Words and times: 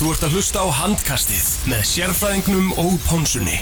Þú 0.00 0.14
ert 0.14 0.22
að 0.24 0.34
hlusta 0.38 0.62
á 0.64 0.68
handkastið 0.72 1.48
með 1.68 1.80
sérfræðingnum 1.84 2.70
og 2.80 2.94
pónsunni. 3.04 3.58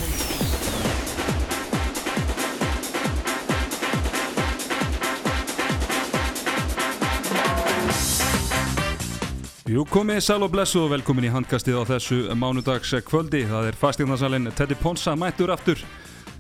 Jú, 9.67 9.83
komið 9.91 10.23
sæl 10.29 10.39
og 10.47 10.55
blessu 10.55 10.85
og 10.85 10.95
velkomin 10.95 11.27
í 11.27 11.35
handkastið 11.35 11.83
á 11.83 11.91
þessu 11.91 12.21
mánudags 12.39 12.95
kvöldi. 13.11 13.43
Það 13.51 13.73
er 13.73 13.83
fastíðnarsalinn 13.83 14.55
Teddy 14.55 14.79
Ponsa 14.79 15.19
mættur 15.19 15.51
aftur 15.51 15.83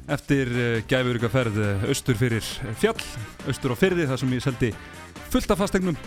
eftir 0.07 0.55
uh, 0.55 0.79
gæfurikaferð 0.87 1.59
austur 1.91 2.23
fyrir 2.23 2.47
fjall, 2.79 3.03
austur 3.51 3.75
á 3.75 3.77
fyrði, 3.83 4.07
þar 4.07 4.23
sem 4.23 4.39
ég 4.39 4.47
seldi 4.47 4.75
fullt 5.27 5.51
af 5.51 5.67
fastegnum. 5.67 5.99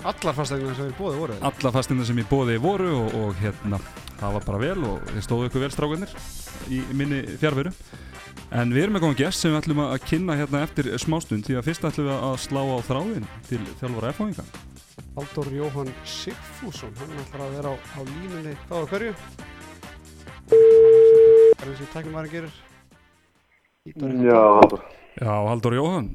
Allar 0.00 0.32
fastegnar 0.32 0.76
sem 0.78 0.86
er 0.88 0.94
bóðið 0.96 1.18
voru 1.20 1.34
þetta? 1.34 1.48
Alla 1.50 1.70
fastegnar 1.74 2.06
sem 2.08 2.20
ég 2.22 2.28
bóði 2.30 2.54
voru 2.62 2.86
og, 2.96 3.16
og 3.18 3.34
hérna, 3.36 3.80
það 4.16 4.36
var 4.38 4.46
bara 4.46 4.60
vel 4.62 4.84
og 4.88 5.10
þið 5.10 5.24
stóðu 5.26 5.48
ykkur 5.50 5.64
vel 5.66 5.68
strákanir 5.74 6.14
í 6.72 6.78
minni 6.96 7.18
fjárveru. 7.42 7.72
En 8.56 8.72
við 8.72 8.86
erum 8.86 8.96
með 8.96 9.04
góðan 9.04 9.18
gest 9.20 9.44
sem 9.44 9.52
við 9.52 9.60
ætlum 9.60 9.82
að 9.84 10.06
kynna 10.08 10.36
hérna 10.40 10.62
eftir 10.64 10.88
smástund 10.98 11.44
því 11.46 11.58
að 11.60 11.68
fyrst 11.68 11.84
ætlum 11.90 12.08
við 12.08 12.14
að 12.30 12.38
slá 12.46 12.60
á 12.64 12.78
þráðin 12.88 13.28
til 13.50 13.60
þjálfara 13.82 14.14
F-fáinga. 14.14 14.46
Haldur 15.18 15.52
Jóhann 15.58 15.92
Sigfússon, 16.08 16.96
hann 17.02 17.20
ætlar 17.20 17.44
að 17.44 17.54
vera 17.58 17.74
á, 17.74 17.74
á 17.76 18.00
línunni 18.08 18.56
þá 18.70 18.74
að 18.80 18.88
hverju? 18.94 19.12
Það 20.48 21.60
er 21.60 21.70
eins 21.74 21.84
og 21.84 21.92
tæknumæri 21.92 22.32
gerir. 22.38 22.58
Ítar 23.92 24.16
Já, 24.24 24.40
Haldur. 24.62 24.82
Já, 25.20 25.32
Haldur 25.50 25.76
Jóhann, 25.76 26.10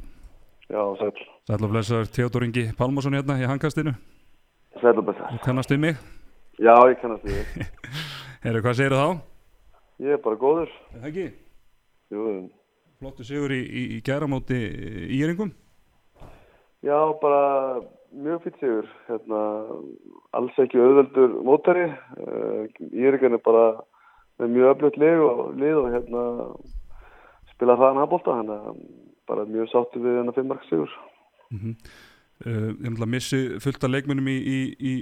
Já, 0.74 0.82
sæl. 0.98 1.35
Sæl 1.46 1.62
og 1.62 1.70
blessaður 1.72 2.08
Theodor 2.14 2.46
Ingi 2.48 2.66
Pálmarsson 2.78 3.14
hérna 3.18 3.38
í 3.42 3.46
handkastinu. 3.50 3.94
Sæl 4.82 4.98
og 4.98 5.06
besta. 5.08 5.30
Þú 5.32 5.42
kannast 5.46 5.72
við 5.74 5.82
mig. 5.84 6.00
Já, 6.58 6.74
ég 6.90 7.00
kannast 7.02 7.26
því. 7.26 7.66
Herru, 8.46 8.62
hvað 8.66 8.78
segir 8.80 8.96
þá? 8.98 9.08
Ég 10.06 10.16
er 10.18 10.24
bara 10.24 10.40
góður. 10.42 10.72
Það 10.96 11.10
ekki? 11.12 11.28
Jú, 12.16 12.24
Flottu 13.00 13.26
sigur 13.28 13.52
í, 13.52 13.60
í, 13.62 13.84
í 13.98 14.02
gæramóti 14.06 14.58
íringum. 15.20 15.52
já, 16.86 16.98
bara 17.22 17.82
mjög 18.16 18.46
fýtt 18.46 18.62
sigur. 18.64 18.90
Hérna, 19.10 19.42
alls 20.38 20.62
ekki 20.64 20.80
auðveldur 20.80 21.36
mótari. 21.46 21.90
Uh, 22.18 22.66
Írikan 22.96 23.36
er 23.36 23.44
bara 23.46 23.66
með 24.40 24.56
mjög 24.56 24.72
öflugt 24.76 25.02
lið 25.02 25.26
og, 25.26 25.42
lið 25.60 25.82
og 25.82 25.90
hérna 25.94 26.24
spila 27.54 27.76
hraðan 27.78 28.02
handbólta. 28.04 28.40
Þannig 28.40 28.70
að 28.72 28.80
bara 29.30 29.50
mjög 29.50 29.70
sáttu 29.74 30.02
við 30.02 30.22
hennar 30.22 30.38
fimmmark 30.38 30.66
sigur. 30.70 30.96
Uh, 32.46 32.74
ég 32.84 32.90
ætla 32.92 33.06
að 33.08 33.14
missi 33.14 33.38
fullt 33.64 33.86
af 33.88 33.94
leikmennum 33.94 34.26
í, 34.28 34.36
í, 34.36 34.58
í, 34.76 34.96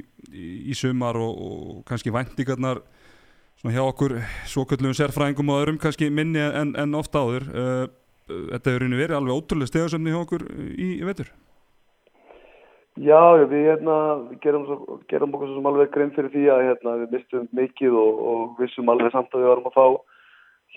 í- 0.69 0.75
sumar 0.77 1.17
og, 1.17 1.33
og 1.33 1.80
kannski 1.89 2.13
væntingarnar 2.13 2.83
svona 3.58 3.73
hjá 3.73 3.81
okkur 3.88 4.19
svoköllum 4.52 4.94
sérfræðingum 4.94 5.50
og 5.50 5.63
öðrum 5.63 5.80
kannski 5.81 6.11
minni 6.13 6.44
en, 6.44 6.75
en 6.77 6.94
ofta 7.00 7.23
áður. 7.23 7.47
Uh, 7.50 7.88
þetta 8.27 8.69
hefur 8.69 8.85
rauninni 8.85 9.02
verið 9.02 9.17
alveg 9.17 9.39
ótrúlega 9.39 9.72
stegarsöfni 9.72 10.13
hjá 10.13 10.19
okkur 10.22 10.45
í, 10.77 10.91
vetur. 11.08 11.33
Já, 13.02 13.17
við 13.50 13.66
hérna, 13.66 13.97
gerum, 14.44 14.67
gerum 15.09 15.33
okkur 15.33 15.55
sem 15.55 15.66
alveg 15.72 15.89
grein 15.95 16.13
fyrir 16.13 16.30
því 16.35 16.44
að 16.53 16.66
hérna, 16.67 16.91
við 17.02 17.16
mistum 17.17 17.47
mikið 17.57 17.95
og, 17.97 18.19
og 18.30 18.59
vissum 18.61 18.91
alveg 18.94 19.09
samt 19.16 19.33
að 19.33 19.41
við 19.41 19.50
varum 19.50 19.69
að 19.72 19.78
fá 19.80 19.88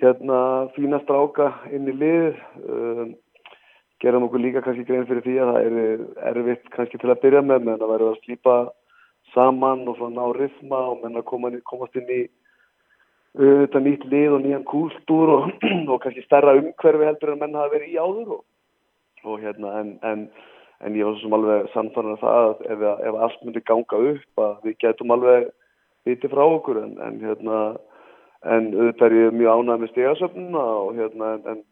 hérna 0.01 0.39
fína 0.73 1.03
stráka 1.05 1.51
inn 1.77 1.93
í 1.93 1.97
lið. 2.01 2.41
Um, 2.65 3.13
gerum 4.05 4.27
okkur 4.27 4.43
líka 4.43 4.63
kannski 4.65 4.87
grein 4.89 5.07
fyrir 5.09 5.25
því 5.25 5.37
að 5.43 5.53
það 5.53 5.61
er 5.67 5.77
erfitt 6.33 6.73
kannski 6.75 7.01
til 7.01 7.13
að 7.13 7.23
byrja 7.23 7.45
með, 7.45 7.69
menn 7.69 7.81
að 7.83 7.93
verður 7.93 8.15
að 8.15 8.19
slípa 8.25 8.57
saman 9.35 9.87
og 9.89 9.97
svona 9.99 10.21
ná 10.21 10.35
rithma 10.37 10.83
og 10.93 11.05
menn 11.05 11.21
að 11.21 11.29
koma, 11.31 11.53
komast 11.69 11.97
inn 11.99 12.11
í 12.13 12.25
þetta 13.37 13.83
nýtt 13.85 14.05
lið 14.09 14.35
og 14.37 14.45
nýjan 14.45 14.69
kúltúr 14.69 15.33
og, 15.37 15.49
og 15.93 16.03
kannski 16.05 16.25
stærra 16.25 16.57
umhverfi 16.61 17.09
heldur 17.09 17.35
en 17.35 17.41
menn 17.43 17.57
hafa 17.59 17.75
verið 17.77 17.97
í 17.97 17.99
áður 18.01 18.37
og, 18.39 18.45
og 19.25 19.41
hérna 19.43 19.81
en, 19.81 19.97
en 20.07 20.29
en 20.85 20.97
ég 20.97 21.07
var 21.07 21.15
svo 21.17 21.25
sem 21.25 21.37
alveg 21.37 21.69
sannfarnar 21.73 22.19
það 22.21 22.39
að 22.41 22.65
ef, 22.75 22.83
ef 23.09 23.19
allt 23.27 23.45
myndi 23.45 23.63
ganga 23.65 24.01
upp 24.11 24.43
að 24.45 24.67
við 24.67 24.77
getum 24.85 25.15
alveg 25.15 25.47
viti 26.07 26.31
frá 26.33 26.43
okkur 26.45 26.83
en, 26.83 26.93
en 27.01 27.17
hérna 27.23 27.61
en 28.47 28.69
auðvitað 28.75 29.07
er 29.07 29.17
ég 29.17 29.39
mjög 29.41 29.63
ánægð 29.63 29.83
með 29.83 29.93
stegasöfnuna 29.95 30.65
og 30.83 30.91
hérna 30.99 31.33
en 31.39 31.63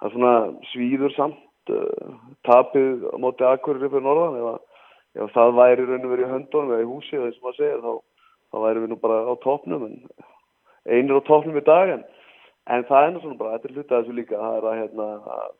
það 0.00 0.08
er 0.08 0.14
svona 0.14 0.34
svíður 0.72 1.16
samt 1.16 1.42
uh, 1.74 2.14
tapið 2.46 3.06
á 3.12 3.16
móti 3.22 3.46
akkurir 3.46 3.90
fyrir 3.90 4.04
norðan 4.06 4.38
að, 4.52 4.60
ef 5.20 5.32
það 5.34 5.56
væri 5.58 5.86
raun 5.88 6.06
og 6.06 6.12
verið 6.14 6.26
í 6.26 6.32
höndunum 6.34 6.74
eða 6.74 6.86
í 6.86 6.90
húsi 6.90 7.16
eða 7.16 7.30
þessum 7.30 7.50
að 7.50 7.58
segja 7.60 7.78
þá, 7.84 7.92
þá 8.50 8.56
væri 8.64 8.84
við 8.84 8.92
nú 8.92 9.00
bara 9.04 9.20
á 9.26 9.34
topnum 9.44 9.86
en 9.88 9.96
einir 10.86 11.20
á 11.20 11.28
topnum 11.28 11.60
í 11.60 11.64
dag 11.66 11.94
en, 11.96 12.04
en 12.70 12.86
það 12.88 13.06
er 13.06 13.14
nú 13.14 13.24
svona 13.24 13.40
bara, 13.40 13.58
þetta 13.58 13.68
er 13.68 13.76
hluta 13.76 13.96
af 13.96 14.04
þessu 14.04 14.18
líka 14.18 14.40
það 14.40 14.60
er 14.60 14.68
að 14.70 14.78
hérna 14.82 15.08
að 15.38 15.50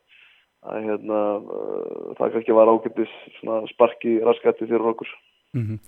að 0.61 0.83
hérna, 0.85 1.19
uh, 1.41 2.09
það 2.19 2.35
kannski 2.35 2.53
var 2.53 2.69
ágættis 2.69 3.13
svona 3.39 3.63
sparki 3.71 4.19
raskætti 4.21 4.67
fyrir 4.69 4.91
okkur. 4.91 5.09
Mm 5.57 5.63
-hmm. 5.65 5.79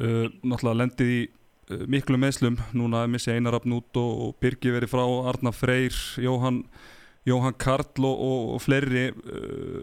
uh, 0.00 0.26
náttúrulega 0.40 0.78
lendið 0.80 1.10
í 1.12 1.20
miklu 1.88 2.18
meðslum 2.20 2.56
núna 2.76 3.06
missi 3.10 3.32
Einarafn 3.32 3.72
út 3.76 3.96
og, 3.96 4.12
og 4.24 4.34
Birgi 4.42 4.72
verið 4.72 4.92
frá 4.92 5.04
Arna 5.30 5.52
Freyr, 5.52 5.94
Jóhann 6.20 6.64
Jóhann 7.28 7.58
Karl 7.58 8.06
og, 8.08 8.22
og, 8.28 8.54
og 8.56 8.62
fleiri 8.64 9.10
uh, 9.12 9.82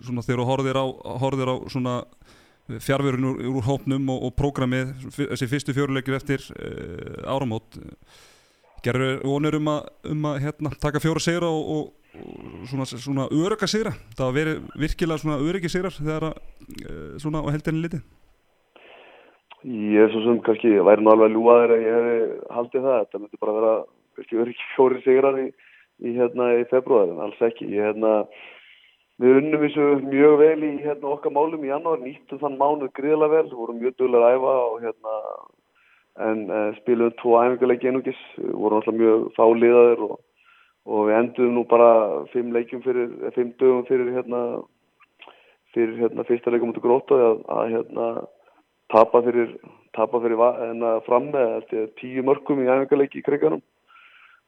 svona 0.00 0.24
þegar 0.26 0.42
þú 0.42 0.48
horfðir 0.50 0.80
á, 0.80 0.86
horfðir 1.24 1.52
á 1.52 1.56
svona 1.72 1.94
fjárverun 2.70 3.30
úr, 3.32 3.40
úr 3.50 3.64
hópnum 3.66 4.12
og, 4.14 4.26
og 4.28 4.36
prógramið 4.38 4.92
þessi 5.16 5.48
fyrstu 5.50 5.74
fjöruleikir 5.74 6.18
eftir 6.18 6.44
uh, 6.54 7.26
áramót 7.26 7.80
gerur 8.84 9.18
vonur 9.26 9.58
um 9.58 9.72
að, 9.74 9.88
um 10.12 10.28
að 10.30 10.38
hérna, 10.46 10.72
taka 10.80 11.02
fjóra 11.02 11.22
sigra 11.22 11.50
og, 11.50 11.90
svona, 12.70 12.86
svona 12.88 13.26
örygga 13.34 13.68
sigra? 13.70 13.92
Það 14.16 14.26
var 14.26 14.36
verið 14.38 14.72
virkilega 14.84 15.22
svona 15.22 15.38
öryggi 15.44 15.70
sigrar 15.72 15.94
þegar 15.96 16.30
að 16.30 16.38
uh, 16.38 17.14
svona 17.22 17.42
á 17.44 17.48
heldinni 17.52 17.84
litið. 17.84 18.04
Ég 19.60 20.06
er 20.06 20.12
svo 20.12 20.22
sem 20.24 20.38
kannski 20.44 20.70
væri 20.80 21.04
nú 21.04 21.12
alveg 21.12 21.34
ljúaður 21.34 21.74
að 21.74 21.82
ég 21.84 21.96
hefði 21.98 22.20
haldið 22.56 22.86
það, 22.86 23.02
þetta 23.02 23.20
myndi 23.20 23.40
bara 23.42 23.56
vera 23.58 23.72
öryggi 24.40 24.68
fjóri 24.74 25.02
sigrar 25.04 25.40
í, 25.42 25.48
í 26.04 26.14
hérna 26.16 26.48
í 26.58 26.64
februar 26.70 27.12
en 27.12 27.20
alls 27.26 27.40
ekki. 27.44 27.68
Ég 27.74 27.90
hérna, 27.90 28.24
við 29.20 29.38
unnum 29.40 29.64
þessu 29.64 29.86
mjög 30.06 30.36
vel 30.40 30.58
í 30.66 30.72
hérna 30.84 31.14
okkar 31.14 31.34
málum 31.36 31.64
í 31.64 31.70
janúar, 31.70 32.02
nýttum 32.04 32.40
þann 32.42 32.58
mánuð 32.60 32.92
gríðlega 32.96 33.36
vel, 33.36 33.54
vorum 33.54 33.80
mjög 33.82 33.96
duglega 33.98 34.30
að 34.30 34.38
æfa 34.38 34.56
og 34.64 34.84
hérna 34.86 35.16
en 36.20 36.42
uh, 36.50 36.66
spilum 36.80 37.14
tvo 37.20 37.36
æfingarleiki 37.40 37.88
einugis, 37.88 38.18
vorum 38.36 38.80
alltaf 38.80 38.96
mjög 38.96 39.30
fáliðaður 39.36 40.04
og, 40.08 40.18
og 40.90 41.08
við 41.08 41.18
endum 41.20 41.54
nú 41.56 41.64
bara 41.70 41.90
fimm 42.34 42.52
leikjum 42.56 42.82
fyrir, 42.84 43.12
eh, 43.22 43.32
fimm 43.36 43.54
dögum 43.60 43.86
fyrir 43.88 44.12
hérna 44.16 44.42
fyrir 45.74 46.00
hérna 46.00 46.26
fyrsta 46.26 46.50
leikum 46.50 46.72
út 46.72 46.80
í 46.80 46.84
gróta 46.84 47.18
að, 47.28 47.42
að 47.56 47.74
hérna 47.76 48.06
tapa 48.90 49.22
fyrir, 49.22 49.52
tapa 49.94 50.20
fyrir 50.22 50.40
hérna, 50.40 50.96
fram 51.06 51.30
með 51.30 51.70
tíu 52.00 52.24
mörgum 52.26 52.64
í 52.64 52.68
æfingarleiki 52.68 53.22
í 53.22 53.26
kriganum 53.26 53.62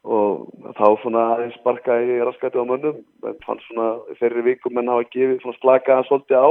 og 0.02 0.48
þá 0.74 0.86
svona 1.02 1.24
aðeins 1.36 1.56
sparkaði 1.60 2.16
í 2.16 2.22
raskætti 2.26 2.58
á 2.58 2.66
mönnum. 2.66 3.02
En 3.28 3.40
fann 3.46 3.60
svona 3.68 3.88
fyrir 4.18 4.42
vikum 4.46 4.74
menn 4.74 4.90
hafa 4.90 5.06
gefið 5.14 5.42
svona 5.42 5.60
slakaða 5.60 6.06
svolítið 6.08 6.42
á. 6.42 6.50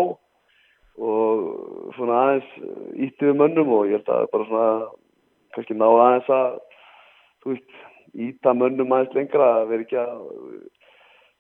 Og 1.02 1.94
svona 1.98 2.20
aðeins 2.26 2.52
ítti 3.08 3.28
við 3.28 3.40
mönnum 3.42 3.74
og 3.76 3.88
ég 3.90 4.00
held 4.00 4.12
að 4.12 4.28
bara 4.32 4.48
svona 4.48 4.70
kannski 5.56 5.76
ná 5.76 5.88
aðeins 5.90 6.30
að 6.32 6.60
þú 7.42 7.54
veist, 7.56 7.80
íta 8.28 8.54
mönnum 8.56 8.94
aðeins 8.96 9.18
lengra 9.18 9.50
að 9.60 9.68
vera 9.72 9.86
ekki 9.86 10.00
að 10.00 10.16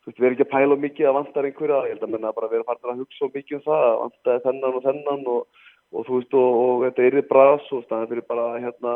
þú 0.01 0.09
veist, 0.09 0.19
vera 0.19 0.35
ekki 0.35 0.47
að 0.47 0.53
pæla 0.55 0.77
mikið 0.81 1.07
að 1.07 1.17
vantar 1.19 1.47
einhverja, 1.47 1.81
ég 1.85 1.95
held 1.95 2.05
að 2.07 2.13
menna 2.15 2.35
bara 2.35 2.51
vera 2.51 2.67
farin 2.67 2.93
að 2.95 3.03
hugsa 3.03 3.29
mikið 3.31 3.57
um 3.59 3.65
það, 3.67 3.83
að 3.87 3.99
vantaði 4.01 4.43
þennan 4.47 4.77
og 4.77 4.85
þennan 4.87 5.27
og, 5.35 5.65
og 5.91 6.07
þú 6.07 6.17
veist, 6.17 6.37
og, 6.41 6.61
og 6.61 6.85
þetta 6.87 7.05
er 7.07 7.19
í 7.19 7.25
bras 7.31 7.67
og 7.75 7.83
það 7.91 8.07
fyrir 8.11 8.27
bara 8.31 8.47
hérna, 8.63 8.95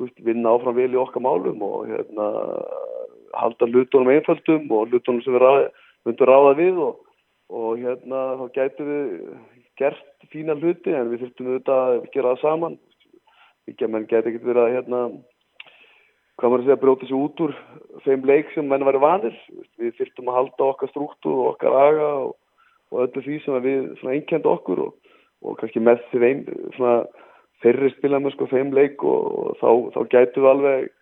veist, 0.00 0.20
vinna 0.26 0.54
áfram 0.54 0.76
vel 0.76 0.92
í 0.92 1.00
okkar 1.00 1.22
málum 1.24 1.62
og 1.64 1.88
hérna 1.90 2.28
halda 3.34 3.68
hlutunum 3.70 4.12
einföldum 4.14 4.70
og 4.70 4.90
hlutunum 4.90 5.22
sem 5.24 5.34
við 5.34 5.44
ráð, 5.44 5.68
ráða 6.28 6.54
við 6.58 6.80
og, 6.86 7.04
og 7.50 7.82
hérna 7.82 8.24
þá 8.40 8.44
gætu 8.58 8.88
við 8.88 9.12
gert 9.80 10.26
fína 10.32 10.56
hluti 10.58 10.94
en 10.94 11.10
við 11.10 11.24
þurftum 11.24 11.50
auðvitað 11.50 11.84
að 11.84 12.10
gera 12.14 12.34
það 12.34 12.42
saman. 12.42 12.76
Ekki 13.70 13.86
að 13.86 13.94
menn 13.94 14.08
gæti 14.10 14.30
ekkert 14.30 14.48
verið 14.50 14.64
að 14.64 14.74
hérna 14.76 15.00
hvað 16.34 16.50
maður 16.50 16.62
að 16.62 16.66
segja, 16.66 16.80
bróti 16.82 17.08
sér 17.08 17.18
út 17.20 17.42
úr 17.44 17.52
þeim 18.04 18.24
leik 18.28 18.52
sem 18.54 18.68
menn 18.70 18.86
væri 18.86 19.02
vanir. 19.02 19.36
Við 19.80 19.94
þurftum 19.98 20.30
að 20.30 20.38
halda 20.40 20.68
okkar 20.70 20.92
strúktúr 20.92 21.40
og 21.40 21.50
okkar 21.54 21.78
aga 21.78 22.08
og, 22.26 22.34
og 22.92 23.04
öllu 23.06 23.24
því 23.24 23.40
sem 23.44 23.60
við 23.64 24.08
einkend 24.14 24.48
okkur 24.50 24.86
og, 24.88 25.12
og 25.44 25.58
kannski 25.60 25.82
með 25.82 26.02
því 26.10 26.22
þeim 26.24 26.44
svona 26.78 26.96
þeirri 27.64 27.90
spila 27.94 28.20
með 28.20 28.36
sko 28.36 28.50
þeim 28.52 28.74
leik 28.76 29.02
og, 29.08 29.56
þá, 29.60 29.70
þá 29.94 30.00
gætu 30.12 30.44
við 30.44 30.50
alveg 30.50 30.92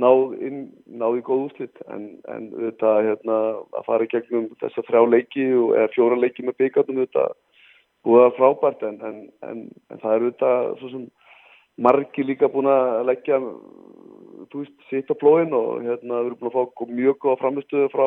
náð, 0.00 0.24
inn, 0.46 0.60
náð 0.86 1.20
í 1.20 1.22
góð 1.26 1.44
úslit 1.48 1.84
en, 1.90 2.08
en 2.30 2.48
auðvitað 2.54 3.00
hérna 3.08 3.38
að 3.78 3.86
fara 3.86 4.06
í 4.06 4.10
gegnum 4.12 4.48
þessa 4.62 4.84
þrjá 4.88 5.02
leiki 5.14 5.46
og, 5.58 5.72
eða 5.76 5.92
fjóra 5.94 6.20
leiki 6.20 6.46
með 6.46 6.58
byggarnum 6.62 7.02
auðvitað 7.02 7.36
búið 8.06 8.26
að 8.26 8.36
frábært 8.38 8.84
en, 8.88 9.00
en, 9.04 9.18
en, 9.44 9.64
það 10.00 10.12
er 10.14 10.24
auðvitað 10.24 10.70
svo 10.80 10.92
sem 10.94 11.06
margi 11.80 12.24
líka 12.24 12.48
búin 12.52 12.70
að 12.70 13.04
leggja 13.10 13.40
veist, 14.54 14.76
sitt 14.88 15.10
á 15.12 15.14
plóin 15.20 15.52
og 15.56 15.84
hérna 15.84 16.22
við 16.22 16.30
erum 16.30 16.40
búin 16.40 16.50
að 16.50 16.56
fá 16.56 16.94
mjög 17.00 17.20
góða 17.24 17.40
framistöðu 17.42 17.90
frá 17.92 18.06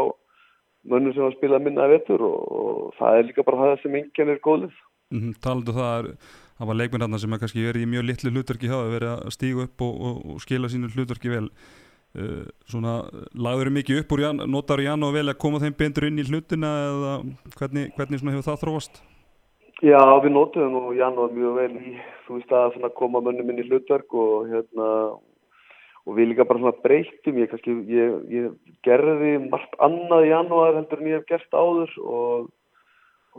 mönnum 0.89 1.13
sem 1.15 1.27
að 1.27 1.37
spila 1.37 1.61
minna 1.63 1.87
vettur 1.91 2.23
og, 2.27 2.39
og 2.57 2.97
það 2.97 3.19
er 3.19 3.29
líka 3.29 3.45
bara 3.47 3.61
það 3.61 3.83
sem 3.83 3.99
enginn 3.99 4.33
er 4.33 4.41
góðlið. 4.43 4.73
Mm 5.13 5.19
-hmm, 5.21 5.37
Talandu 5.43 5.71
um 5.71 5.77
það, 5.77 5.93
er, 5.99 6.33
það 6.57 6.69
var 6.69 6.79
leikminn 6.79 7.19
sem 7.19 7.33
er 7.33 7.41
kannski 7.41 7.65
verið 7.67 7.85
í 7.85 7.91
mjög 7.93 8.05
litlu 8.09 8.33
hlutverki 8.33 8.69
hjá 8.71 8.77
að 8.79 8.93
vera 8.97 9.15
að 9.21 9.33
stígu 9.37 9.65
upp 9.67 9.85
og, 9.85 9.95
og, 10.09 10.19
og 10.33 10.43
skila 10.43 10.69
sínu 10.71 10.91
hlutverki 10.93 11.33
vel. 11.33 11.47
Uh, 12.13 12.45
svona, 12.69 12.99
lagður 13.33 13.71
þau 13.71 13.77
mikið 13.79 14.03
upp 14.03 14.11
úr, 14.13 14.21
jan, 14.21 14.43
notar 14.53 14.83
Jan 14.83 15.01
og 15.01 15.15
vel 15.15 15.25
að 15.31 15.39
koma 15.41 15.57
þeim 15.63 15.73
beindur 15.79 16.05
inn 16.05 16.21
í 16.21 16.25
hlutina 16.27 16.69
eða 16.91 17.13
hvernig, 17.55 17.87
hvernig 17.97 18.21
hefur 18.21 18.45
það 18.45 18.59
þróast? 18.61 18.99
Já, 19.81 19.97
við 20.21 20.35
notuðum 20.35 20.75
og 20.77 20.91
Jan 20.93 21.17
var 21.17 21.33
mjög 21.33 21.55
vel 21.57 21.71
í, 21.81 21.95
þú 22.27 22.37
veist 22.37 22.53
að 22.53 22.91
koma 22.99 23.23
mönnum 23.25 23.49
inn 23.49 23.63
í 23.63 23.65
hlutverk 23.65 24.13
og 24.13 24.51
hérna 24.51 24.89
og 26.03 26.17
við 26.17 26.31
líka 26.31 26.45
bara 26.47 26.59
svona 26.59 26.83
breytum 26.83 27.39
ég, 27.39 27.49
kannski, 27.51 27.75
ég, 27.91 28.15
ég 28.31 28.75
gerði 28.85 29.37
margt 29.45 29.75
annað 29.83 30.27
í 30.27 30.31
janúar 30.33 30.77
heldur 30.77 31.01
en 31.01 31.09
ég 31.09 31.21
hef 31.21 31.29
gert 31.29 31.55
áður 31.55 31.93
og, 32.03 32.49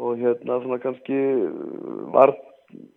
og 0.00 0.22
hérna 0.22 0.60
svona 0.62 0.80
kannski 0.82 1.18
var 2.14 2.32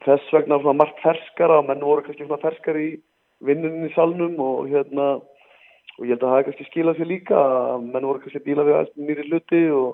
þess 0.05 0.33
vegna 0.33 0.59
svona 0.61 0.79
margt 0.81 1.01
ferskara 1.03 1.61
og 1.61 1.67
menn 1.69 1.83
voru 1.85 2.05
kannski 2.05 2.25
svona 2.25 2.41
ferskar 2.43 2.79
í 2.79 2.89
vinninni 3.45 3.89
í 3.89 3.95
salnum 3.95 4.39
og 4.41 4.69
hérna 4.71 5.17
og 5.97 6.05
ég 6.05 6.13
held 6.13 6.23
að 6.23 6.29
það 6.29 6.35
hefði 6.37 6.47
kannski 6.47 6.67
skilað 6.69 6.99
sér 6.99 7.09
líka 7.11 7.37
að 7.37 7.85
menn 7.91 8.07
voru 8.07 8.21
kannski 8.23 8.43
bíla 8.45 8.65
við 8.65 8.77
aðeins 8.77 9.07
nýri 9.07 9.27
hluti 9.29 9.61
og 9.73 9.87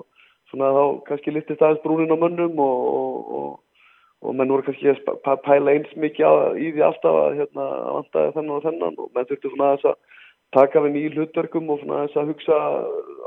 svona 0.50 0.72
þá 0.76 0.82
kannski 1.08 1.34
littist 1.34 1.62
aðeins 1.62 1.84
brúnin 1.84 2.12
á 2.12 2.16
mönnum 2.20 2.58
og, 2.60 3.30
og, 3.38 3.86
og 4.24 4.36
menn 4.36 4.52
voru 4.52 4.66
kannski 4.66 4.92
að 4.92 5.38
pæla 5.46 5.76
eins 5.76 5.94
mikið 5.96 6.28
á, 6.28 6.32
í 6.60 6.72
því 6.74 6.84
alltaf 6.88 7.20
að 7.20 7.38
hérna, 7.40 7.68
vantaði 7.98 8.34
þennan 8.36 8.56
og 8.58 8.66
þennan 8.66 9.00
og 9.00 9.08
menn 9.14 9.30
þurfti 9.30 9.52
svona 9.54 9.70
þess 9.76 9.90
að 9.92 10.20
taka 10.54 10.84
við 10.84 10.94
nýjum 10.94 11.16
hlutverkum 11.18 11.72
og 11.72 11.80
svona 11.80 12.02
þess 12.04 12.20
að 12.20 12.30
hugsa 12.32 12.58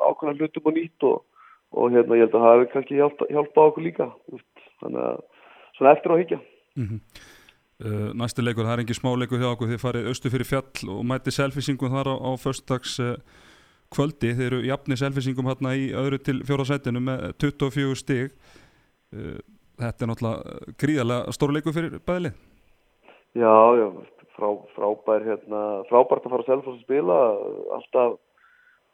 ákveðna 0.08 0.38
hlutum 0.38 0.70
og 0.70 0.78
nýtt 0.78 1.08
og, 1.10 1.18
og 1.74 1.98
hérna 1.98 2.20
ég 2.20 2.28
held 2.28 2.38
að 2.38 2.46
það 2.46 2.54
hefur 2.54 2.72
kannski 2.76 3.02
hjálpa, 3.02 3.32
hjálpa 3.34 3.66
okkur 3.72 3.88
líka 3.88 4.12
þannig 4.84 5.02
að 5.08 5.26
svona 5.78 5.96
eftir 5.96 6.14
á 6.14 6.20
higgja 6.20 6.40
mm 6.76 6.86
-hmm. 6.86 7.00
uh, 7.86 8.14
Næsti 8.14 8.46
leikur, 8.46 8.66
það 8.66 8.74
er 8.74 8.84
ekki 8.86 9.00
smá 9.00 9.12
leikur 9.16 9.40
hjá 9.40 9.52
okkur. 9.52 9.68
Þið 9.68 9.84
farið 9.86 10.08
austu 10.08 10.30
fyrir 10.30 10.46
fjall 10.52 10.90
og 10.90 11.06
mæti 11.06 11.32
selfisingum 11.32 11.94
þar 11.96 12.08
á, 12.14 12.16
á 12.18 12.32
förstags 12.38 13.00
uh, 13.00 13.16
kvöldi, 13.94 14.36
þeir 14.36 14.54
eru 14.54 14.66
jafni 14.66 14.98
selfisingum 14.98 15.48
hérna 15.48 15.76
í 15.76 15.94
öðru 15.94 16.18
til 16.18 16.44
fjóra 16.44 16.66
sætinu 16.66 17.00
með 17.00 17.34
24 17.40 17.96
stig. 17.96 18.32
Uh, 19.14 19.40
þetta 19.78 20.04
er 20.04 20.10
náttúrulega 20.10 20.74
gríðarlega 20.82 21.32
stórleiku 21.32 21.74
fyrir 21.74 22.00
bæðli 22.00 22.32
Já, 23.38 23.54
já, 23.78 23.88
frá, 24.34 24.48
frábær 24.74 25.26
hérna, 25.26 25.84
frábært 25.92 26.26
að 26.26 26.34
fara 26.34 26.46
að 26.46 26.50
selfa 26.50 26.72
og 26.72 26.80
spila. 26.82 27.18
Alltaf 27.78 28.16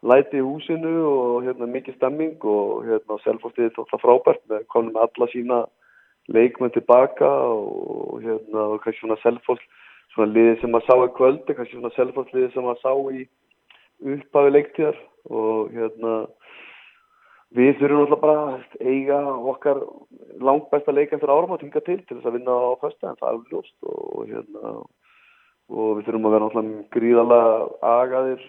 læti 0.04 0.42
í 0.42 0.44
húsinu 0.44 0.94
og 1.08 1.46
hérna 1.46 1.70
mikið 1.72 1.96
stemming 1.96 2.44
og 2.44 2.84
hérna 2.88 3.20
selfostið 3.24 3.70
er 3.70 3.80
alltaf 3.84 4.04
frábært 4.04 4.44
með 4.52 4.66
konum 4.74 5.00
alla 5.00 5.30
sína 5.32 5.62
leikmenn 6.32 6.74
tilbaka 6.76 7.30
og 7.30 8.22
hérna 8.24 8.68
og 8.74 8.84
kannski 8.84 9.04
svona 9.04 9.20
selfost 9.24 9.64
svona 10.14 10.32
liði 10.32 10.60
sem 10.62 10.78
að 10.78 10.86
sá 10.88 10.96
í 10.96 11.10
kvöldi 11.18 11.58
kannski 11.58 11.80
svona 11.80 11.96
selfost 11.98 12.36
liði 12.36 12.52
sem 12.54 12.70
að 12.70 12.84
sá 12.84 12.94
í 12.94 13.26
upphafi 14.14 14.56
leiktíðar 14.56 15.02
og 15.30 15.74
hérna 15.74 16.16
Við 17.54 17.76
þurfum 17.78 18.00
alltaf 18.02 18.22
bara 18.24 18.44
að 18.50 18.62
eiga 18.82 19.18
okkar 19.52 19.80
langt 20.42 20.72
besta 20.72 20.94
leik 20.94 21.12
eftir 21.14 21.30
árum 21.30 21.52
að 21.54 21.62
tinga 21.62 21.84
til 21.86 22.00
til 22.02 22.16
þess 22.18 22.30
að 22.30 22.38
vinna 22.40 22.56
á 22.58 22.82
fyrsta 22.82 23.12
en 23.12 23.20
það 23.20 23.36
er 23.36 23.52
ljóst 23.52 23.76
og, 23.92 24.24
hérna, 24.32 24.72
og 25.70 25.92
við 26.00 26.08
þurfum 26.08 26.26
að 26.30 26.34
vera 26.34 26.48
alltaf 26.48 26.72
gríðalega 26.96 27.52
agaðir 27.92 28.48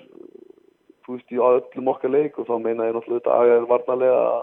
þú 1.05 1.19
veist 1.19 1.37
í 1.37 1.43
öllum 1.51 1.91
okkar 1.93 2.15
leik 2.15 2.41
og 2.41 2.49
þá 2.49 2.55
meina 2.65 2.89
ég 2.89 2.97
alltaf 3.03 3.29
agaðir 3.35 3.69
varnalega 3.75 4.23
að 4.23 4.41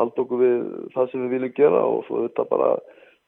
halda 0.00 0.24
okkur 0.24 0.42
við 0.42 0.58
það 0.94 1.10
sem 1.10 1.24
við 1.24 1.34
viljum 1.36 1.54
gera 1.60 1.84
og 1.86 2.02
svo 2.08 2.24
þetta 2.26 2.46
bara 2.50 2.70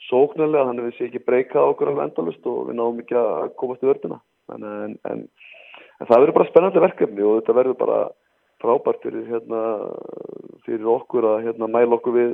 sóknarlega 0.09 0.69
þannig 0.69 0.83
að 0.83 0.89
við 0.89 0.99
séum 0.99 1.11
ekki 1.11 1.25
breyka 1.29 1.65
okkur 1.71 1.93
af 1.93 2.03
endalust 2.07 2.49
og 2.51 2.69
við 2.69 2.79
náum 2.79 3.03
ekki 3.03 3.19
að 3.19 3.53
komast 3.61 3.85
í 3.85 3.91
vörduna 3.91 4.19
en, 4.55 4.65
en, 4.67 4.97
en, 5.11 5.27
en 6.01 6.09
það 6.09 6.19
verður 6.19 6.39
bara 6.39 6.51
spennandi 6.51 6.83
verkefni 6.83 7.27
og 7.27 7.39
þetta 7.41 7.59
verður 7.61 7.79
bara 7.83 8.01
frábært 8.63 9.05
fyrir, 9.05 9.27
hérna, 9.27 9.61
fyrir 10.67 10.89
okkur 10.91 11.29
að 11.33 11.47
hérna, 11.49 11.69
mæla 11.71 11.99
okkur 11.99 12.17
við 12.17 12.33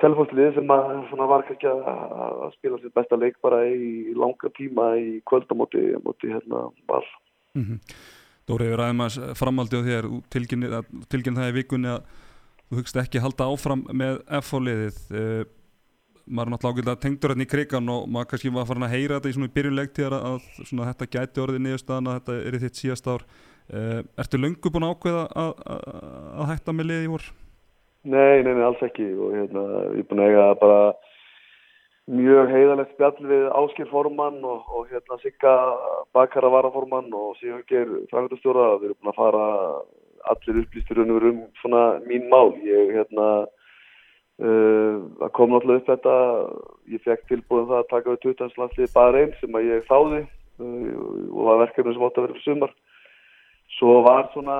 selfhaldlið 0.00 0.58
sem 0.58 0.74
að, 0.74 1.22
var 1.30 1.46
ekki 1.46 1.70
að, 1.70 2.44
spila 2.56 2.80
sér 2.80 2.94
besta 2.96 3.18
leik 3.20 3.38
bara 3.44 3.62
í 3.68 4.14
langa 4.18 4.50
tíma 4.58 4.94
í 4.98 5.20
kvöldamóti 5.28 5.84
móti 6.04 6.32
hérna 6.32 6.66
val 6.88 7.04
mm 7.54 7.62
-hmm. 7.62 7.78
Dóri, 8.44 8.68
við 8.68 8.76
ræðum 8.76 9.00
að 9.00 9.14
framaldi 9.40 9.78
á 9.80 9.86
þér 9.88 10.06
tilkynna 11.08 11.40
það 11.40 11.52
í 11.52 11.56
vikunni 11.60 11.88
að 11.88 12.02
þú 12.68 12.80
hugst 12.80 12.98
ekki 13.00 13.22
halda 13.22 13.50
áfram 13.50 13.84
með 13.92 14.20
F-fóliðið 14.40 14.98
uh, 15.12 15.20
eh, 15.20 15.44
maður 16.24 16.48
er 16.48 16.52
náttúrulega 16.54 16.74
ágjörlega 16.74 17.02
tengdur 17.04 17.34
hérna 17.34 17.44
í 17.44 17.50
krigan 17.52 17.90
og 17.92 18.04
maður 18.08 18.30
kannski 18.32 18.52
var 18.54 18.68
farin 18.68 18.86
að 18.86 18.94
heyra 18.96 19.18
þetta 19.18 19.30
í 19.30 19.36
svona 19.36 19.54
byrjulegtíðar 19.56 20.18
að 20.18 20.36
svona, 20.56 20.90
þetta 20.90 21.10
gæti 21.16 21.42
orðið 21.44 21.64
niðurstaðan 21.66 22.10
að 22.10 22.20
þetta 22.20 22.36
er 22.40 22.56
í 22.56 22.60
þitt 22.64 22.80
síðast 22.80 23.10
ár. 23.10 23.24
Uh, 23.64 24.00
ertu 24.20 24.40
löngu 24.40 24.72
búin 24.72 24.84
að 24.84 24.94
ákveða 24.94 25.24
að, 25.40 25.50
að, 25.72 25.84
að 26.42 26.50
hætta 26.52 26.76
með 26.76 26.88
liði 26.90 27.06
í 27.06 27.10
vor? 27.14 27.26
Nei, 28.04 28.42
nei, 28.44 28.52
nei, 28.52 28.64
alls 28.64 28.84
ekki. 28.84 29.06
Og 29.16 29.36
hérna, 29.36 29.64
ég 29.96 30.02
er 30.02 30.08
búin 30.10 30.24
að 30.24 30.32
eiga 30.32 30.48
bara 30.60 30.80
mjög 32.12 32.50
heiðalegt 32.52 32.92
spjall 32.92 33.28
við 33.30 33.44
Áskir 33.60 33.88
Formann 33.88 34.42
og, 34.44 34.66
og 34.68 34.90
hérna 34.92 35.16
Sigga 35.22 35.54
Bakara 36.16 36.50
Varaformann 36.52 37.08
og 37.16 37.38
Sigurger 37.40 37.94
Frangundastjóra 38.10 38.74
við 38.82 38.90
erum 38.90 38.98
búin 39.00 39.12
að 39.14 39.20
fara 39.20 39.46
allir 40.32 40.62
upplýstur 40.62 41.02
um 41.04 41.42
svona 41.60 41.82
mín 42.08 42.28
mál 42.32 42.54
ég 42.64 42.94
hérna 42.96 43.26
uh, 44.40 45.28
kom 45.36 45.52
náttúrulega 45.52 45.82
upp 45.82 45.90
þetta 45.92 46.14
ég 46.94 47.04
fekk 47.04 47.28
tilbúin 47.28 47.68
það 47.68 47.82
að 47.82 47.90
taka 47.92 48.14
við 48.14 48.24
20. 48.28 48.56
landslið 48.62 48.94
bara 48.94 49.20
einn 49.20 49.36
sem 49.40 49.60
að 49.60 49.68
ég 49.70 49.86
þáði 49.90 50.24
uh, 50.24 50.90
og 51.34 51.42
var 51.50 51.62
verkefni 51.66 51.94
sem 51.94 52.08
átt 52.08 52.18
að 52.18 52.26
vera 52.28 52.38
fyrir 52.38 52.48
sumar 52.48 52.74
Svo 53.74 54.02
var 54.04 54.28
svona 54.30 54.56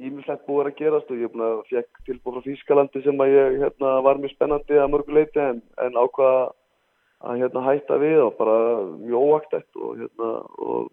ímislegt 0.00 0.46
búið 0.48 0.70
að 0.70 0.78
gerast 0.78 1.10
og 1.12 1.18
ég 1.20 1.34
fekk 1.68 1.98
tilbúið 2.06 2.36
frá 2.38 2.44
Þýskalandi 2.46 3.02
sem 3.04 3.18
að 3.20 3.34
ég 3.34 3.56
hérna, 3.60 3.90
var 4.06 4.20
mjög 4.22 4.32
spennandi 4.32 4.78
að 4.78 4.92
mörguleiti 4.94 5.42
en, 5.42 5.58
en 5.84 5.98
ákvaða 5.98 6.46
að 7.28 7.42
hérna, 7.42 7.64
hætta 7.66 7.98
við 8.00 8.22
og 8.22 8.36
bara 8.38 8.56
mjög 9.02 9.26
óvægt 9.26 9.58
og, 9.58 9.90
hérna, 9.98 10.30
og, 10.68 10.88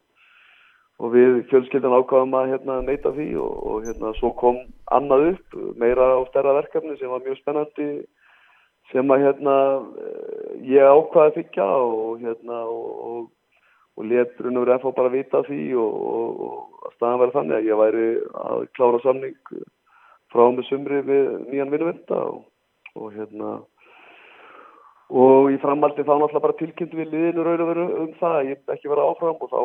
og 1.04 1.12
við 1.12 1.42
fjölskyldan 1.52 1.96
ákvaðum 2.00 2.36
að 2.40 2.52
hérna, 2.54 2.82
neyta 2.88 3.12
því 3.16 3.30
og, 3.44 3.56
og 3.70 3.88
hérna, 3.88 4.14
svo 4.20 4.32
kom 4.40 4.62
annað 4.96 5.32
upp 5.34 5.58
meira 5.82 6.14
á 6.16 6.20
stærra 6.30 6.56
verkefni 6.62 6.96
sem 7.00 7.12
var 7.12 7.24
mjög 7.26 7.42
spennandi 7.42 7.90
sem 8.92 9.12
að 9.12 9.26
hérna, 9.26 9.56
ég 10.64 10.86
ákvaði 10.86 11.48
að 11.66 11.88
og 11.90 12.22
hérna 12.22 12.62
og 12.70 13.32
og 13.96 14.04
að 14.04 14.66
vera 14.66 14.76
að 14.76 14.82
fá 14.84 14.90
bara 14.92 15.08
að 15.08 15.16
vita 15.16 15.42
því 15.48 15.62
og, 15.80 15.94
og, 16.16 16.42
og 16.46 16.88
að 16.88 16.96
staðan 16.98 17.22
verða 17.22 17.36
þannig 17.38 17.56
að 17.58 17.70
ég 17.70 17.80
væri 17.80 18.08
að 18.42 18.66
klára 18.76 19.00
samning 19.04 19.38
frá 20.34 20.44
með 20.52 20.68
sumri 20.70 21.00
við 21.08 21.30
nýjan 21.48 21.72
vinnuvenda 21.72 22.20
og, 22.28 22.42
og 23.00 23.14
hérna 23.16 23.54
og 25.16 25.52
í 25.54 25.60
framaldi 25.62 26.04
þá 26.04 26.16
náttúrulega 26.18 26.44
bara 26.44 26.60
tilkynnt 26.60 26.98
við 26.98 27.14
liðinu 27.14 27.46
raun 27.46 27.64
og 27.64 27.72
veru 27.72 27.86
um 28.02 28.12
það 28.20 28.36
að 28.40 28.50
ég 28.50 28.74
ekki 28.76 28.92
vera 28.92 29.08
áfram 29.14 29.40
og 29.40 29.54
þá 29.54 29.62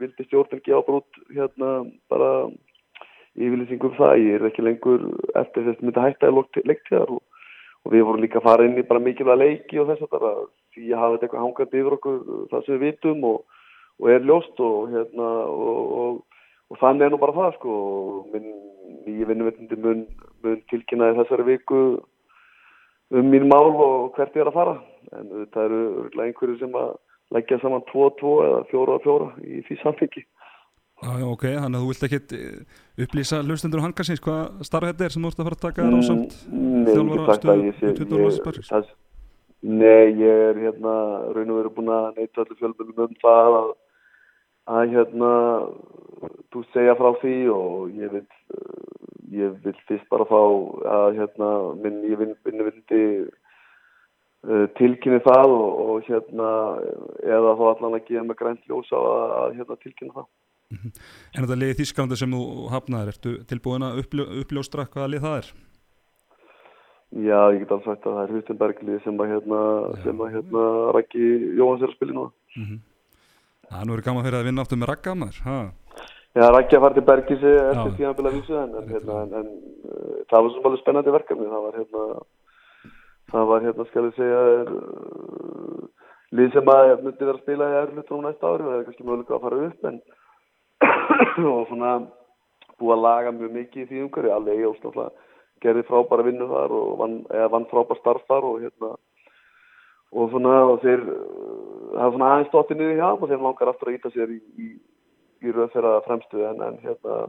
vildi 0.00 0.26
stjórnum 0.26 0.62
gefa 0.64 0.82
brút 0.86 1.22
hérna 1.30 1.72
bara 2.12 2.30
yfirlýsingum 3.38 3.94
það, 3.98 4.16
ég 4.26 4.38
er 4.38 4.46
ekki 4.50 4.64
lengur 4.66 5.04
eftir 5.38 5.66
þess 5.66 5.78
að 5.78 5.86
myndi 5.88 6.06
hætta 6.06 6.30
í 6.30 6.68
leiktíðar 6.68 7.14
og 7.16 7.22
og 7.84 7.94
við 7.94 8.04
vorum 8.06 8.24
líka 8.24 8.40
að 8.40 8.46
fara 8.46 8.66
inn 8.66 8.78
í 8.78 8.86
bara 8.86 9.02
mikilvæga 9.02 9.40
leiki 9.40 9.80
og 9.80 9.88
þess 9.88 10.04
að 10.04 10.12
það 10.16 10.40
því 10.74 10.90
að 10.90 11.00
hafa 11.02 11.14
þetta 11.14 11.26
eitthvað 11.26 11.44
hangandi 11.44 11.80
yfir 11.80 11.96
okkur 11.96 12.18
það 12.50 12.64
sem 12.66 12.74
við 12.74 12.82
vitum 12.86 13.24
og, 13.30 13.38
og 14.00 14.10
er 14.12 14.26
ljóst 14.28 14.62
og 14.66 14.92
hérna 14.92 15.28
og, 15.50 16.18
og 16.70 16.80
þannig 16.82 17.06
er 17.06 17.14
nú 17.14 17.20
bara 17.22 17.36
það 17.38 17.56
sko. 17.56 17.76
Minn 18.34 18.50
nýju 19.06 19.28
vinnuveitindi 19.30 19.78
mun, 19.80 20.04
mun 20.44 20.62
tilkynnaði 20.70 21.18
þessari 21.22 21.46
viku 21.48 21.80
um 23.10 23.30
mín 23.32 23.48
mál 23.50 23.72
og 23.72 24.12
hvert 24.16 24.36
ég 24.36 24.44
er 24.44 24.52
að 24.52 24.58
fara. 24.60 24.76
En 25.16 25.48
það 25.54 25.64
eru 25.64 26.26
einhverju 26.26 26.60
sem 26.60 26.76
að 26.78 26.92
leggja 27.34 27.60
saman 27.62 27.84
2-2 27.92 28.36
eða 28.46 28.60
4-4 28.72 29.30
í 29.46 29.64
því 29.68 29.80
samfengi 29.84 30.26
Já, 31.00 31.14
já, 31.16 31.24
ok, 31.24 31.44
þannig 31.56 31.78
að 31.78 31.82
þú 31.82 31.90
vilt 31.90 32.02
ekki 32.06 32.18
eh, 32.36 32.80
upplýsa 33.06 33.38
hlustendur 33.40 33.80
og 33.80 33.86
hangarsins 33.86 34.20
hvað 34.20 34.64
starf 34.68 34.90
þetta 34.90 35.06
er 35.06 35.14
sem 35.14 35.22
þú 35.24 35.30
ert 35.30 35.38
að 35.38 35.46
fara 35.48 35.56
að 35.56 35.62
taka 35.64 35.86
þér 35.86 35.96
á 35.96 36.02
samt 36.08 36.34
þjálfara 36.90 37.36
stöðu 37.38 38.82
Nei, 39.60 40.16
ég 40.16 40.42
er 40.50 40.56
hérna 40.56 40.92
raun 41.36 41.50
og 41.52 41.58
veru 41.58 41.70
búin 41.76 41.90
að 41.92 42.14
neyta 42.16 42.40
allir 42.40 42.56
fjölmjölum 42.56 43.02
um 43.04 43.16
það 43.20 43.56
að, 43.58 43.66
að 44.72 44.94
hérna 44.94 45.32
þú 46.52 46.62
segja 46.72 46.94
frá 46.96 47.10
því 47.20 47.34
og 47.52 47.90
ég 47.92 48.14
vil 48.14 48.22
eh, 48.24 48.80
ég 49.40 49.58
vil 49.64 49.76
fyrst 49.88 50.08
bara 50.12 50.26
fá 50.28 50.40
að 50.40 51.20
hérna 51.20 51.50
minn, 51.82 52.00
ég 52.08 52.18
vinn 52.18 52.34
vinni 52.44 53.02
uh, 53.20 53.28
tilkynni 54.78 55.20
það 55.24 55.54
og, 55.54 55.80
og 55.84 56.06
hérna 56.08 56.50
eða 57.20 57.56
þá 57.58 57.64
allan 57.70 57.96
að 57.98 58.06
gefa 58.06 58.22
mig 58.24 58.38
grænt 58.38 58.70
ljós 58.70 58.92
að, 58.96 59.08
að 59.40 59.56
hérna, 59.58 59.80
tilkynna 59.84 60.14
það. 60.20 60.28
En 60.70 61.42
þetta 61.42 61.58
liðið 61.58 61.80
Þísklandi 61.80 62.16
sem 62.20 62.36
þú 62.36 62.68
hafnaðir, 62.70 63.10
ertu 63.12 63.32
tilbúin 63.50 63.84
að 63.84 64.04
uppljó, 64.04 64.26
uppljóstra 64.44 64.86
hvaða 64.86 65.10
lið 65.10 65.26
það 65.26 65.36
er? 65.40 65.50
Já, 67.10 67.38
ég 67.50 67.64
get 67.64 67.72
alveg 67.74 67.88
sagt 67.88 68.06
að 68.06 68.16
það 68.16 68.22
er 68.22 68.34
Hustenberglið 68.36 69.00
sem 69.02 69.16
að 69.18 69.32
hérna, 69.32 69.60
að 69.90 70.34
hérna 70.36 70.64
Rækki 70.94 71.24
Jóhans 71.58 71.82
er 71.82 71.90
að 71.90 71.96
spila 71.96 72.14
núna. 72.14 72.32
Mm 72.54 72.66
-hmm. 72.66 72.80
Það 73.70 73.86
nú 73.86 73.94
er 73.94 74.02
gaman 74.06 74.24
fyrir 74.24 74.38
að 74.38 74.46
vinna 74.46 74.62
aftur 74.62 74.78
með 74.78 74.90
rakka 74.90 75.14
maður, 75.14 75.40
ha? 75.44 75.58
Já, 76.38 76.44
Rækki 76.54 76.76
að 76.76 76.82
fara 76.84 76.94
til 76.94 77.08
Bergísi 77.10 77.50
eftir 77.50 77.90
Já. 77.90 77.96
tíðanbila 77.98 78.30
vísu 78.30 78.54
en, 78.54 78.74
en, 78.78 78.88
hérna, 78.88 79.14
en, 79.22 79.32
en 79.40 79.48
uh, 79.90 80.22
það 80.30 80.42
var 80.42 80.50
alveg 80.64 80.80
spennandi 80.80 81.10
verkefni. 81.10 81.46
Það 81.50 81.64
var 81.66 81.78
hérna, 81.80 82.02
það 83.32 83.50
var 83.50 83.66
hérna, 83.66 83.86
skal 83.90 84.06
ég 84.08 84.16
segja, 84.18 84.40
er, 84.60 84.70
uh, 84.76 86.06
lið 86.38 86.54
sem 86.54 86.72
að 86.72 86.94
myndi 87.04 87.26
vera 87.26 87.36
að 87.36 87.42
spila 87.44 87.68
í 87.70 87.76
erlutunum 87.80 88.26
næsta 88.26 88.50
ári 88.50 88.66
og 88.66 88.70
það 88.70 88.78
er 88.78 88.86
kannski 88.88 89.06
mögulega 89.08 89.36
að 89.38 89.44
fara 89.46 89.66
upp 89.66 89.90
en 89.90 90.00
og 91.54 91.68
svona 91.68 91.92
búið 92.80 92.94
að 92.96 93.04
laga 93.04 93.34
mjög 93.36 93.52
mikið 93.58 93.82
í 93.82 93.88
því 93.90 94.02
umhverju, 94.06 94.32
alveg 94.34 94.62
ég 94.62 94.74
náttúrulega 94.74 95.28
gerði 95.60 95.86
frábæra 95.90 96.24
vinnu 96.24 96.48
þar 96.48 96.72
og 96.72 96.92
vann, 97.00 97.16
vann 97.54 97.68
frábæra 97.72 98.00
starf 98.00 98.26
þar 98.30 98.46
og 98.48 98.60
hérna 98.64 98.94
og 100.10 100.32
svona 100.32 100.54
og 100.72 100.80
þeir 100.82 101.02
uh, 101.06 101.96
hafa 101.98 102.14
svona 102.14 102.30
aðeins 102.34 102.50
stótti 102.50 102.76
niður 102.78 102.98
hjá 102.98 103.08
og 103.12 103.26
þeir 103.28 103.44
langar 103.44 103.72
aftur 103.72 103.90
að 103.90 103.98
íta 103.98 104.12
sér 104.14 104.32
í, 104.34 104.40
í, 104.58 104.70
í 105.46 105.54
röð 105.54 105.74
þeirra 105.74 106.00
fremstu 106.06 106.46
en, 106.48 106.62
en 106.66 106.80
hérna 106.82 107.20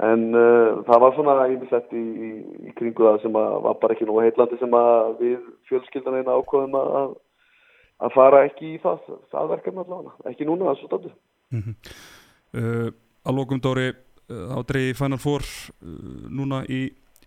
en 0.00 0.28
uh, 0.32 0.80
það 0.86 1.02
var 1.04 1.16
svona 1.16 1.48
ímislegt 1.52 1.90
í, 1.92 2.00
í, 2.00 2.30
í 2.70 2.76
kringu 2.78 3.04
það 3.04 3.18
sem 3.24 3.34
var 3.36 3.74
bara 3.82 3.96
ekki 3.96 4.06
nógu 4.08 4.22
heitlandi 4.24 4.60
sem 4.60 4.76
við 5.20 5.42
fjölskyldan 5.68 6.20
eina 6.20 6.38
ákveðum 6.40 6.78
að 6.80 7.18
að 8.00 8.14
fara 8.14 8.44
ekki 8.48 8.74
í 8.74 8.78
það, 8.82 9.02
það 9.32 9.50
verkefni 9.54 9.82
allavega, 9.82 10.14
ekki 10.30 10.46
núna 10.48 10.70
það 10.70 10.78
svo 10.78 10.88
stöndi. 10.90 11.10
Mm 11.50 11.62
-hmm. 11.64 11.74
uh, 12.60 12.88
að 13.28 13.36
lókum 13.36 13.60
Dóri 13.60 13.88
uh, 13.90 14.56
á 14.56 14.58
dreigi 14.64 14.96
Final 14.96 15.18
Four 15.18 15.42
uh, 15.42 16.30
núna 16.30 16.62
í, 16.68 16.80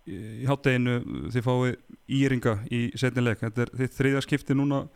í, 0.06 0.16
hátteginu 0.48 1.00
þið 1.30 1.46
fáið 1.46 1.76
íringa 2.08 2.58
í 2.70 2.90
setnileg 2.96 3.38
þetta 3.38 3.62
er 3.62 3.70
þitt 3.78 3.98
þriðja 3.98 4.24
skipti 4.26 4.54
núna 4.54 4.86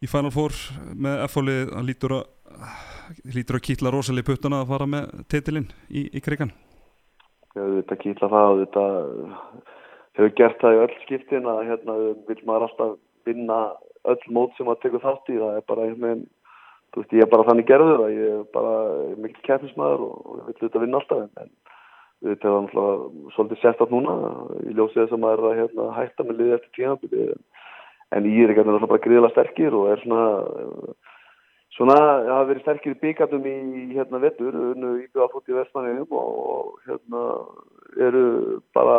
í 0.00 0.06
Final 0.06 0.30
Four 0.30 0.52
með 0.94 1.24
F-fólið 1.28 1.66
það 1.72 1.88
lítur 1.88 2.16
að 2.20 2.24
að 3.54 3.60
kýtla 3.60 3.90
rosalega 3.90 4.26
puttana 4.26 4.62
að 4.62 4.68
fara 4.68 4.86
með 4.86 5.24
titilinn 5.28 5.68
í, 5.90 6.08
í 6.12 6.20
krigan 7.54 7.74
Já, 7.74 7.80
þetta 7.80 8.00
kýtla 8.02 8.28
það 8.34 8.52
og 8.52 8.62
þetta 8.62 8.84
hefur 10.14 10.36
gert 10.38 10.60
það 10.60 10.74
í 10.74 10.80
öll 10.84 10.94
skiptin 11.02 11.46
að 11.50 11.66
hérna 11.70 11.98
vil 12.28 12.40
maður 12.44 12.68
alltaf 12.68 12.96
vinna 13.24 13.58
öll 14.04 14.24
mót 14.30 14.56
sem 14.56 14.66
maður 14.66 14.82
tekur 14.82 15.02
þátt 15.02 15.30
í. 15.30 15.38
Það 15.38 15.56
er 15.56 15.68
bara 15.68 15.88
þú 16.94 17.02
veist 17.02 17.14
ég 17.16 17.24
er 17.24 17.30
bara 17.32 17.46
þannig 17.48 17.66
gerður 17.66 18.04
að 18.06 18.12
ég 18.14 18.34
er 18.38 18.42
bara 18.54 18.74
ég 19.10 19.22
mikil 19.24 19.44
keppnismæður 19.48 20.04
og, 20.06 20.18
og 20.24 20.36
ég 20.38 20.46
vil 20.46 20.68
þetta 20.68 20.82
vinna 20.84 21.00
alltaf 21.00 21.42
en, 21.42 21.50
þetta 22.24 22.50
er 22.50 22.54
náttúrulega 22.54 23.32
svolítið 23.34 23.62
sett 23.62 23.82
átt 23.82 23.94
núna 23.94 24.14
í 24.62 24.74
ljósið 24.76 25.00
þess 25.00 25.16
að 25.16 25.22
maður 25.24 25.42
er 25.42 25.48
að 25.48 25.58
hérna, 25.60 25.88
hætta 25.98 26.26
með 26.28 26.38
liði 26.38 26.54
eftir 26.58 26.76
tímabili 26.78 27.26
en 28.14 28.28
ég 28.30 28.44
er 28.44 28.54
ekki 28.54 28.62
alltaf 28.64 28.92
bara 28.92 29.04
gríðilega 29.08 29.34
sterkir 29.34 29.74
og 29.74 29.90
er 29.90 30.04
svona 30.04 30.22
svona, 31.76 31.96
það 31.98 32.32
hafa 32.32 32.48
verið 32.50 32.64
sterkir 32.64 32.96
byggatum 33.02 33.46
í 33.50 33.58
hérna 33.94 34.20
vettur, 34.22 34.56
unnu 34.72 34.94
íbjöða 35.02 35.30
fótt 35.32 35.50
í 35.50 35.58
vestmanniðum 35.58 36.16
og, 36.20 36.72
hérna 36.88 37.26
eru 38.08 38.24
bara 38.76 38.98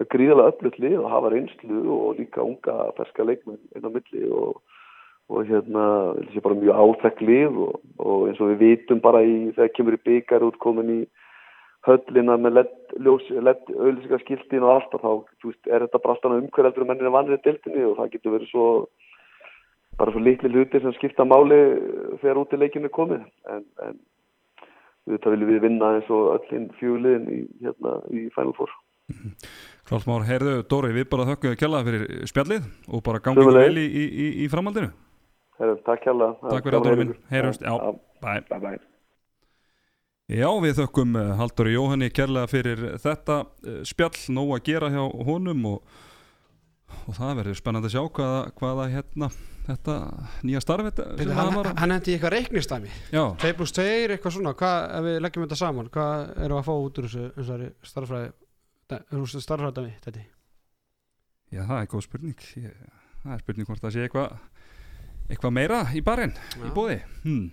með 0.00 0.10
gríðilega 0.14 0.52
öflut 0.52 0.78
lið 0.82 0.96
og 1.00 1.10
hafa 1.12 1.32
reynslu 1.32 1.82
og 1.96 2.20
líka 2.20 2.42
unga 2.44 2.78
ferska 2.98 3.26
leikmenn 3.26 3.60
inn 3.76 3.86
á 3.86 3.90
milli 3.94 4.30
og, 4.30 4.62
og 5.30 5.44
hérna 5.48 5.84
þessi 6.22 6.44
bara 6.44 6.60
mjög 6.60 6.80
áþekk 6.84 7.20
lið 7.28 7.60
og, 7.66 7.76
og 8.00 8.24
eins 8.28 8.40
og 8.40 8.54
við 8.54 8.64
vitum 8.64 9.04
bara 9.04 9.22
í 9.22 9.36
þegar 9.54 9.74
kemur 9.76 9.98
í 9.98 10.02
byggar 10.08 10.46
útkomin 10.48 10.94
í 10.96 11.00
höllina 11.84 12.36
með 12.40 12.62
LED-auðlýsingarskiltin 12.96 14.64
og 14.64 14.72
allt 14.72 14.94
og 14.96 15.02
þá 15.04 15.10
veist, 15.44 15.66
er 15.68 15.84
þetta 15.84 16.00
bara 16.00 16.16
alltaf 16.16 16.36
umhverjaldur 16.38 16.84
og 16.84 16.90
mennir 16.90 17.10
er 17.10 17.16
vanrið 17.16 17.42
deltinni 17.44 17.84
og 17.84 17.98
það 17.98 18.14
getur 18.14 18.36
verið 18.38 18.50
svo 18.50 18.68
bara 19.98 20.14
svo 20.14 20.22
litli 20.22 20.50
hluti 20.52 20.80
sem 20.82 20.94
skipta 20.98 21.26
máli 21.28 21.58
þegar 22.22 22.40
út 22.42 22.54
í 22.54 22.60
leikinu 22.60 22.90
komið. 22.94 23.26
En, 23.52 23.66
en 23.86 24.00
þetta 25.10 25.34
viljum 25.34 25.52
við 25.52 25.62
vinna 25.66 25.92
eins 25.98 26.10
og 26.14 26.32
öllin 26.38 26.70
fjöliðin 26.80 27.28
í, 27.30 27.40
hérna, 27.64 27.98
í 28.10 28.26
Final 28.36 28.56
Four. 28.58 28.72
Kláls 29.84 30.06
Már, 30.08 30.24
heyrðu 30.24 30.62
Dóri, 30.70 30.94
við 30.96 31.10
bara 31.12 31.28
þökkum 31.28 31.52
við 31.52 31.60
kjallaði 31.60 31.90
fyrir 31.90 32.30
spjallið 32.30 32.70
og 32.88 33.04
bara 33.04 33.20
gangið 33.24 33.52
vel 33.58 33.82
í, 33.82 33.84
í, 33.84 34.06
í, 34.08 34.30
í 34.46 34.48
framhaldinu. 34.52 34.94
Herru, 35.60 35.76
takk 35.86 36.08
hérlega 36.08 36.50
Takk 36.50 36.66
fyrir 36.66 36.80
að 36.80 36.88
Dóri 36.88 37.00
minn, 37.02 37.14
heyrjumst, 37.30 37.62
já, 37.62 37.76
bæ 38.24 38.32
bye. 38.48 38.58
Bye 38.64 38.80
Já, 40.32 40.48
við 40.56 40.78
þökkum 40.78 41.18
eh, 41.20 41.32
Halldóri 41.36 41.74
Jóhanni 41.74 42.06
kærlega 42.08 42.48
fyrir 42.48 42.84
þetta 43.02 43.42
eh, 43.44 43.82
spjall, 43.84 44.16
nóg 44.32 44.54
að 44.56 44.62
gera 44.70 44.88
hjá 44.88 45.02
honum 45.28 45.66
og, 45.68 45.98
og 47.04 47.18
það 47.18 47.34
verður 47.40 47.58
spennandi 47.58 47.90
að 47.90 47.94
sjá 47.94 48.02
hvaða, 48.18 48.40
hvaða 48.60 48.86
hérna, 48.92 49.28
þetta 49.64 49.96
nýja 50.44 50.62
starf 50.64 50.88
þetta 50.90 51.06
sem 51.08 51.18
Bíddu, 51.20 51.34
hann 51.38 51.56
var 51.56 51.70
hann 51.80 51.94
hendi 51.94 52.14
eitthvað 52.14 52.34
reiknistæmi 52.36 52.92
Já, 53.14 53.24
2 53.42 53.52
pluss 53.58 53.76
2, 53.76 53.86
eitthvað 54.08 54.36
svona 54.36 54.54
hvað, 54.60 54.78
ef 54.98 55.08
við 55.08 55.18
leggjum 55.24 55.46
þetta 55.46 55.60
saman, 55.60 55.90
hvað 55.94 56.14
við 56.38 56.56
að 56.58 56.68
fá 56.68 56.74
út 56.74 57.00
úr 57.00 57.08
þessu 57.08 57.24
þessu 57.38 59.44
starffræði 59.44 59.96
þetta 59.98 60.14
já, 61.54 61.62
það 61.64 61.80
er 61.80 61.90
góð 61.90 62.06
spurning. 62.08 62.48
Ég, 62.60 62.72
það 63.22 63.36
er 63.36 63.44
spurning 63.44 63.68
hvort 63.68 63.84
það 63.84 63.94
sé 63.94 64.06
eitthvað 64.06 64.28
eitthvað 65.30 65.54
meira 65.56 65.84
í 65.96 66.02
barinn, 66.04 66.34
í 66.60 66.72
bóði 66.74 66.98
hmm. 67.24 67.44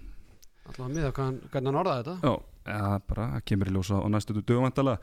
Alltaf 0.67 0.85
að 0.85 0.95
miða 0.95 1.11
hvernig 1.17 1.67
hann 1.69 1.79
orðaði 1.81 2.03
þetta. 2.05 2.31
Já, 2.31 2.71
ja, 2.71 2.99
bara 3.09 3.27
það 3.35 3.45
kemur 3.51 3.69
í 3.71 3.73
ljósa 3.75 3.99
á 4.01 4.07
næstu 4.13 4.35
dögumvæntalega 4.37 4.99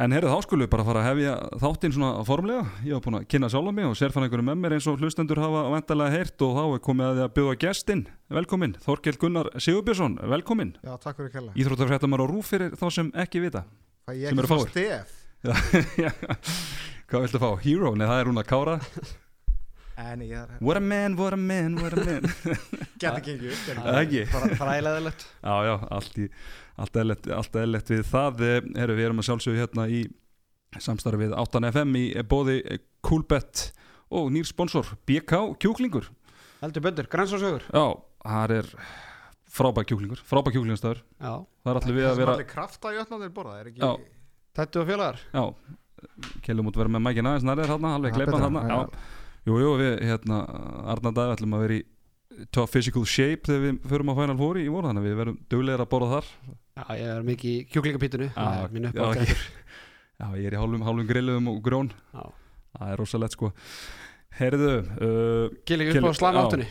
En 0.00 0.14
heyrðu, 0.14 0.30
þá 0.32 0.44
skulum 0.46 0.64
við 0.64 0.70
bara 0.72 0.84
fara 0.86 1.00
að 1.02 1.08
hefja 1.10 1.32
þáttinn 1.60 1.94
svona 1.96 2.24
formlega. 2.24 2.62
Ég 2.86 2.94
var 2.96 3.02
búin 3.04 3.18
að 3.18 3.26
kynna 3.34 3.50
sjálf 3.52 3.74
mig 3.76 3.88
og 3.88 3.96
sérfæðingur 4.00 4.44
með 4.46 4.60
mér 4.62 4.76
eins 4.78 4.86
og 4.88 5.02
hlustendur 5.02 5.42
hafa 5.42 5.64
væntalega 5.74 6.14
heyrt 6.14 6.44
og 6.46 6.54
þá 6.56 6.62
er 6.64 6.82
komið 6.86 7.08
að 7.08 7.18
því 7.18 7.24
að 7.26 7.34
bjóða 7.36 7.56
gestinn. 7.66 8.04
Velkomin, 8.38 8.76
Þorkell 8.86 9.18
Gunnar 9.20 9.50
Sigurbjörnsson, 9.60 10.16
velkomin 10.32 10.72
Já, 10.80 10.94
takk 11.02 11.20
fyrir 11.20 11.34
kella. 11.34 11.52
Íþróttafréttamar 11.58 12.24
á 12.24 12.26
rúf 12.30 12.52
fyrir 12.54 12.78
þá 12.80 12.86
sem 12.94 13.12
ekki 13.26 13.42
vita. 13.44 13.66
Ég 14.14 14.32
sem 14.32 14.40
ekki 14.46 14.62
stef? 14.70 15.16
Já, 16.04 16.10
Hvað 17.10 17.24
viltu 17.26 17.40
fá? 17.42 17.50
Hero? 17.64 17.90
Nei, 17.98 18.06
það 18.06 18.20
er 18.22 18.28
hún 18.30 18.38
að 18.40 18.46
kára. 18.46 18.78
er 18.78 19.18
What 20.60 20.78
a 20.80 20.82
man, 20.84 21.16
what 21.18 21.36
a 21.36 21.40
man, 21.40 21.76
what 21.80 21.96
a 21.96 22.04
man. 22.04 22.28
Það 23.80 23.90
er 23.94 24.00
ekki. 24.04 24.22
Fræðilegðilegt 24.60 25.26
Já, 25.48 25.54
já, 25.68 25.74
allt, 25.98 26.18
í, 26.20 26.28
allt, 26.76 26.96
eðlilegt, 27.02 27.28
allt 27.40 27.58
eðlilegt 27.62 27.92
við 27.94 28.02
það. 28.10 28.42
Eh, 28.46 28.70
Heru, 28.80 28.96
Við 28.98 29.08
erum 29.08 29.22
að 29.22 29.28
sjálfsögja 29.30 29.64
hérna 29.64 29.86
í 29.90 30.00
samstarfi 30.80 31.24
við 31.24 31.36
8FM 31.40 31.96
í 31.98 32.04
bóði 32.30 32.56
Coolbet 33.06 33.66
og 34.14 34.30
nýr 34.34 34.46
sponsor 34.48 34.92
BK 35.08 35.40
Kjúklingur. 35.62 36.10
Heldur 36.60 36.84
betur, 36.84 37.08
grænsásögur 37.10 37.64
Já, 37.72 37.84
það 38.26 38.56
er 38.58 38.68
frábæk 39.50 39.88
kjúklingur, 39.90 40.20
frábæk 40.28 40.54
kjúklingastæður 40.58 41.00
já, 41.00 41.32
Það 41.64 41.70
er 41.72 41.78
allir 41.80 41.96
við 41.96 42.08
að 42.10 42.18
vera 42.20 42.34
allir 42.36 42.48
krafta 42.50 42.92
í 42.94 42.98
öllum 43.00 43.24
þeir 43.24 43.32
borða, 43.34 43.54
er 43.62 43.70
ekki... 43.70 43.80
Já. 43.80 43.94
þetta 44.60 44.82
og 44.82 44.90
félagar. 44.90 45.22
Já, 45.32 45.44
Kjellum 46.44 46.68
út 46.70 46.78
vera 46.80 46.92
með 46.92 47.02
mækina 47.06 47.32
þarna, 47.40 47.56
alveg 47.56 47.80
Það 47.80 48.06
er 48.10 48.14
kleipan 48.18 48.36
betra, 48.36 48.46
þarna. 48.46 48.62
já. 48.68 48.76
Já, 48.76 49.19
jú, 49.48 49.56
jú, 49.62 49.70
við 49.80 49.94
hérna 50.08 50.40
Arnar 50.92 51.14
Dæði 51.16 51.36
ætlum 51.36 51.56
að 51.56 51.64
vera 51.66 51.78
í 51.78 51.84
top 52.54 52.70
physical 52.72 53.04
shape 53.08 53.48
þegar 53.48 53.64
við 53.66 53.78
förum 53.90 54.12
á 54.12 54.18
Final 54.20 54.36
Four 54.40 54.60
í 54.60 54.66
voru 54.72 54.90
þannig 54.90 55.02
að 55.04 55.08
við 55.08 55.16
verum 55.20 55.38
duglegir 55.52 55.84
að 55.84 55.90
borða 55.92 56.10
þar. 56.16 56.28
Já, 56.80 56.84
ég 57.00 57.08
er 57.14 57.24
mikið 57.26 57.50
í 57.54 57.64
kjúklingapítinu. 57.72 58.28
Mín 58.74 58.90
já, 58.90 59.08
Já, 60.20 60.26
ég 60.36 60.50
er 60.50 60.54
í 60.56 60.60
hálfum, 60.60 60.82
hálfum 60.84 61.08
grilluðum 61.08 61.48
og 61.48 61.62
grón. 61.64 61.90
Já. 62.12 62.26
Það 62.76 62.92
er 62.92 63.00
rosalegt 63.00 63.34
sko. 63.36 63.50
Heyrðu, 64.36 64.74
uh, 65.00 65.56
Gilli- 65.66 65.88
upp 65.90 66.12
á 66.12 66.68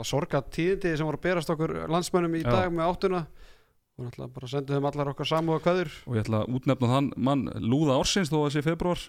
Það 0.00 0.08
sorga 0.08 0.40
tíðindi 0.48 0.94
sem 0.96 1.04
voru 1.04 1.18
að 1.20 1.24
berast 1.26 1.50
okkur 1.52 1.74
landsmönnum 1.92 2.36
í 2.38 2.42
dag 2.46 2.70
með 2.72 2.86
áttuna. 2.88 3.20
Og 4.00 4.06
náttúrulega 4.06 4.32
bara 4.32 4.48
sendum 4.48 4.78
þeim 4.78 4.86
allar 4.88 5.10
okkar 5.12 5.28
samúða 5.28 5.60
kvæður 5.60 5.90
og 6.08 6.14
ég 6.16 6.22
ætla 6.24 6.38
að 6.40 6.54
útnefna 6.56 6.88
þann 6.88 7.08
mann 7.20 7.42
Lúða 7.60 7.98
Ársins 8.00 8.30
þó 8.32 8.38
að 8.46 8.54
sé 8.54 8.62
februar 8.64 9.02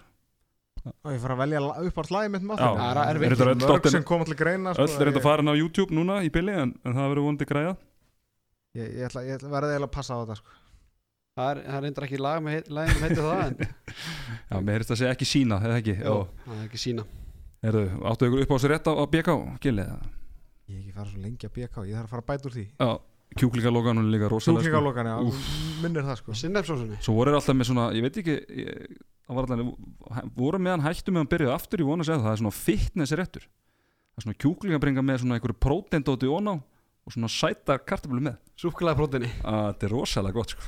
Og 0.82 1.12
ég 1.14 1.20
fara 1.22 1.34
að 1.36 1.42
velja 1.44 1.60
upp 1.86 1.98
á 1.98 2.02
slæði 2.08 2.30
mitt 2.34 2.42
maður. 2.46 2.72
það 2.78 2.88
er 2.90 3.00
erfitt. 3.12 3.42
Er 3.44 3.54
Mörg 3.62 3.88
sem 3.92 4.02
kom 4.08 4.24
allir 4.24 4.38
greina. 4.40 4.72
sko, 4.74 4.82
Öll 4.82 4.96
er 4.98 5.10
þetta 5.12 5.20
ég- 5.20 5.26
farin 5.28 5.50
á 5.50 5.54
YouTube 5.54 5.94
núna 5.94 6.16
í 6.26 6.30
bylli 6.34 6.52
en, 6.58 6.72
en 6.84 6.92
það 6.96 7.08
verður 7.12 7.26
vonandi 7.28 7.46
græða 7.46 7.76
Ég, 8.74 8.88
ég 8.96 9.04
ætla, 9.06 9.22
ég 9.28 9.36
ætla 9.36 9.50
verði 9.52 9.74
eiginlega 9.76 9.88
að 9.90 9.94
passa 9.94 10.16
á 10.16 10.20
þetta, 10.24 10.36
sko. 10.40 10.48
Það 11.36 11.50
er, 11.52 11.58
er 11.68 11.82
reyndar 11.84 12.04
ekki 12.08 12.18
lag 12.20 12.42
með 12.42 12.66
sem 12.66 13.04
heitir 13.06 13.22
það 13.22 13.42
en 13.46 13.56
Já, 14.50 14.56
mér 14.60 14.72
heyrist 14.74 14.90
að 14.92 14.98
segja 15.02 15.12
ekki 15.14 15.28
sína, 15.28 15.58
eða 15.64 15.76
ekki 15.82 15.94
Jó, 16.02 16.16
er 16.48 16.64
ekki 16.66 16.80
sína 16.82 17.04
Heyrðu, 17.62 17.84
áttu 18.10 18.26
ykkur 18.28 18.42
upp 18.42 18.52
á 18.52 18.58
sér 18.58 18.72
rétt 18.74 18.88
á, 18.90 18.92
á 18.98 19.04
BK 19.12 19.36
Gilli 19.62 19.84
eða? 19.86 20.00
Ég 20.72 20.78
ekki 20.82 20.92
farið 20.96 21.12
svo 21.14 21.22
lengi 21.22 21.46
að 21.48 21.54
BK, 21.56 21.84
ég 21.88 21.94
þarf 21.96 22.08
að 22.08 22.12
fara 22.12 22.22
að 22.22 22.28
bæta 22.32 22.48
úr 22.48 22.54
því. 22.56 22.64
Já, 22.80 22.90
kjúklingalógan 23.38 23.98
hún 24.00 24.08
er 24.08 24.14
líka 24.16 24.28
rosalega 24.32 24.62
sko. 24.62 24.68
Sjúklingalókan, 24.68 25.08
já, 25.12 25.16
minnir 25.82 26.04
það, 26.08 26.18
sko. 26.20 26.36
Sinnefsósunni 26.42 26.98
Svo 27.02 27.14
voru 27.16 27.32
þeir 27.32 27.38
alltaf 27.40 27.58
með 27.58 27.70
svona, 27.70 27.86
ég 27.96 28.06
veit 28.06 28.18
ekki 28.22 28.36
ég, 28.62 29.00
það 29.26 29.38
var 29.38 29.48
allan, 29.48 29.72
voru 30.36 30.60
meðan 30.62 30.84
hættu 30.86 31.14
meðan 31.14 31.30
byrjuðu 31.32 31.54
aftur 31.54 31.82
í 31.82 31.88
vona 31.88 32.04
að 32.04 32.10
segja 32.10 32.20
það, 32.20 32.26
það 32.28 32.36
er 32.36 32.42
svona 32.42 32.56
fitness 32.58 33.16
réttur 33.22 33.46
það 33.46 34.20
er 34.20 34.26
svona 34.26 34.40
kjúklingabringa 34.44 35.04
með 35.08 35.22
svona 35.22 35.38
einhverju 35.38 35.58
prótendóti 35.62 36.28
óná 36.28 36.58
og 37.02 37.14
svona 37.16 37.30
sætar 37.32 37.80
kartablu 37.86 38.22
með 38.22 38.38
Súkulega 38.60 38.98
prótini 38.98 39.30
að 39.42 39.62
þetta 39.72 39.86
er 39.88 39.94
rosalega 39.96 40.36
gott 40.36 40.52
sko. 40.54 40.66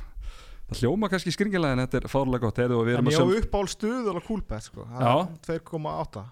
það 0.71 0.81
hljóma 0.81 1.11
kannski 1.13 1.35
skringilega 1.35 1.77
en 1.77 1.83
þetta 1.85 2.01
er 2.01 2.09
fárlega 2.11 2.47
gott 2.47 2.59
við 2.59 2.65
En 2.65 2.73
erum 2.95 3.11
ég 3.13 3.19
að 3.19 3.21
á 3.21 3.21
sjálf 3.21 3.45
uppál 3.45 3.69
stuð 3.71 4.09
alveg 4.11 4.27
kúlbett 4.31 4.67
sko 4.67 4.87
Það 4.89 5.05
Já. 5.05 5.15
er 5.55 5.61
2,8 5.69 6.25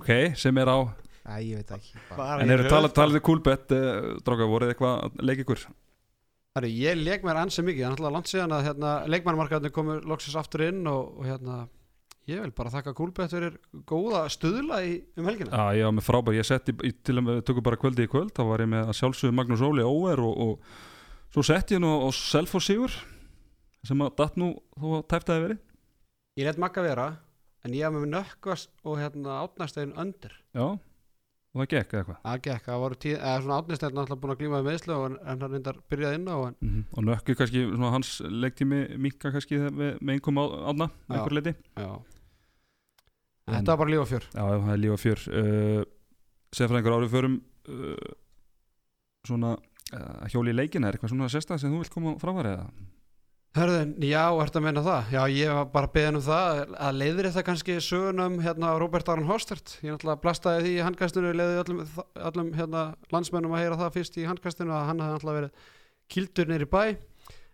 ok, 0.00 0.10
sem 0.42 0.60
er 0.60 0.72
á 0.74 0.78
Æ, 1.28 1.34
ég 1.44 1.58
veit 1.60 1.70
ekki. 1.76 1.98
Bara. 2.16 2.40
en 2.42 2.50
eru 2.54 2.64
talað 2.70 2.94
talað 2.96 3.18
um 3.20 3.24
coolbet 3.28 3.74
uh, 3.76 4.16
dróka, 4.24 4.46
voruð 4.48 4.70
þið 4.70 4.74
eitthvað 4.74 4.94
að 5.04 5.24
leika 5.28 5.44
ykkur? 5.44 5.64
Herru, 6.56 6.70
ég 6.74 6.96
leik 7.04 7.22
mér 7.26 7.38
ansi 7.42 7.62
mikið, 7.62 7.82
það 7.84 7.90
er 7.90 7.98
alltaf 7.98 8.14
langt 8.16 8.30
síðan 8.32 8.54
að 8.56 8.64
hérna, 8.66 8.94
leikmannmarkaðinu 9.14 9.70
komur 9.76 10.00
loksins 10.10 10.38
aftur 10.40 10.64
inn 10.66 10.80
og, 10.90 11.12
og 11.20 11.28
hérna, 11.28 11.58
ég 12.30 12.40
vil 12.42 12.50
bara 12.56 12.72
þakka 12.72 12.94
Kúlbett 12.98 13.30
fyrir 13.36 13.58
góða 13.86 14.24
stuðla 14.34 14.80
í, 14.88 14.96
um 15.20 15.28
helgina. 15.30 15.52
Já, 15.54 15.78
ég 15.78 15.86
var 15.86 15.94
með 16.00 16.08
frábær, 16.08 16.38
ég 16.40 16.48
setti 16.48 16.74
í- 16.88 16.94
til 17.06 17.18
að 17.20 17.28
við 17.30 17.40
tökum 17.52 17.66
bara 17.68 17.78
kvöldi 17.84 18.08
í 18.08 18.10
kvöld, 18.10 18.32
þá 18.34 18.42
var 18.50 18.64
ég 18.64 18.72
með 18.72 18.90
að 18.90 18.98
sjálfsögðu 18.98 19.36
Magnús 19.38 19.62
Óli 19.68 19.86
Óver 19.86 20.24
og, 20.26 20.42
og 20.48 21.32
svo 21.36 21.44
setti 21.46 21.76
ég 21.78 21.84
nú 21.84 21.92
á 22.02 22.08
Selfoss 22.16 22.66
Sigur 22.72 22.96
sem 23.86 24.02
að 24.04 24.16
datt 24.18 24.36
nú 24.40 24.50
þó 24.74 25.04
tæftaði 25.08 25.44
verið. 25.46 25.62
Ég 26.40 26.48
let 26.50 26.58
makka 26.60 26.82
vera, 26.84 27.06
en 27.64 27.74
ég 27.78 27.86
haf 27.86 27.94
með 27.94 28.10
nökkvast 28.16 28.74
og 28.82 28.98
hérna 29.00 29.38
átnæstegin 29.46 29.94
öndir. 30.00 30.34
Já, 30.56 30.66
og 31.50 31.62
það 31.62 31.68
gekk 31.72 31.94
eða 31.94 32.00
eitthvað? 32.00 32.20
Það 32.26 32.42
gekk, 32.46 32.64
það 32.68 32.82
voru 32.84 32.98
tíð, 33.04 33.16
eða 33.18 33.42
svona 33.44 33.58
átnæstegin 33.60 34.02
alltaf 34.02 34.20
búin 34.22 34.34
að 34.34 34.40
glíma 34.42 34.60
við 34.60 34.70
meðslu 34.70 34.96
og 34.96 35.04
en, 35.08 35.18
en 35.24 35.44
hann 35.44 35.54
reyndar 35.56 35.80
byrjaði 35.90 36.20
inn 36.20 36.30
á 36.30 36.36
en 36.38 36.56
mm 36.60 36.84
og 36.90 37.06
nökku 37.08 37.36
kannski, 37.38 37.64
svona 37.74 37.92
hans 37.96 38.12
leiktími 38.44 38.80
minka 39.02 39.32
kannski 39.34 39.58
með, 39.66 39.98
með 39.98 40.16
einhverjum 40.16 40.40
átna 40.70 40.90
einhver 41.10 41.36
leiti 41.38 41.54
Þetta 43.50 43.72
var 43.72 43.80
bara 43.80 43.90
líf 43.90 44.04
og 44.04 44.10
fjör. 44.10 44.26
Já, 44.30 44.42
það 44.46 44.72
er 44.72 44.80
líf 44.80 44.94
og 44.94 45.00
fjör. 45.02 45.22
Uh, 45.34 45.80
Sefraðingur 46.54 46.96
árið 46.96 47.12
förum 47.14 47.36
uh, 47.70 48.12
svona 49.26 49.52
uh, 49.56 50.28
hjóli 50.30 50.54
í 50.54 50.56
leikina 50.56 50.88
er 50.88 50.98
eitthvað 50.98 51.14
svona 51.14 51.30
sérstað 51.32 51.62
sem 51.62 51.74
þú 51.74 51.82
vilt 51.82 51.94
koma 51.94 52.14
frá 52.20 52.32
þar 52.36 52.50
eða 52.52 52.66
Hörðun, 53.50 53.96
já, 54.06 54.30
ertu 54.38 54.60
að 54.60 54.62
meina 54.62 54.82
það? 54.86 55.08
Já, 55.10 55.20
ég 55.34 55.48
var 55.50 55.64
bara 55.72 55.88
beðin 55.90 56.20
um 56.20 56.22
það 56.22 56.60
að 56.86 56.98
leiðir 57.00 57.26
þetta 57.26 57.42
kannski 57.48 57.74
sögunum 57.82 58.36
hérna 58.44 58.78
Robert 58.78 59.08
Aron 59.10 59.26
Hostert 59.26 59.72
ég 59.82 59.90
náttúrulega 59.90 60.22
blastaði 60.22 60.60
því 60.62 60.74
í 60.76 60.84
handkastinu 60.86 61.32
leiði 61.34 61.56
öllum, 61.64 61.80
öllum 62.30 62.52
hérna, 62.54 62.84
landsmennum 63.10 63.50
að 63.58 63.62
heyra 63.64 63.80
það 63.80 63.96
fyrst 63.96 64.14
í 64.22 64.28
handkastinu 64.30 64.70
að 64.70 64.86
hann 64.92 65.02
hafði 65.02 65.16
náttúrulega 65.16 65.40
verið 65.40 65.50
kildur 66.14 66.46
nýri 66.46 66.70
bæ. 66.70 66.84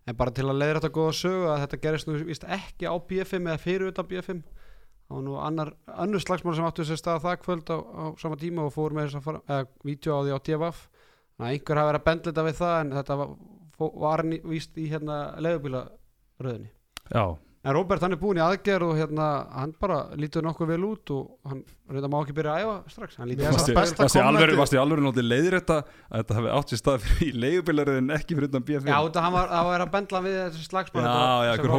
En 0.04 0.20
bara 0.20 0.36
til 0.36 0.44
að 0.44 0.60
leiðir 0.60 0.76
þetta 0.82 0.96
góða 1.00 1.16
sögu 1.22 1.48
að 1.54 1.60
þetta 1.64 1.82
gerist 1.86 2.08
nú 2.10 2.20
víst 2.28 2.44
ekki 2.44 2.84
á 2.84 2.94
B5 3.00 3.32
eða 3.40 3.64
fyrir 3.64 3.88
utan 3.88 4.08
B5 4.12 4.28
það 4.36 5.16
var 5.16 5.24
nú 5.24 5.40
annar, 5.40 5.72
annar 5.96 6.20
slagsmál 6.20 6.56
sem 6.60 6.68
áttu 6.68 6.84
sér 6.84 7.00
stað 7.00 7.24
það 7.24 7.40
kvöld 7.46 7.72
á, 7.72 7.80
á 7.80 8.12
sama 8.20 8.36
tíma 8.36 8.68
og 8.68 8.76
fór 8.76 8.92
með 8.92 9.08
þess 9.08 9.16
að 9.16 9.26
fara, 9.32 9.40
eða 13.00 13.24
var, 13.78 14.23
hann 14.23 14.37
víst 14.49 14.78
í 14.78 14.88
hérna 14.90 15.37
leiðubílaröðinni 15.42 16.71
Já, 17.12 17.37
En 17.66 17.75
Robert 17.75 18.02
hann 18.04 18.14
er 18.14 18.21
búinn 18.21 18.38
í 18.38 18.45
aðgerð 18.45 18.92
og 18.92 18.99
hérna 19.00 19.26
hann 19.50 19.73
bara 19.80 20.04
lítur 20.14 20.45
nokkuð 20.47 20.68
vel 20.71 20.85
út 20.87 21.11
og 21.11 21.50
hann 21.50 21.64
reynda 21.95 22.09
má 22.11 22.16
ekki 22.25 22.35
byrja 22.37 22.52
að 22.57 22.62
æfa 22.66 22.75
strax. 22.90 23.16
Í 23.16 23.37
varstu 24.59 24.76
í 24.76 24.81
alvöru 24.83 25.05
náttúrulega 25.07 25.31
leiðir 25.31 25.57
þetta 25.61 25.76
að 25.78 26.16
þetta 26.16 26.37
hefði 26.38 26.50
átt 26.57 26.73
sér 26.73 26.81
stað 26.81 27.05
fyrir 27.07 27.26
í 27.31 27.40
leigubilaröðin 27.45 28.11
ekki 28.16 28.37
fyrir 28.38 28.49
utan 28.50 28.64
BFM 28.66 28.90
Já, 28.90 28.97
þetta 29.07 29.25
hann 29.26 29.35
var, 29.37 29.52
hann 29.55 29.66
var 29.71 29.85
að 29.87 29.93
bendla 29.95 30.23
við 30.26 30.37
þessi 30.40 30.66
slagsmál 30.66 31.02
já, 31.02 31.07
þetta- 31.07 31.45
já, 31.47 31.50
einhver 31.52 31.71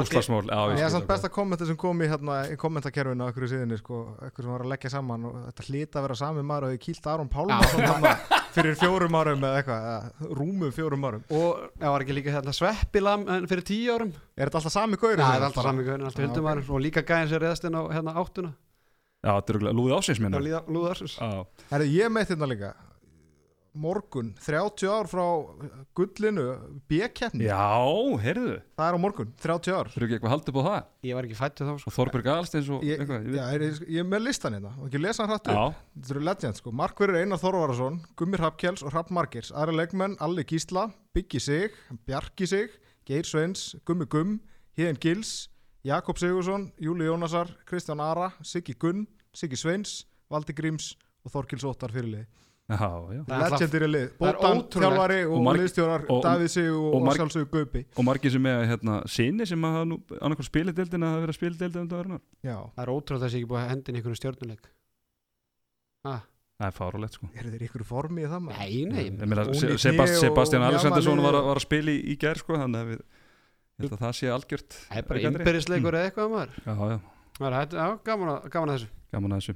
Já, 0.48 0.60
Ég 0.78 0.86
er 0.88 0.94
samt 0.94 1.04
það. 1.04 1.12
besta 1.14 1.32
kommenti 1.38 1.68
sem 1.68 1.80
kom 1.84 2.02
í, 2.04 2.10
hérna, 2.12 2.38
í 2.48 2.56
kommentakerfinu 2.62 3.22
á 3.24 3.28
einhverju 3.28 3.52
síðinni 3.54 3.78
sko, 3.82 4.02
einhver 4.22 4.44
sem 4.48 4.54
var 4.54 4.64
að 4.66 4.72
leggja 4.74 4.94
saman 4.96 5.28
og 5.28 5.38
þetta 5.50 5.68
hlýta 5.68 6.00
að 6.02 6.08
vera 6.08 6.20
sami 6.24 6.46
maður 6.48 6.70
og 6.72 6.84
kýlt 6.88 7.10
Aron 7.12 7.32
Pálmarsson 7.32 7.84
þarna 7.88 8.14
fyrir 8.58 8.78
fjórum 8.80 9.18
árum 9.20 9.44
eða 9.46 9.60
eitthvað, 9.62 9.80
eða 9.92 10.02
rúmum 10.40 10.72
fjórum 10.74 11.04
árum. 11.08 11.26
Og 11.30 11.68
það 11.78 11.94
var 11.94 12.06
ekki 12.06 12.16
líka 12.18 12.34
hérna 12.38 12.54
sveppilam 12.56 13.28
en 13.36 13.50
fyrir 13.50 13.66
tíu 13.68 13.94
árum? 13.98 14.14
Er 14.38 14.50
þetta 14.50 14.62
alltaf 14.64 14.74
sami 14.74 14.98
gaur? 14.98 15.22
Já, 19.28 19.36
það 19.36 19.38
er 19.38 19.38
Já, 19.38 19.38
Já, 19.38 19.40
þetta 19.44 19.54
er 19.54 19.78
lúðið 19.78 19.96
ásins 19.98 20.20
Já, 20.20 20.24
minna 20.24 20.44
líða, 20.44 20.66
lúða 20.72 20.92
ársins. 20.94 21.16
Já, 21.20 21.64
Herri, 21.72 21.88
ég 21.98 22.14
meitt 22.14 22.30
hérna 22.32 22.48
líka. 22.48 22.76
Morgun, 23.78 24.32
30 24.42 24.90
ár 24.90 25.06
frá 25.06 25.24
gullinu 25.94 26.46
B-keppni, 26.90 27.46
já 27.46 27.60
heyrðu. 28.24 28.56
Það 28.74 28.88
er 28.88 28.96
á 28.98 29.00
morgun 29.04 29.34
30 29.38 29.76
ár. 29.76 29.92
Þurfu 29.94 30.08
ekki 30.08 30.16
eitthvað 30.18 30.34
haldið 30.34 30.50
upp 30.50 30.58
á 30.58 30.64
það? 30.68 30.88
Ég 31.06 31.18
var 31.18 31.28
ekki 31.28 31.38
fættu 31.38 31.68
þá 31.68 31.74
sko. 31.78 31.92
Og 31.92 31.96
Þorberg 31.98 32.30
Alsteins 32.34 32.72
og 32.74 32.86
ég, 32.88 33.04
eitthvað 33.04 33.28
já, 33.38 33.44
er, 33.54 33.66
ég 33.86 34.00
er 34.02 34.08
með 34.10 34.24
listan 34.26 34.58
hérna. 34.58 34.72
Og 34.82 34.88
ekki 34.88 35.02
lesa 35.04 35.22
hann 35.22 35.34
hrættu 35.36 35.54
Já, 35.54 35.76
Þetta 35.94 36.16
eru 36.16 36.24
legend 36.26 36.58
sko, 36.58 36.74
Markverður 36.82 37.20
Einar 37.22 37.42
Þorvarason 37.44 38.00
Gummi 38.18 38.40
Hrafkjells 38.42 38.82
og 38.82 38.96
Hrafn 38.96 39.14
Margers 39.20 39.54
Aðra 39.54 39.78
leikmenn, 39.78 40.18
Alli 40.26 40.48
Gísla, 40.50 40.88
Byggi 41.14 41.44
Sig 41.44 41.78
Bjarki 42.10 42.50
Sig, 42.50 42.74
Geir 43.06 43.30
Sveins 43.30 43.76
Gummi 43.86 44.10
Gumm, 44.10 44.40
Híðin 44.74 44.98
Gils 45.04 45.52
Jakob 45.86 46.18
Sigursson, 46.18 46.72
Júli 46.82 47.06
Jónasar 47.06 47.54
Kristján 47.70 48.02
Ara, 48.02 48.32
Siggi 48.42 48.74
Gunn, 48.74 49.06
Siggi 49.38 49.60
Sveins 49.60 49.92
Valdi 50.34 50.56
Gríms 50.58 50.92
og 51.28 51.34
Þorkils 51.34 51.66
Óttar 51.70 51.94
fyrirlið 51.94 52.26
já, 52.68 52.76
já. 52.76 53.22
Það 53.24 53.32
er 53.32 53.44
alltaf- 53.46 53.62
Legendir 53.62 53.84
í 53.86 53.90
lið, 53.94 54.08
það 54.18 54.28
er 54.28 54.38
Bótan, 54.38 54.58
ótrúlegt. 54.58 54.78
þjálfari 54.84 55.20
og, 55.28 55.36
Og 55.38 55.58
liðstjórar 55.62 56.02
Sig 56.52 56.70
og, 56.74 56.88
og 56.98 57.06
sjálfsögur 57.16 57.52
Gaupi 57.54 57.84
Og 57.96 58.08
margir 58.08 58.34
sem 58.34 58.44
með 58.44 58.64
hérna 58.72 58.98
sinni 59.08 59.48
sem 59.48 59.68
að 59.70 59.78
hafa 59.78 59.88
nú 59.92 60.00
annarkoð 60.20 60.50
spilið 60.50 60.82
að 60.82 61.06
hafa 61.08 61.22
verið 61.24 61.34
að 61.36 61.38
spilið 61.40 61.62
deildin 61.64 61.86
undan 61.86 62.02
verðunar 62.02 62.24
Já, 62.44 62.58
Það 62.76 62.84
er 62.84 62.92
ótrúð 62.98 63.24
þessi 63.24 63.40
ekki 63.42 63.50
búið 63.54 63.62
að 63.64 63.70
hendin 63.72 64.00
einhvern 64.02 64.20
stjórnuleik 64.20 64.68
ah, 66.12 66.22
Það 66.58 66.68
er 66.68 66.74
fárulegt 66.74 67.14
sko. 67.20 67.28
Eru 67.38 67.52
þeir 67.54 67.66
ykkur 67.68 67.84
formi 67.86 68.24
í 68.26 68.30
það 68.32 68.44
maður? 68.48 68.58
Nei, 68.58 68.86
nei 68.90 69.04
Ég 69.70 69.82
Sebast, 69.84 70.16
Sebastian 70.24 70.64
Alexandersson 70.66 71.22
var, 71.22 71.38
að- 71.38 71.48
var 71.52 71.60
að 71.62 71.66
spila 71.68 71.94
í, 71.94 72.00
í 72.02 72.16
gær 72.18 72.42
sko, 72.42 72.58
þannig 72.58 72.82
að 72.82 72.92
við 72.92 73.04
ég 73.86 73.94
að 73.94 74.02
það 74.02 74.16
sé 74.18 74.32
algjört 74.34 74.78
Það 74.88 74.98
er 74.98 75.06
bara 75.08 75.20
aukaatriði. 75.22 75.38
innbyrðisleikur 75.38 75.98
eða 76.00 76.08
eitthvað 76.10 76.32
maður. 76.34 76.56
Já, 76.66 76.74
já, 76.90 76.98
Það 77.38 77.48
er 77.52 77.56
hætt- 77.60 77.76
Já, 77.78 77.86
gaman 78.10 78.32
að, 78.34 78.48
gaman 78.56 78.70
að 78.74 78.80
þessu 78.80 78.90
gaman 79.14 79.36
að 79.38 79.42
þessu. 79.44 79.56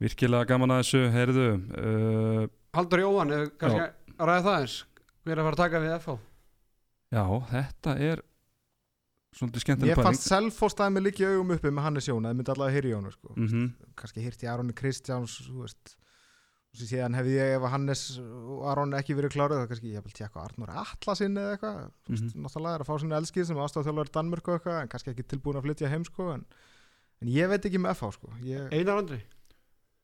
Virkilega 0.00 0.48
gaman 0.48 0.72
að 0.74 0.82
þessu, 0.84 1.02
heyrðu 1.12 1.46
uh, 1.76 2.48
Haldur 2.78 3.02
Jóhann, 3.04 3.34
kannski 3.60 3.82
að 3.84 4.26
ræða 4.30 4.42
það 4.46 4.58
eins? 4.62 4.76
Hver 5.24 5.32
er 5.34 5.40
að 5.42 5.48
fara 5.50 5.56
að 5.56 5.62
taka 5.64 5.80
við 5.84 5.94
FH? 5.98 6.18
Já, 7.10 7.24
þetta 7.50 7.94
er 8.10 8.22
svolítið 9.36 9.60
Ég 9.60 9.64
skemmtileg 9.66 10.00
fannst 10.00 10.26
selfóstaði 10.30 10.94
mig 10.96 11.04
líka 11.06 11.22
í 11.22 11.30
augum 11.34 11.52
uppi 11.54 11.70
með 11.70 11.84
Hannes 11.86 12.08
Jón, 12.08 12.24
það 12.26 12.36
myndi 12.38 12.52
allavega 12.54 12.76
heyri 12.78 12.90
í 12.90 12.96
honum 12.96 13.14
sko. 13.14 13.34
mm 13.36 13.66
kannski 14.00 14.24
hýrt 14.24 14.42
í 14.46 14.48
Aronni 14.50 14.74
Kristjáns 14.78 15.36
þú 15.44 15.64
veist. 15.66 15.96
Og 16.70 16.78
svo 16.78 16.86
síðan 16.86 17.16
hefði 17.18 17.32
ég 17.36 17.52
ef 17.58 17.64
Hannes 17.72 18.02
og 18.22 18.60
Aron 18.70 18.94
ekki 18.94 19.16
verið 19.18 19.32
kláruð 19.34 19.60
þá 19.64 19.70
kannski 19.72 19.92
ég 19.96 20.04
vil 20.06 20.14
tjekka 20.14 20.42
Arnur 20.44 20.70
Atlasinn 20.70 21.34
eða 21.36 21.56
eitthvað. 21.56 21.78
Mm 22.08 22.14
Mhm. 22.16 22.44
náttúrulega 22.46 22.74
er 22.78 22.84
að 22.84 22.90
fá 22.90 22.94
sinni 23.02 23.16
elskið 23.18 23.46
sem 23.50 23.56
aðstofþjálfur 23.58 24.10
Danmörk 24.14 24.48
og 24.48 24.54
eitthvað 24.60 24.80
en 24.82 24.88
kannski 24.94 25.10
ekki 25.14 25.26
tilbúin 25.34 25.58
að 25.58 25.66
flytja 25.66 25.90
heim 25.90 26.04
sko 26.06 26.28
en, 26.34 26.44
en 27.20 27.30
ég 27.32 27.50
veit 27.50 27.68
ekki 27.68 27.80
með 27.82 27.94
FH 27.98 28.16
sko. 28.16 28.32
Ég, 28.46 28.66
Einar 28.74 29.02
Andri? 29.02 29.20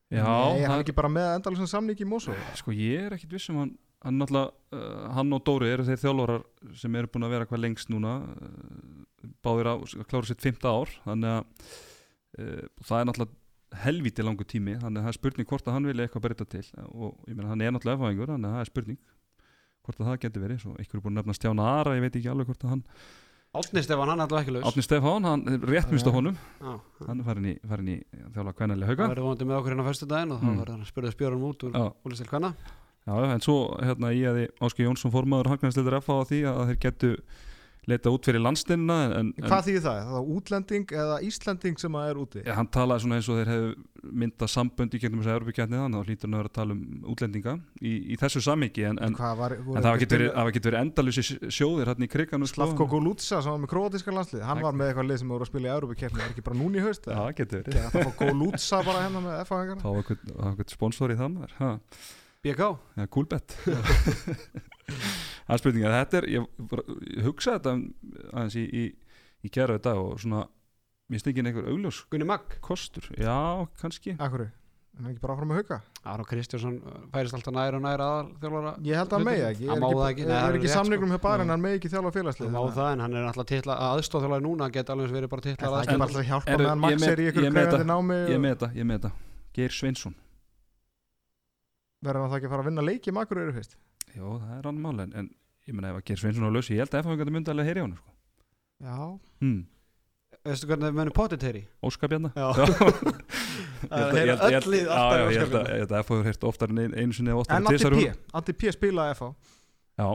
Já, 0.07 0.23
Nei, 0.23 0.63
hann 0.63 0.77
er 0.77 0.85
ekki 0.85 0.95
bara 0.95 1.11
með 1.11 1.33
endalusum 1.35 1.67
samning 1.67 1.99
í 1.99 2.07
Mosó. 2.07 2.35
Sko 2.55 2.71
ég 2.75 3.09
er 3.09 3.17
ekkit 3.17 3.33
viss 3.35 3.51
um 3.51 3.59
hann. 3.63 3.73
Hann, 4.05 4.21
uh, 4.23 4.45
hann 5.15 5.33
og 5.35 5.41
Dóri 5.43 5.71
eru 5.73 5.83
þeir 5.83 5.99
þjálfarar 5.99 6.45
sem 6.77 6.95
eru 6.95 7.09
búin 7.11 7.25
að 7.27 7.33
vera 7.33 7.47
hvað 7.49 7.63
lengst 7.63 7.89
núna 7.91 8.13
uh, 8.29 9.33
báðir 9.43 9.71
að 9.73 9.97
klára 10.07 10.29
sitt 10.29 10.45
fymta 10.45 10.71
ár. 10.71 10.93
Þannig 11.03 11.33
að 11.33 11.67
uh, 12.39 12.63
það 12.87 13.01
er 13.01 13.09
náttúrulega 13.09 13.81
helvíti 13.83 14.23
langu 14.23 14.47
tími. 14.47 14.77
Þannig 14.79 15.01
að 15.01 15.09
það 15.09 15.11
er 15.11 15.19
spurning 15.19 15.49
hvort 15.49 15.67
að 15.67 15.75
hann 15.75 15.91
vilja 15.91 16.07
eitthvað 16.07 16.27
breyta 16.27 16.47
til. 16.53 16.63
Og 16.87 17.27
ég 17.27 17.35
meina 17.35 17.51
hann 17.51 17.65
er 17.65 17.75
náttúrulega 17.75 17.99
efæðingur 17.99 18.31
þannig 18.31 18.47
að 18.51 18.55
það 18.55 18.63
er 18.63 18.71
spurning 18.71 19.01
hvort 19.87 20.01
að 20.01 20.09
það 20.09 20.19
getur 20.23 20.43
verið 20.43 20.63
svo 20.63 20.73
einhver 20.75 20.99
er 20.99 21.03
búin 21.03 21.15
að 21.15 21.21
nefna 21.21 21.35
Stjána 21.37 21.67
Ara 21.79 21.95
ég 21.95 22.03
veit 22.03 22.15
ekki 22.19 22.31
alveg 22.31 22.49
hvort 22.49 22.65
að 22.65 22.73
hann 22.75 22.83
Átni 23.57 23.81
Stefán, 23.83 24.09
hann 24.11 24.19
er 24.19 24.25
alltaf 24.27 24.41
ekki 24.43 24.53
laus 24.55 24.67
Átni 24.69 24.83
Stefán, 24.85 25.25
hann 25.27 25.43
rétt 25.71 25.91
mista 25.91 26.11
Já. 26.11 26.15
honum 26.17 26.35
Já, 26.61 26.73
hann 27.07 27.19
er 27.19 27.27
farin 27.27 27.47
í, 27.51 27.53
farin 27.67 27.91
í 27.93 27.97
þjálfa 28.35 28.53
kvennilega 28.57 28.87
Það 28.87 29.01
hauga 29.01 29.09
verður 29.13 29.25
vonandi 29.27 29.47
með 29.49 29.57
okkur 29.59 29.73
hérna 29.73 29.85
á 29.85 29.89
fyrstu 29.89 30.07
daginn 30.11 30.31
og 30.35 30.39
þá 30.41 30.47
Mm. 30.47 30.57
verður 30.61 30.73
hann 30.75 30.85
að 30.85 30.91
spyrja 30.91 31.13
spjörunum 31.17 31.47
út 31.49 31.63
úr 31.67 31.71
Já. 31.77 31.85
úlistil 32.05 32.27
hvenna 32.31 32.53
Já, 33.07 33.13
já, 33.23 33.27
en 33.33 33.39
svo 33.45 33.57
hérna 33.79 34.09
í 34.11 34.21
að 34.27 34.39
Áski 34.67 34.83
Jónsson 34.83 35.11
formaður 35.13 35.47
Hagnarsleitur 35.53 35.95
FH 36.01 36.11
á 36.11 36.23
því 36.27 36.39
að 36.51 36.65
þeir 36.67 36.79
getu 36.87 37.11
leita 37.87 38.11
út 38.11 38.27
fyrir 38.27 38.41
landsteinina 38.43 38.97
en, 39.17 39.29
Hvað 39.39 39.67
þýðir 39.69 39.83
það? 39.85 39.97
Er 40.01 40.07
það 40.11 40.31
útlending 40.35 40.85
eða 41.03 41.17
Íslending 41.27 41.77
sem 41.79 41.93
að 41.97 42.09
er 42.11 42.17
úti? 42.21 42.41
ja, 42.43 42.55
hann 42.57 42.69
talaði 42.73 43.03
svona 43.05 43.15
eins 43.19 43.29
og 43.31 43.35
þeir 43.39 43.51
hefðu 43.53 43.69
myndað 44.21 44.49
sambönd 44.53 44.91
í 44.95 44.99
gegnum 45.01 45.21
þess 45.21 45.31
að 45.31 45.37
Europakjarni 45.37 45.79
þannig 45.81 45.99
að 45.99 46.07
hlýtur 46.11 46.27
hann 46.27 46.37
að 46.39 46.49
tala 46.57 46.75
um 46.75 46.81
útlendinga 47.13 47.53
í, 47.81 47.93
í 48.13 48.15
þessu 48.19 48.39
sammingi 48.45 48.83
en, 48.87 48.97
en, 49.07 49.13
var, 49.17 49.55
en 49.57 49.63
það 49.71 49.89
hafa 49.89 50.01
getur 50.03 50.23
verið, 50.23 50.61
verið 50.67 50.79
endalusi 50.81 51.21
sjóðir 51.27 51.91
hérna 51.91 52.07
í 52.07 52.11
kriganum 52.11 52.47
sko. 52.49 52.61
Slavko 52.61 52.87
Golutsa 52.91 53.41
sem 53.41 53.51
var 53.51 53.61
með 53.63 53.71
króatíska 53.73 54.11
landslið 54.15 54.45
hann 54.47 54.63
var 54.63 54.77
með 54.77 54.91
eitthvað 54.91 55.09
lið 55.11 55.21
sem 55.23 55.33
voru 55.33 55.43
að 55.47 55.51
spila 55.51 55.67
í 55.67 55.73
Európa-keppni 55.75 56.23
er 56.23 56.31
ekki 56.31 56.45
bara 56.47 56.59
núni 56.61 56.79
í 56.79 56.85
haust 56.85 57.03
Já, 57.07 57.23
getur 57.39 57.63
verið 57.65 57.81
það 57.87 57.91
fá 57.97 58.11
Golutsa 58.21 58.77
bara 58.87 58.99
er 65.47 65.89
að 65.93 65.97
þetta 66.01 66.17
er 66.21 66.29
ég, 66.33 66.45
bara- 66.71 66.85
ég 67.15 67.23
hugsaði 67.27 67.57
þetta 67.57 67.73
aðeins 68.33 68.55
í, 68.59 68.65
í, 68.67 68.85
í 69.47 69.51
gera 69.53 69.77
þetta 69.79 69.95
og 70.01 70.19
svona 70.19 70.45
finnst 71.07 71.27
ekki 71.31 71.43
einhver 71.45 71.69
augljós 71.71 72.01
Gunni 72.11 72.25
Magg 72.27 72.57
kostur. 72.61 73.05
Já, 73.15 73.63
kannski. 73.79 74.17
Akkur, 74.19 74.41
en 74.97 75.05
hann 75.05 75.13
ekki 75.13 75.21
bara 75.23 75.35
áfram 75.37 75.47
með 75.53 75.61
hauka? 75.61 75.77
Aron 76.07 76.27
Kristjánsson 76.27 76.75
færist 77.13 77.35
alltaf 77.37 77.53
nær 77.55 77.77
og 77.77 77.83
nær 77.85 78.01
aðal 78.03 78.27
þjálfara 78.41 78.73
Ég 78.87 78.97
held 78.99 79.11
að 79.13 79.15
hann 79.17 79.25
megi 79.27 79.45
ekki, 79.47 79.67
er 79.67 79.77
ekki, 79.77 79.93
það 79.93 80.09
ekki, 80.09 80.25
er, 80.25 80.31
er 80.33 80.47
er 80.49 80.57
ekki 80.57 80.67
rétt, 80.67 80.73
samningum 80.75 81.07
sko. 81.11 81.17
hjá 81.17 81.23
bara 81.27 81.43
en 81.43 81.47
Já. 81.47 81.51
hann 81.53 81.63
megi 81.67 81.79
ekki 81.79 81.91
þjálfa 81.93 82.11
félagslið 82.17 82.51
má 82.55 82.59
það 82.77 82.91
en 82.91 83.03
hann 83.05 83.17
er 83.21 83.27
alltaf 83.29 83.47
titla 83.51 83.77
aðstofþjálfari 83.87 84.45
núna 84.47 84.67
hann 84.67 84.75
geti 84.77 84.93
alveg 84.95 85.15
verið 85.17 85.31
bara 85.35 85.43
Er 85.43 85.47
titla 85.47 85.71
það 85.71 85.83
ekki 85.83 85.99
bara 86.03 86.21
að 86.23 86.29
hjálpa 86.31 86.57
meðan 86.57 86.77
ég 86.77 86.97
Max 86.97 87.07
er 87.07 87.19
í 87.21 87.27
ég 87.27 87.31
ykkur 87.35 87.47
krefandi 87.51 87.87
námi 87.91 88.17
Ég 88.17 88.35
er 88.37 88.43
með 88.47 88.55
þetta, 88.57 88.69
ég 88.73 88.81
er 88.83 88.89
með 88.91 88.97
þetta 88.97 89.11
Geir 89.57 89.75
Sveinsson. 89.77 90.15
Verður 92.07 92.21
hann 92.23 92.31
það 92.31 92.37
ekki 92.39 92.47
að 92.49 92.53
fara 92.55 92.63
að 92.65 92.69
vinna 92.71 92.87
leiki 92.87 93.13
með 93.15 93.25
akkur 93.27 93.41
eru 93.43 93.53
fyrst 93.57 93.77
Jó, 94.15 94.37
það 94.39 94.53
er 94.57 94.67
annan 94.69 94.83
máli 94.85 95.03
en, 95.07 95.13
en 95.23 95.29
ég 95.67 95.73
meina 95.75 95.89
ef 95.91 95.99
að 95.99 96.05
Geir 96.09 96.21
Sveinsson 96.21 96.47
á 96.47 96.51
lausi 96.53 96.75
Ég 96.77 96.83
held 96.85 96.93
að 96.95 97.03
FH 97.07 97.17
gæti 97.21 97.33
myndi 97.35 97.51
alveg 97.53 97.67
heyri 97.71 97.81
á 97.81 97.85
hann 97.87 97.97
sko. 97.97 98.13
Já, 98.87 98.97
hmm. 99.41 99.59
Veistu 100.47 100.67
hvernig 100.69 100.87
við 100.93 100.97
mennum 101.01 101.15
potið 101.17 101.41
að- 103.91 104.15
ég 104.15 104.31
held- 104.31 104.45
ég 104.47 104.55
held- 104.57 104.67
Öll 104.67 104.77
já, 104.79 104.95
alltaf 104.95 105.19
í 105.19 105.37
að- 105.59 105.67
ég 105.67 105.81
held 105.83 105.91
að 105.91 106.01
FH 106.03 106.13
hefur 106.13 106.27
heyrt 106.29 106.43
oftar 106.47 106.69
en 106.73 106.79
ein- 106.85 106.95
einu 106.97 107.13
sinni 107.17 107.33
en 107.33 107.67
Atti 107.67 107.77
tvisvar 107.77 107.95
P 108.61 108.71
spilaði 108.77 109.15
FH 109.17 109.29
Já, 109.97 110.09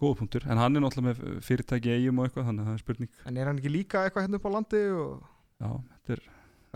góða 0.00 0.16
punktur. 0.20 0.46
En 0.48 0.56
hann 0.62 0.76
er 0.76 0.80
náttúrulega 0.80 1.10
með 1.10 1.40
fyrirtæki 1.44 1.90
eigum 1.96 2.18
og 2.22 2.28
eitthvað 2.28 2.46
Þannig 2.48 2.62
að 2.64 2.68
það 2.70 2.78
spurning. 2.84 3.10
En 3.26 3.36
er 3.36 3.46
hann 3.50 3.58
ekki 3.60 3.72
líka 3.74 4.04
eitthvað 4.06 4.26
hérna 4.28 4.38
upp 4.40 4.46
á 4.46 4.50
landi 4.54 4.82
og 4.96 5.24
Já, 5.60 5.70
þetta 5.90 6.16
er 6.16 6.22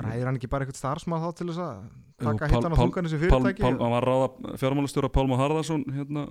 ræðir 0.00 0.26
hann 0.26 0.38
ekki 0.40 0.50
bara 0.50 0.64
eitthvað 0.66 0.80
starfsmað 0.80 1.24
þá 1.24 1.30
til 1.38 1.46
þess 1.50 1.62
að 1.64 1.82
taka 2.24 2.48
hittan 2.50 2.74
á 2.74 2.76
þungan 2.80 3.08
þessi 3.08 3.20
fyrirtæki? 3.22 3.62
Pál, 3.62 3.76
hann 3.78 3.94
var 3.94 4.06
ráða 4.08 4.56
fjármálastjóra 4.62 5.10
Pálma 5.14 5.38
Harðarsson 5.38 5.84
hérna 5.94 6.24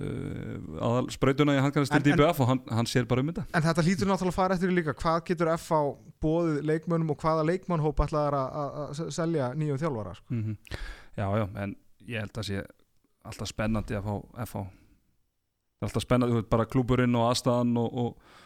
uh, 0.00 0.78
aðal 0.86 1.08
sprautuna 1.14 1.56
í 1.56 1.62
handkannast 1.64 1.94
til 1.96 2.04
DBF 2.06 2.42
og 2.44 2.50
hann, 2.52 2.62
hann 2.78 2.90
sér 2.90 3.08
bara 3.10 3.24
um 3.24 3.32
þetta. 3.32 3.46
En 3.56 3.66
þetta 3.66 3.84
hlýtur 3.86 4.10
náttúrulega 4.10 4.34
að 4.34 4.38
fara 4.38 4.56
eftir 4.56 4.70
því 4.70 4.78
líka. 4.78 4.96
Hvað 5.02 5.20
getur 5.30 5.52
FH 5.56 5.80
bóðið 6.22 6.62
leikmönnum 6.70 7.12
og 7.14 7.20
hvaða 7.22 7.46
leikmannhóp 7.50 8.02
ætlaðar 8.06 8.38
að- 8.42 9.04
selja 9.16 9.52
nýjum 9.58 9.80
þjálfara 9.82 10.16
sko. 10.18 10.26
mm 10.34 10.56
Já, 11.16 11.30
já, 11.32 11.46
en 11.56 11.70
ég 12.06 12.20
held 12.20 12.36
að 12.36 12.44
sé 12.44 12.64
alltaf 13.24 13.48
spennandi 13.48 13.96
að 13.96 14.04
fá 14.52 14.66
Það 15.76 15.84
er 15.84 15.88
alltaf 15.90 16.04
spennandi, 16.04 16.42
bara 16.48 16.64
klúburinn 16.64 17.16
og 17.16 17.30
aðstæðan 17.30 17.72
og, 17.80 17.96
og, 18.00 18.36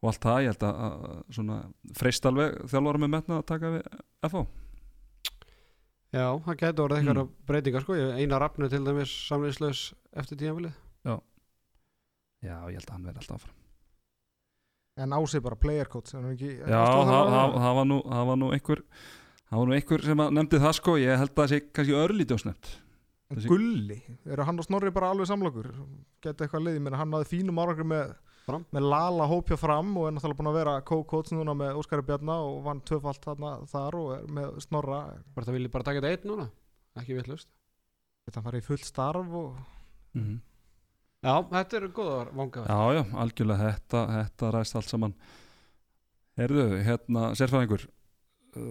og 0.00 0.08
allt 0.10 0.22
það, 0.24 0.38
ég 0.46 0.52
held 0.54 0.64
að, 0.64 0.80
að 0.88 1.22
svona 1.36 1.56
freist 1.98 2.26
alveg 2.30 2.54
þjálfara 2.72 3.00
með 3.02 3.12
metna 3.16 3.38
að 3.40 3.46
taka 3.52 3.72
við 3.76 3.82
FH 4.30 4.44
Já, 6.10 6.24
það 6.42 6.56
getur 6.58 6.84
orðið 6.88 7.00
eitthvað 7.04 7.20
Mm. 7.20 7.34
breytingar 7.46 7.82
sko. 7.84 7.94
Ég- 7.94 8.16
Einar 8.18 8.40
Rafnu 8.42 8.68
til 8.68 8.80
dæmis 8.84 9.12
samlýslaus 9.28 9.82
eftir 10.16 10.38
tíðanvilið 10.40 10.72
Já, 12.40 12.56
ég 12.72 12.78
held 12.80 12.88
að 12.88 12.92
hann 12.94 13.04
verði 13.04 13.20
alltaf 13.20 13.36
áfram. 13.36 13.56
En 14.96 15.10
ásið 15.12 15.42
bara 15.44 15.56
player 15.60 15.84
coach 15.86 16.14
ekki, 16.14 16.58
Já, 16.58 16.64
það, 16.66 17.10
það, 17.30 17.54
það, 17.60 17.74
var 17.76 17.84
nú, 17.84 17.98
það 18.02 18.26
var 18.30 18.36
nú 18.40 18.48
einhver 18.56 18.82
það 19.50 19.58
var 19.60 19.66
nú 19.68 19.74
einhver 19.76 20.04
sem 20.08 20.22
að 20.24 20.32
nefndi 20.38 20.60
það 20.64 20.74
sko. 20.78 20.94
Ég 20.98 21.18
held 21.20 21.30
að 21.30 21.36
það 21.36 21.48
sé 21.52 21.60
kannski 21.76 22.40
snemt 22.40 22.70
En 23.30 23.36
Gulli, 23.46 24.02
eru 24.26 24.42
hann 24.42 24.58
og 24.58 24.64
Snorri 24.64 24.90
bara 24.90 25.10
alveg 25.12 25.28
samlokur? 25.28 25.68
Geta 26.20 26.44
eitthvað 26.48 26.64
leiði, 26.66 26.80
menn 26.82 26.94
hann 26.98 27.12
hafði 27.12 27.28
fínum 27.30 27.60
árangur 27.62 27.86
með, 27.86 28.16
Fram. 28.46 28.64
með 28.74 28.86
Lala 28.88 29.26
hópja 29.30 29.56
fram 29.60 29.90
og 30.00 30.08
er 30.08 30.14
náttúrulega 30.16 30.38
búin 30.40 30.50
að 30.50 30.58
vera 30.58 30.76
co-coach 30.88 31.32
núna 31.36 31.54
með 31.54 31.80
Óskari 31.80 32.06
Bjarna 32.08 32.38
og 32.46 32.62
vann 32.64 32.80
tvöfalt 32.88 33.22
þarna 33.24 33.50
þar 33.70 33.98
og 34.00 34.12
er 34.16 34.24
með 34.40 34.60
Snorra. 34.64 35.00
Bara 35.36 35.46
það 35.48 35.58
viljið 35.58 35.74
bara 35.74 35.86
taka 35.90 36.00
þetta 36.02 36.14
einn 36.16 36.32
núna? 36.32 36.46
Ekki 36.98 37.18
vittlust 37.18 37.50
Geta 38.26 38.40
hann 38.40 38.46
farið 38.48 38.64
í 38.64 38.66
fullt 38.70 38.88
starf 38.88 39.36
og 39.42 39.60
mm 40.18 40.38
Já, 41.20 41.34
þetta 41.50 41.76
eru 41.76 41.88
góðar 41.92 42.30
vanga 42.32 42.62
Já, 42.64 42.78
já, 42.96 43.00
algjörlega 43.22 43.70
þetta, 43.74 44.02
þetta 44.14 44.50
ræst 44.54 44.76
allt 44.78 44.88
saman. 44.88 45.12
Herðu, 46.40 46.62
hérna, 46.86 47.24
sérfæðingur 47.36 47.82
uh, 47.84 48.62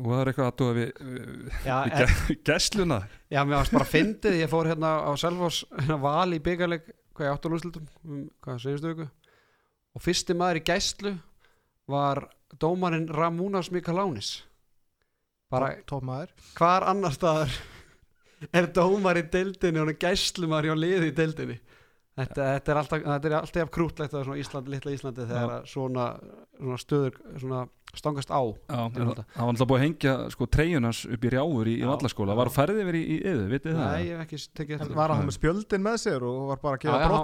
og 0.00 0.06
það 0.08 0.22
er 0.22 0.30
eitthvað 0.32 0.48
að 0.48 0.54
þú 0.62 0.68
við, 0.78 1.02
við, 1.10 1.58
Já, 1.66 1.74
við 1.84 1.98
ge 1.98 2.38
gessluna 2.48 2.98
Já, 3.28 3.42
mér 3.42 3.58
varst 3.58 3.76
bara 3.76 3.90
fyndið, 3.92 4.38
ég 4.40 4.48
fór 4.54 4.70
hérna 4.70 4.94
á 5.04 5.10
Selfoss 5.20 5.66
hérna 5.74 6.00
val 6.00 6.32
í 6.32 6.40
byggarleik 6.48 6.88
hvað 7.12 7.28
ég 7.28 7.36
áttur 7.36 7.56
úrslutum, 7.58 7.88
um, 8.06 8.24
hvað 8.46 8.62
segjumstu 8.64 8.94
viku 8.94 9.08
og 9.98 10.04
fyrsti 10.04 10.36
maður 10.38 10.60
í 10.60 10.66
gæslu 10.68 11.14
var 11.90 12.22
dómarinn 12.62 13.08
Ramúnas 13.10 13.72
Mikalánis 13.74 14.36
bara 15.50 15.72
top 15.88 16.04
maður. 16.06 16.30
hvar 16.58 16.86
annar 16.90 17.14
staðar 17.16 17.56
er 18.58 18.68
dómar 18.70 19.18
í 19.18 19.24
deildinni 19.32 19.80
og 19.80 19.88
hann 19.88 19.94
er 19.96 20.02
gæslumaður 20.04 20.70
hjá 20.70 20.78
liði 20.78 21.10
í 21.10 21.16
deildinni? 21.16 21.58
Þetta, 22.18 22.44
þetta 22.56 22.72
er 22.72 22.78
alltaf, 22.80 23.02
þetta 23.06 23.28
er 23.28 23.34
alltaf 23.38 23.68
krútlegt 23.70 24.14
að 24.18 24.30
Ísland, 24.42 24.70
litla 24.72 24.90
Íslandi 24.90 25.26
þegar 25.28 25.52
að 25.54 25.68
svona, 25.70 26.06
svona 26.58 26.78
stöður 26.82 27.18
svona 27.38 27.60
stangast 27.94 28.32
á. 28.34 28.42
Það 28.68 28.96
þetta. 28.98 29.24
það 29.34 29.44
var 29.44 29.52
alltaf 29.52 29.68
búið 29.70 29.78
að 29.78 29.84
hengja 29.84 30.14
sko 30.34 30.48
treyjunars 30.50 31.02
upp 31.06 31.24
í 31.24 31.32
rjáur 31.32 31.70
í, 31.70 31.76
í 31.78 31.86
vallaskóla 31.88 32.36
var 32.38 32.50
færði 32.52 32.86
verið 32.88 33.04
í, 33.04 33.14
í 33.14 33.18
yðu, 33.22 33.44
vitið 33.52 33.70
þið 33.70 33.78
Nei, 33.78 33.86
það? 33.86 34.02
ég 34.02 34.18
hef 34.18 34.24
ekki 34.26 34.40
tekið 34.60 34.76
eftir 34.80 34.98
var 34.98 35.14
hann 35.14 35.28
með 35.28 35.36
spjöldin 35.38 35.86
með 35.86 36.00
sér 36.02 36.26
og 36.26 36.40
var 36.50 36.62
bara 36.64 36.80
að 36.80 36.84
gefa 36.84 36.98
ef 36.98 37.14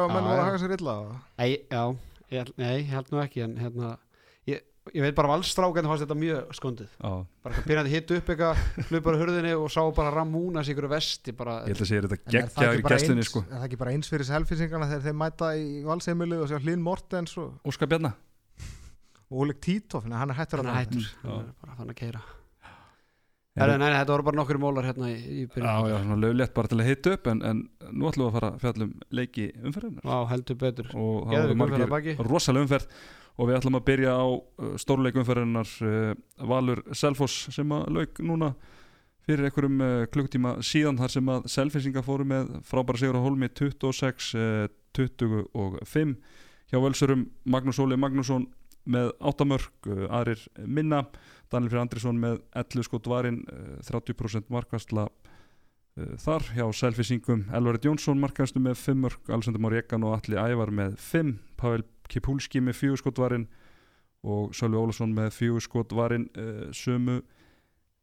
að 0.00 0.14
menn 0.16 0.30
voru 0.30 0.38
að 0.38 0.46
haka 0.48 0.62
sér 0.64 0.74
illa? 0.78 0.96
Nei, 1.38 1.50
já, 1.68 1.84
ég, 2.34 2.50
nei, 2.60 2.74
ég 2.82 2.90
held 2.92 3.10
nú 3.12 3.20
ekki 3.22 3.42
en 3.44 3.56
hérna, 3.60 3.94
ég, 4.48 4.62
ég 4.94 5.04
veit 5.04 5.16
bara 5.18 5.30
valstrákandi 5.34 5.88
fannst 5.90 6.04
þetta 6.06 6.16
mjög 6.18 6.54
skondið. 6.58 6.88
Já, 7.00 7.10
bara 7.44 7.62
byrjandi 7.66 7.92
hitt 7.94 8.12
upp 8.16 8.30
eitthvað 8.32 8.62
hlug 8.90 9.02
bara 9.08 9.20
hurðinni 9.22 9.52
og 9.58 9.68
sá 9.72 9.80
bara 9.96 10.12
Ramúnas 10.14 10.68
í 10.70 10.74
ykkur 10.74 10.88
vesti 10.92 11.34
bara, 11.36 11.58
ég 11.68 11.74
held 11.76 11.84
að 11.84 11.90
segja 11.92 12.06
þetta 12.06 12.18
En 12.18 12.38
er 12.44 12.48
það 12.48 12.54
geggjaður 12.54 12.72
ekki 12.72 12.80
í 12.80 12.86
bara 12.88 12.96
gesslunni 12.96 13.22
eins- 13.24 13.32
sko? 13.32 13.44
Er 13.48 13.58
það 13.58 13.66
ekki 13.68 13.80
bara 13.84 13.92
eins 13.96 14.08
fyrir 14.12 14.28
selfinsingana 14.30 14.88
þegar 14.92 15.04
þeir 15.08 15.18
mæta 15.24 15.50
í 15.58 15.68
valseimilið 15.88 16.42
og 16.46 16.50
sjá 16.52 16.58
Hlín 16.64 16.84
Mortens 16.88 17.36
og 17.40 17.68
Óskar 17.68 17.90
Bjarna. 17.92 18.14
Og 19.28 19.42
Oleg 19.44 19.58
Títov 19.60 20.06
hann 20.08 20.30
er 20.32 20.38
hættur 20.38 20.62
hann 20.62 20.70
að 20.72 20.74
er 20.74 20.84
hættur. 20.86 21.08
Já. 21.20 21.28
hann 21.28 21.48
er 21.48 21.54
bara 21.60 21.76
þannig 21.82 21.96
að 21.96 22.00
keira 22.00 22.22
Nei, 23.58 23.78
nei, 23.82 23.92
þetta 23.96 24.14
voru 24.14 24.26
bara 24.28 24.38
nokkur 24.40 24.60
mólar 24.62 24.88
hérna 24.88 25.10
í, 25.10 25.16
í 25.18 25.44
Já, 25.44 25.50
byrjun. 25.54 25.90
Já, 25.90 25.98
svona 26.02 26.18
löglétt 26.22 26.54
bara 26.56 26.70
til 26.72 26.80
að 26.80 26.90
hita 26.90 27.14
upp 27.16 27.30
en, 27.32 27.44
en 27.50 27.62
nú 27.90 28.10
ætlum 28.10 28.26
við 28.26 28.30
að 28.30 28.36
fara 28.38 28.50
að 28.52 28.58
fjallum 28.64 28.92
leiki 29.18 29.46
umferðinar 29.62 30.08
Vá, 30.08 30.16
heldur 30.32 30.60
betur. 30.62 30.90
Og 30.94 31.30
það 31.30 31.46
voru 31.46 31.58
margir 31.62 32.22
rosalega 32.28 32.68
umferð 32.68 32.98
og 33.38 33.46
við 33.50 33.60
ætlum 33.60 33.78
að 33.78 33.86
byrja 33.86 34.16
á 34.18 34.26
uh, 34.26 34.72
stórleik 34.82 35.20
umferðinar 35.22 35.72
uh, 35.86 36.10
Valur 36.50 36.82
Selfoss 36.96 37.48
sem 37.54 37.74
að 37.74 37.86
lauk 37.94 38.20
núna 38.26 38.52
fyrir 39.28 39.48
einhverjum 39.48 39.82
uh, 39.84 40.06
klukktíma 40.12 40.56
síðan 40.64 40.98
þar 40.98 41.14
sem 41.14 41.32
að 41.34 41.48
Selfinsinga 41.52 42.02
fóru 42.06 42.26
með 42.28 42.54
frábæra 42.66 43.00
sigur 43.02 43.18
á 43.20 43.24
Holmi 43.26 43.50
26 43.52 44.30
uh, 44.34 44.68
25 44.96 46.14
hjá 46.68 46.80
Völsurum 46.82 47.26
Magnús 47.44 47.80
Óli 47.82 47.98
Magnússon 48.00 48.48
með 48.88 49.12
8 49.20 49.46
mörg, 49.48 49.68
uh, 49.92 50.06
aðrir 50.18 50.46
minna 50.64 51.02
Daniel 51.52 51.70
Fyrir 51.72 51.82
Andrisson 51.84 52.18
með 52.20 52.40
11 52.60 52.86
skot 52.88 53.06
varinn, 53.08 53.42
uh, 53.52 53.78
30% 53.88 54.50
markværsla 54.52 55.06
uh, 55.08 56.12
þar 56.20 56.48
hjá 56.56 56.66
Selfisingum 56.80 57.46
Elvarit 57.56 57.86
Jónsson 57.88 58.20
markaðastu 58.22 58.60
með 58.64 58.76
5 58.82 59.00
mörg, 59.06 59.20
Alexander 59.32 59.62
Már 59.64 59.78
Ekan 59.80 60.04
og 60.08 60.18
Alli 60.18 60.36
Ævar 60.40 60.70
með 60.74 60.98
5, 61.00 61.32
Pavel 61.60 61.86
Kipulski 62.08 62.60
með 62.64 62.78
4 62.82 63.00
skot 63.02 63.18
varinn 63.20 63.48
og 64.28 64.52
Sölvi 64.56 64.78
Ólafsson 64.80 65.12
með 65.14 65.32
4 65.36 65.64
skot 65.68 65.92
varinn 65.96 66.28
uh, 66.36 66.68
sömu 66.74 67.20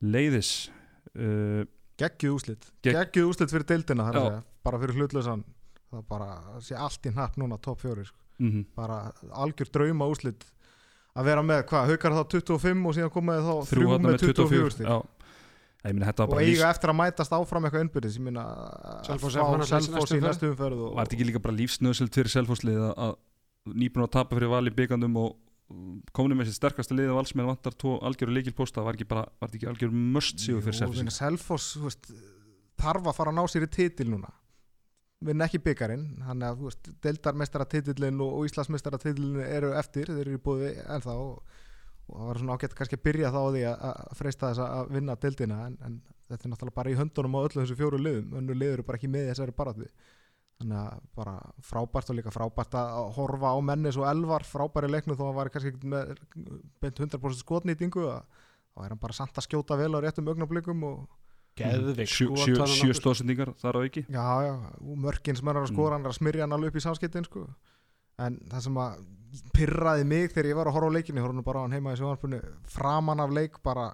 leiðis. 0.06 0.70
Uh, 1.16 1.64
geggjuð 2.00 2.36
úslit 2.40 2.66
Gegg- 2.84 2.98
geggjuð 2.98 3.30
úslit 3.32 3.52
fyrir 3.54 3.68
deildina 3.70 4.10
bara 4.66 4.80
fyrir 4.82 4.98
hlutlausan. 5.00 5.44
Það 5.94 6.06
bara 6.10 6.30
sé 6.66 6.76
allt 6.76 7.06
í 7.08 7.12
hnapp 7.14 7.38
núna 7.40 7.60
top 7.62 7.80
4 7.86 8.04
sko. 8.10 8.18
mm 8.42 8.66
bara 8.76 9.12
algjör 9.32 9.70
drauma 9.72 10.08
úslit 10.12 10.44
að 11.16 11.30
vera 11.30 11.44
með 11.46 11.62
hvað, 11.70 11.92
haukar 11.92 12.16
þá 12.16 12.24
25 12.36 12.90
og 12.90 12.98
síðan 12.98 13.14
komaði 13.14 13.46
þá 13.46 13.54
3 13.56 13.70
þrjú 13.72 14.00
með 14.06 14.18
24 14.24 14.74
stík 14.76 14.90
Já, 14.90 14.98
ég 15.86 15.96
meina 15.96 16.10
þetta 16.10 16.28
var 16.28 16.36
og 16.36 16.50
eiga 16.50 16.72
eftir 16.74 16.92
að 16.92 17.00
mætast 17.00 17.36
áfram 17.38 17.68
eitthvað 17.68 17.86
innbyrðis 17.86 18.20
ég 18.20 18.26
minna 18.26 18.44
að 18.50 19.00
Selfoss 19.08 19.38
í 19.38 20.20
næstu 20.20 20.22
næstu 20.24 20.52
umferð 20.52 20.84
og, 20.84 20.94
var 20.98 21.08
þetta 21.08 21.18
ekki 21.18 21.30
líka 21.30 21.44
bara 21.46 21.58
lífsnöðsild 21.62 22.20
fyrir 22.20 22.36
Selfosslið 22.36 22.84
að, 22.90 22.94
að 23.08 23.76
nýbúin 23.80 24.08
að 24.08 24.14
tapa 24.18 24.38
fyrir 24.38 24.52
val 24.52 24.64
í 24.68 24.76
byggandum 24.76 25.20
og 25.24 25.36
komin 26.14 26.38
með 26.38 26.52
sér 26.52 26.60
sterkasta 26.60 26.98
lið 26.98 27.14
og 27.16 27.24
alls 27.24 27.34
með 27.38 27.50
vantar 27.50 27.74
tvo 27.80 27.96
algjöru 28.06 28.36
leikilposta 28.36 28.84
var 28.86 28.98
ekki 28.98 29.08
bara, 29.10 29.24
var 29.40 29.50
þetta 29.50 29.62
ekki 29.62 29.70
algjör 29.72 29.96
möst 30.16 30.44
síðu 30.44 30.62
fyrir 30.68 31.10
Selfoss? 31.16 31.72
Þarf 32.76 33.08
að 33.08 33.16
fara 33.18 33.32
að 33.32 33.40
ná 33.40 33.48
sér 33.50 33.66
í 33.66 33.72
titil 33.72 34.12
núna 34.12 34.30
vinna 35.24 35.48
ekki 35.48 35.62
byggarinn 35.64 36.08
þannig 36.26 36.48
að 36.48 36.58
þú 36.60 36.70
veist, 36.70 36.90
deildarmestara 37.06 37.68
titillin 37.72 38.20
og, 38.24 38.34
og 38.40 38.50
Íslandsmestara 38.50 39.00
titillin 39.02 39.40
eru 39.46 39.72
eftir 39.80 40.12
þeir 40.12 40.26
eru 40.26 40.42
búið 40.44 40.82
ennþá 40.84 41.16
og, 41.22 41.56
og 42.10 42.18
það 42.18 42.28
var 42.30 42.42
svona 42.42 42.58
ágætt 42.58 42.76
kannski 42.78 43.00
að 43.00 43.06
byrja 43.08 43.32
þá 43.32 43.40
á 43.40 43.48
því 43.56 43.64
að, 43.70 43.86
að 43.92 44.20
freista 44.20 44.52
þess 44.52 44.66
að 44.66 44.92
vinna 44.98 45.18
deildina 45.24 45.62
en, 45.70 45.80
en 45.88 45.98
þetta 46.30 46.48
er 46.48 46.54
náttúrulega 46.54 46.80
bara 46.82 46.92
í 46.92 47.00
höndunum 47.00 47.40
á 47.40 47.46
öllu 47.46 47.62
þessu 47.64 47.80
fjóru 47.80 48.02
liðum 48.02 48.38
önnu 48.42 48.58
liður 48.58 48.80
eru 48.80 48.88
bara 48.88 49.00
ekki 49.00 49.12
með 49.14 49.32
þessari 49.32 49.58
baráttu. 49.58 49.90
Þannig 50.56 50.78
að 50.80 51.08
bara 51.18 51.34
frábært 51.68 52.10
og 52.12 52.16
líka 52.16 52.32
frábært 52.32 52.78
að 52.80 53.10
horfa 53.18 53.52
á 53.52 53.60
mennis 53.60 53.98
og 54.00 54.08
elvar 54.08 54.46
frábæri 54.48 54.88
leiknu 54.88 55.18
þó 55.20 55.26
að 55.28 55.38
var 55.40 55.52
kannski 55.52 55.92
með 55.92 56.14
beint 56.80 57.02
100% 57.04 57.42
skotnýtingu 57.42 58.06
þá 58.08 58.86
er 58.86 58.94
hann 58.94 59.02
bara 59.02 59.16
samt 59.18 59.36
að 59.36 59.50
skjóta 59.50 59.76
vel 59.80 59.92
á 60.00 60.04
réttum 60.06 60.32
augnablikum 60.32 60.86
og 60.88 61.04
Geðvik 61.56 62.10
sjö, 62.12 62.28
skot 62.28 62.42
sjö, 62.42 62.56
sjö 62.68 62.88
nokkur. 62.90 62.98
stóðsendingar 63.00 63.54
þar 63.62 63.78
á 63.80 63.82
ekki 63.88 64.06
Já, 64.12 64.28
já, 64.44 64.54
og 64.82 64.98
mörkin 65.00 65.38
sem 65.40 65.48
er 65.48 65.60
að 65.62 65.70
skora 65.72 65.96
hann 65.96 66.04
er 66.04 66.12
að 66.12 66.18
smyrja 66.20 66.44
hann 66.44 66.56
alveg 66.58 66.74
upp 66.74 66.80
í 66.82 66.84
samskiptin 66.84 67.28
sko. 67.28 67.46
en 68.20 68.40
það 68.52 68.62
sem 68.68 68.80
að 68.84 69.06
pyrraði 69.56 70.04
mig 70.08 70.32
þegar 70.32 70.50
ég 70.52 70.56
var 70.56 70.68
að 70.68 70.76
horfa 70.78 70.90
á 70.92 70.96
leikinu, 70.96 71.34
nú 71.34 71.44
bara 71.44 71.60
á 71.60 71.64
hann 71.64 71.76
heima 71.76 71.94
í 71.96 72.00
sjónvarpunni 72.00 72.42
framan 72.68 73.24
af 73.24 73.32
leik 73.36 73.60
bara 73.64 73.94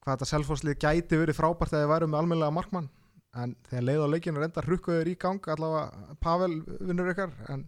hvað 0.00 0.16
þetta 0.16 0.30
selfhóðslið 0.32 0.78
gæti 0.80 1.20
verið 1.20 1.36
frábært 1.36 1.72
þegar 1.72 1.84
þið 1.84 1.92
væru 1.92 2.08
með 2.12 2.20
almennilega 2.20 2.56
markmann 2.56 2.88
en 3.36 3.56
þegar 3.68 3.86
leið 3.88 4.04
á 4.04 4.12
leikinu 4.12 4.40
reynda 4.40 4.64
rukkuður 4.64 5.08
í 5.08 5.16
gang 5.20 5.48
allavega 5.52 6.16
Pavel 6.20 6.62
vinnur 6.80 7.12
ykkar 7.12 7.32
en, 7.52 7.64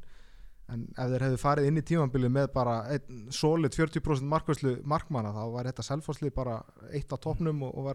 en 0.72 0.84
ef 0.96 1.10
þeir 1.12 1.24
hefðu 1.26 1.40
farið 1.42 1.68
inn 1.68 1.80
í 1.80 1.86
tímanbilið 1.88 2.32
með 2.32 2.52
bara 2.54 2.76
einn 2.94 3.26
solid 3.34 3.76
40% 3.76 4.28
markvæslu 4.28 4.78
markmanna 4.88 5.34
þá 5.36 5.42
var 5.52 5.68
þetta 5.68 5.88
selfhóðslið 5.90 6.36
bara 6.36 6.62
eitt 6.92 7.12
á 7.12 7.16
topnum 7.20 7.64
og, 7.68 7.76
og 7.76 7.88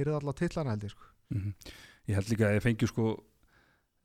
að 0.00 0.06
að 0.06 0.06
hýrða 0.06 0.20
alla, 0.20 0.32
tillana 0.38 0.70
held 0.74 0.86
ég 0.86 0.94
sko. 0.94 1.10
Mhm. 1.30 1.52
Ég 2.08 2.14
held 2.14 2.28
líka 2.32 2.48
að 2.48 2.56
ég 2.56 2.62
fengi 2.64 2.86
sko 2.88 3.06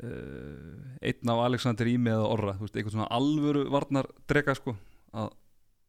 uh, 0.03 0.79
einn 1.01 1.29
af 1.29 1.41
Alexander 1.45 1.87
Ími 1.87 2.11
eða 2.11 2.29
Orra, 2.29 2.53
þú 2.57 2.67
veist, 2.67 2.75
eitthvað 2.75 2.95
svona 2.97 3.11
alvöru 3.15 3.69
varnar 3.71 4.09
drega 4.27 4.55
sko 4.55 4.75
að 5.15 5.31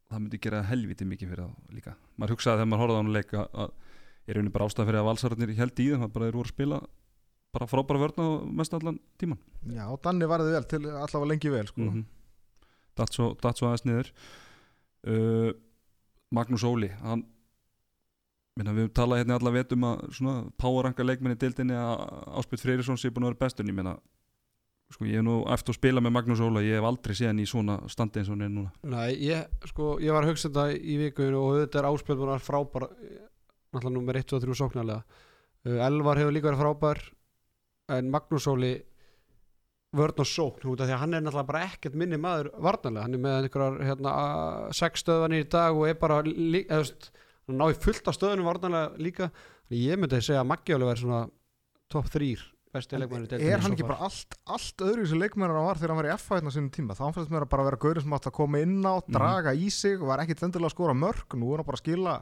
það 0.07 0.21
myndi 0.23 0.39
gera 0.39 0.63
helviti 0.67 1.07
mikið 1.07 1.33
fyrir 1.33 1.43
það 1.43 1.75
líka 1.75 1.95
maður 2.15 2.35
hugsaði 2.35 2.61
þegar 2.61 2.69
maður 2.71 2.83
horfði 2.83 2.97
á 2.97 3.01
hann 3.01 3.13
leika 3.15 3.43
að 3.51 3.73
ég 4.27 4.37
raunin 4.37 4.53
bara 4.55 4.67
ástæða 4.67 4.87
fyrir 4.87 5.01
að 5.01 5.07
valsararnir 5.09 5.53
held 5.57 5.81
í 5.83 5.87
þeim 5.89 6.03
það 6.05 6.13
bara 6.15 6.27
þeir 6.27 6.37
voru 6.37 6.47
að 6.47 6.53
spila 6.53 6.79
bara 7.57 7.69
frábæra 7.71 8.03
vörna 8.03 8.27
og 8.31 8.45
mest 8.59 8.75
allan 8.77 8.99
tíman 9.19 9.39
Já, 9.73 9.83
og 9.91 9.99
Danni 10.03 10.29
varði 10.29 10.53
vel 10.55 10.67
til 10.71 10.81
allavega 10.87 11.31
lengi 11.31 11.51
vel 11.51 11.67
sko. 11.67 11.81
mm 11.81 11.89
-hmm. 11.93 12.05
datt 12.95 13.13
svo, 13.13 13.35
svo 13.35 13.67
aðeins 13.67 13.85
niður 13.85 14.11
uh, 15.07 15.51
Magnús 16.31 16.63
Óli 16.63 16.89
hann 17.03 17.25
minna, 18.57 18.75
við 18.75 18.91
talaði 18.97 19.23
hérna 19.23 19.37
allar 19.37 19.55
vetum 19.55 19.87
að 19.87 20.05
svona 20.17 20.37
powerranka 20.57 21.05
leikminni 21.05 21.39
dildinni 21.39 21.77
að 21.77 22.05
Áspjöld 22.41 22.63
Freyrisson 22.63 22.99
sé 22.99 23.11
búin 23.13 23.27
að 23.27 23.35
vera 23.35 23.45
bestur 23.45 23.67
sko 24.93 25.07
ég 25.07 25.19
hef 25.19 25.25
nú 25.25 25.37
eftir 25.51 25.73
að 25.73 25.79
spila 25.81 26.03
með 26.03 26.13
Magnús 26.15 26.41
Óla 26.43 26.63
ég 26.63 26.79
hef 26.79 26.87
aldrei 26.87 27.15
séð 27.17 27.31
hann 27.31 27.41
í 27.43 27.47
svona 27.49 27.77
standi 27.91 28.21
eins 28.21 28.29
og 28.29 28.37
hann 28.37 28.45
er 28.45 28.51
núna. 28.53 28.73
Nei, 28.87 29.09
ég, 29.27 29.47
sko, 29.71 29.97
ég 30.03 30.15
var 30.15 30.23
að 30.23 30.31
hugsa 30.31 30.47
þetta 30.47 30.65
í 30.77 30.97
vikunu 31.01 31.41
og 31.41 31.57
þetta 31.61 31.81
er 31.81 31.87
áspjöld 31.89 32.21
búin 32.21 32.31
að 32.31 32.37
vera 32.37 32.47
frábær 32.47 32.85
náttúrulega 32.87 33.95
nummer 33.97 34.19
1 34.21 34.35
og 34.37 34.45
3 34.45 34.59
sóknarlega. 34.61 35.23
Uh, 35.67 35.79
Elvar 35.89 36.21
hefur 36.21 36.35
líka 36.35 36.47
verið 36.47 36.63
frábær 36.63 37.03
en 37.97 38.13
Magnús 38.13 38.47
Óli 38.47 38.73
vörn 39.97 40.23
og 40.23 40.29
sókn 40.29 40.71
út 40.71 40.81
af 40.83 40.87
því 40.87 40.95
að 40.95 41.03
hann 41.03 41.17
er 41.17 41.25
náttúrulega 41.25 41.51
bara 41.51 41.65
ekkert 41.67 41.99
minni 41.99 42.19
maður 42.21 42.51
varnarlega, 42.55 43.03
hann 43.07 43.17
er 43.17 43.23
með 43.23 43.37
einhverjar 43.41 43.75
hérna, 43.87 44.11
hann 47.47 47.57
ná 47.61 47.65
í 47.71 47.77
fullt 47.79 48.07
af 48.11 48.15
stöðunum 48.17 48.47
varnarlega 48.49 48.97
líka. 48.99 49.29
Ég 49.71 49.99
myndi 49.99 50.17
að 50.19 50.25
segja 50.27 50.41
að 50.43 50.49
Maggi 50.51 50.75
Óli 50.75 50.87
verið 50.89 51.03
svona 51.05 51.21
top 51.91 52.09
3 52.11 52.35
besti 52.77 52.97
leikmæri 52.99 53.37
er 53.47 53.61
hann 53.63 53.73
ekki 53.73 53.85
bara 53.87 54.03
allt, 54.05 54.35
allt 54.51 54.81
öðru 54.83 55.05
þessu 55.05 55.17
leikmennir 55.17 55.55
hann 55.55 55.65
var 55.69 55.79
þegar 55.79 55.93
hann 55.93 55.99
var 56.01 56.07
í 56.09 56.13
F 56.17 56.25
hérna 56.35 56.51
sinni 56.51 56.69
tíma? 56.75 56.93
Þá 56.99 57.05
fannst 57.15 57.31
mér 57.31 57.45
að 57.45 57.49
bara 57.53 57.63
vera 57.69 57.79
gaurið 57.79 58.03
sem 58.03 58.13
átt 58.17 58.27
að 58.27 58.35
koma 58.37 58.59
inn 58.61 58.83
á 58.83 58.93
draga 59.07 59.53
í 59.55 59.69
sig 59.71 59.95
og 60.01 60.09
var 60.11 60.19
ekkit 60.25 60.43
endilega 60.43 60.67
að 60.67 60.75
skora 60.75 60.93
mörg 60.99 61.37
nú 61.39 61.53
er 61.55 61.61
hann 61.63 61.69
bara 61.69 61.79
að 61.79 61.83
skila 61.85 62.15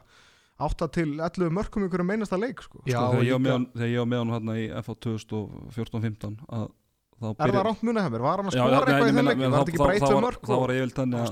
8 0.69 0.88
til 0.95 1.09
11 1.17 1.49
mörgum 1.57 1.88
ykkur 1.89 2.03
um 2.05 2.13
einasta 2.13 2.38
leik 2.39 2.61
sko. 2.63 2.79
Já, 2.85 3.01
sko, 3.01 3.17
þegar, 3.17 3.25
ég 3.25 3.33
var 3.33 3.41
líka- 3.41 3.41
með 3.41 3.51
hann, 3.57 3.65
þegar 3.73 3.91
ég 3.91 3.99
var 3.99 4.09
með 4.13 4.21
hann 4.21 4.33
hérna 4.38 4.55
í 4.61 4.65
FH 4.85 4.95
2014-15 5.09 6.38
að 6.45 6.67
þá 7.15 7.27
er 7.33 7.55
það 7.55 7.65
rámt 7.65 7.83
munið 7.89 8.05
hefur, 8.05 8.23
var 8.29 8.38
hann 8.43 8.51
að 8.51 8.55
skora 8.55 8.79
eitthvað 8.85 8.95
í 8.95 9.09
þeim 9.09 9.15
meina- 9.17 9.33
leik? 9.33 9.41
var 9.41 9.59
þetta 9.59 9.73
ekki 9.73 9.81
þá- 9.81 9.85
bara 9.85 9.97
þá 9.97 10.05
1-2 10.05 10.13
var- 10.15 10.25
mörg 10.29 10.39
þá 10.45 10.55
var 10.61 10.73
ég 10.75 10.81
vilt 10.85 10.97
Hann 11.01 11.11
að- 11.11 11.25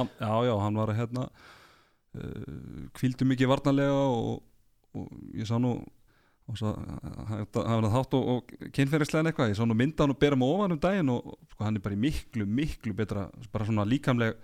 að- 0.00 0.10
já, 0.26 0.34
já, 0.48 0.54
hann 0.64 0.74
var 0.80 0.88
að 0.88 0.98
hérna 1.02 1.28
uh, 2.16 2.88
kvíldu 2.96 3.28
mikið 3.28 3.50
varnarlega 3.52 4.02
og, 4.10 4.42
og 4.96 5.08
ég 5.36 5.48
sá 5.48 5.56
nú 5.60 5.76
það 6.46 7.56
var 7.56 7.88
þátt 7.90 8.14
og, 8.14 8.28
og 8.36 8.52
kynferðislega 8.74 9.32
eitthvað, 9.32 9.50
ég 9.50 9.58
sá 9.58 9.64
nú 9.66 9.74
mynda 9.74 10.04
hann 10.04 10.14
og 10.14 10.20
bera 10.20 10.38
mig 10.38 10.52
ofan 10.52 10.76
um 10.76 10.82
daginn 10.82 11.10
og 11.10 11.32
sko, 11.50 11.64
hann 11.66 11.78
er 11.80 11.82
bara 11.82 11.96
í 11.96 12.00
miklu, 12.04 12.46
miklu 12.46 12.94
betra 12.96 13.26
bara 13.52 13.66
svona 13.66 13.86
líkamleg 13.88 14.36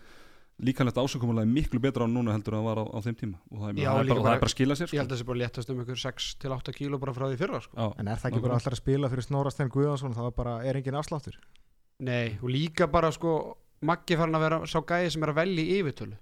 líkamlegt 0.62 0.98
ásökumulega 0.98 1.48
miklu 1.48 1.80
betra 1.82 2.04
á 2.06 2.08
núna 2.11 2.35
heldur 2.35 2.54
en 2.54 2.61
hann 2.61 2.66
var 2.68 2.80
á, 2.82 2.85
á 2.87 2.98
þeim 3.02 3.16
tíma. 3.18 3.38
Og 3.50 3.62
það 3.62 3.70
er, 3.70 3.78
Já, 3.82 3.88
það 3.88 4.02
líka 4.02 4.14
bara, 4.14 4.18
það 4.18 4.26
bara- 4.26 4.35
er 4.37 4.42
bara 4.42 4.50
að 4.50 4.54
skila 4.54 4.74
sér 4.76 4.85
Ég 4.85 4.90
sko. 4.90 4.98
held 5.00 5.08
að 5.08 5.16
þessi 5.16 5.28
bara 5.30 5.40
léttast 5.42 5.70
um 5.72 5.80
ykkur 5.82 6.00
6-8 6.02 6.74
kíló 6.76 7.00
bara 7.02 7.14
frá 7.16 7.24
því 7.30 7.38
fyrra 7.40 7.61
sko. 7.64 7.76
Já, 7.78 7.87
en 7.98 8.08
er 8.12 8.20
það 8.20 8.30
ekki 8.30 8.42
bara 8.44 8.58
allar 8.58 8.76
að 8.76 8.82
spila 8.82 9.11
fyrir 9.11 9.26
Snorra 9.26 9.50
Stein 9.50 9.72
Guðansson 9.72 10.14
þá 10.14 10.22
er 10.26 10.37
bara, 10.37 10.54
er 10.62 10.76
engin 10.78 10.98
afsláttur? 11.00 11.38
Nei, 11.98 12.38
og 12.42 12.50
líka 12.50 12.87
bara 12.90 13.11
sko 13.14 13.56
Maggi 13.82 14.14
farin 14.14 14.37
að 14.38 14.44
vera 14.44 14.58
sá 14.70 14.78
gæði 14.87 15.11
sem 15.11 15.22
er 15.24 15.32
að 15.32 15.40
velja 15.40 15.62
í 15.64 15.80
yfirtölu 15.80 16.16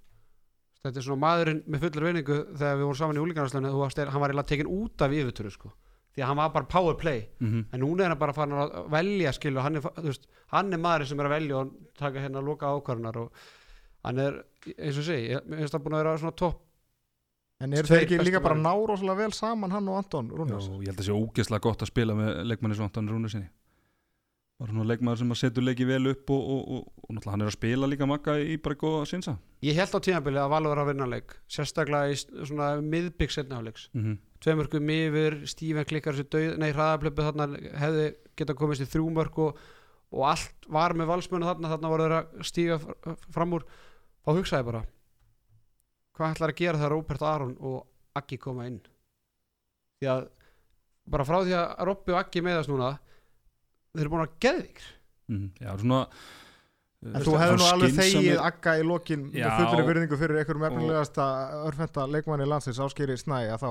Þetta 0.81 0.97
er 0.97 1.05
svona 1.05 1.21
maðurinn 1.27 1.62
með 1.69 1.83
fullar 1.85 2.07
vinningu 2.09 2.37
þegar 2.57 2.79
við 2.79 2.87
vorum 2.87 2.99
saman 3.01 3.19
í 3.19 3.23
úlíkarnarslega 3.25 4.12
hann 4.14 4.23
var 4.23 4.33
eiginlega 4.33 4.49
tekin 4.49 4.71
út 4.73 5.05
af 5.05 5.12
yfirtölu 5.12 5.53
sko. 5.53 5.73
því 6.11 6.23
að 6.25 6.31
hann 6.31 6.40
var 6.40 6.55
bara 6.55 6.66
power 6.66 6.97
play. 6.99 7.21
Mm 7.38 7.66
en 7.73 7.81
núna 7.85 8.05
er 8.05 8.14
hann 8.14 8.19
bara 8.19 8.33
farin 8.35 8.57
að 8.59 8.73
velja 8.90 9.33
skilu, 9.37 9.61
hann, 9.61 9.77
er, 9.77 9.85
veist, 10.03 10.27
hann 10.51 10.73
er 10.73 10.81
maðurinn 10.83 11.11
sem 11.12 11.21
er 11.21 11.29
að 11.29 11.37
velja 11.37 11.61
og 11.61 11.77
taka 12.01 12.25
hérna 12.25 12.40
að 12.40 12.49
loka 12.49 12.73
ákvarðunar 12.73 13.21
og 13.21 13.45
hann 14.09 14.19
er, 14.25 14.40
eins 14.79 14.99
og 14.99 15.07
segi 15.07 15.31
ég 15.35 15.47
finnst 15.53 15.77
það 15.77 15.85
búin 15.85 15.99
að 15.99 16.03
vera 16.05 16.16
svona 16.25 16.37
topp 16.40 16.66
en 17.61 17.77
Tveir 17.77 17.88
þeir 17.90 18.05
ekki 18.07 18.19
líka 18.25 18.40
bara 18.40 18.57
ná 18.57 18.73
rosalega 18.73 19.21
vel 19.21 19.35
saman 19.37 19.75
hann 19.75 19.88
og 19.93 19.99
Anton 20.01 20.31
Já, 20.33 20.37
Rúnars 20.40 20.69
ég 20.71 20.88
held 20.88 20.95
að 20.95 21.03
það 21.03 21.09
sé 21.11 21.16
ógeðslega 21.21 21.64
gott 21.66 21.85
að 21.85 21.90
spila 21.93 22.16
með 22.16 22.31
leikmanni 22.49 22.79
svo 22.79 22.87
Anton 22.88 23.11
Rúnur 23.12 23.35
sinni 24.61 24.66
bara 24.66 24.73
svona 24.73 24.88
leikmann 24.88 25.16
sem 25.16 25.31
að 25.33 25.40
setur 25.40 25.64
leiki 25.64 25.87
vel 25.88 26.11
upp 26.11 26.31
og, 26.31 26.40
og, 26.40 26.62
og, 26.68 26.88
og 27.03 27.14
náttúrulega 27.14 27.33
hann 27.33 27.44
er 27.44 27.51
að 27.51 27.57
spila 27.57 27.88
líka 27.88 28.07
makka 28.07 28.37
í 28.38 28.57
bara 28.61 28.77
góða 28.77 29.07
sinsa 29.09 29.38
ég 29.64 29.77
held 29.77 29.94
á 29.96 30.01
tímabili 30.05 30.40
að 30.40 30.51
Valur 30.53 30.75
var 30.75 30.83
að 30.85 30.90
vinna 30.92 31.09
leik 31.09 31.35
sérstaklega 31.49 32.12
í 32.12 32.18
svona 32.20 32.70
miðbygg 32.85 33.33
setna 33.33 33.61
áleiks 33.61 33.88
mm 33.92 34.05
-hmm. 34.05 34.18
tveimörkum 34.40 34.90
yfir, 34.90 35.46
Stífen 35.46 35.85
klikkar 35.85 36.14
þessu 36.14 36.29
döð, 36.29 36.59
nei 36.59 36.73
hraðaplöpu 36.73 37.23
þarna 37.23 37.49
hefði 37.81 38.14
geta 38.37 38.55
komist 38.55 38.83
í 38.83 38.88
þrjúmörk 38.88 39.38
og, 39.38 39.59
og 40.12 40.25
allt 40.29 40.68
var 40.68 40.94
með 40.94 41.07
valsmönu 41.07 41.46
þarna 41.46 41.68
þarna 41.68 41.88
voru 41.88 42.03
þeir 42.03 42.16
að 42.18 42.44
stíga 42.44 42.79
fr- 42.79 43.16
fram 43.31 43.53
úr. 43.53 43.64
Þá 44.25 44.31
hugsaði 44.37 44.64
bara 44.64 44.85
hvað 46.16 46.35
ætlar 46.35 46.53
að 46.53 46.61
gera 46.61 46.79
þegar 46.79 46.92
Róbert 46.92 47.23
Aron 47.23 47.57
og 47.61 47.87
Aggi 48.14 48.37
koma 48.37 48.66
inn? 48.66 48.81
Því 50.01 50.09
að 50.11 50.29
bara 51.11 51.25
frá 51.25 51.42
því 51.44 51.55
að 51.57 51.85
Robby 51.88 52.12
og 52.12 52.18
Aggi 52.20 52.42
meðast 52.44 52.68
núna 52.68 52.99
þeir 53.94 54.05
eru 54.07 54.12
búin 54.16 54.26
að 54.26 54.38
geða 54.46 54.64
ykkur 54.68 54.88
Mhm. 55.31 55.50
Já, 55.62 55.76
svona 55.79 56.07
En 57.00 57.22
þú 57.24 57.33
hefði 57.40 57.57
nú 57.57 57.66
alveg 57.72 57.92
þegið 57.96 58.38
agga 58.44 58.72
í 58.76 58.83
lokin 58.85 59.20
Já. 59.33 59.46
með 59.48 59.61
fullri 59.70 59.85
virðingu 59.88 60.16
fyrir 60.20 60.40
einhverjum 60.42 60.64
efnilegasta 60.68 61.26
örfenda 61.64 62.03
leikmanni 62.12 62.44
landsins 62.50 62.81
áskeri 62.85 63.14
snæ 63.16 63.38
að 63.55 63.62
þá 63.62 63.70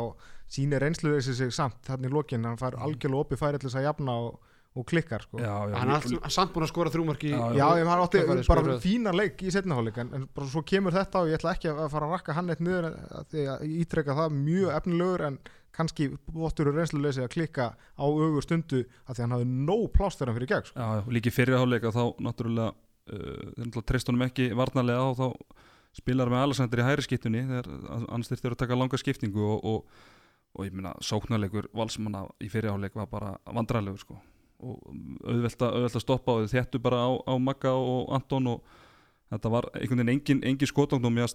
sýnir 0.49 0.81
reynsluðið 0.81 1.27
sig 1.37 1.51
samt 1.53 1.77
þannig 1.85 2.09
í 2.09 2.13
lokin, 2.15 2.47
hann 2.47 2.57
fær 2.57 2.73
algjörlega 2.81 3.21
opið 3.27 3.37
færi 3.43 3.59
til 3.61 3.69
þess 3.69 3.77
að 3.77 3.85
jafna 3.85 4.15
og, 4.23 4.39
og 4.79 4.87
klikkar 4.89 5.21
sko. 5.27 5.37
Já, 5.43 5.53
já, 5.69 5.75
hann 5.77 5.91
er 5.93 6.29
samt 6.33 6.55
búin 6.55 6.65
að 6.65 6.71
skora 6.73 6.89
þrjúmörk 6.95 7.27
í 7.29 7.35
Já, 7.35 7.43
Já, 7.59 7.67
ég 7.77 7.85
hann 7.91 8.01
átti 8.07 8.23
bara 8.25 8.41
skoruð. 8.49 8.81
fína 8.81 9.13
leik 9.13 9.43
í 9.45 9.51
setnahólik 9.53 9.97
en, 10.01 10.09
en 10.17 10.25
bara 10.33 10.47
svo 10.49 10.63
kemur 10.65 10.97
þetta 10.97 11.21
og 11.21 11.29
ég 11.29 11.37
ætla 11.37 11.53
ekki 11.53 11.69
að 11.69 11.85
fara 11.93 12.09
að 12.09 12.15
rakka 12.17 12.33
hann 12.33 12.49
eitt 12.49 12.65
niður 12.65 12.89
að 12.97 13.29
því 13.29 13.45
að 13.45 13.61
ég 13.69 13.77
ítreka 13.85 14.17
það 14.17 14.33
mjög 14.41 14.73
efnilegur 14.79 15.25
en 15.29 15.39
kannski 15.75 16.09
vottur 16.33 16.71
reynsluleysi 16.73 17.23
að 17.23 17.33
klikka 17.35 17.71
á 17.75 18.05
augur 18.05 18.45
stundu 18.45 18.83
að 19.05 19.15
því 19.15 19.23
hann 19.23 19.35
hafði 19.35 19.49
nóg 19.69 19.85
pláss 19.95 20.19
þegar 20.19 20.31
hann 20.31 20.39
fyrir 20.39 20.51
gegn 20.53 20.69
sko. 20.69 20.79
Já, 20.79 21.11
líki 21.15 21.33
fyrirháleika 21.33 21.93
þá 21.95 22.03
náttúrulega 22.25 22.69
uh, 22.73 23.81
þeir 23.81 24.07
honum 24.11 24.25
ekki 24.27 24.49
varnarlega 24.57 25.05
og 25.09 25.19
þá 25.19 25.27
spilar 25.99 26.31
með 26.31 26.45
Alexander 26.47 26.81
í 26.81 26.87
hæri 26.87 27.05
skiptunni 27.05 27.45
þegar 27.49 27.69
annars 27.99 28.31
þurftir 28.31 28.55
að 28.55 28.61
taka 28.63 28.77
langa 28.77 28.99
skiptingu 29.01 29.45
og, 29.45 29.63
og, 29.65 30.03
og 30.55 30.67
ég 30.67 30.75
meina 30.75 30.93
sóknarleikur 31.03 31.69
valsmanna 31.75 32.27
í 32.43 32.51
fyrirháleik 32.51 32.97
var 32.97 33.09
bara 33.11 33.33
vandrarlegur 33.49 34.03
sko 34.03 34.19
og 34.59 34.79
auðvelt 35.23 35.61
að 35.63 36.01
stoppa 36.03 36.35
og 36.35 36.49
þéttu 36.51 36.81
bara 36.83 36.99
á, 37.07 37.09
á 37.31 37.33
Magga 37.39 37.71
og 37.71 38.09
Anton 38.15 38.49
og 38.51 38.79
þetta 39.29 39.51
var 39.53 39.69
einhvern 39.77 40.01
veginn 40.01 40.15
engin, 40.15 40.41
engin 40.47 40.69
skotangdóm 40.69 41.21
uh, 41.21 41.29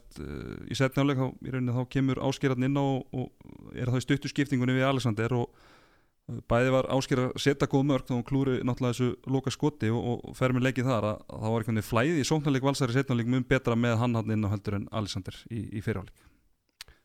í 0.66 0.78
setnjáleik 0.78 1.20
þá, 1.20 1.28
þá 1.76 1.84
kemur 1.92 2.20
áskýrarn 2.26 2.66
inn 2.66 2.80
á 2.80 2.84
og, 2.84 3.30
er 3.74 3.90
það 3.92 4.00
í 4.00 4.04
stuttu 4.08 4.32
skiptingunni 4.32 4.76
við 4.76 4.88
Alexander 4.88 5.36
og 5.38 5.46
uh, 5.52 6.40
bæði 6.50 6.74
var 6.74 6.90
áskýr 6.96 7.24
að 7.28 7.38
setja 7.44 7.70
góð 7.70 7.86
mörg 7.92 8.08
þá 8.08 8.16
hún 8.16 8.26
klúri 8.26 8.58
náttúrulega 8.66 8.98
þessu 8.98 9.30
loka 9.30 9.54
skoti 9.54 9.92
og, 9.94 10.26
og 10.26 10.38
fer 10.38 10.56
með 10.56 10.68
leikið 10.68 10.90
þar 10.90 11.10
að, 11.12 11.24
að 11.28 11.46
það 11.46 11.54
var 11.54 11.64
einhvern 11.64 11.80
veginn 11.80 11.90
flæði 11.90 12.20
í 12.20 12.28
sóknarleik 12.30 12.68
valsari 12.70 12.98
setnjáleik 12.98 13.32
mun 13.34 13.48
betra 13.54 13.78
með 13.78 13.98
hann 14.02 14.18
hann 14.18 14.36
inn 14.36 14.46
á 14.46 14.52
heldur 14.54 14.80
en 14.80 14.88
Alexander 14.90 15.38
í, 15.50 15.66
í 15.78 15.84
fyrirháleik 15.84 16.30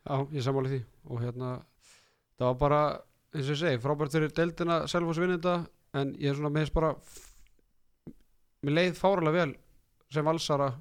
Já, 0.10 0.26
ég 0.34 0.42
sammála 0.42 0.72
því. 0.72 0.80
Og 1.12 1.22
hérna 1.22 1.50
það 2.40 2.46
var 2.48 2.60
bara, 2.62 2.84
eins 3.36 3.48
og 3.48 3.54
ég 3.54 3.60
segi, 3.62 3.82
frábært 3.84 4.16
fyrir 4.16 4.32
deildina 4.36 4.84
Selfoss 4.90 5.22
vinna 5.22 5.38
þetta 5.38 5.56
en 6.00 6.14
ég 6.22 6.32
er 6.32 6.38
svona 6.38 6.54
með 6.54 6.66
þess 6.66 6.76
bara 6.76 6.92
mér 8.64 8.76
leið 8.78 9.00
fáralega 9.00 9.44
vel 9.44 9.54
sem 10.14 10.26
valsara 10.26 10.72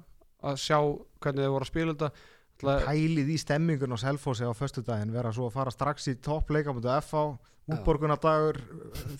að 0.49 0.55
sjá 0.61 0.77
hvernig 1.21 1.43
þið 1.45 1.51
voru 1.53 1.65
að 1.67 1.69
spila 1.69 1.93
þetta 1.95 2.85
pælið 2.87 3.29
í 3.31 3.35
stemmingun 3.39 3.93
á 3.95 3.97
Selfossi 4.01 4.47
á 4.47 4.51
föstudaginn 4.57 5.13
vera 5.13 5.31
svo 5.35 5.47
að 5.49 5.55
fara 5.59 5.73
strax 5.73 6.09
í 6.11 6.15
toppleika 6.23 6.73
mútið 6.75 6.95
FH, 7.03 7.21
útborgunadagur 7.69 8.57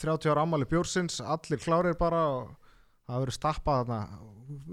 30 0.01 0.31
ára 0.33 0.43
ammali 0.47 0.65
bjórsins 0.67 1.19
allir 1.21 1.61
klárir 1.61 1.95
bara 1.99 2.23
og 2.33 2.49
það 3.05 3.21
verður 3.23 3.37
stappað 3.37 3.83
þarna 3.85 4.01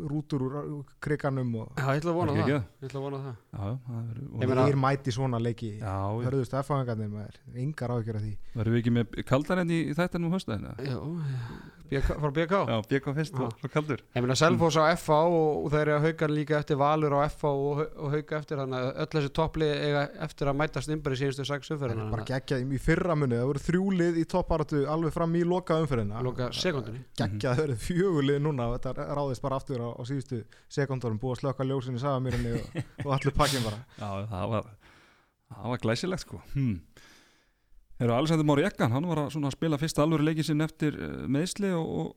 rútur 0.08 0.40
úr 0.48 0.86
kriganum 1.04 1.50
og 1.60 1.72
Já, 1.76 1.84
ég 1.92 1.98
ætla 2.00 2.12
að 2.14 2.16
vona 2.16 2.32
það? 2.38 2.48
Ég 2.48 2.86
ætla 2.88 3.00
að 3.00 3.04
vona 3.04 3.18
það 3.20 3.34
Já, 3.36 3.60
já, 3.60 3.74
það 3.84 4.46
verður- 4.48 4.70
og- 4.72 4.80
mæti 4.86 5.12
svona 5.12 5.40
leiki 5.44 5.70
Já, 5.76 5.96
já. 6.16 6.24
hörðust 6.30 6.54
FH-engarnir 6.62 7.10
með 7.12 7.36
engar 7.66 7.92
áhyggjur 7.92 8.16
af 8.16 8.24
því 8.24 8.32
verður 8.56 8.72
við 8.72 8.80
ekki 8.80 8.94
með 8.96 9.18
kaldar 9.28 9.60
enn 9.60 9.74
í, 9.76 9.80
þættinum 10.00 10.32
á 10.32 10.36
höstæðinu? 10.38 10.72
Já, 10.80 10.96
BK, 11.90 12.16
frá 12.22 12.30
BK 12.36 12.58
Já, 12.70 12.76
BK 12.90 13.14
fyrst 13.16 13.36
og 13.40 13.52
svo 13.60 13.70
kaldur. 13.72 14.02
Ég 14.16 14.24
meina 14.24 14.36
Selfoss 14.38 14.78
á 14.80 14.84
FH 14.92 15.16
og, 15.16 15.64
og 15.64 15.68
þeir 15.74 15.82
eru 15.84 15.94
að 15.96 16.06
hauka 16.06 16.28
líka 16.30 16.58
eftir 16.58 16.78
Valur 16.80 17.16
á 17.16 17.20
FH 17.28 17.52
og, 17.52 17.82
og 18.02 18.14
hauka 18.14 18.40
eftir 18.40 18.60
þannig 18.62 18.86
að 18.86 19.00
öll 19.04 19.08
þessi 19.14 19.32
topplið 19.38 19.72
eiga 19.86 20.02
eftir 20.26 20.50
að 20.50 20.58
mætast 20.60 20.92
innbæri 20.94 21.20
síðustu 21.20 21.46
Það 21.96 22.06
er 22.06 22.12
bara 22.16 22.26
umferðina 22.26 22.30
geggja 22.32 22.60
í 22.62 22.80
fyrra 22.86 23.16
munið, 23.18 23.40
það 23.42 23.50
voru 23.52 23.64
þrjúlið 23.66 24.20
í 24.20 24.26
topparatu 24.36 24.82
alveg 24.96 25.16
fram 25.16 25.36
í 25.36 25.44
loka 25.46 25.80
umferðina. 25.84 26.22
Loka 26.26 26.50
sekundinni 26.56 27.04
geggja 27.18 27.54
það 27.54 27.62
verið 27.64 27.82
fjögulið 27.86 28.42
núna 28.46 28.70
þetta 28.76 29.08
ráðist 29.20 29.44
bara 29.44 29.60
aftur 29.60 29.84
á, 29.86 29.88
á 29.94 30.02
síðustu 30.08 30.42
sekundorum 30.72 31.20
búið 31.22 31.36
að 31.36 31.42
slöka 31.44 31.68
ljósin 31.68 31.98
í 31.98 32.02
sagamýrinni 32.02 32.56
og, 32.58 32.80
og 33.06 33.14
allir 33.18 33.36
pakkin 33.36 33.64
bara. 33.66 33.82
Já, 34.00 34.10
það 34.32 34.52
var, 34.56 34.70
það 35.54 35.74
var 35.74 35.84
glæsilegt 35.86 36.26
sko. 36.26 36.42
Hmm. 36.54 36.80
Eru 37.96 38.12
Alexander 38.12 38.44
Mári 38.44 38.66
Ekkan, 38.68 38.92
hann 38.92 39.08
var 39.08 39.24
að 39.24 39.50
spila 39.54 39.80
fyrsta 39.80 40.04
alvöru 40.04 40.26
leikið 40.28 40.50
sinn 40.50 40.64
eftir 40.64 40.96
uh, 41.00 41.24
meðsli 41.32 41.70
og, 41.72 41.86
og 42.00 42.08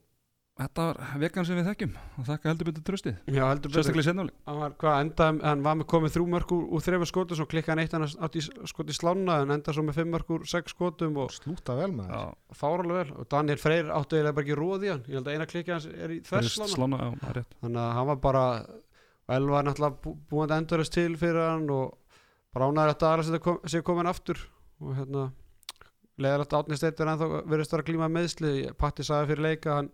þetta 0.59 0.87
var 0.89 1.21
vekan 1.21 1.45
sem 1.47 1.55
við 1.55 1.69
þekkjum. 1.69 1.93
Og 2.19 2.25
þakka 2.27 2.49
heldur 2.51 2.67
betur 2.67 2.83
tröstið, 2.89 3.21
Já, 3.31 3.43
heldur 3.47 3.71
betur. 3.71 4.31
Hann 4.49 4.59
var, 4.59 4.73
hvað, 4.81 4.97
enda, 5.05 5.29
hann 5.45 5.63
var 5.63 5.77
með 5.79 5.87
komið 5.93 6.17
þrjú 6.17 6.25
mörg 6.33 6.51
úr, 6.57 6.83
þreifur 6.83 7.11
skotum, 7.13 7.39
svo 7.39 7.47
klikkaði 7.47 7.71
hann 7.77 7.83
eitt 7.85 7.95
hann 7.95 8.25
átti 8.27 8.43
skot 8.43 8.91
í 8.91 8.97
slána 8.97 9.39
en 9.45 9.55
enda 9.55 9.75
svo 9.77 9.85
með 9.87 10.01
fimm 10.01 10.11
mörg 10.17 10.35
úr 10.35 10.43
sex 10.51 10.75
skotum 10.75 11.15
og 11.23 11.31
slúta 11.37 11.77
vel 11.79 11.93
með 11.95 12.11
það 12.11 12.59
fáralega 12.59 12.99
vel. 12.99 13.15
Og 13.15 13.31
Daniel 13.31 13.63
Freyr 13.63 13.95
áttu 13.95 14.19
eiginlega 14.19 14.35
bara 14.35 14.49
ekki 14.49 14.59
róð 14.59 14.83
í 14.83 14.91
hann. 14.91 15.07
Ég 15.07 15.21
held 15.21 15.31
að 15.31 15.39
eina 15.39 15.49
klikki 15.53 15.75
hans 15.77 15.87
er 15.87 16.17
í 16.17 16.19
þverslána 16.27 16.75
slána, 16.75 17.01
já, 17.05 17.09
það 17.23 17.35
rétt. 17.39 17.59
Þannig 17.63 17.83
að 17.85 17.97
hann 18.01 18.11
var 18.11 18.21
bara 18.27 18.45
Elva 19.29 19.59
er 19.61 19.67
náttúrulega 19.67 20.01
bú, 20.03 20.17
búin 20.27 20.49
að 20.49 20.57
endurist 20.57 20.95
til 20.95 21.11
fyrir 21.21 21.43
hann 21.45 21.67
og 21.71 21.93
bara 22.51 22.67
ánæður 22.67 22.95
að 22.95 23.03
Dara 23.03 23.39
kom, 23.45 23.59
sé 23.69 23.83
komin 23.85 24.09
aftur 24.09 24.41
og 24.81 24.95
hérna 24.97 25.27
leðalegt 26.19 26.53
átni 26.57 26.77
steytir 26.79 27.07
en 27.07 27.19
þá 27.21 27.27
verðist 27.49 27.71
vera 27.73 27.83
að 27.83 27.89
glíma 27.89 28.09
meðsli 28.11 28.51
Patti 28.77 29.05
sagði 29.07 29.31
fyrir 29.33 29.45
leika 29.45 29.71
að 29.71 29.77
hann 29.79 29.89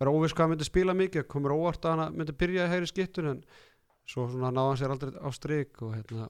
var 0.00 0.10
óviss 0.12 0.34
hvað 0.36 0.44
hann 0.46 0.50
myndi 0.54 0.66
spila 0.68 0.94
mikið. 0.96 1.26
Komur 1.32 1.54
óvart 1.56 1.84
að 1.88 2.00
hann 2.02 2.16
myndi 2.16 2.32
byrja 2.36 2.66
í 2.66 2.72
hægri 2.72 2.90
skiptur 2.90 3.30
en 3.32 3.42
svo 4.06 4.26
svona 4.32 4.50
náði 4.52 4.72
hann 4.72 4.80
sér 4.82 4.94
aldrei 4.96 5.14
á 5.16 5.28
strik 5.34 5.82
og 5.82 5.94
hérna. 5.96 6.28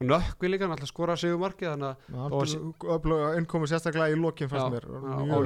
Og 0.00 0.06
nökkvi 0.08 0.48
líka 0.48 0.64
hann 0.64 0.72
alltaf 0.76 0.88
skora 0.88 1.16
sig 1.20 1.34
um 1.34 1.42
markið 1.42 1.74
að 1.74 1.96
Og- 2.32 2.94
öfluga 2.96 3.34
innkomi 3.36 3.66
sérstaklega 3.68 4.14
í 4.14 4.20
lokin 4.20 4.48
fannst 4.48 4.72
mér. 4.72 4.86
Ævar 4.88 5.44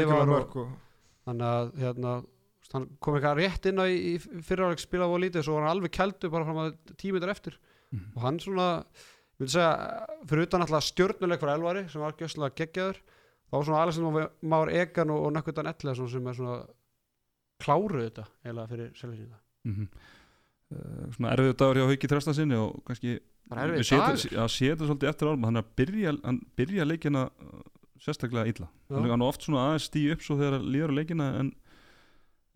mikilvæg 0.00 0.20
og- 0.22 0.32
mörk 0.34 0.56
og- 0.56 0.72
þannig 1.28 1.46
að 1.52 1.72
hérna 1.84 2.24
hann 2.72 2.88
kom 3.00 3.14
eitthvað 3.14 3.38
rétt 3.38 3.66
inn 3.70 3.78
á 3.80 3.84
í, 3.88 3.96
í 4.16 4.42
fyriráleik 4.42 4.80
spilað 4.82 5.14
og 5.14 5.20
lítið 5.22 5.44
svo 5.44 5.54
var 5.54 5.68
hann 5.68 5.76
alveg 5.76 5.90
kældu 5.92 6.30
bara 6.30 6.44
fram 6.44 6.56
að 6.64 6.74
tímitur 6.96 7.30
eftir. 7.30 7.54
Mhm. 7.92 8.12
og 8.16 8.22
hann 8.22 8.38
svona 8.38 8.84
ég 9.38 9.44
vil 9.46 9.52
segja, 9.54 9.70
fyrir 10.26 10.48
utan 10.48 10.64
alltaf 10.64 10.86
stjörnuleik 10.88 11.40
fyrir 11.42 11.54
Elvari 11.54 11.84
sem 11.92 12.02
var 12.02 12.16
gjössalega 12.18 12.56
geggjaður 12.58 12.98
þá 13.48 13.54
var 13.56 13.66
svona 13.68 13.82
Alexander 13.86 14.28
Már 14.54 14.72
Egan 14.74 15.12
og, 15.14 15.24
og 15.28 15.34
Nökkutan 15.36 15.70
Ella 15.70 15.94
svona 15.94 16.12
sem 16.14 16.26
er 16.32 16.38
svona 16.38 16.58
kláruð 17.62 18.04
þetta 18.08 18.26
eiginlega 18.44 18.70
fyrir 18.72 18.92
selvisinga 18.98 19.38
mm 19.68 19.88
uh, 20.74 21.08
Svona 21.16 21.32
erfiðu 21.36 21.56
dagur 21.62 21.80
hjá 21.80 21.88
Hauki 21.92 22.10
Tresta 22.10 22.34
sinni 22.36 22.58
og 22.58 22.82
kannski 22.86 23.18
við 23.18 23.86
Já, 24.34 24.44
setjum 24.52 24.88
svolítið 24.90 25.08
eftir 25.12 25.30
árum 25.30 25.46
hann 25.48 25.62
byrja, 25.78 26.12
hann 26.24 26.42
byrja 26.58 26.84
leikina 26.84 27.22
uh, 27.30 27.62
sérstaklega 28.02 28.50
illa. 28.50 28.68
Er- 28.90 29.08
hann 29.08 29.22
er 29.22 29.26
oft 29.30 29.42
svona 29.46 29.64
aðeins 29.70 29.88
stíu 29.88 30.12
upp 30.14 30.22
svo 30.22 30.36
þegar 30.36 30.58
hann 30.58 30.68
líður 30.74 30.92
á 30.92 30.98
leikina 30.98 31.30
en, 31.40 31.54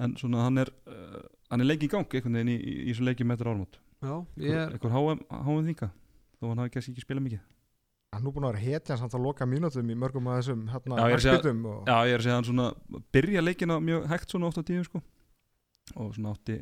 en 0.02 0.18
svona 0.20 0.44
hann 0.44 0.58
er 0.62 0.70
uh, 0.90 1.22
hann 1.50 1.64
er 1.64 1.70
leiki 1.70 1.88
í 1.88 1.92
gang 1.94 2.06
einhvern 2.06 2.38
veginn 2.38 2.52
í, 2.52 2.58
í, 2.60 2.76
í 2.84 2.92
þessu 2.92 3.08
leiki 3.08 3.26
með 3.26 3.42
þetta 3.46 3.80
já, 4.02 4.14
er 4.52 4.76
einhver 4.76 4.94
HM 4.98 5.66
þinga 5.70 5.90
þó 6.42 6.48
hann 6.50 6.62
hafi 6.64 6.74
kannski 6.74 6.92
ekki 6.92 7.04
spilað 7.06 7.26
mikið. 7.28 7.42
Hann 8.12 8.26
er 8.28 8.34
búin 8.34 8.44
að 8.44 8.52
vera 8.52 8.62
hetjan 8.66 8.98
samt 9.00 9.14
að 9.16 9.22
loka 9.24 9.46
mínútum 9.48 9.88
í 9.88 9.94
mörgum 9.96 10.26
af 10.28 10.42
þessum 10.42 10.66
hérna 10.68 10.98
Já, 10.98 11.04
hægspýtum 11.14 11.60
og 11.70 11.86
Já, 11.88 11.94
ég 12.10 12.12
er 12.12 12.20
að 12.20 12.26
segja 12.26 12.34
hann 12.36 12.48
svona 12.50 12.66
byrja 13.16 13.44
leikina 13.46 13.78
mjög 13.80 14.04
hægt 14.10 14.34
svona 14.34 14.50
oft 14.50 14.60
á 14.60 14.62
tíðum 14.68 14.84
sko. 14.88 15.00
Og 15.96 16.10
svona 16.18 16.34
átti 16.34 16.58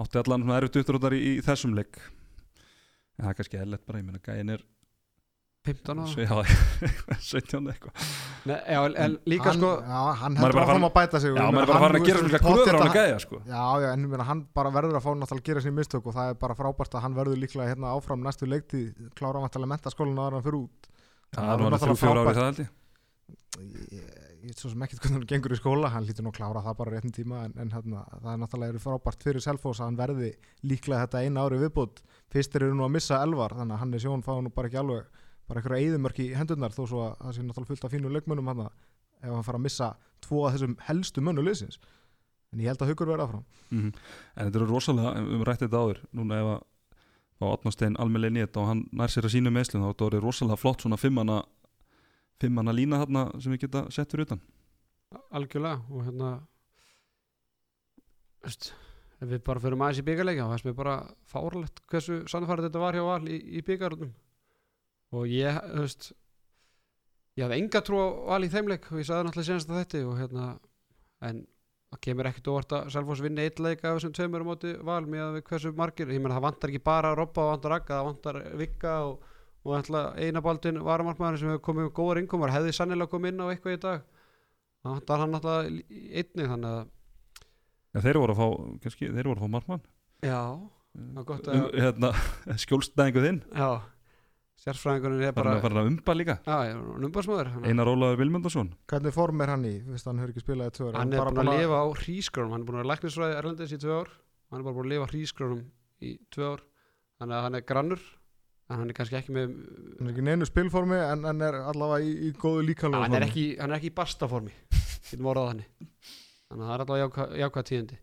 átti 0.00 0.20
allan 0.22 0.46
svona 0.46 0.56
erfitt 0.62 0.78
uppdrótar 0.80 1.18
í, 1.18 1.20
í 1.34 1.42
þessum 1.44 1.74
leik. 1.76 2.00
En 3.18 3.26
það 3.26 3.32
er 3.34 3.38
kannski 3.42 3.60
eðlert 3.60 3.84
bara, 3.84 4.00
ég 4.00 4.08
meina 4.08 4.22
gæin 4.24 4.54
er 4.54 4.64
15 5.62 5.94
ára? 5.94 6.06
Svo, 6.10 6.22
já, 6.26 6.34
17 7.32 7.68
eitthvað. 7.70 8.06
Líka 9.30 9.50
hann, 9.52 9.60
sko 9.60 9.68
já, 9.78 10.00
hann 10.22 10.36
heldur 10.40 10.56
bara 10.56 10.64
áfram 10.64 10.72
farin- 10.72 10.86
að 10.88 10.94
bæta 10.96 11.20
sig. 11.22 11.30
Og 11.30 11.38
Já, 11.38 11.44
maður 11.54 11.62
er 11.62 11.70
bara 11.70 11.78
hann, 11.78 11.84
farin 11.86 12.02
að 12.02 12.08
gera 12.08 12.22
svona 12.22 12.40
klúður 12.42 12.72
á 12.74 12.78
hann 12.80 12.88
að 12.88 12.96
gæja 12.98 13.20
sko. 13.22 13.40
Já, 13.46 13.62
já, 13.84 13.88
en 13.92 14.24
hann 14.32 14.40
bara 14.58 14.72
verður 14.74 14.98
að 14.98 15.04
fá 15.06 15.10
náttúrulega 15.14 15.42
að 15.44 15.48
gera 15.52 15.62
sín 15.66 15.76
mistök 15.78 16.08
og 16.10 16.16
það 16.18 16.32
er 16.32 16.40
bara 16.42 16.56
frábært 16.58 16.96
að 16.98 17.04
hann 17.06 17.14
verður 17.20 17.38
líklega 17.44 17.68
hérna 17.70 17.92
áfram 17.94 18.24
næstu 18.26 18.48
leikti 18.50 18.82
klára 19.14 19.42
vantalega 19.44 19.70
mentaskólan 19.76 20.18
áður 20.18 20.34
en 20.34 20.40
hann 20.40 20.46
fyrir 20.48 20.58
út. 20.64 20.90
Já, 21.30 21.38
það 21.38 21.46
var 21.46 21.76
náttúrulega 21.76 21.86
þrjú 21.86 22.00
fjóra 22.02 22.26
árið 22.26 22.32
frábært. 22.32 22.42
það 22.42 22.50
held 22.50 22.68
ég 24.42 24.48
veit 24.50 24.58
svo 24.58 24.70
sem 24.72 24.82
ekkert 24.82 25.02
hvernig 25.04 25.18
hann 25.20 25.28
gengur 25.30 25.52
í 25.54 25.56
skóla 25.60 25.88
hann 25.92 26.02
lítur 26.08 26.24
nú 26.26 26.32
að 26.32 26.38
klára 26.40 26.62
það 26.64 26.76
bara 26.80 26.92
réttin 26.96 27.12
tíma 27.14 27.44
en, 27.46 27.52
en 27.62 27.68
hérna, 27.70 28.00
það 28.18 28.30
er 28.32 28.40
náttúrulega 28.42 28.80
frábært 28.82 29.22
fyrir 29.22 29.44
Selfos 29.44 29.78
að 29.78 29.86
hann 29.92 29.98
verði 30.00 30.30
líklega 30.66 31.04
þetta 31.04 31.20
eina 31.22 31.44
ári 31.46 31.60
viðbútt 31.62 32.00
fyrstir 32.32 32.64
eru 32.66 32.74
nú 32.74 32.82
að 32.88 32.94
missa 32.96 33.20
elvar 33.22 33.54
þannig 33.54 33.76
að 33.76 33.82
hann 33.84 33.94
er 33.94 34.02
sjón 34.02 34.24
fáið 34.26 34.40
nú 34.48 34.52
bara 34.56 34.66
ekki 34.72 34.80
alveg 34.82 35.21
bara 35.48 35.60
einhverja 35.60 35.90
eðumörk 35.90 36.20
í 36.22 36.28
hendurnar 36.36 36.74
þó 36.74 36.82
svo 36.86 37.02
að 37.06 37.16
það 37.20 37.36
sé 37.36 37.46
náttúrulega 37.46 37.70
fullt 37.72 37.86
af 37.86 37.94
fínu 37.94 38.12
leikmönnum 38.12 38.50
hann 38.52 38.66
ef 39.22 39.30
hann 39.30 39.46
fara 39.46 39.60
að 39.60 39.66
missa 39.66 39.88
tvo 40.22 40.44
af 40.46 40.56
þessum 40.56 40.76
helstu 40.88 41.24
mönnu 41.24 41.44
liðsins. 41.46 41.78
En 42.52 42.60
ég 42.60 42.68
held 42.68 42.82
að 42.84 42.92
hugur 42.92 43.08
verða 43.08 43.26
áfram. 43.28 43.44
Mhm. 43.70 43.92
En 44.36 44.46
þetta 44.46 44.60
eru 44.60 44.68
rosalega, 44.68 45.16
um 45.18 45.44
rætti 45.44 45.66
þetta 45.66 45.82
áður 45.82 46.02
núna 46.12 46.40
ef 46.40 46.50
að 46.52 46.62
þá 47.38 47.46
Otmarstein 47.52 47.96
almennlega 47.98 48.36
nýtt 48.36 48.56
og 48.60 48.66
hann 48.68 48.88
nær 48.92 49.10
sér 49.10 49.26
að 49.26 49.34
sínu 49.34 49.50
meðslum 49.50 49.82
þá 49.82 49.88
er 49.88 49.96
þetta 49.96 50.22
rosalega 50.22 50.60
flott 50.60 50.84
svona 50.84 50.98
fimmana 51.00 51.42
fimmana 52.42 52.74
lína 52.74 53.00
þarna 53.02 53.40
sem 53.40 53.52
við 53.54 53.66
geta 53.66 53.90
sett 53.90 54.10
fyrir 54.10 54.26
utan. 54.26 54.42
Algjörlega 55.30 55.82
og 55.90 56.04
hérna 56.06 56.30
veist, 58.42 58.72
við 59.20 59.42
bara 59.46 59.62
fyrir 59.62 59.78
aðeins 59.78 60.02
í 60.02 60.06
byggarleika 60.06 60.46
þá 60.46 60.54
veist 60.54 60.68
mér 60.68 60.78
bara 60.78 60.96
fárlegt 61.30 61.82
hversu 61.90 62.22
sannfærið 62.30 62.68
þetta 62.68 62.82
var 62.82 62.98
hjá 62.98 63.04
Val 63.06 63.28
í, 63.28 63.38
í 63.58 63.62
byggarunum 63.66 64.12
og 65.12 65.26
ég, 65.28 65.56
þú 65.72 65.84
veist 65.86 66.10
ég 67.38 67.44
hafði 67.46 67.58
enga 67.62 67.80
trú 67.86 68.00
á 68.00 68.06
Val 68.32 68.44
í 68.46 68.50
þeimleik 68.52 68.86
og 68.92 69.00
ég 69.00 69.08
sagði 69.08 69.26
náttúrulega 69.28 69.48
senast 69.50 69.72
að 69.72 69.80
þetta 69.82 70.02
og 70.10 70.20
hérna 70.20 70.46
en 71.28 71.42
það 71.92 72.00
kemur 72.06 72.28
ekkert 72.30 72.48
óvart 72.52 72.72
að 72.78 72.88
Selfoss 72.94 73.20
vinni 73.24 73.44
eitt 73.44 73.60
leik 73.60 73.82
af 73.84 73.98
þessum 73.98 74.14
tveimur 74.16 74.44
á 74.44 74.48
móti 74.48 74.72
Val 74.88 75.02
með 75.06 75.22
að 75.26 75.38
hversu 75.50 75.72
margir, 75.76 76.08
ég 76.12 76.22
meina 76.24 76.38
það 76.38 76.46
vantar 76.46 76.72
ekki 76.72 76.82
bara 76.88 77.12
Robba 77.18 77.44
og 77.44 77.50
vantar 77.54 77.74
Akka, 77.76 77.98
það 78.00 78.08
vantar 78.08 78.38
Vigga 78.60 78.94
og, 79.10 79.26
og 79.62 79.76
ætla 79.78 80.02
einabaldin 80.16 80.80
varamarkmaður 80.84 81.38
sem 81.42 81.52
hefur 81.52 81.64
komið 81.68 81.86
með 81.88 81.94
góðar 82.00 82.20
innkomar 82.22 82.54
hefði 82.56 82.72
sannilega 82.78 83.12
komið 83.12 83.34
inn 83.34 83.44
á 83.44 83.46
eitthvað 83.52 83.76
í 83.76 83.80
dag. 83.84 84.06
Það 84.82 84.94
vantar 84.96 85.20
hann 85.22 85.36
alltaf 85.38 85.68
einni 85.68 86.48
þannig 86.52 86.72
að 86.72 86.82
Já, 87.92 88.00
þeir 88.06 88.18
voru 88.22 88.32
að 88.32 88.38
fá, 88.40 88.46
kannski, 88.86 89.08
þeir 89.12 89.26
voru 89.28 89.36
að 89.36 89.44
fá 89.44 89.52
markmann. 89.52 89.82
Já, 90.24 90.40
er 91.20 91.26
gott 91.28 91.48
um, 91.52 91.58
að- 91.60 91.74
hérna, 91.84 92.10
skjólstæðingu 92.64 93.24
þinn. 93.26 93.40
Já, 93.52 93.68
sérfræðinguninn 94.62 95.24
er 95.26 95.34
bara, 95.34 95.56
bara 95.62 95.82
umba 95.88 96.14
líka. 96.14 96.36
Já, 96.46 96.76
umbásmaður 96.78 97.50
hann, 97.56 97.64
Einar 97.66 97.90
Ólaður 97.90 98.20
Vilmundarsson 98.20 98.68
hvernig 98.90 99.14
form 99.16 99.42
er 99.42 99.50
hann 99.56 99.64
í, 99.66 99.72
fyrst 99.88 100.06
hann 100.06 100.20
hefur 100.22 100.34
ekki 100.34 100.44
spilað 100.44 100.70
í 100.70 100.74
tvö 100.76 100.88
ára? 100.90 101.00
hann 101.02 101.14
er 101.14 101.22
bara 101.22 101.34
búin 101.34 101.50
að 101.50 101.62
lifa 101.64 101.80
á 101.82 101.86
hrísgrunum 101.98 102.54
hann 102.54 102.62
er 102.62 102.68
búin 102.68 102.82
að 102.82 102.90
læknisfræði 102.92 103.38
Erlendis 103.40 103.74
í 103.74 103.80
tvö 103.82 103.96
ár. 103.98 104.12
Hann 104.52 104.60
er 104.60 104.66
bara 104.68 104.76
búin 104.76 104.86
að 104.86 104.92
lifa 104.94 105.08
á 105.08 105.10
hrísgrunum 105.10 105.64
í 106.02 106.12
tvö 106.30 106.50
ár. 106.52 106.62
Þannig 107.18 107.38
að 107.38 107.46
hann 107.48 107.58
er 107.58 107.66
grannur 107.72 108.04
en 108.70 108.78
hann 108.78 108.92
er 108.92 108.96
kannski 109.00 109.18
ekki 109.18 109.34
með 109.34 109.50
hann 109.50 110.06
er 110.06 110.14
ekki 110.14 110.26
neinu 110.28 110.48
spilformi 110.48 111.00
en 111.02 111.26
hann 111.26 111.42
er 111.44 111.58
allavega 111.60 112.06
í, 112.06 112.14
í 112.28 112.32
góðu 112.38 112.62
líkalegu 112.70 113.02
hann 113.02 113.18
er 113.18 113.26
ekki, 113.26 113.46
hann 113.58 113.74
er 113.74 113.80
ekki 113.80 113.90
í 113.90 113.96
bastaformi 113.98 114.54
þannig. 115.10 115.66
Þannig 116.52 116.62
að 116.62 116.70
það 116.70 116.74
er 116.76 116.84
allavega 116.86 117.04
jákvæð, 117.08 117.36
jákvæð 117.42 117.68
tíðindi. 117.72 117.98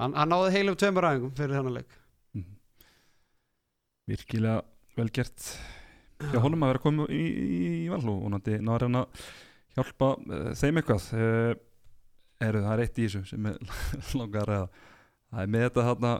Hann, 0.00 0.14
hann 0.16 0.32
náði 0.32 0.54
heilum 0.54 0.78
tveimur 0.80 1.06
æfingum 1.10 1.34
fyrir 1.36 1.58
þennan 1.58 1.76
leik. 1.80 1.98
Mhm. 2.38 2.56
Virkilega 4.14 4.62
vel 4.96 5.10
gert 5.16 5.50
hjá 6.28 6.42
honum 6.44 6.66
að 6.66 6.74
vera 6.74 6.84
komið 6.84 7.16
í, 7.16 7.24
í, 7.24 7.72
í 7.84 7.88
val 7.92 8.02
og 8.04 8.22
vonandi 8.26 8.58
náður 8.60 8.86
hann 8.86 9.00
að 9.00 9.24
hjálpa 9.78 10.12
uh, 10.18 10.52
þeim 10.58 10.80
eitthvað. 10.80 11.10
Uh, 11.16 11.52
eru 12.40 12.62
það 12.64 12.74
er 12.74 12.82
eitt 12.84 12.98
í 12.98 13.06
þessu 13.06 13.22
sem 13.28 13.48
er 13.50 13.58
langar 14.20 14.52
að 14.54 14.66
það 15.30 15.42
er 15.42 15.50
með 15.54 15.66
þetta 15.66 15.86
þarna 15.88 16.12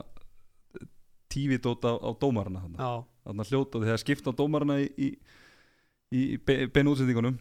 tífidót 1.31 1.87
á, 1.87 1.93
á 1.97 2.09
dómarana 2.19 2.61
þarna, 2.65 2.77
já, 2.83 3.05
þarna 3.25 3.47
hljóta 3.49 3.81
þegar 3.81 4.01
skipta 4.03 4.33
á 4.35 4.39
dómarana 4.39 4.77
í, 4.83 4.89
í, 4.99 5.09
í 6.11 6.21
be, 6.37 6.57
beinu 6.73 6.93
útsendingunum. 6.93 7.39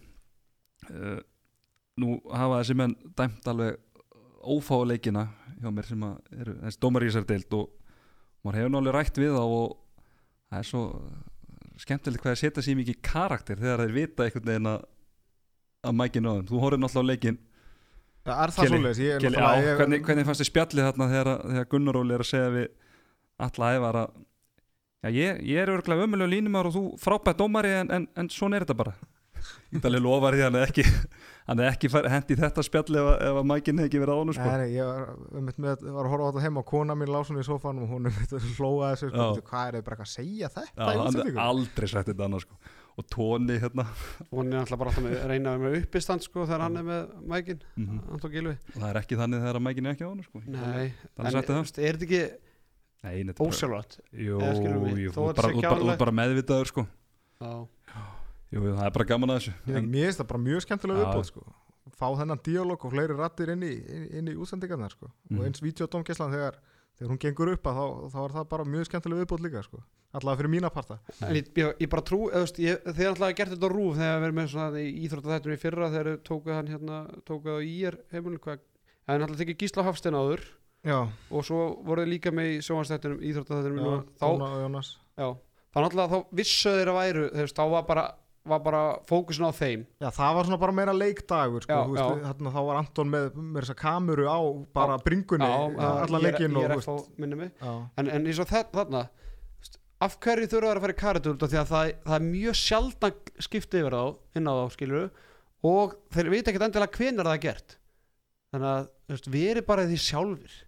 Uh, 0.89 1.19
nú 2.01 2.17
hafa 2.33 2.63
þessi 2.63 2.79
menn 2.81 2.97
dæmt 3.19 3.49
alveg 3.51 3.77
ófáleikina 4.41 5.27
hjá 5.61 5.69
mér 5.75 5.91
sem 5.91 6.05
að 6.07 6.39
eru 6.41 6.57
þessi 6.63 6.81
dómar 6.81 7.05
í 7.05 7.11
þessari 7.11 7.29
deild 7.29 7.57
og 7.59 7.67
maður 8.41 8.61
hefur 8.63 8.73
nálega 8.73 8.95
rætt 8.97 9.21
við 9.21 9.35
þá 9.37 9.43
og 9.45 9.75
það 10.49 10.63
er 10.63 10.69
svo 10.71 10.85
skemmtilegt 11.81 12.23
hvað 12.25 12.35
að 12.37 12.41
setja 12.45 12.65
sér 12.67 12.79
mikið 12.81 12.99
karakter 13.07 13.61
þegar 13.61 13.83
þeir 13.85 13.95
vita 13.97 14.27
einhvern 14.27 14.49
veginn 14.51 14.71
að 14.75 14.81
að 15.91 15.95
mækinu 15.97 16.29
á 16.29 16.35
þeim, 16.37 16.49
þú 16.51 16.59
horfir 16.61 16.81
náttúrulega 16.83 17.09
á 17.09 17.11
leikin 17.11 17.39
það 18.21 18.41
er 19.31 19.31
á, 19.41 19.53
ég- 19.65 19.79
hvernig, 19.81 20.03
hvernig 20.05 20.27
fannst 20.29 20.43
þið 20.45 20.51
spjallið 20.51 20.87
þarna 20.91 21.07
þegar, 21.15 21.31
þegar 21.55 21.69
Gunnar 21.73 21.99
Óli 22.03 22.15
er 22.19 22.25
að 22.25 22.29
segja 22.31 22.51
við 22.57 22.67
alla 23.47 23.71
já, 25.01 25.09
ég, 25.17 25.41
ég 25.49 25.63
er 25.63 25.73
örgulega 25.73 26.05
ömulega 26.05 26.33
línumar 26.35 26.69
og 26.69 26.75
þú 26.77 26.83
frábært 27.01 27.41
dómari 27.41 27.73
en, 27.79 27.91
en, 27.97 28.05
en 28.21 28.29
svona 28.29 28.59
er 28.61 28.67
þetta 28.67 28.77
bara 28.83 28.93
Ítalið 29.77 30.03
lofar 30.07 30.37
því 30.37 30.43
að 30.45 30.49
hann 30.51 30.59
er 30.61 30.67
ekki 30.71 30.85
hann 31.51 31.61
er 31.63 31.71
ekki 31.73 31.89
hendi 31.91 32.37
þetta 32.39 32.63
spjall 32.67 32.99
ef, 33.01 33.09
ef 33.27 33.39
að 33.41 33.47
mækinn 33.51 33.81
hefði 33.81 33.89
ekki 33.91 34.03
verið 34.03 34.15
á 34.15 34.19
hann 34.21 34.35
sko. 34.37 34.51
Nei, 34.51 34.67
ég 34.75 34.91
var, 34.91 35.09
um, 35.41 35.49
með, 35.65 35.87
var 35.87 36.05
að 36.07 36.13
horfa 36.13 36.27
á 36.27 36.31
þetta 36.31 36.45
heima 36.45 36.63
og 36.63 36.69
kona 36.71 36.97
mín 36.99 37.11
lásun 37.11 37.41
í 37.41 37.47
sofanum 37.47 37.87
og 37.87 37.95
hún 37.95 38.11
hlóa 38.59 38.93
þessu, 38.93 39.09
sko, 39.11 39.31
hvað 39.49 39.71
er 39.73 39.79
þau 39.81 39.87
bara 39.89 39.97
eitthvað 39.97 40.05
að 40.07 40.13
segja 40.13 40.51
þetta 40.55 40.69
Já, 40.71 41.01
hann 41.01 41.19
er 41.25 41.41
aldrei 41.47 41.89
sagt 41.91 42.13
þetta 42.13 42.29
annars 42.29 42.47
sko. 42.47 42.61
og 43.01 43.09
tóni 43.11 43.57
hérna 43.63 43.87
hún 44.31 44.53
er 44.53 44.61
alltaf 44.61 44.81
bara 44.83 44.93
alltaf 44.93 45.07
með 45.07 45.17
reyna 45.31 45.57
með 45.63 45.77
uppistand 45.81 46.27
sko 46.27 46.45
þegar 46.45 46.65
hann 46.67 46.79
er 46.83 46.87
með 46.91 47.11
mækin 47.33 47.65
Gilvi 48.31 48.55
og 48.55 48.77
það 48.77 48.87
er 48.93 49.01
ekki 49.01 49.19
þannig 49.23 49.43
þegar 49.45 49.61
að 49.61 49.67
mækinn 49.67 49.91
er 49.91 49.97
ekki 49.97 50.07
á 50.07 50.11
hann 50.11 50.23
sko. 50.27 50.45
Nei, 50.45 50.87
Þannig 51.17 51.27
en 51.27 51.37
sagt 51.39 51.51
það. 51.51 51.61
veist, 51.65 51.81
er 51.81 51.99
þetta 51.99 52.09
ekki 52.11 52.23
er 53.01 53.45
ósjálfrátt 53.47 53.99
Jú, 54.13 54.41
þú 55.17 55.29
ert 55.33 56.03
bara 56.05 56.15
meðvitaður 56.21 56.69
sko. 56.75 56.85
Já, 57.41 57.55
Jú, 58.51 58.63
það 58.67 58.85
er 58.87 58.95
bara 58.97 59.07
gaman 59.07 59.31
að 59.31 59.39
þessu 59.41 59.53
Ég, 59.71 59.85
mér 59.87 60.09
finnst 60.09 60.21
það 60.21 60.29
bara 60.33 60.43
mjög 60.43 60.65
skemmtilega 60.65 61.05
viðbóð 61.05 61.29
sko. 61.29 61.45
fá 62.01 62.07
þennan 62.19 62.43
díalóg 62.47 62.85
og 62.87 62.93
fleiri 62.95 63.17
rattir 63.19 63.53
inn 63.55 63.63
í, 63.67 63.75
í 64.31 64.35
útsendingarnar 64.37 64.91
sko. 64.95 65.11
Mhm. 65.31 65.39
og 65.39 65.47
eins 65.47 65.63
videodómgæslan 65.63 66.33
þegar, 66.35 66.55
þegar 66.99 67.11
hún 67.13 67.21
gengur 67.23 67.53
upp 67.55 67.65
að 67.71 67.75
þá, 67.79 67.87
þá 68.15 68.19
er 68.25 68.35
það 68.37 68.49
bara 68.55 68.65
mjög 68.65 68.85
skemmtilega 68.89 69.21
viðbóð 69.25 69.45
líka 69.47 69.63
sko. 69.63 69.83
allavega 70.13 70.41
fyrir 70.41 70.51
mína 70.51 70.71
parta 70.75 70.99
en 71.23 71.37
ég, 71.37 71.51
ég, 71.55 71.75
ég 71.79 71.89
bara 71.91 72.03
trú 72.03 72.31
eða, 72.31 72.43
veist, 72.43 72.59
ég, 72.59 72.81
þeir 72.83 73.09
alltaf 73.13 73.35
gert 73.39 73.53
þetta 73.55 73.69
á 73.71 73.71
rúf 73.71 73.95
þegar 73.95 74.19
við 74.19 74.27
erum 74.27 74.39
með 74.41 74.49
svona 74.51 74.81
í 74.81 74.89
íþrótta 75.07 75.31
í 75.55 75.61
fyrra 75.63 75.91
þegar 75.91 76.09
þeir 76.11 76.23
tóku 76.27 76.51
hann 76.51 76.67
hérna 76.67 76.97
tóku 77.23 77.47
það 77.47 77.63
í 77.63 77.77
er 77.87 77.99
heimilin 78.11 78.43
hvað 78.43 78.59
en 79.07 79.23
alltaf 79.23 79.39
tekið 79.39 79.61
Gísla 79.63 79.87
Hafstein 79.87 80.19
áður 80.19 80.43
Já, 80.83 81.07
og 81.31 81.45
svo 81.45 81.79
voru 81.85 82.03
þeir 82.03 82.11
líka 82.11 82.33
með 82.35 82.57
í 82.57 82.61
sjónastættunum 82.65 83.21
þeir 83.23 83.71
að 87.39 87.47
veist, 87.47 87.55
þá 87.55 88.15
var 88.49 88.61
bara, 88.65 88.83
fókusin 89.09 89.45
á 89.45 89.53
þeim. 89.53 89.83
Já, 90.01 90.09
það 90.17 90.35
var 90.39 90.47
svona 90.49 90.59
bara 90.63 90.73
meira 90.73 90.93
leikdagur 90.97 91.65
sko, 91.67 91.75
Já, 91.77 91.81
þú 91.85 91.95
veist, 91.97 92.05
já. 92.23 92.29
þarna, 92.31 92.53
þá 92.55 92.61
var 92.71 92.79
Anton 92.81 93.11
með, 93.13 93.27
með 93.37 93.65
þessa 93.67 93.77
kameru 93.83 94.29
á 94.33 94.39
bara 94.79 94.97
bringunni 95.05 95.49
allan 95.51 96.15
ég, 96.17 96.25
leikinn 96.25 96.57
ég 96.57 96.57
og 96.57 96.65
er 96.65 96.73
þú 96.73 96.79
eftir 96.81 96.95
veist, 96.95 97.11
minni 97.21 97.37
mig. 97.43 97.51
Já, 97.61 97.73
en, 98.01 98.09
en 98.17 98.27
eins 98.31 98.41
og 98.41 98.49
þarna 98.55 99.03
veist, 99.61 99.77
af 100.07 100.17
hverju 100.25 100.49
þurfa 100.55 100.71
þær 100.71 100.81
að 100.81 100.87
fara 100.87 100.97
í 100.97 101.01
karatúld 101.03 101.45
því 101.45 101.61
að 101.61 101.75
það, 101.75 101.93
það 102.07 102.17
er 102.17 102.25
mjög 102.31 102.59
sjaldan 102.63 103.21
skipti 103.49 103.83
yfir 103.83 103.99
þá 103.99 104.41
inn 104.41 104.49
á 104.49 104.53
þá 104.57 104.65
skilur 104.79 105.11
og 105.71 105.95
þeir 106.17 106.33
vita 106.33 106.51
ekkert 106.55 106.67
endilega 106.71 106.97
hvenær 106.97 107.29
það 107.29 107.37
er 107.37 107.45
gert. 107.45 107.77
Þannig 108.51 108.71
að 108.73 108.89
þú 108.89 109.15
veist, 109.19 109.31
við 109.37 109.49
erum 109.53 109.69
bara 109.69 109.87
því 109.91 110.01
sjálfur 110.09 110.59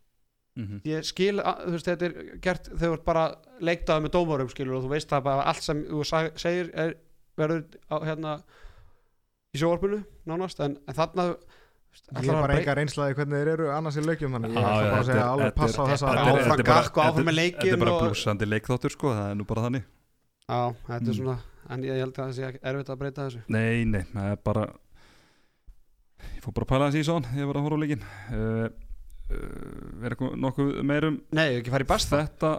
mm 0.53 0.83
ég 0.85 1.07
skil, 1.09 1.39
að, 1.41 1.63
þú 1.65 1.71
veist, 1.73 1.87
þetta 1.89 2.05
er 2.11 2.37
gert 2.45 2.67
þú 2.77 2.89
ert 2.93 3.05
bara 3.07 3.23
leiktaði 3.65 4.05
með 4.05 4.13
dómarum 4.19 4.51
skilur 4.53 4.77
og 4.77 4.83
þú 4.85 4.91
veist 4.93 5.09
það 5.09 5.23
bara 5.25 5.47
allt 5.49 5.65
sem 5.65 5.81
þú 5.89 6.03
segir 6.37 6.69
er, 6.77 6.93
verður 7.39 7.65
á, 7.89 7.97
hérna 8.05 8.33
í 9.53 9.61
sjóarpinu 9.61 10.03
nánast 10.29 10.61
en, 10.65 10.79
en 10.89 10.97
þarna 10.97 11.27
ég 11.33 12.29
er 12.29 12.37
bara 12.41 12.57
enga 12.57 12.75
reynslaði 12.79 13.17
hvernig 13.19 13.41
þeir 13.43 13.51
eru 13.53 13.67
annars 13.75 13.99
í 14.01 14.05
leikjum 14.05 14.33
þannig 14.39 14.55
ég 14.55 14.61
ætla 14.63 14.85
bara 14.85 15.01
að 15.03 15.09
segja 15.11 15.25
alveg 15.29 15.55
passa 15.59 15.83
á 15.83 15.85
þessa 15.93 16.13
þetta 16.13 16.23
er- 16.23 16.43
áfram 16.43 16.63
gakk 16.69 16.97
og 16.97 17.03
áfram 17.05 17.27
með 17.29 17.33
þetta- 17.33 17.41
leikinn 17.41 17.73
Þetta 17.73 17.77
er 17.77 17.83
bara 17.85 17.99
blúsandi 18.07 18.49
leikþáttur 18.49 18.95
sko, 18.97 19.13
það 19.13 19.31
er 19.31 19.35
nú 19.41 19.45
bara 19.51 19.65
þannig. 19.67 19.85
Já, 20.49 20.61
þetta 20.89 21.03
er 21.03 21.13
Mm. 21.13 21.19
svona 21.21 21.37
en 21.73 21.83
ég 21.85 22.01
held 22.01 22.13
að 22.17 22.25
það 22.25 22.33
sé 22.39 22.59
erfitt 22.63 22.89
að 22.91 22.99
breyta 22.99 23.27
þessu. 23.29 23.43
Nei, 23.49 23.85
nei, 23.85 24.03
það 24.13 24.31
er 24.33 24.37
bara 24.45 24.65
Ég 26.37 26.43
fór 26.45 26.55
bara 26.55 26.65
að 26.67 26.71
pæla 26.73 26.89
þessi 26.91 27.03
í 27.03 27.07
svon 27.09 27.25
Ég 27.37 27.47
var 27.49 27.59
að 27.59 27.65
horfa 27.67 27.77
á 27.77 27.83
leikin 27.83 28.03
uh, 28.33 28.69
uh, 29.33 30.05
Er 30.07 30.15
eitthvað 30.15 30.37
nokkuð 30.39 30.69
meirum 30.87 31.17
Nei, 31.35 31.49
ekki 31.61 31.73
fara 31.75 31.85
í 31.87 31.89
basta 31.91 32.21
þetta, 32.23 32.51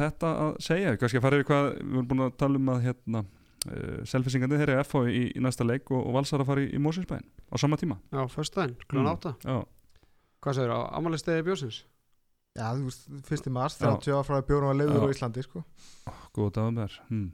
þetta 0.00 0.30
að 0.44 0.54
segja? 0.64 0.94
Kannski 1.00 1.20
fara 1.20 1.36
yfir 1.40 1.48
hvað 1.50 1.68
Við 1.80 1.94
erum 1.98 2.08
búin 2.10 2.24
að 2.26 2.36
tala 2.40 2.60
um 2.60 2.70
að 2.74 2.80
hérna 2.88 3.22
uh, 3.68 4.00
Selfisingandi 4.08 4.58
þeir 4.60 4.72
eru 4.74 4.84
FH 4.84 5.02
í, 5.10 5.22
í 5.36 5.42
næsta 5.44 5.66
leik 5.66 5.90
og, 5.92 6.02
og 6.06 6.16
Valsar 6.16 6.44
að 6.44 6.50
fara 6.52 6.64
í, 6.64 6.70
í 6.76 6.80
Mósinsbæðin 6.82 7.26
á 7.26 7.54
sama 7.60 7.78
tíma 7.80 7.98
Já, 8.12 8.22
föstudaginn, 8.32 8.76
klukkan 8.86 9.06
Mm. 9.06 9.12
átta 9.12 9.34
Já, 9.44 9.60
Hvað 10.40 10.56
segir 10.56 10.72
á 10.72 10.80
amalistegi 10.96 11.44
bjósins? 11.44 11.82
Já, 12.56 12.72
þú 12.72 12.86
veist, 12.88 13.04
fyrsti 13.28 13.52
mars, 13.52 13.76
Já. 13.76 13.90
30 13.92 14.14
ára 14.16 14.24
frá 14.26 14.38
að 14.40 14.46
bjórum 14.48 14.72
að 14.72 14.80
leiður 14.80 15.04
á 15.06 15.12
Íslandi 15.12 15.44
sko. 15.44 15.62
góð 16.34 16.48
dagum 16.56 16.80
þær 16.80 16.96
hmm. 17.10 17.28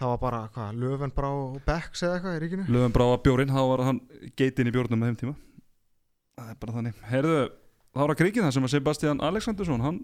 það 0.00 0.08
var 0.12 0.18
bara, 0.24 0.40
hvað, 0.54 0.80
löfven 0.82 1.14
brá 1.14 1.28
og 1.28 1.60
Becks 1.66 2.02
eða 2.02 2.16
eitthvað 2.16 2.38
í 2.38 2.40
ríkinu 2.42 2.66
Löfum 2.72 2.96
brá 2.96 3.04
að 3.06 3.22
bjórin, 3.28 3.52
þá 3.52 3.62
var 3.70 3.84
hann 3.86 4.00
geitin 4.34 4.66
í 4.66 4.74
bjórnum 4.74 4.98
með 5.02 5.12
þeim 5.12 5.20
tíma 5.22 5.36
Það 6.36 6.50
er 6.50 6.58
bara 6.64 6.76
þannig 6.76 7.06
Heyrðu, 7.12 7.38
þá 7.92 8.00
var 8.02 8.14
að 8.14 8.20
krikið 8.22 8.46
það 8.46 8.56
sem 8.56 8.66
að 8.66 8.74
Sebastian 8.74 9.22
Alexandersson 9.28 9.84
Hann 9.84 10.02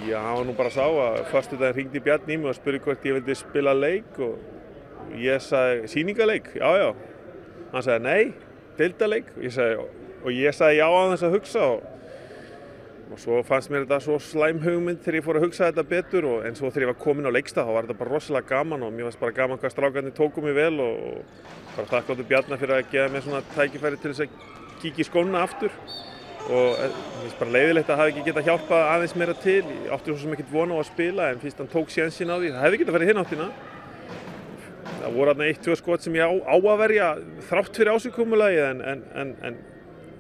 Já, 0.03 0.17
hann 0.19 0.35
var 0.35 0.47
nú 0.49 0.55
bara 0.59 0.73
sá 0.75 0.83
að 0.83 1.19
förstu 1.31 1.59
dag 1.61 1.77
hringdi 1.77 2.01
Bjarni 2.03 2.35
í 2.35 2.39
mig 2.43 2.51
og 2.51 2.57
spurði 2.57 2.81
hvort 2.83 3.07
ég 3.07 3.15
vildi 3.15 3.37
spila 3.39 3.71
leik 3.71 4.19
og 4.19 5.15
ég 5.23 5.39
sagði 5.47 5.93
sýningaleik, 5.93 6.51
já 6.59 6.67
já. 6.75 6.89
Hann 7.71 7.87
sagði 7.87 8.03
nei, 8.09 8.33
deildaleik 8.81 9.31
og 9.37 9.47
ég 9.47 9.55
sagði, 9.55 9.87
og 10.25 10.35
ég 10.35 10.59
sagði 10.59 10.81
já 10.81 10.87
að 10.89 11.13
þess 11.13 11.29
að 11.29 11.37
hugsa 11.37 11.65
og, 11.69 11.87
og 13.13 13.21
svo 13.21 13.43
fannst 13.45 13.69
mér 13.73 13.85
þetta 13.85 13.99
svo 14.01 14.19
slæm 14.23 14.63
hugmynd 14.65 15.03
þegar 15.05 15.19
ég 15.19 15.27
fór 15.27 15.39
að 15.39 15.45
hugsa 15.47 15.69
þetta 15.69 15.89
betur 15.91 16.29
og 16.31 16.47
en 16.49 16.57
svo 16.57 16.71
þegar 16.71 16.87
ég 16.87 16.93
var 16.95 17.03
komin 17.03 17.29
á 17.29 17.37
leikstað 17.37 17.69
þá 17.69 17.75
var 17.77 17.89
þetta 17.89 17.99
bara 17.99 18.15
rosalega 18.17 18.49
gaman 18.55 18.87
og 18.87 18.95
mér 18.95 19.09
fannst 19.09 19.21
bara 19.21 19.37
gaman 19.37 19.61
hvað 19.61 19.75
strákarnir 19.75 20.17
tóku 20.17 20.45
mig 20.45 20.57
vel 20.57 20.81
og, 20.81 21.03
og 21.11 21.53
bara 21.77 21.91
þakkláttu 21.91 22.27
Bjarni 22.29 22.59
fyrir 22.61 22.79
að 22.79 22.89
gefa 22.93 23.13
mér 23.13 23.25
svona 23.25 23.43
tækifæri 23.57 24.01
til 24.01 24.13
þess 24.13 24.25
að 24.25 24.51
kíkja 24.83 25.05
í 25.05 25.09
skóna 25.09 25.43
aftur. 25.47 25.75
Og 26.43 26.81
eh, 26.83 26.89
mér 26.93 27.27
finnst 27.27 27.41
bara 27.41 27.55
leiðilegt 27.57 27.93
að 27.93 28.01
hafa 28.01 28.13
ekki 28.13 28.25
getað 28.29 28.49
hjálpað 28.51 28.87
aðeins 28.93 29.15
meira 29.19 29.37
til. 29.45 29.61
Ég 29.63 29.93
átti 29.95 30.11
svo 30.11 30.19
sem 30.23 30.35
ekkert 30.37 30.53
vona 30.53 30.79
á 30.79 30.83
að 30.83 30.89
spila 30.91 31.29
en 31.31 31.43
fyrst 31.43 31.63
hann 31.63 31.71
tók 31.73 31.93
sénsinn 31.95 32.33
á 32.33 32.37
því, 32.37 32.51
það 32.55 32.67
hefði 32.67 32.81
getað 32.83 32.99
farið 32.99 33.13
hinn 33.13 33.23
áttina. 33.23 33.51
Það 35.03 35.15
voru 35.17 35.33
þarna 35.33 35.47
eitt, 35.49 35.63
tvö 35.63 35.77
skot 35.79 36.05
sem 36.05 36.19
ég 36.19 36.27
á, 36.27 36.33
á 36.35 36.57
að 36.59 36.81
verja 36.83 37.13
þrátt 37.49 37.79
fyrir 37.79 37.95
ásökumulagið 37.97 38.67
en, 38.69 38.83
en, 38.93 39.05
en, 39.23 39.33
en 39.49 39.61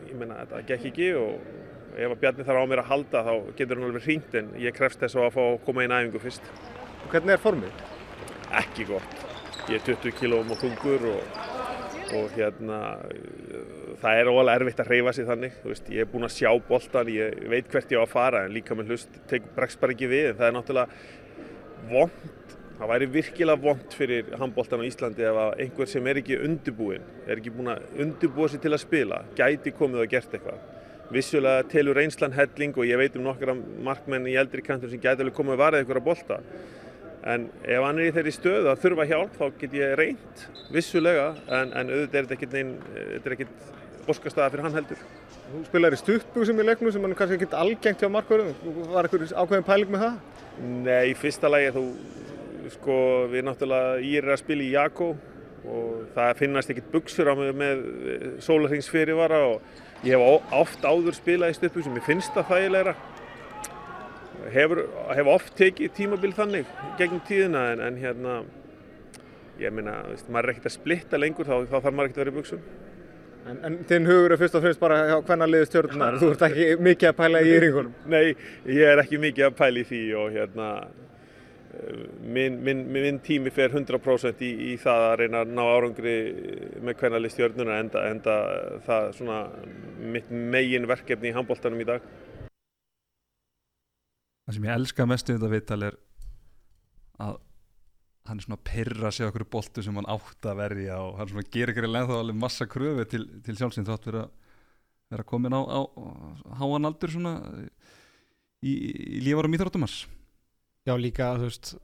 ég 0.08 0.16
meina 0.18 0.38
þetta 0.42 0.62
gekk 0.70 0.88
ekki 0.92 1.10
og 1.18 1.61
ef 1.96 2.12
að 2.12 2.20
Bjarni 2.22 2.46
þarf 2.48 2.62
á 2.62 2.70
mér 2.70 2.84
að 2.84 2.92
halda 2.92 3.24
þá 3.26 3.32
getur 3.58 3.80
hann 3.80 3.88
alveg 3.90 4.06
hringt 4.06 4.38
en 4.40 4.52
ég 4.60 4.76
krefst 4.76 5.02
þess 5.02 5.18
að 5.18 5.34
fá 5.36 5.42
að 5.46 5.58
koma 5.66 5.84
inn 5.86 5.96
æfingu 5.96 6.22
fyrst. 6.22 6.54
Hvernig 7.12 7.36
er 7.36 7.42
formið? 7.42 7.82
ekki 8.58 8.86
gott. 8.88 9.24
Ég 9.70 9.78
er 9.78 9.84
20 9.86 10.16
kílóum 10.18 10.52
og 10.52 10.60
þungur 10.60 11.06
og, 11.12 11.40
og 12.18 12.34
hérna 12.36 12.80
það 14.02 14.18
er 14.18 14.30
óalega 14.32 14.58
erfitt 14.58 14.82
að 14.82 14.92
reyfa 14.92 15.14
sig 15.16 15.28
þannig. 15.28 15.58
Veist, 15.64 15.90
ég 15.92 16.04
er 16.04 16.10
búinn 16.10 16.28
að 16.28 16.36
sjá 16.36 16.50
boltan, 16.68 17.12
ég 17.14 17.42
veit 17.52 17.70
hvert 17.72 17.94
ég 17.94 18.02
á 18.02 18.04
að 18.04 18.12
fara 18.12 18.44
en 18.46 18.54
líka 18.56 18.76
með 18.76 18.92
hlust 18.92 19.20
tek, 19.30 19.46
bregst 19.56 19.80
bara 19.80 19.96
ekki 19.96 20.10
við. 20.10 20.32
En 20.32 20.40
það 20.40 20.48
er 20.48 20.56
náttúrulega 20.58 21.92
vond 21.92 22.28
það 22.82 22.90
væri 22.90 23.08
virkilega 23.14 23.62
vond 23.62 23.94
fyrir 23.94 24.30
handboltan 24.40 24.82
á 24.82 24.88
Íslandi 24.88 25.24
ef 25.28 25.38
að 25.38 25.58
einhver 25.64 25.90
sem 25.90 26.06
er 26.10 26.18
ekki 26.18 26.38
undirbúinn 26.42 27.04
er 27.28 27.38
ekki 27.38 27.52
búinn 27.54 27.74
að 27.76 28.00
undirbúa 28.02 28.48
sig 28.50 28.62
til 28.64 28.72
að 28.72 28.82
spila 28.82 29.20
gæti 29.38 29.74
komið 29.76 30.02
og 30.02 30.10
gert 30.10 30.34
eitthvað 30.34 30.81
vissulega 31.12 31.66
telur 31.70 31.98
reynslan 31.98 32.34
helling 32.36 32.76
og 32.76 32.88
ég 32.88 33.00
veit 33.00 33.18
um 33.18 33.26
nokkra 33.26 33.56
markmenn 33.56 34.28
í 34.30 34.38
eldri 34.40 34.64
kantum 34.64 34.90
sem 34.90 35.00
gæti 35.00 35.24
alveg 35.24 35.36
komið 35.36 35.58
að 35.58 35.62
varða 35.64 35.82
ykkur 35.84 36.00
að 36.00 36.08
bolta 36.08 36.40
En 37.22 37.44
ef 37.62 37.84
hann 37.84 38.00
er 38.02 38.08
í 38.08 38.14
þeirri 38.16 38.32
stöðu 38.34 38.70
að 38.72 38.80
þurfa 38.82 39.04
hjálp 39.06 39.36
þá 39.38 39.44
get 39.60 39.74
ég 39.78 39.92
reynt, 39.98 40.40
vissulega, 40.74 41.28
en, 41.46 41.70
en 41.78 41.92
auðvitað 41.92 42.18
er 42.18 42.30
þetta 42.32 43.34
ekkert 43.36 43.52
er 43.52 44.10
óskastæða 44.10 44.48
fyrir 44.50 44.66
hann 44.66 44.78
heldur. 44.80 45.04
Þú 45.52 45.60
spilaðir 45.68 45.94
í 45.94 46.00
stuttbúsum 46.00 46.58
í 46.58 46.66
leiknum 46.66 46.94
sem 46.94 47.06
er 47.06 47.14
kannski 47.20 47.38
ekkert 47.38 47.54
algengt 47.60 48.02
hjá 48.02 48.10
markverðum. 48.10 48.74
Var 48.90 49.06
eitthvað 49.06 49.34
ákveðin 49.36 49.68
pæling 49.68 49.92
með 49.94 50.02
það? 50.02 50.16
Nei, 50.88 51.12
í 51.12 51.14
fyrsta 51.20 51.52
lagi 51.52 51.70
þú, 51.76 51.84
sko, 52.74 52.96
við 53.30 53.46
náttúrulega 53.46 54.02
írir 54.08 54.34
að 54.34 54.42
spila 54.42 54.66
í 54.66 54.72
Jakó 54.72 55.12
og 55.62 56.10
það 56.16 56.34
finnast 56.40 56.74
ekkert 56.74 56.90
buksur 56.90 57.30
á 57.30 57.34
mig 57.38 57.54
með 57.54 57.86
sólarhings 58.42 58.90
fyrirvara 58.90 59.44
og 59.52 59.62
ég 60.06 60.16
hef 60.16 60.54
oft 60.58 60.84
áður 60.84 61.16
spilað 61.16 61.54
í 61.54 61.58
stuttbúsum, 61.58 61.98
ég 61.98 62.06
finnst 62.06 62.34
það 62.36 62.48
þægilegra. 62.52 62.94
Hefur, 64.52 64.80
hef 65.14 65.28
oft 65.30 65.52
tekið 65.58 65.92
tímabil 65.96 66.32
þannig 66.34 66.70
gegnum 66.98 67.22
tíðina 67.28 67.66
en, 67.72 67.82
en 67.86 67.98
hérna, 68.02 68.38
ég 69.62 69.74
meina, 69.74 70.00
veist, 70.08 70.26
maður 70.28 70.48
er 70.48 70.54
ekkert 70.56 70.72
að 70.72 70.74
splitta 70.78 71.20
lengur 71.20 71.46
þá, 71.46 71.54
þá 71.70 71.76
þarf 71.76 71.92
maður 71.92 72.10
ekkert 72.10 72.18
að 72.18 72.24
vera 72.24 72.34
í 72.34 72.38
buksum. 72.40 72.64
En, 73.42 73.56
en 73.66 73.78
þinn 73.90 74.06
hugur 74.06 74.34
er 74.34 74.38
fyrst 74.38 74.56
og 74.58 74.62
fremst 74.62 74.82
bara 74.82 74.98
hvenna 75.26 75.48
liðið 75.50 75.70
stjórnunar. 75.70 76.18
Þú 76.20 76.32
ert 76.34 76.44
ekki 76.46 76.66
mikið 76.88 77.08
að 77.08 77.16
pæla 77.18 77.40
í 77.42 77.54
yngunum. 77.58 77.94
Nei, 78.10 78.26
ég 78.70 78.90
er 78.90 79.02
ekki 79.02 79.22
mikið 79.22 79.48
að 79.48 79.56
pæla 79.58 79.82
í 79.82 79.88
því 79.88 80.02
og 80.18 80.36
hérna 80.36 80.68
minn, 82.22 82.58
minn, 82.64 82.82
minn 82.92 83.20
tími 83.24 83.52
fer 83.54 83.72
100% 83.72 84.42
í, 84.44 84.50
í 84.72 84.74
það 84.80 85.06
að 85.06 85.14
reyna 85.22 85.42
að 85.42 85.54
ná 85.56 85.62
árangri 85.64 86.16
með 86.84 86.98
hvernali 87.00 87.30
stjörnuna 87.32 87.78
enda, 87.82 88.02
enda 88.10 88.36
það 88.86 89.08
svona 89.18 89.38
mitt 90.12 90.28
megin 90.30 90.88
verkefni 90.90 91.30
í 91.30 91.36
handbóltanum 91.36 91.82
í 91.82 91.88
dag. 91.88 92.04
Það 94.42 94.58
sem 94.58 94.68
ég 94.68 94.76
elska 94.76 95.08
mest 95.08 95.30
við 95.30 95.38
þetta 95.38 95.52
viðtal 95.54 95.80
er 95.88 95.98
að 97.22 97.40
hann 98.28 98.38
er 98.38 98.46
svona 98.46 98.58
að 98.60 98.66
pyrra 98.68 99.10
sig 99.14 99.26
okkur 99.26 99.48
boltu 99.50 99.82
sem 99.82 99.96
hann 99.98 100.10
átt 100.10 100.46
að 100.46 100.58
verja 100.60 100.98
og 101.02 101.18
hann 101.18 101.30
svona 101.30 101.50
gerir 101.54 101.74
ekki 101.74 101.90
lenn 101.90 102.08
þá 102.10 102.16
alveg 102.20 102.38
massa 102.38 102.68
kröfu 102.70 103.06
til, 103.10 103.24
til 103.42 103.56
sjálfsinn 103.58 103.86
þátt 103.88 104.06
fyrir 104.06 104.22
að 104.22 104.34
vera 105.12 105.26
komin 105.28 105.56
á 105.58 105.60
háan 106.60 106.88
aldur 106.88 107.12
svona 107.12 107.34
í, 108.62 108.72
í 108.72 109.22
lífarum 109.26 109.56
íþróttumars 109.58 110.04
Já, 110.82 110.94
líka, 110.98 111.32
þú 111.38 111.48
veist 111.48 111.74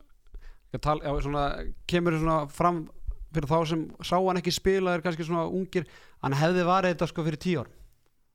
tal, 0.82 0.98
já, 1.00 1.12
svona, 1.24 1.44
kemur 1.88 2.18
svona 2.18 2.38
fram 2.52 2.84
fyrir 3.32 3.48
þá 3.48 3.58
sem 3.70 3.82
sá 4.04 4.16
hann 4.16 4.40
ekki 4.40 4.52
spila 4.54 4.96
er 4.96 5.04
kannski 5.04 5.26
svona 5.26 5.46
ungir, 5.48 5.86
hann 6.24 6.36
hefði 6.36 6.64
varið 6.68 6.94
þetta 6.94 7.08
sko 7.10 7.24
fyrir 7.26 7.40
tíu 7.42 7.62
árum, 7.62 7.74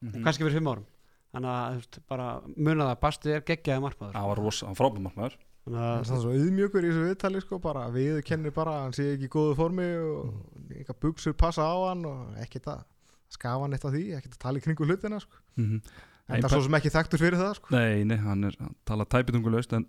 mm. 0.05 0.19
kannski 0.25 0.45
fyrir 0.45 0.59
fimm 0.59 0.69
árum 0.71 0.85
þannig 1.33 1.49
að 1.53 1.63
þú 1.63 1.81
veist, 1.81 1.99
bara 2.09 2.27
muna 2.53 2.87
það 2.91 3.01
Basti 3.01 3.33
er 3.33 3.43
geggjaði 3.47 3.83
markmaður 3.87 4.17
það 4.19 4.29
var 4.29 4.41
rosa, 4.43 4.69
hann 4.69 4.77
frábæð 4.77 5.05
markmaður 5.07 5.37
þannig 5.63 5.81
hann 5.81 5.97
er 5.97 6.13
að, 6.13 6.23
svo 6.23 6.33
auðmjögur 6.37 6.85
í 6.85 6.91
þessu 6.91 7.05
viðtali 7.07 7.43
sko, 7.43 7.59
bara 7.63 7.83
við 7.93 8.21
kennir 8.27 8.55
bara 8.55 8.77
að 8.77 8.85
hann 8.85 8.97
sé 8.97 9.07
ekki 9.15 9.29
í 9.29 9.33
góðu 9.33 9.57
formi 9.57 9.89
og 9.97 10.73
eitthvað 10.77 11.01
buksur 11.07 11.37
passa 11.39 11.65
á 11.65 11.75
hann 11.89 12.05
og 12.09 12.39
ekkert 12.43 12.69
að 12.75 12.83
skafa 13.33 13.65
hann 13.65 13.73
eitt 13.73 13.87
af 13.89 13.95
því, 13.95 14.05
ekkert 14.19 14.37
að 14.37 14.43
tala 14.45 14.61
í 14.61 14.65
kringu 14.65 14.85
hlutina 14.85 15.21
sko. 15.23 15.41
mm 15.57 15.65
-hmm. 15.65 15.93
en 16.27 16.43
það 16.43 16.49
er 16.49 16.53
svo 16.53 16.65
sem 16.67 16.77
ekki 16.77 16.93
þekktur 16.93 17.23
fyrir 17.23 17.39
það 17.41 17.53
sko. 17.57 17.73
Nei, 17.73 18.03
nei, 18.05 18.17
hann 18.21 18.43
er 18.43 18.57
hann 18.59 18.75
tala 18.85 19.09
tæpitungulaust 19.09 19.73
en 19.73 19.87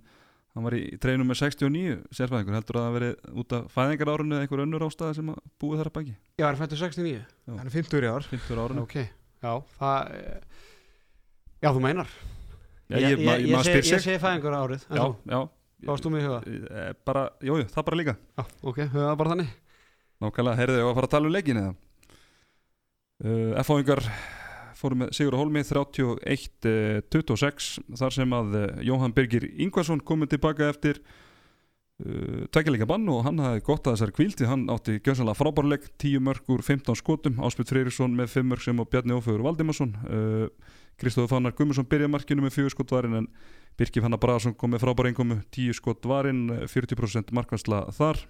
hann 0.55 0.67
var 0.69 0.77
í 0.79 0.83
treinum 1.03 1.27
með 1.31 1.41
69 1.43 1.97
sérfæðingur, 2.15 2.55
heldur 2.59 2.79
að 2.79 2.85
það 2.85 2.89
hafi 2.89 2.99
verið 2.99 3.41
út 3.43 3.55
af 3.59 3.65
fæðingar 3.75 4.13
árunni 4.15 4.37
eða 4.37 4.45
einhver 4.47 4.63
önnur 4.65 4.85
ástæða 4.87 5.17
sem 5.19 5.33
að 5.33 5.41
búið 5.63 5.81
þar 5.83 5.91
að 5.91 5.97
baki? 5.99 6.15
Já, 6.39 6.45
hann 6.47 6.61
fættur 6.61 6.81
69 6.85 7.25
hann 7.51 7.65
er 7.65 7.75
50 7.75 8.07
í 8.07 8.13
ár. 8.13 8.29
50 8.31 8.63
árunni 8.65 8.85
ok, 8.85 8.95
já, 9.45 9.53
það 9.81 10.15
eh, 10.21 10.63
já, 11.65 11.69
þú 11.75 11.83
meinar. 11.85 12.15
Já, 12.85 12.97
ég, 13.01 13.19
ég, 13.19 13.45
ég, 13.49 13.69
ég 13.75 13.87
sig. 13.89 14.01
sé 14.05 14.17
fæðingur 14.23 14.55
árið 14.61 14.87
Já, 14.93 15.05
já. 15.35 15.41
Hvað 15.85 15.91
varst 15.91 16.07
þú 16.07 16.11
með 16.15 16.23
í 16.23 16.29
huga? 16.29 16.39
Eh, 16.81 16.93
Bara, 17.05 17.23
jú, 17.45 17.57
jú, 17.61 17.65
það 17.75 17.85
bara 17.89 17.99
líka. 18.01 18.15
Já, 18.39 18.45
ok, 18.71 18.79
það 18.95 19.17
bara 19.21 19.33
þannig. 19.35 19.51
Nákvæmlega, 20.25 20.59
heyrðu 20.61 20.79
ég 20.79 20.87
að 20.89 20.95
fara 20.97 21.09
að 21.09 21.15
tala 21.17 21.29
um 21.29 21.35
leikin 21.35 21.61
eða? 21.61 21.73
Uh, 23.25 23.51
F-fáingar 23.61 24.01
fóru 24.79 24.99
með 25.01 25.09
Sigur 25.17 25.37
Hólmi 25.39 25.63
31-26 25.67 27.69
þar 28.01 28.13
sem 28.17 28.31
að 28.37 28.49
uh, 28.59 28.65
Jóhann 28.87 29.15
Birgir 29.17 29.45
Ingvarsson 29.53 30.05
komið 30.05 30.29
tilbaka 30.35 30.63
eftir 30.73 30.95
uh, 31.01 31.05
tveggjarleika 32.55 32.91
bann 32.91 33.07
og 33.13 33.19
hann 33.27 33.43
hafði 33.43 33.67
gott 33.67 33.85
að 33.87 33.95
þessari 33.97 34.17
kvíldi 34.19 34.51
hann 34.51 34.65
átti 34.73 34.93
gjössanlega 35.01 35.41
frábárleik 35.41 35.85
10 36.03 36.25
mörg 36.29 36.45
úr 36.55 36.63
15 36.67 37.01
skotum 37.01 37.35
Áspjöld 37.45 37.71
Freyrisson 37.73 38.13
með 38.17 38.27
5 38.39 38.51
mörg 38.53 38.63
sem 38.67 38.83
og 38.83 38.91
Bjarni 38.93 39.19
Ófögur 39.19 39.47
Valdimarsson 39.47 39.93
uh, 40.07 40.47
Kristóður 41.01 41.33
Fannar 41.33 41.57
Gummarsson 41.59 41.89
byrjaði 41.91 42.13
markinu 42.13 42.41
með 42.45 42.57
4 42.61 42.75
skot 42.75 42.95
varinn 42.95 43.19
en 43.19 43.29
Birki 43.79 44.03
Fannar 44.03 44.21
Braðarsson 44.23 44.55
kom 44.55 44.71
með 44.71 44.85
frábæra 44.85 45.11
einkomu 45.11 45.41
10 45.55 45.75
skot 45.81 46.07
varinn, 46.07 46.47
40% 46.71 47.33
markværsla 47.35 47.81
þar. 47.97 48.21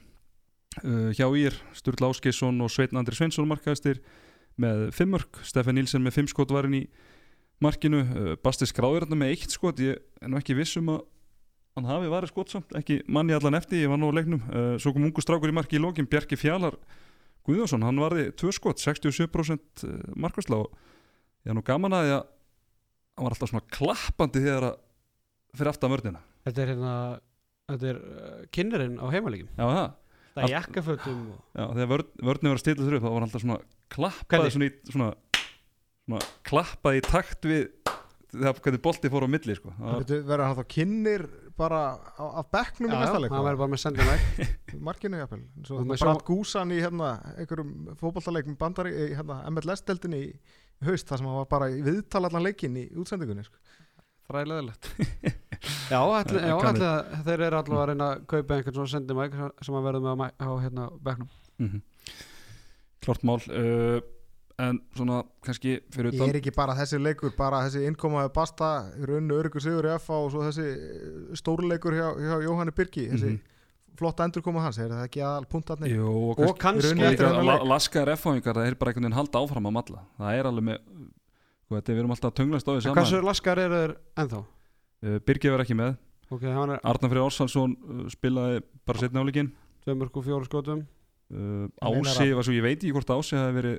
Uh, 0.80 1.10
hjá 1.14 1.28
Ír, 1.38 1.54
Sturla 1.76 2.08
Áskeisson 2.10 2.56
og 2.64 2.70
Sveitn 2.72 2.98
Andri 2.98 3.14
Sveinsson 3.14 3.46
markaðistir 3.46 4.00
með 4.60 4.86
5 4.94 5.10
mörg, 5.14 5.40
Stefan 5.46 5.78
Nílsen 5.78 6.04
með 6.04 6.20
5 6.20 6.30
skot 6.32 6.54
varinn 6.54 6.78
í 6.78 6.84
markinu. 7.64 8.02
Uh, 8.04 8.30
Basti 8.42 8.68
skráður 8.68 9.06
þarna 9.06 9.20
með 9.24 9.34
1 9.36 9.56
skot. 9.56 9.82
Ég 9.82 9.98
er 10.20 10.30
nú 10.30 10.38
ekki 10.40 10.56
viss 10.58 10.78
um 10.80 10.92
að 10.94 11.02
hann 11.74 11.88
hafi 11.90 12.10
varið 12.12 12.30
skot 12.30 12.52
samt, 12.54 12.74
ekki 12.78 13.00
manni 13.10 13.34
allan 13.34 13.58
eftir 13.58 13.80
ég 13.82 13.90
var 13.90 13.98
nú 13.98 14.06
á 14.06 14.14
leiknum, 14.14 14.44
uh, 14.46 14.76
svo 14.78 14.92
kom 14.94 15.08
ungu 15.08 15.24
strákur 15.24 15.50
í 15.50 15.56
marki 15.56 15.74
í 15.74 15.82
lokin, 15.82 16.06
Bjarki 16.06 16.38
Fjalar 16.38 16.76
Guðjónsson. 17.44 17.82
Hann 17.82 17.98
varði 17.98 18.28
2 18.38 18.54
skot, 18.54 18.78
67% 18.82 19.82
markværsla 20.14 20.62
og 20.62 20.70
ég 21.42 21.50
er 21.50 21.58
nú 21.58 21.64
gaman 21.66 21.96
að 21.98 22.06
því 22.06 22.14
að 22.14 22.22
hann 23.14 23.26
var 23.26 23.34
alltaf 23.34 23.50
svona 23.50 23.68
klappandi 23.74 24.44
þegar 24.46 24.68
að 24.70 24.78
fyrir 25.54 25.72
aftan 25.74 25.92
vörnina. 25.92 26.22
Þetta 26.46 26.62
er 26.62 26.72
hérna 26.72 26.94
þetta 27.70 27.90
er 27.90 28.00
kynnerinn 28.54 28.96
á 29.00 29.06
heimalegin 29.12 29.50
Já, 29.54 29.64
það. 29.64 29.92
Það 30.34 30.44
er 30.44 30.52
jakkafötum 30.52 31.20
og... 31.30 31.42
Já, 31.54 31.64
þegar 31.68 31.90
vörn, 31.92 32.08
vörnum 32.28 32.54
var 32.54 32.62
þurru 32.64 32.98
upp 32.98 33.04
þá 33.04 33.08
var 33.08 33.16
hann 33.16 33.28
alltaf 33.28 33.44
svona 33.44 33.58
klappaði 33.94 34.54
svona, 34.54 34.68
í, 34.68 34.74
svona, 34.90 35.10
svona 36.04 36.22
klappaði 36.50 37.00
í 37.00 37.06
takt 37.06 37.48
við 37.48 37.66
þegar 38.34 38.60
hvernig 38.64 38.82
bolti 38.82 39.10
fór 39.12 39.26
á 39.26 39.28
milli 39.30 39.54
sko. 39.56 39.72
Það 39.78 40.12
verður 40.26 40.44
hann 40.48 40.58
þá 40.58 40.64
kynir 40.74 41.24
bara 41.54 41.80
á, 42.18 42.24
af 42.40 42.48
bekknum 42.50 42.90
í 42.90 42.96
næsta 42.98 43.20
leik? 43.22 43.30
hann 43.30 43.46
verður 43.46 43.60
bara 43.62 43.72
með 43.74 43.82
sendin 43.84 44.08
veg 44.10 44.50
markinu 44.88 45.20
jafnvel. 45.20 45.44
Hann 45.70 45.88
með 45.92 46.02
Brad 46.02 46.24
Gúsan 46.26 46.74
í 46.74 46.80
hérna 46.82 47.12
einhverjum 47.36 47.94
fótballtaleik 48.00 48.50
með 48.50 48.58
bandari 48.64 48.94
í 48.94 49.06
hérna, 49.14 49.38
MLS-deltinni 49.52 50.20
í 50.24 50.32
haust 50.88 51.08
þar 51.08 51.22
sem 51.22 51.30
hann 51.30 51.38
var 51.38 51.48
bara 51.54 51.70
í 51.70 51.78
viðtala 51.86 52.30
allan 52.30 52.46
leikin 52.48 52.80
í 52.80 52.88
útsendingunni 52.98 53.46
sko. 53.46 53.60
fræðilegilegt 54.26 54.88
já, 55.92 56.00
ætli, 56.00 56.40
já 56.42 56.54
ætli, 56.56 56.90
þeir 57.28 57.42
eru 57.46 57.58
allavega 57.60 57.82
að 57.84 57.88
reyna 57.92 58.06
að 58.10 58.22
kaupa 58.32 58.56
einhvern 58.58 58.78
svona 58.80 58.92
sendin 58.96 59.20
veg 59.20 59.36
sem 59.62 59.78
að 59.78 59.86
verður 59.86 60.06
með 60.08 60.32
á, 60.42 60.50
hérna 60.64 60.88
bekknum. 61.06 61.30
Mhm. 61.62 61.82
Klart 63.04 63.24
mál 63.26 63.40
uh, 63.50 64.00
En 64.64 64.76
svona 64.94 65.16
kannski 65.42 65.80
fyrir 65.90 66.12
ég 66.14 66.20
utan 66.20 66.30
er 66.30 66.36
ekki 66.38 66.52
bara 66.54 66.76
þessi 66.78 67.00
leikur 67.02 67.32
bara 67.34 67.64
þessi 67.66 67.80
innkomaði 67.88 68.30
basta 68.36 68.68
runnu 69.02 69.34
öryggur 69.40 69.64
sigur 69.64 69.88
í 69.90 69.96
FA 69.98 70.20
og 70.22 70.28
svo 70.30 70.44
þessi 70.46 70.66
stórleikur 71.40 71.96
hjá, 71.96 72.06
hjá 72.22 72.36
Jóhanni 72.44 72.74
Birki 72.76 73.08
þessi 73.10 73.32
Mhm. 73.32 73.40
flotta 73.98 74.24
endurkoma 74.28 74.62
hans 74.62 74.78
er 74.78 74.88
það 74.90 75.02
ekki 75.08 75.20
aðal 75.26 75.44
puntarnir 75.50 75.90
Jú, 75.96 76.06
og 76.30 76.38
og 76.46 76.56
kannski 76.58 76.94
laskaðar 77.66 78.14
F-fáingar 78.16 78.54
það 78.58 78.66
er 78.70 78.74
bara 78.78 78.90
einhvern 78.92 79.04
veginn 79.08 79.18
halda 79.18 79.42
áfram 79.42 79.68
að 79.70 79.74
malla. 79.76 80.00
Það 80.18 80.38
er 80.38 80.48
alveg 80.50 80.64
með 80.70 80.78
sko, 81.64 81.74
þetta, 81.76 81.92
við 81.92 81.98
erum 82.02 82.14
alltaf 82.14 82.30
að 82.30 82.38
tunglast 82.40 82.66
á 82.66 82.72
því 82.74 82.80
saman 82.86 82.98
hversu 83.00 83.20
laskar 83.26 83.58
eru 83.64 83.78
þeir 83.82 83.94
ennþá? 84.22 84.40
uh, 85.04 85.18
Birgir 85.26 85.54
var 85.54 85.62
ekki 85.66 85.76
með. 85.78 85.96
Ok, 86.30 86.42
hann 86.46 86.70
er 86.74 86.80
Arnar 86.82 87.10
Freyr 87.12 87.26
Ársalsson 87.26 87.74
uh, 87.74 88.06
spilaði 88.10 88.62
bara 88.86 88.98
setna 89.02 89.22
áleikin 89.22 89.50
tveimur 89.84 90.10
og 90.14 90.24
fjóru 90.26 90.46
skotum 90.48 90.86
uh, 91.32 91.66
Ási 91.88 92.28
var 92.36 92.44
svo, 92.46 92.54
ég 92.56 92.64
veit 92.66 92.78
ekki 92.80 92.92
hvort 92.96 93.10
Ási 93.16 93.36
hefði 93.38 93.56
verið 93.60 93.78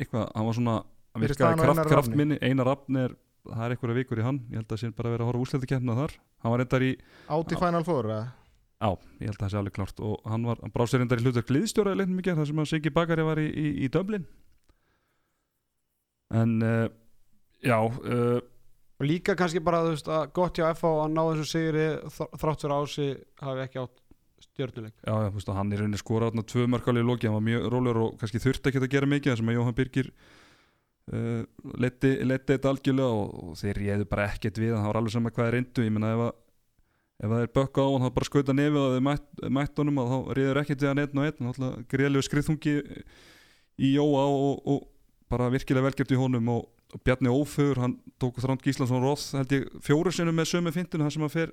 eitthvað, 0.00 0.26
hann 0.34 0.46
var 0.50 0.56
svona 0.58 0.76
hann 0.80 1.24
virkaði 1.26 1.58
kraft, 1.60 1.62
Einar 1.70 1.84
kraft 1.86 1.96
Rafni. 2.00 2.16
minni 2.22 2.38
Einar 2.42 2.66
Rafn 2.70 2.96
er, 3.04 3.14
það 3.50 3.64
er 3.66 3.74
einhverja 3.76 3.98
vikur 4.00 4.20
í 4.20 4.26
hann. 4.26 4.42
Ég 4.50 4.60
held 4.60 4.66
að 4.68 4.74
það 4.76 4.82
sé 4.84 4.92
bara 4.98 5.08
að 5.10 5.14
vera 5.16 5.24
að 5.26 5.30
horfa 5.32 5.44
úsletikefna 5.46 5.96
þar. 6.00 6.14
Hann 6.44 6.52
var 6.54 6.62
reyndar 6.64 6.84
í, 6.86 6.90
átt 7.36 7.52
í 7.54 7.58
Final 7.60 7.84
Four 7.86 8.10
eða? 8.10 8.28
á, 8.80 8.90
ég 9.20 9.28
held 9.28 9.36
að 9.36 9.42
það 9.44 9.50
sé 9.52 9.58
alveg 9.60 9.74
klart 9.76 9.98
og 10.00 10.22
hann 10.24 10.44
var, 10.48 10.56
hann 10.64 10.72
bráð 10.72 10.88
sér 10.88 11.02
reyndar 11.02 11.20
í 11.20 11.24
hlutverk 11.26 11.50
liðstjóra 11.52 11.92
í 11.92 11.98
leiknum 12.00 12.16
mikið, 12.16 12.38
þar 12.38 12.46
sem 12.48 12.62
að 12.62 12.68
Siggi 12.70 12.92
Bakari 12.96 13.26
var 13.28 13.40
í, 13.42 13.48
í, 13.52 13.66
í 13.84 13.88
Dublin. 13.92 14.24
En 16.32 16.54
uh, 16.64 16.86
já 17.64 17.76
uh, 17.76 18.38
og 19.00 19.04
líka 19.08 19.34
kannski 19.36 19.60
bara 19.64 19.82
þú 19.84 19.92
veist 19.96 20.08
að 20.12 20.30
gott 20.36 20.56
hjá 20.60 20.68
FH 20.72 20.92
að 21.04 21.12
ná 21.16 21.20
þessu 21.28 21.46
sigri 21.50 21.84
þr- 22.16 22.30
þrátt 22.40 22.64
fyrir 22.64 22.76
ási 22.76 23.08
hafi 23.42 23.64
ekki 23.66 23.82
átt 23.82 23.99
stjörnuleik. 24.44 24.94
Já, 25.04 25.12
já, 25.12 25.28
þú 25.30 25.38
veist, 25.38 25.50
og 25.50 25.58
hann 25.58 25.72
er 25.72 25.82
rauninni 25.82 26.00
skora 26.00 26.30
þarna 26.30 26.46
tvö 26.50 26.66
mörkáli 26.72 27.02
í 27.02 27.06
loki, 27.06 27.28
hann 27.28 27.38
var 27.38 27.46
mjög 27.46 27.66
rólegur 27.74 28.02
og 28.04 28.20
kannski 28.20 28.42
þurfti 28.42 28.70
ekki 28.70 28.82
að 28.82 28.92
gera 28.94 29.10
mikið, 29.10 29.32
þar 29.32 29.40
sem 29.40 29.50
að 29.50 29.58
Jóhann 29.58 29.76
Birgir 29.78 30.12
uh, 31.14 31.42
leiti, 31.84 32.12
leiti 32.26 32.54
þetta 32.54 32.72
algjörlega 32.74 33.18
og, 33.22 33.34
og 33.44 33.58
þeir 33.60 33.82
réðu 33.84 34.08
bara 34.10 34.28
ekkert 34.30 34.62
við 34.62 34.76
það 34.76 34.88
var 34.88 35.00
alveg 35.00 35.16
sama 35.16 35.34
hvað 35.34 35.50
er 35.50 35.56
reyndu, 35.58 35.86
ég 35.86 35.94
menna 35.96 36.14
ef 36.14 36.24
að 36.28 36.32
ef 37.20 37.28
það 37.28 37.42
er 37.44 37.52
bökka 37.58 37.84
á 37.84 37.88
hann, 37.90 38.04
þá 38.06 38.14
bara 38.16 38.28
skauta 38.30 38.56
nefið 38.56 38.80
að 38.80 38.94
þau 38.94 39.04
mætt, 39.10 39.26
mætt 39.58 39.80
honum 39.82 40.00
og 40.00 40.10
þá 40.10 40.18
réður 40.38 40.60
ekkert 40.62 40.84
við 40.84 40.90
hann 40.90 41.02
einn 41.02 41.20
og 41.20 41.26
einn, 41.28 41.50
alltaf 41.50 41.80
greiðlegu 41.92 42.26
skriðþungi 42.26 42.76
í 43.80 43.90
Jóa 43.92 44.22
og, 44.24 44.62
og 44.64 44.86
bara 45.30 45.50
virkilega 45.52 45.86
velgjört 45.88 46.14
í 46.14 46.20
honum 46.20 46.48
og, 46.54 46.70
og 46.94 47.02
Bjarni 47.04 47.32
Ófögur, 47.32 47.82
hann 47.84 47.98
tók 48.22 48.40
Þránd 48.40 48.64
Gíslason 48.64 49.04
Róð, 49.04 49.26
held 49.36 49.52
ég, 49.58 49.68
fjóru 49.84 50.12
sinnum 50.14 50.36
með 50.40 50.48
sömu 50.54 50.72
fyndinu, 50.74 51.04
þar 51.04 51.16
sem 51.16 51.26
hann 51.26 51.34
fer 51.34 51.52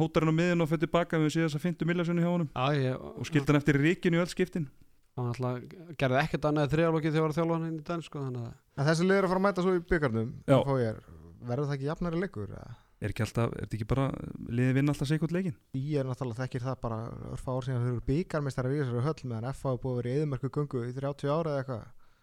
hótar 0.00 0.24
hann 0.24 0.32
á 0.32 0.40
miðin 0.40 0.64
og 0.64 0.70
fer 0.70 0.80
tilbaka 0.82 1.20
við 1.20 1.34
séð 1.34 1.46
þess 1.48 1.58
að 1.58 1.64
fyndu 1.66 1.88
millasunni 1.90 2.24
hjá 2.24 2.30
honum. 2.30 2.50
Já, 2.52 2.78
ég, 2.78 3.02
og 3.02 3.28
skildi 3.28 3.52
hann 3.52 3.60
eftir 3.60 3.80
ríkinu 3.82 4.20
í 4.20 4.22
öll 4.22 4.32
skiptin. 4.32 4.68
Hann 5.18 5.28
alltaf 5.28 5.96
gerði 6.00 6.22
ekkert 6.22 6.46
annað 6.48 6.70
þriðalokið 6.72 7.12
þegar 7.16 7.26
var 7.26 7.36
þjálfa 7.36 7.58
hann 7.58 7.66
inn 7.68 7.80
í 7.80 7.84
den 7.90 8.04
sko, 8.06 8.22
þannig 8.24 8.46
að 8.46 8.54
En 8.80 8.88
þessi 8.88 9.04
liður 9.04 9.26
að 9.26 9.32
fara 9.34 9.42
að 9.42 9.46
mæta 9.48 9.66
svo 9.66 9.74
í 9.76 9.82
byggarnum 9.90 10.30
verður 11.42 11.66
það 11.68 11.74
ekki 11.76 11.88
jafnari 11.90 12.22
leikur 12.22 12.48
eða? 12.48 12.76
er 13.02 13.10
ekki 13.10 13.24
alltaf, 13.24 13.50
er 13.50 13.64
þetta 13.64 13.78
ekki 13.78 13.88
bara 13.90 14.04
liðið 14.54 14.76
vinna 14.78 14.94
alltaf 14.94 15.24
út 15.26 15.34
leikin 15.34 15.56
Í 15.78 15.96
er 15.98 16.06
náttúrulega 16.06 16.44
þekkir 16.44 16.64
það 16.66 16.76
bara 16.84 16.98
örfa 17.34 17.56
ár 17.56 17.66
síðan 17.66 17.82
þau 17.82 17.90
eru 17.90 18.04
byggarmeistari 18.06 18.72
við 18.72 18.82
þessari 18.84 19.04
höll 19.08 19.30
meðan 19.32 19.56
FA 19.58 19.72
er 19.72 19.80
búið 19.82 19.92
að 19.92 19.98
vera 19.98 20.12
í 20.12 20.20
eðumörku 20.20 20.50
gungu 20.56 20.82
í 20.86 20.94
30 20.98 21.32
ára 21.34 21.54
eða 21.56 21.62
eitthvað 21.64 21.82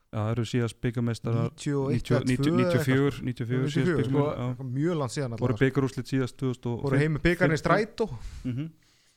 það 0.10 0.30
eru 0.34 0.46
síðast 0.50 0.80
byggameistarar 0.84 1.50
91 1.54 2.10
eða 2.10 2.26
2 2.26 2.44
94 2.50 3.24
94 3.30 3.72
síðast 3.76 3.80
94 3.80 4.06
sko, 4.10 4.26
eitthvað 4.34 4.70
mjög 4.80 5.00
langt 5.00 5.16
síðan 5.16 5.36
voru 5.36 5.54
allavega, 5.54 5.64
byggarúslit 5.66 6.12
síðast 6.14 6.36
sko. 6.36 6.54
2005 6.60 6.84
voru 6.86 7.02
heim 7.02 7.18
með 7.18 7.26
byggarni 7.28 7.58
í 7.58 7.62
strætó. 7.62 8.08
Mhm. 8.44 8.70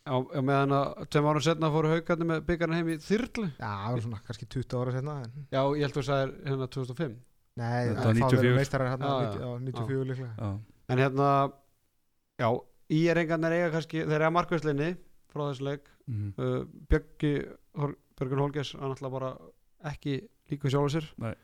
Já, 0.03 0.15
já, 0.35 0.41
meðan 0.43 0.73
að 0.75 0.87
tveim 1.15 1.27
árum 1.31 1.43
setna 1.47 1.69
fóru 1.71 1.91
haugarnir 1.93 2.27
með 2.27 2.41
byggarinn 2.49 2.75
heim 2.75 2.89
í 2.91 2.97
þyrlu? 2.99 3.45
Já, 3.55 3.71
það 3.71 3.93
var 3.95 4.01
svona 4.03 4.21
kannski 4.27 4.49
20 4.51 4.81
ára 4.83 4.95
setna 4.97 5.15
en, 5.23 5.47
Já, 5.55 5.61
ég 5.63 5.85
held 5.87 5.99
að 6.01 6.09
það 6.09 6.23
er 6.25 6.33
hérna 6.49 6.69
2005 6.77 7.15
Nei, 7.53 7.93
FA 7.93 7.95
var 7.95 8.03
verður 8.03 8.19
94. 8.19 8.57
meistarar 8.57 8.91
hérna. 8.91 9.13
90 9.23 9.43
já, 9.43 9.49
94 9.69 10.05
líklega. 10.09 10.51
En 10.89 10.99
hérna, 10.99 11.29
já, 12.41 12.49
í 12.91 13.01
er 13.13 13.21
engarnir 13.23 13.57
eiga 13.59 13.71
kannski, 13.77 14.05
þeir 14.09 14.25
eiga 14.25 14.33
markvæslinni 14.35 14.91
frá 15.33 15.43
þessu 15.47 15.67
leik. 15.69 15.91
Mhm. 16.09 16.33
uh, 16.37 16.65
Björgi, 16.91 17.33
Björgun 18.19 18.43
Holgers 18.43 18.73
hann 18.75 18.91
alltaf 18.91 19.13
bara 19.13 19.37
ekki 19.93 20.17
líka 20.53 20.71
sjálfur 20.73 20.95
sér. 20.99 21.09
Nei. 21.25 21.35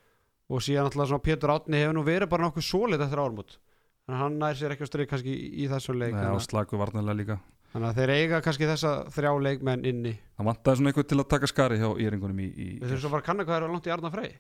og 0.48 0.62
síðan 0.64 0.86
alltaf 0.88 1.08
svona 1.10 1.24
Pétur 1.26 1.52
Átni 1.52 1.82
hefur 1.82 1.96
nú 1.98 2.04
verið 2.06 2.30
bara 2.32 2.46
nokkuð 2.48 2.64
svolít 2.64 3.02
eftir 3.04 3.20
ármút 3.20 3.58
þannig 3.58 4.16
að 4.16 4.22
hann 4.24 4.38
nær 4.40 4.56
sér 4.56 4.72
ekki 4.72 4.86
á 4.86 4.90
strik 4.92 5.10
kannski 5.10 5.34
í, 5.36 5.68
þessu 5.68 5.92
leik 5.98 6.14
Nei, 6.16 6.24
á 6.24 6.36
slagu 6.40 6.78
varnarlega 6.80 7.18
líka. 7.18 7.36
Að- 7.36 7.74
þannig 7.74 7.88
að 7.90 7.98
þeir 8.00 8.12
eiga 8.16 8.38
kannski 8.46 8.68
þessa 8.70 8.92
þrjá 9.12 9.32
leikmenn 9.44 9.84
inni. 9.84 10.14
Það 10.38 10.46
vantaði 10.48 10.78
svona 10.80 10.92
eitthvað 10.92 11.08
til 11.10 11.18
að 11.20 11.28
taka 11.34 11.50
skari 11.50 11.76
hjá 11.82 11.88
íringunum 12.00 12.40
í, 12.40 12.46
í 12.48 12.68
við 12.78 12.86
þurfum 12.88 13.02
svo 13.02 13.10
bara 13.12 13.20
að 13.20 13.26
kanna 13.28 13.44
hvað 13.44 13.58
er 13.58 13.72
langt 13.74 13.88
í 13.90 13.92
Arna 13.92 14.10
Frey. 14.14 14.30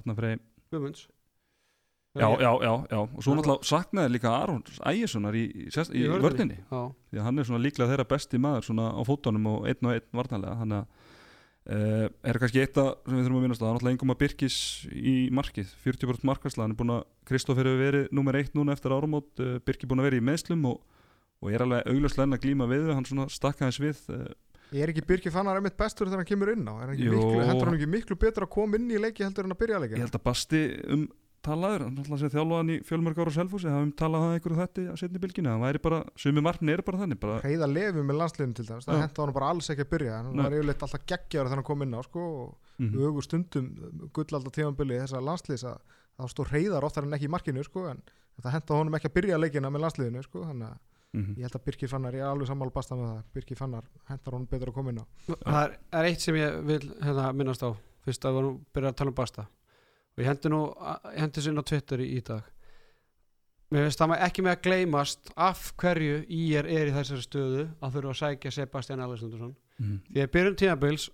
Arnar 0.00 0.16
Frey. 0.16 0.38
Guðmunds. 0.72 1.02
Já, 2.18 2.26
já, 2.42 2.50
já, 2.58 2.72
já, 2.90 2.98
og 3.04 3.20
svo 3.22 3.34
náttúrulega 3.38 3.68
saknaði 3.68 4.10
líka 4.16 4.30
Aron 4.34 4.64
Ægissonar 4.90 5.36
í, 5.38 5.44
í, 5.46 5.66
í 5.70 6.08
vörninni. 6.18 6.56
Já, 6.66 6.80
því 7.12 7.20
að 7.20 7.26
hann 7.28 7.38
er 7.38 7.46
svona 7.46 7.62
líklega 7.62 7.92
þeirra 7.92 8.06
besti 8.10 8.40
maður 8.42 8.66
svona 8.66 8.88
á 8.90 9.00
fótunum 9.06 9.46
og 9.46 9.68
einn 9.70 9.86
og 9.86 9.92
einn 9.94 10.08
varnarlega. 10.18 10.56
Þannig 10.64 10.80
að 10.80 10.99
uh, 11.68 12.06
er 12.08 12.38
kannski 12.40 12.62
eitt 12.62 12.78
að 12.80 12.92
sem 13.04 13.16
við 13.16 13.26
þurfum 13.26 13.40
að 13.40 13.44
minnast 13.46 13.60
að 13.60 13.66
það 13.66 13.70
er 13.70 13.76
náttúrulega 13.76 13.96
engum 13.96 14.14
að 14.14 14.20
Birkis 14.22 14.58
í 14.90 15.14
markið, 15.36 15.72
40% 15.84 16.28
markværsla 16.30 16.64
hann 16.64 16.74
er 16.74 16.80
búin 16.80 16.94
að 16.96 17.02
Kristoffer 17.30 17.68
hefur 17.68 17.82
verið 17.84 18.06
nummer 18.16 18.38
eitt 18.40 18.56
núna 18.58 18.76
eftir 18.76 18.94
árumót, 18.96 19.32
uh, 19.42 19.58
Birki 19.66 19.90
búin 19.90 20.02
að 20.02 20.10
vera 20.10 20.20
í 20.20 20.26
meðslum 20.30 20.68
og, 20.70 20.80
og 21.40 21.52
er 21.52 21.66
alveg 21.66 21.90
augljóslega 21.90 22.28
enn 22.28 22.38
að 22.38 22.46
glíma 22.46 22.70
við 22.70 22.92
hann 22.94 23.08
svona 23.08 23.28
stakka 23.32 23.68
þess 23.68 23.84
við 23.84 24.06
uh, 24.16 24.30
Ég 24.70 24.84
er 24.84 24.92
ekki 24.92 25.02
Birki 25.02 25.32
Fannar 25.34 25.58
einmitt 25.58 25.74
bestur 25.74 26.06
þegar 26.06 26.22
hann 26.22 26.28
kemur 26.28 26.52
inn 26.52 26.62
á? 26.62 26.74
Er 26.78 26.84
hann 26.84 26.94
ekki 26.94 27.08
Jú. 27.08 27.16
miklu, 27.16 27.46
hann 27.48 27.74
ekki 27.74 27.88
miklu 27.90 28.16
betur 28.22 28.46
að 28.46 28.52
koma 28.54 28.78
inn 28.78 28.92
í 28.94 29.00
leiki 29.02 29.24
heldur 29.26 29.48
en 29.48 29.56
að 29.56 29.64
byrja 29.64 29.80
leiki 29.82 29.96
ég 29.98 30.04
held 30.04 30.14
að 30.14 30.26
Basti 30.28 30.60
um 30.94 31.08
talaður, 31.44 31.86
náttúrulega 31.90 32.20
sé 32.20 32.30
þjálfaðan 32.34 32.72
í 32.72 32.76
fjölmörg 32.86 33.20
ára 33.22 33.32
selfúsi, 33.34 33.68
hafa 33.70 33.86
um 33.86 33.92
talað 33.96 34.24
það 34.24 34.34
einhverju 34.36 34.58
þetta 34.60 34.84
að 34.92 34.98
setja 35.00 35.18
í 35.18 35.22
bylginu, 35.24 35.50
það 35.50 35.64
væri 35.64 35.80
bara, 35.86 36.00
sumi 36.20 36.44
margin 36.44 36.72
eru 36.74 36.84
bara 36.86 37.00
þannig 37.00 37.20
bara, 37.22 37.38
Heiða 37.44 37.68
lefi 37.70 38.04
með 38.04 38.18
landsliðinu 38.20 38.58
til 38.58 38.66
dæmis, 38.68 38.88
það 38.88 39.00
henda 39.04 39.24
hann 39.24 39.34
bara 39.38 39.48
alls 39.54 39.70
ekki 39.72 39.86
að 39.86 39.90
byrja 39.94 40.18
hann 40.18 40.42
var 40.42 40.56
yfirleitt 40.58 40.84
alltaf 40.86 41.06
geggjar 41.12 41.48
þegar 41.48 41.60
hann 41.60 41.68
kom 41.70 41.84
inn 41.86 41.96
á 41.96 42.00
sko, 42.04 42.26
og 42.42 42.84
mm, 42.84 43.00
ögur 43.08 43.26
stundum 43.26 43.70
gullalda 44.16 44.54
tímanbili 44.56 45.00
þessa 45.00 45.24
landsliðs 45.24 45.66
að 45.70 45.98
það 46.20 46.32
stór 46.34 46.54
heiðar 46.54 46.88
oftar 46.88 47.08
en 47.08 47.16
ekki 47.16 47.28
í 47.30 47.34
markinu 47.36 47.64
sko, 47.64 47.86
en 47.94 48.04
það 48.40 48.56
henda 48.58 48.80
honum 48.80 48.98
ekki 49.00 49.10
að 49.10 49.16
byrja 49.16 49.40
leikina 49.40 49.72
með 49.72 49.86
landsliðinu 49.86 50.24
sko, 50.26 50.44
þannig 50.48 50.68
að 50.68 50.76
mm, 51.16 51.30
ég 51.38 51.46
held 51.46 51.56
að 51.56 51.64
Birkir 51.68 51.92
Fannar, 51.92 52.16
ég 52.16 52.24
er 52.24 52.32
alveg 52.34 52.50
sammála 52.50 52.74
basta 52.74 52.98
með 52.98 53.08
það 53.10 53.22
Birkir 53.36 53.60
Fannar 53.60 53.88
hendar 54.10 54.36
honum 54.36 54.50
betur 54.50 54.72
að 54.72 54.76
koma 54.76 54.92
inn 54.92 55.00
á. 55.00 55.04
Það 55.30 55.60
er, 55.62 55.74
er 56.00 56.08
eitt 56.10 56.24
sem 56.24 56.38
ég 56.38 56.58
vil 56.68 56.82
hérna, 57.00 57.30
minnast 57.36 57.64
á 57.64 57.70
fyrst 58.04 58.24
að 58.24 58.36
við 58.36 58.42
erum 58.42 58.60
byrjað 58.74 58.94
að 58.94 59.00
tala 59.00 59.12
um 59.12 59.18
Basta 59.20 59.46
og 60.20 60.24
ég 60.26 60.28
hendi 60.28 60.50
nú 60.52 60.64
hendi 61.16 61.40
sér 61.40 61.54
inn 61.54 61.62
á 61.62 61.64
Twitter 61.64 62.02
í, 62.04 62.20
dag. 62.20 62.44
Mér 63.70 63.86
finnst 63.86 64.02
það 64.02 64.16
ekki 64.26 64.42
með 64.44 64.56
að 64.56 64.64
gleymast 64.66 65.30
af 65.38 65.70
hverju 65.80 66.24
ég 66.26 66.58
er, 66.58 66.66
er 66.68 66.90
í 66.90 66.94
þessari 66.94 67.24
stöðu 67.24 67.66
að 67.80 67.94
þurfa 67.96 68.12
að 68.12 68.18
sækja 68.18 68.52
Sebastian 68.56 69.02
Alessundarsson 69.04 69.54
mm, 69.78 69.98
því 70.10 70.24
að 70.24 70.32
byrjun 70.34 70.56
tímabils 70.58 71.04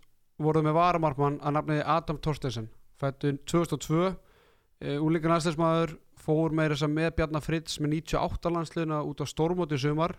voruð 0.43 0.65
með 0.67 0.79
varamarkmann 0.79 1.37
að 1.39 1.55
nafniði 1.59 1.85
Adam 1.95 2.19
Torstensen 2.25 2.71
fættu 3.01 3.35
2002 3.45 4.07
e, 4.09 4.97
úlíkan 5.05 5.37
aðstæðsmaður 5.37 5.93
fór 6.27 6.57
með 6.57 6.73
þess 6.73 6.87
að 6.89 6.95
með 6.97 7.11
Bjarnar 7.19 7.45
Fritz 7.45 7.77
með 7.79 7.93
98 8.01 8.53
landsliðina 8.57 9.03
út 9.07 9.21
á 9.23 9.27
stórmóti 9.29 9.77
í 9.77 9.83
sumar. 9.85 10.17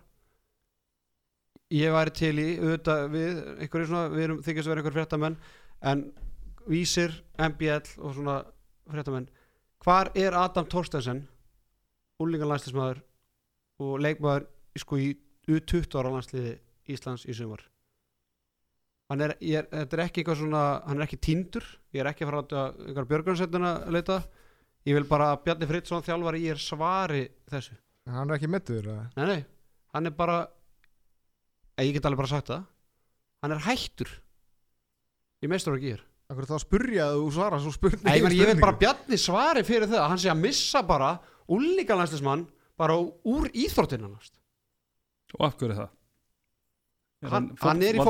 Ég 1.73 1.91
væri 1.91 2.13
til 2.15 2.35
í 2.39 2.47
auðvitað 2.61 3.07
við, 3.11 3.41
svona, 3.73 4.03
við 4.13 4.27
erum 4.27 4.43
þykjast 4.45 4.69
að 4.69 4.71
vera 4.71 4.83
einhver 4.83 4.95
fréttamenn 4.95 5.39
en 5.89 6.05
vísir, 6.69 7.17
MBL 7.41 7.97
og 7.97 8.13
svona 8.15 8.37
fréttamenn 8.91 9.29
hvar 9.83 10.11
er 10.17 10.35
Adam 10.37 10.67
Torstensen 10.69 11.23
úlíkan 12.23 12.49
landsliðsmaður 12.49 13.01
og 13.83 13.97
leikmaður 14.01 14.47
í, 14.47 14.81
sko 14.81 14.99
í 15.01 15.09
U20 15.47 15.97
ára 15.99 16.13
landsliði 16.13 16.55
Íslands 16.91 17.27
í 17.27 17.35
sumar? 17.37 17.61
Hann 19.11 19.23
er, 19.23 19.35
er, 19.39 19.67
þetta 19.71 19.97
er 19.97 20.03
ekki 20.03 20.21
eitthvað 20.23 20.41
svona 20.41 20.63
hann 20.83 20.99
er 20.99 21.05
ekki 21.05 21.19
týndur, 21.23 21.67
ég 21.95 22.01
er 22.03 22.09
ekki 22.11 22.25
að 22.25 22.31
fara 22.31 22.41
að 22.43 22.81
einhverja 22.87 23.11
björgunarsveituna 23.11 23.73
að 23.85 23.93
leita. 23.95 24.17
Ég 24.87 24.97
vil 24.97 25.07
bara 25.07 25.29
að 25.33 25.43
Bjarni 25.45 25.67
Fritzson 25.69 26.03
þjálfari 26.03 26.41
ég 26.43 26.55
er 26.55 26.63
svari 26.63 27.21
þessu. 27.51 27.75
Hann 28.07 28.29
er 28.29 28.37
ekki 28.37 28.49
meittur 28.51 28.85
nei, 28.87 29.25
nei, 29.27 29.41
hann 29.95 30.07
er 30.07 30.15
bara 30.15 30.41
ég 31.83 31.93
get 31.97 32.07
alveg 32.07 32.23
bara 32.23 32.31
sagt 32.31 32.51
það 32.51 32.63
hann 33.43 33.53
er 33.53 33.63
hættur 33.67 34.11
ég 35.43 35.51
meistur 35.51 35.77
ekki 35.77 35.91
ég 35.91 35.99
er 35.99 36.05
Akkur 36.27 36.43
þá 36.49 36.57
spurja 36.59 37.05
að 37.07 37.17
þú 37.21 37.27
svara 37.37 37.57
svo 37.63 37.71
spurning 37.71 38.03
Nei, 38.03 38.17
ég, 38.19 38.49
vil 38.49 38.59
bara 38.59 38.75
Bjarni 38.81 39.15
svari 39.21 39.61
fyrir 39.63 39.87
það 39.87 40.01
að 40.01 40.09
hann 40.11 40.19
sé 40.19 40.31
að 40.33 40.41
missa 40.43 40.81
bara 40.83 41.13
úlíkanlæstismann 41.55 42.43
bara 42.77 42.97
úr 42.99 43.47
íþróttina 43.55 44.09
næst. 44.11 44.33
og 45.37 45.45
af 45.47 45.55
hverju 45.57 45.77
það? 45.77 45.93
Er 47.23 47.31
hann, 47.33 47.47
fót- 47.55 47.63
hann 47.71 47.81
er 47.81 47.95
í 47.95 48.01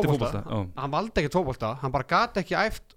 já. 0.49 0.57
hann 0.81 0.91
valdi 0.91 1.21
ekki 1.21 1.31
fótbolta. 1.37 1.69
Hann 1.81 1.91
bara 1.93 2.03
gat 2.09 2.39
ekki 2.41 2.57
æft 2.57 2.95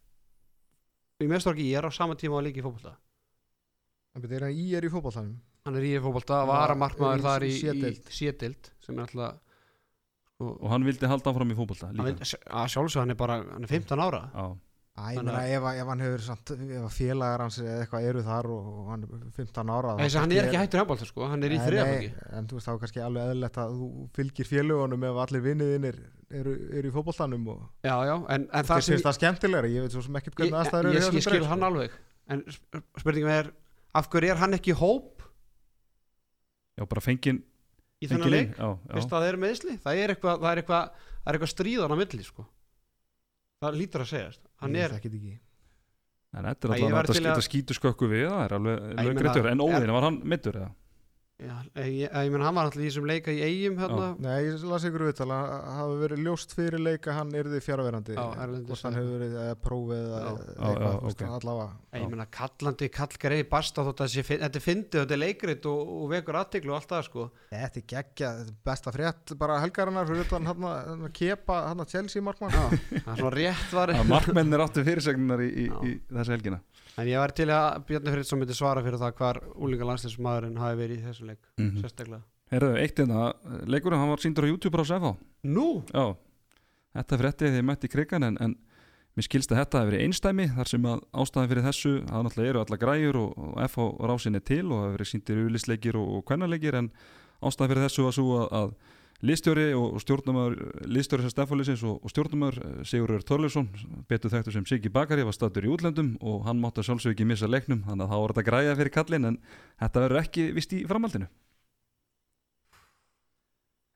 meistur 1.21 1.53
ekki 1.55 1.69
ég 1.69 1.79
er 1.79 1.87
á 1.87 1.91
sama 1.93 2.17
tíma 2.17 2.41
að 2.41 2.49
líka 2.49 2.63
í 2.63 2.65
fótbolta. 2.65 2.97
En 4.17 4.23
betur 4.25 4.47
hann 4.49 4.57
í 4.57 4.67
er 4.75 4.89
í 4.89 4.91
fótballtanum 4.91 5.37
hann 5.69 5.77
er 5.77 5.85
í 5.85 5.93
fótbolta, 6.01 6.41
Já, 6.41 6.49
var 6.49 6.73
að 6.73 6.81
markmaður 6.81 7.21
í- 7.21 7.27
þar 7.29 7.45
í, 7.45 7.53
í 7.53 7.93
í 7.93 8.17
sétild 8.17 8.73
sem 8.81 8.97
er 8.99 9.05
alltaf 9.05 9.37
og, 10.41 10.57
og 10.65 10.71
hann 10.73 10.85
vildi 10.89 11.07
halda 11.13 11.31
áfram 11.31 11.53
í 11.53 11.59
fótbolta 11.61 11.91
hann 11.93 12.01
líka. 12.01 12.17
veit- 12.25 12.49
að 12.49 12.73
sjálfsög 12.73 13.03
hann 13.05 13.11
er 13.13 13.21
bara 13.21 13.37
hann 13.45 13.63
er 13.69 13.69
15 13.69 14.01
ára. 14.01 14.23
Já, 14.33 14.47
Æ, 15.01 15.11
ég 15.15 15.19
Þannig 15.21 15.53
ef, 15.57 15.67
ef 15.81 15.89
hann 15.91 16.03
hefur 16.05 16.23
samt, 16.27 16.51
ef 16.53 16.85
að 16.85 16.93
félagar 16.93 17.43
hans 17.45 17.57
eða 17.63 17.77
eitthvað 17.85 18.07
eru 18.11 18.23
þar 18.27 18.49
og, 18.53 18.67
og 18.71 18.89
hann 18.93 19.05
er 19.07 19.23
15 19.39 19.71
ára 19.73 19.95
þá 19.95 20.03
Þessi, 20.05 20.19
hann 20.21 20.35
er 20.37 20.49
ekki 20.49 20.61
hættur 20.61 20.81
handbólta 20.83 21.09
sko, 21.09 21.29
hann 21.31 21.47
er 21.47 21.55
í 21.55 21.61
nei, 21.61 22.11
En 22.37 22.49
þú 22.51 22.59
veist 22.59 22.69
þá 22.69 22.73
er 22.75 22.81
kannski 22.85 23.03
alveg 23.07 23.31
eðlilegt 23.31 23.61
að 23.63 23.77
þú 23.79 23.89
fylgir 24.19 24.49
félagunum 24.51 25.07
ef 25.11 25.21
allir 25.25 25.45
vinniðinir 25.47 26.01
eru, 26.41 26.55
eru 26.81 26.91
í 26.91 26.95
fótballtanum 26.95 27.49
og 27.55 27.63
Já, 27.87 27.95
já, 28.11 28.15
en, 28.19 28.45
en 28.45 28.49
það 28.51 28.69
það 28.73 28.85
sem 28.85 28.95
finnst 28.95 29.09
það 29.09 29.17
skemmtilegra, 29.21 29.73
ég 29.73 29.87
veit 29.87 29.97
svo 29.97 30.05
sem 30.05 30.21
ekkert 30.21 30.35
ég, 30.35 30.39
hvernig 30.41 30.53
ég, 30.53 30.61
aðstæður 30.61 30.91
eru 30.91 30.99
ég, 31.01 31.17
ég 31.21 31.27
skil 31.29 31.49
hann 31.51 31.65
sko. 31.65 31.71
alveg 31.71 31.97
en 32.31 32.45
sp- 32.55 32.83
spurningin 33.03 33.33
er 33.39 33.51
af 34.01 34.11
hverju 34.13 34.35
er 34.35 34.43
hann 34.45 34.59
ekki 34.59 34.75
í 34.75 34.79
hóp? 34.79 35.25
Já, 36.79 36.85
bara 36.87 37.03
fengin, 37.05 37.41
í 38.01 38.11
þennan 38.11 38.35
leik? 38.37 38.55
Að 38.61 39.09
það 39.11 39.27
er 39.31 39.41
meðsli 39.47 39.79
það 39.83 40.05
er 40.05 40.15
eitthvað, 40.15 40.45
það 40.45 40.53
er 40.53 40.63
eitthvað, 40.63 41.03
það 41.25 41.33
er 41.33 41.39
eitthvað 41.41 41.53
stríðan 41.57 41.95
á 41.95 42.01
milli 42.01 42.27
sko. 42.29 42.47
það 43.65 43.81
lítur 43.81 44.05
að 44.07 44.13
segjast 44.15 44.50
hann 44.61 44.77
er, 44.77 44.91
en 46.33 46.45
þetta 46.47 46.69
er 46.77 46.95
alltaf 47.01 47.17
að 47.35 47.43
skýtu 47.49 47.75
skökku 47.79 48.09
við 48.11 48.27
það 48.31 48.45
er 48.45 48.53
alveg, 48.59 48.85
greitur, 49.19 49.47
en 49.51 49.61
er- 49.61 49.67
óðin, 49.81 49.93
var 49.97 50.07
hann 50.07 50.21
mittur 50.25 50.59
eða? 50.61 50.71
Já, 51.41 51.55
ég, 51.81 51.91
ég, 52.03 52.13
ég 52.13 52.33
menn 52.35 52.45
hann 52.45 52.57
var 52.57 52.69
alltaf 52.69 52.83
í 52.83 52.87
þessum 52.87 53.07
leika 53.09 53.33
í 53.35 53.41
eigum 53.45 53.79
hérna, 53.81 54.09
Nei, 54.21 54.37
ég 54.47 54.65
las 54.71 54.87
ykkur 54.89 55.05
viðtal 55.09 55.29
að 55.35 55.47
það 55.51 55.79
hafi 55.79 55.99
verið 56.03 56.23
ljóst 56.27 56.55
fyrir 56.57 56.83
leik 56.85 57.09
að 57.11 57.19
hann 57.19 57.33
yrði 57.41 57.61
fjárverandi 57.65 58.17
hvort 58.17 58.85
hann 58.87 58.99
hefur 58.99 59.15
verið 59.17 59.37
eða 59.45 59.59
prófið 59.65 60.01
eða 60.01 60.21
Já. 60.21 60.31
Já, 60.31 60.69
eitthvað, 60.71 60.85
já, 60.85 60.99
þú 61.01 61.09
veist, 61.09 61.23
ok. 61.25 61.35
allavega. 61.39 61.69
Ég 62.01 62.13
menna 62.15 62.27
kallandi 62.39 62.91
kallgrei 62.95 63.41
basta 63.51 63.87
þótt 63.87 64.05
að 64.05 64.17
þetta 64.31 64.61
er 64.61 64.65
fyndið, 64.65 64.99
þetta 65.01 65.19
leikrit 65.21 65.71
og, 65.71 65.95
og 65.97 66.11
vekur 66.15 66.41
aðteglu 66.41 66.75
og 66.75 66.79
allt 66.79 66.93
það 66.95 67.07
sko. 67.09 67.27
Þetta 67.51 67.81
er 67.83 67.87
geggja, 67.95 68.33
þetta 68.41 68.55
er 68.55 68.61
besta 68.71 68.95
frétt 68.95 69.35
bara 69.41 69.61
helgarinnar 69.65 70.11
fyrir 70.11 70.27
utan 70.29 70.51
hann 70.51 70.69
að 70.71 71.07
kepa 71.17 71.63
hann 71.71 71.85
að 71.85 71.95
Chelsea 71.97 72.25
markmann. 72.25 72.55
Já, 72.55 72.65
það 73.01 73.17
er 73.17 73.29
að 74.61 74.67
áttu 74.67 74.85
fyrirsegnar 74.87 75.43
í, 75.45 75.51
í, 75.51 75.67
Já. 75.71 75.81
í 75.87 75.97
þessu 76.11 76.37
helgina 76.37 76.61
en 76.99 77.11
ég 77.11 77.21
var 77.21 77.35
til 77.37 77.49
að 77.55 77.85
Bjarni 77.89 78.15
Friðsson 78.15 78.41
myndi 78.41 78.57
svara 78.57 78.83
fyrir 78.85 79.01
það 79.01 79.15
hvar 79.21 79.41
úlinga 79.55 79.89
landslæsmaðurinn 79.91 80.61
hafi 80.61 80.81
verið 80.81 80.99
í 80.99 81.07
þessum 81.07 81.31
leik 81.31 81.43
mm 81.57 81.69
-hmm. 81.69 81.83
sérstaklega 81.85 82.23
Herðu, 82.51 82.73
eitt 82.83 82.99
hérna, 82.99 83.33
leikurinn 83.67 84.01
hann 84.01 84.11
var 84.11 84.19
síndur 84.19 84.45
á 84.47 84.51
YouTube 84.51 84.75
á 84.75 84.83
SFH 84.83 85.15
Nú? 85.43 85.85
Já, 85.95 86.17
þetta 86.99 87.19
frétti 87.19 87.47
þegar 87.47 87.61
ég 87.61 87.69
mætti 87.69 87.87
í 87.87 87.93
krigan 87.95 88.27
en, 88.27 88.37
en 88.41 88.57
mér 89.17 89.27
skilst 89.27 89.53
að 89.53 89.61
þetta 89.61 89.81
hefur 89.81 89.93
verið 89.93 90.05
einstæmi 90.07 90.47
þar 90.57 90.69
sem 90.69 90.85
að 90.87 91.01
ástæðan 91.13 91.51
fyrir 91.51 91.67
þessu 91.67 91.93
það 92.09 92.23
náttúrulega 92.27 92.51
eru 92.51 92.61
alla 92.61 92.77
græjur 92.77 93.17
og, 93.17 93.39
og 93.39 93.53
FH 93.69 93.87
rásin 94.11 94.39
er 94.39 94.45
til 94.47 94.67
og 94.67 94.77
það 94.77 94.87
hefur 94.87 94.97
verið 94.99 95.11
síndir 95.11 95.43
ulisleikir 95.47 95.97
og, 95.97 96.09
og 96.17 96.25
kvennaleikir 96.27 96.79
en 96.81 96.91
ástæðan 97.41 97.73
fyrir 97.73 97.87
þessu 97.87 98.07
var 98.07 98.17
svo 98.17 98.39
að, 98.41 98.49
að 98.61 98.75
liðstjóri 99.27 99.67
og 99.77 99.99
stjórnumar 100.01 100.55
liðstjóri 100.89 101.27
sem 101.27 101.33
Steffólisins 101.35 101.83
og, 101.85 101.99
og 102.01 102.13
stjórnumar 102.13 102.57
Sigurður 102.89 103.25
Þorleifsson, 103.29 103.69
betur 104.09 104.33
þekktur 104.33 104.57
sem 104.57 104.67
Siggi 104.69 104.93
Bakari 104.93 105.27
var 105.27 105.37
statur 105.37 105.67
í 105.67 105.73
útlöndum 105.73 106.15
og 106.25 106.47
hann 106.47 106.61
mátti 106.63 106.81
að 106.83 106.91
sjálfsög 106.91 107.15
ekki 107.15 107.29
missa 107.29 107.51
leiknum 107.51 107.85
þannig 107.89 108.07
að 108.07 108.13
þá 108.13 108.17
var 108.17 108.35
þetta 108.35 108.47
græja 108.49 108.77
fyrir 108.81 108.95
kallin 108.97 109.31
en 109.33 109.41
þetta 109.83 110.05
verður 110.07 110.23
ekki 110.23 110.47
vist 110.57 110.73
í 110.77 110.85
framhaldinu. 110.89 111.29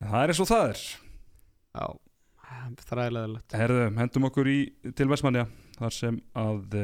En 0.05 0.11
það 0.11 0.20
er 0.20 0.35
eins 0.35 0.43
og 0.45 0.51
það 0.51 0.66
er. 0.75 0.85
Já, 1.75 1.87
þræðilegilegt 2.91 3.57
Herðu, 3.57 3.89
hendum 3.97 4.29
okkur 4.29 4.51
í 4.53 4.59
til 4.97 5.09
Vestmannja 5.11 5.49
þar 5.79 5.97
sem 5.97 6.20
að 6.37 6.77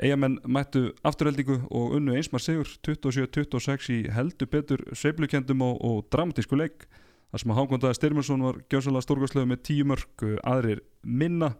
eigamenn 0.00 0.40
mættu 0.50 0.88
afturheldingu 1.06 1.60
og 1.70 1.94
unnu 1.98 2.16
einsmar 2.18 2.42
sigur 2.42 2.66
27-26 2.86 3.90
í 3.94 3.98
heldur 4.10 4.50
betur 4.50 4.82
sveiflukendum 4.96 5.62
og, 5.62 5.76
og 5.84 6.06
dramatísku 6.10 6.58
leik 6.58 6.88
þar 7.34 7.42
sem 7.42 7.50
að 7.50 7.56
Hákondaði 7.58 7.98
Styrmjörsson 7.98 8.44
var 8.46 8.58
gjössalega 8.70 9.02
stórgóðslegu 9.02 9.48
með 9.50 9.62
tíu 9.66 9.86
mörg 9.90 10.22
uh, 10.22 10.36
aðrir 10.46 10.84
minna. 11.02 11.56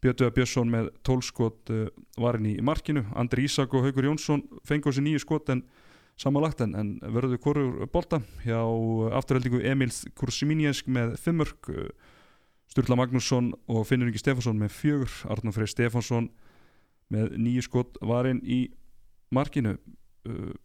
Bjötuða 0.00 0.32
Björnsson 0.32 0.70
með 0.72 0.88
tólskot 1.04 1.72
uh, 1.74 1.90
varinn 2.16 2.46
í 2.48 2.54
markinu. 2.64 3.02
Andri 3.18 3.44
Ísak 3.44 3.74
og 3.76 3.84
Haugur 3.84 4.06
Jónsson 4.08 4.46
fengu 4.64 4.88
þessi 4.88 5.04
nýju 5.04 5.20
skot 5.26 5.50
en 5.52 5.64
samanlagt 6.18 6.62
en, 6.64 6.72
en 6.78 6.94
verður 7.12 7.42
korur 7.44 7.90
bolta. 7.92 8.22
Hjá 8.46 8.56
uh, 8.62 9.10
afturheldingu 9.18 9.60
Emil 9.68 9.92
Kursiminjensk 10.16 10.88
með 10.88 11.18
fimmörk 11.20 11.68
uh, 11.74 11.90
Sturla 12.72 12.96
Magnússon 12.96 13.52
og 13.68 13.84
Finnur 13.90 14.08
Ingi 14.08 14.22
Stefansson 14.22 14.56
með 14.60 14.72
fjögur. 14.78 15.18
Arnur 15.28 15.56
Freyr 15.56 15.68
Stefansson 15.74 16.30
með 17.12 17.36
nýju 17.36 17.68
skot 17.68 18.00
varinn 18.00 18.40
í 18.48 18.64
markinu. 19.34 19.76
Uh, 20.24 20.56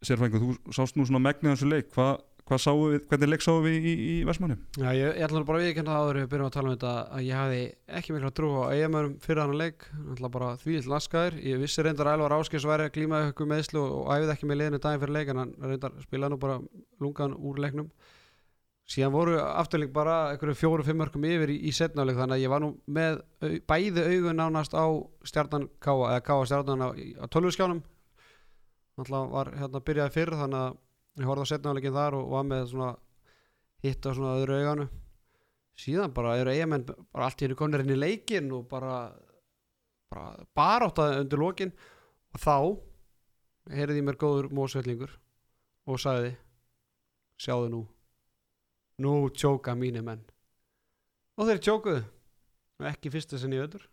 Sérfængu, 0.00 0.38
þú 0.40 0.72
sást 0.72 0.96
nú 0.96 1.04
svona 1.04 1.20
megnið 1.20 1.52
þessu 1.52 1.66
leik. 1.68 1.90
Hva, 1.92 2.14
hvað 2.16 2.20
við, 2.50 3.04
hvernig 3.06 3.28
leik 3.30 3.42
sáum 3.44 3.62
við 3.62 3.84
í, 3.86 3.92
í 3.94 4.14
Vestmanni? 4.26 4.56
Já, 4.74 4.90
ég, 4.96 5.16
ég 5.16 5.24
ætla 5.26 5.44
bara 5.46 5.60
að 5.60 5.64
viðkynna 5.68 5.94
það 5.94 6.04
áður 6.04 6.18
við 6.18 6.30
byrjum 6.32 6.48
að 6.48 6.54
tala 6.56 6.66
um 6.66 6.74
þetta 6.74 6.94
að 7.14 7.22
ég 7.26 7.34
hafði 7.38 7.60
ekki 8.00 8.14
mikla 8.16 8.30
trú 8.34 8.48
á 8.58 8.72
eigamörum 8.74 9.14
fyrir 9.22 9.42
hann 9.44 9.60
leik, 9.60 9.80
ætla 10.14 10.30
bara 10.34 10.48
því 10.60 10.74
laskaður, 10.90 11.34
ég 11.46 11.62
vissi 11.62 11.84
reyndar 11.86 12.10
að 12.10 12.16
Elvar 12.18 12.34
Áskis 12.40 12.66
væri 12.66 12.86
að 12.88 12.94
glíma 12.96 13.22
ykkur 13.28 13.50
meðslu 13.50 13.80
og, 13.84 14.10
æfði 14.16 14.34
ekki 14.34 14.46
með 14.50 14.58
liðinu 14.60 14.82
daginn 14.82 15.02
fyrir 15.04 15.16
leik 15.16 15.28
en 15.30 15.40
hann 15.44 15.54
reyndar 15.62 15.94
spilaði 16.02 16.34
nú 16.34 16.38
bara 16.42 16.56
lungan 16.98 17.38
úr 17.38 17.56
leiknum. 17.62 17.88
Síðan 18.90 19.14
voru 19.14 19.38
afturleik 19.38 19.92
bara 19.94 20.32
einhverju 20.32 20.58
fjóru, 20.58 20.82
fimm 20.82 20.98
mörgum 20.98 21.22
yfir 21.28 21.54
í, 21.54 21.60
í 21.70 21.70
setnáleik 21.70 22.18
þannig 22.18 22.40
að 22.40 22.42
ég 22.42 22.50
var 22.50 22.62
nú 22.64 22.74
með 22.90 23.22
bæði 23.70 24.02
augun 24.16 24.40
nánast 24.42 24.74
á 24.74 24.90
stjarnan 25.22 25.70
Káa 25.78 26.18
að 31.20 31.26
ég 31.26 31.30
horfði 31.30 31.46
á 31.46 31.52
setnáleikin 31.52 31.96
þar 31.96 32.16
og 32.18 32.32
var 32.32 32.46
með 32.48 32.66
svona 32.72 32.90
hitt 33.84 34.06
á 34.08 34.10
svona 34.10 34.36
öðru 34.40 34.58
auganu. 34.58 34.86
Síðan 35.80 36.14
bara 36.16 36.36
eru 36.40 36.52
eigamenn 36.52 36.86
bara 36.88 37.26
allt 37.26 37.40
í 37.40 37.46
hennu 37.46 37.58
konir 37.58 37.84
inn 37.84 37.94
í 37.94 37.98
leikin 37.98 38.50
og 38.56 38.66
bara 38.68 39.12
bara 40.10 40.44
baráttaði 40.56 41.22
undir 41.24 41.40
lokin. 41.40 41.72
Og 42.34 42.42
þá 42.42 42.56
heyrði 43.76 44.00
ég 44.00 44.06
mér 44.08 44.20
góður 44.20 44.50
mósvellingur 44.54 45.14
og 45.90 46.00
sagði 46.00 46.34
sjáðu 47.40 47.70
nú. 47.74 47.82
Nú 49.00 49.14
tjóka 49.32 49.76
mínir 49.76 50.04
menn. 50.04 50.24
Og 51.40 51.48
þeir 51.48 51.64
tjókuðu. 51.64 52.02
Og 52.80 52.90
ekki 52.90 53.12
fyrsta 53.12 53.40
sinni 53.40 53.60
í 53.60 53.64
öður 53.64 53.88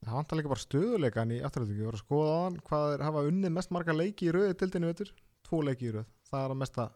Það 0.00 0.16
vantar 0.16 0.38
líka 0.38 0.50
bara 0.50 0.62
stöðuleikan 0.62 1.32
í 1.34 1.40
afturhaldingu. 1.44 1.82
Ég 1.82 1.88
voru 1.90 1.98
að 1.98 2.04
skoða 2.06 2.32
á 2.32 2.40
hann 2.40 2.54
hvað 2.64 2.92
er 2.94 3.02
hafa 3.04 3.24
unnið 3.28 3.52
mest 3.52 3.72
marga 3.74 3.96
leiki 3.96 4.30
í 4.30 4.32
röði 4.32 4.56
tildinu 4.56 4.88
veitur. 4.88 5.10
Tvo 5.44 5.60
leiki 5.66 5.90
í 5.90 5.92
röð. 5.96 6.06
Það 6.30 6.46
er 6.46 6.54
að 6.54 6.60
mesta, 6.62 6.88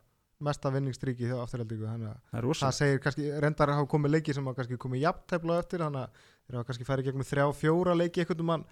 mesta 0.48 0.72
vinningstríki. 0.74 1.30
Þannig 1.30 2.08
að 2.08 2.18
Það 2.32 2.50
það 2.62 2.74
segir 2.80 3.04
kannski, 3.04 3.28
reyndar 3.44 3.74
hafa 3.74 3.90
komið 3.94 4.16
leiki 4.16 4.34
sem 4.36 4.46
hafa 4.46 4.60
kannski 4.62 4.80
komið 4.80 5.06
jafntefla 5.08 5.58
á 5.58 5.60
eftir. 5.62 5.84
Þannig 5.86 6.04
að 6.04 6.26
þeir 6.44 6.58
hafa 6.58 6.68
kannski 6.70 6.88
farið 6.90 7.08
gegnum 7.10 7.30
þrjá, 7.30 7.46
fjóra 7.62 7.96
leiki 7.98 8.24
einhvern 8.24 8.50
mann 8.50 8.68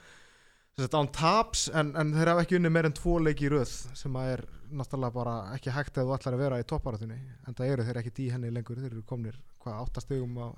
sem 0.72 0.86
sagt 0.86 0.94
án 0.96 1.08
taps 1.12 1.66
en, 1.76 1.90
en 2.00 2.12
þeir 2.16 2.30
hafa 2.32 2.42
ekki 2.46 2.56
unnið 2.56 2.72
meir 2.72 2.86
en 2.88 2.94
tvo 2.96 3.18
leiki 3.20 3.44
í 3.44 3.50
röð 3.52 3.72
sem 3.98 4.14
að 4.16 4.28
er 4.32 4.42
náttúrulega 4.72 5.12
bara 5.12 5.34
ekki 5.52 5.72
hægt 5.74 5.98
ef 6.00 6.06
þú 6.08 6.14
ætlar 6.16 6.36
að 6.38 6.44
vera 6.46 6.60
í 6.62 6.64
topparatunni 6.70 7.18
en 7.20 7.56
það 7.58 7.72
eru 7.74 7.84
þeir 7.88 7.98
ekki 8.00 8.12
í 8.24 8.28
henni 8.32 8.52
lengur 8.54 8.80
þeir 8.80 8.88
eru 8.88 9.02
komnir 9.08 9.36
hvað, 9.60 9.82
áttastegum 9.82 10.38
á 10.40 10.48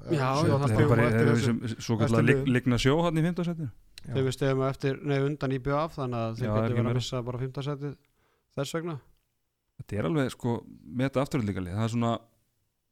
svo 1.82 1.98
kallar 1.98 2.30
ligna 2.46 2.78
sjó 2.78 2.94
hann 3.02 3.18
í 3.18 3.26
15 3.26 3.48
setinu 3.50 3.66
Já. 4.04 4.12
þegar 4.12 4.28
við 4.28 4.36
stegum 4.36 4.64
eftir, 4.68 5.02
nei 5.02 5.18
undan 5.24 5.56
í 5.56 5.58
BF 5.64 5.98
þannig 5.98 6.20
að 6.20 6.38
þeir 6.38 6.50
getur 6.52 6.76
verið 6.78 6.92
að 6.92 6.98
missa 7.00 7.24
bara 7.26 7.42
15 7.42 7.68
setið 7.72 7.98
þess 8.54 8.78
vegna 8.78 8.96
Þetta 9.80 9.98
er 9.98 10.08
alveg 10.08 10.30
sko 10.34 10.54
með 10.66 11.08
þetta 11.08 11.24
afturhaldingalið 11.24 11.76
það 11.76 11.86
er 11.86 11.92
svona, 11.94 12.12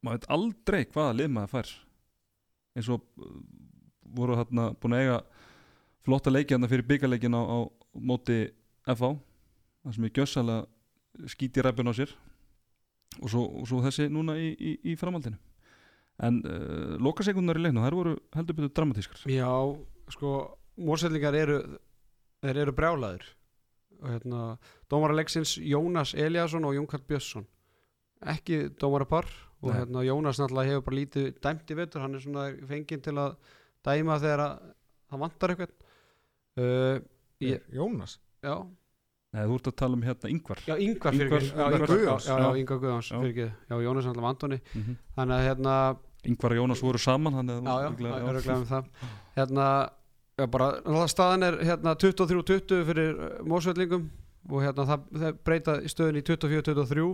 maður 0.02 0.18
veit 0.18 0.28
aldrei 0.36 0.80
hvaða 0.84 1.16
lið 1.18 1.30
maður 1.36 1.52
fær. 1.52 1.72
Eins 2.76 2.90
og 2.92 3.04
uh, 3.22 3.36
voru 4.16 4.38
þarna 4.40 4.66
búin 4.80 4.96
að 4.96 5.04
eiga 5.04 5.20
flotta 6.02 6.32
leiki 6.32 6.56
þarna 6.56 6.70
fyrir 6.72 6.88
byggarleikin 6.88 7.38
á, 7.38 7.42
á 7.42 7.58
móti 7.94 8.38
FH 8.88 9.12
það 9.82 9.96
sem 9.96 10.06
er 10.06 10.14
gjössalega 10.16 11.28
skíti 11.32 11.64
ræpun 11.64 11.92
á 11.92 11.94
sér. 11.94 12.12
Og 13.20 13.28
svo, 13.28 13.44
og 13.60 13.68
svo 13.68 13.82
þessi 13.84 14.08
núna 14.08 14.38
í, 14.40 14.52
í, 14.56 14.72
í 14.92 14.96
framhaldinu. 14.98 15.36
En 16.22 16.40
uh, 16.44 16.96
lokasekundar 17.02 17.60
í 17.60 17.66
leiknum, 17.66 17.84
þær 17.84 17.96
voru 17.98 18.16
heldur 18.36 18.58
betur 18.58 18.74
dramatískar. 18.78 19.24
Já, 19.28 19.52
sko, 20.12 20.32
mórsællingar 20.80 21.36
eru 21.36 21.60
þeir 22.42 22.64
eru 22.64 22.74
brjálaðir. 22.76 23.26
og 23.26 23.41
hérna, 24.08 24.42
dómara 24.90 25.16
leiksins 25.16 25.56
Jónas 25.58 26.14
Eliasson 26.14 26.64
og 26.64 26.76
Jón 26.76 26.88
Karl 26.90 27.06
Björnsson. 27.08 27.46
Ekki 28.34 28.68
dómara 28.80 29.08
par 29.08 29.30
og 29.62 29.72
hérna, 29.74 30.04
Jónas 30.06 30.40
náttúrulega 30.40 30.74
hefur 30.74 30.86
bara 30.90 30.98
lítið 31.00 31.32
dæmt 31.42 31.70
í 31.70 31.78
vetur, 31.78 32.04
hann 32.04 32.18
er 32.18 32.24
svona 32.24 32.46
fenginn 32.68 33.02
til 33.02 33.16
að 33.18 33.34
dæma 33.86 34.20
þegar 34.22 34.44
að 34.46 34.68
það 35.10 35.24
vantar 35.26 35.54
eitthvað. 35.54 35.74
Uh, 36.52 36.96
ég, 37.40 37.66
Jónas? 37.72 38.18
Já, 38.42 38.56
Nei, 39.32 39.46
þú 39.48 39.54
ert 39.56 39.68
að 39.70 39.76
tala 39.80 39.96
um 39.96 40.02
hérna 40.04 40.28
yngvar 40.28 40.58
já, 40.66 40.74
Ingvar 40.76 41.14
fyrir 41.16 41.34
ekki. 41.38 41.46
Já, 41.56 41.84
Guðjóns. 41.88 42.26
Já. 43.08 43.14
fyrir 43.16 43.30
ekki. 43.30 43.46
Já, 43.70 43.76
Jónas 43.80 44.08
náttúrulega 44.08 44.32
Antoni. 44.34 44.58
Mm 44.60 44.82
-hmm. 44.82 44.96
Þannig 45.16 45.36
að 45.36 45.46
hérna 45.46 45.76
Yngvar 46.22 46.52
og 46.52 46.58
Jónas 46.58 46.82
voru 46.82 46.98
saman 46.98 47.34
þannig 47.34 47.54
að 47.56 47.64
já, 47.64 47.82
já, 47.82 48.10
það 48.12 48.28
er 48.28 48.36
að 48.36 48.44
glæða 48.44 48.66
það. 48.68 48.84
Hérna, 49.36 49.66
já, 50.38 50.46
bara, 50.50 50.68
staðan 51.10 51.46
er 51.46 51.58
hérna 51.66 51.94
23-20 51.98 52.84
fyrir 52.88 53.22
mósveillingum 53.48 54.06
og 54.50 54.62
hérna 54.64 54.86
það, 54.88 55.08
það 55.22 55.40
breyta 55.46 55.74
stöðun 55.90 56.20
í 56.20 56.24
24-23 56.26 57.08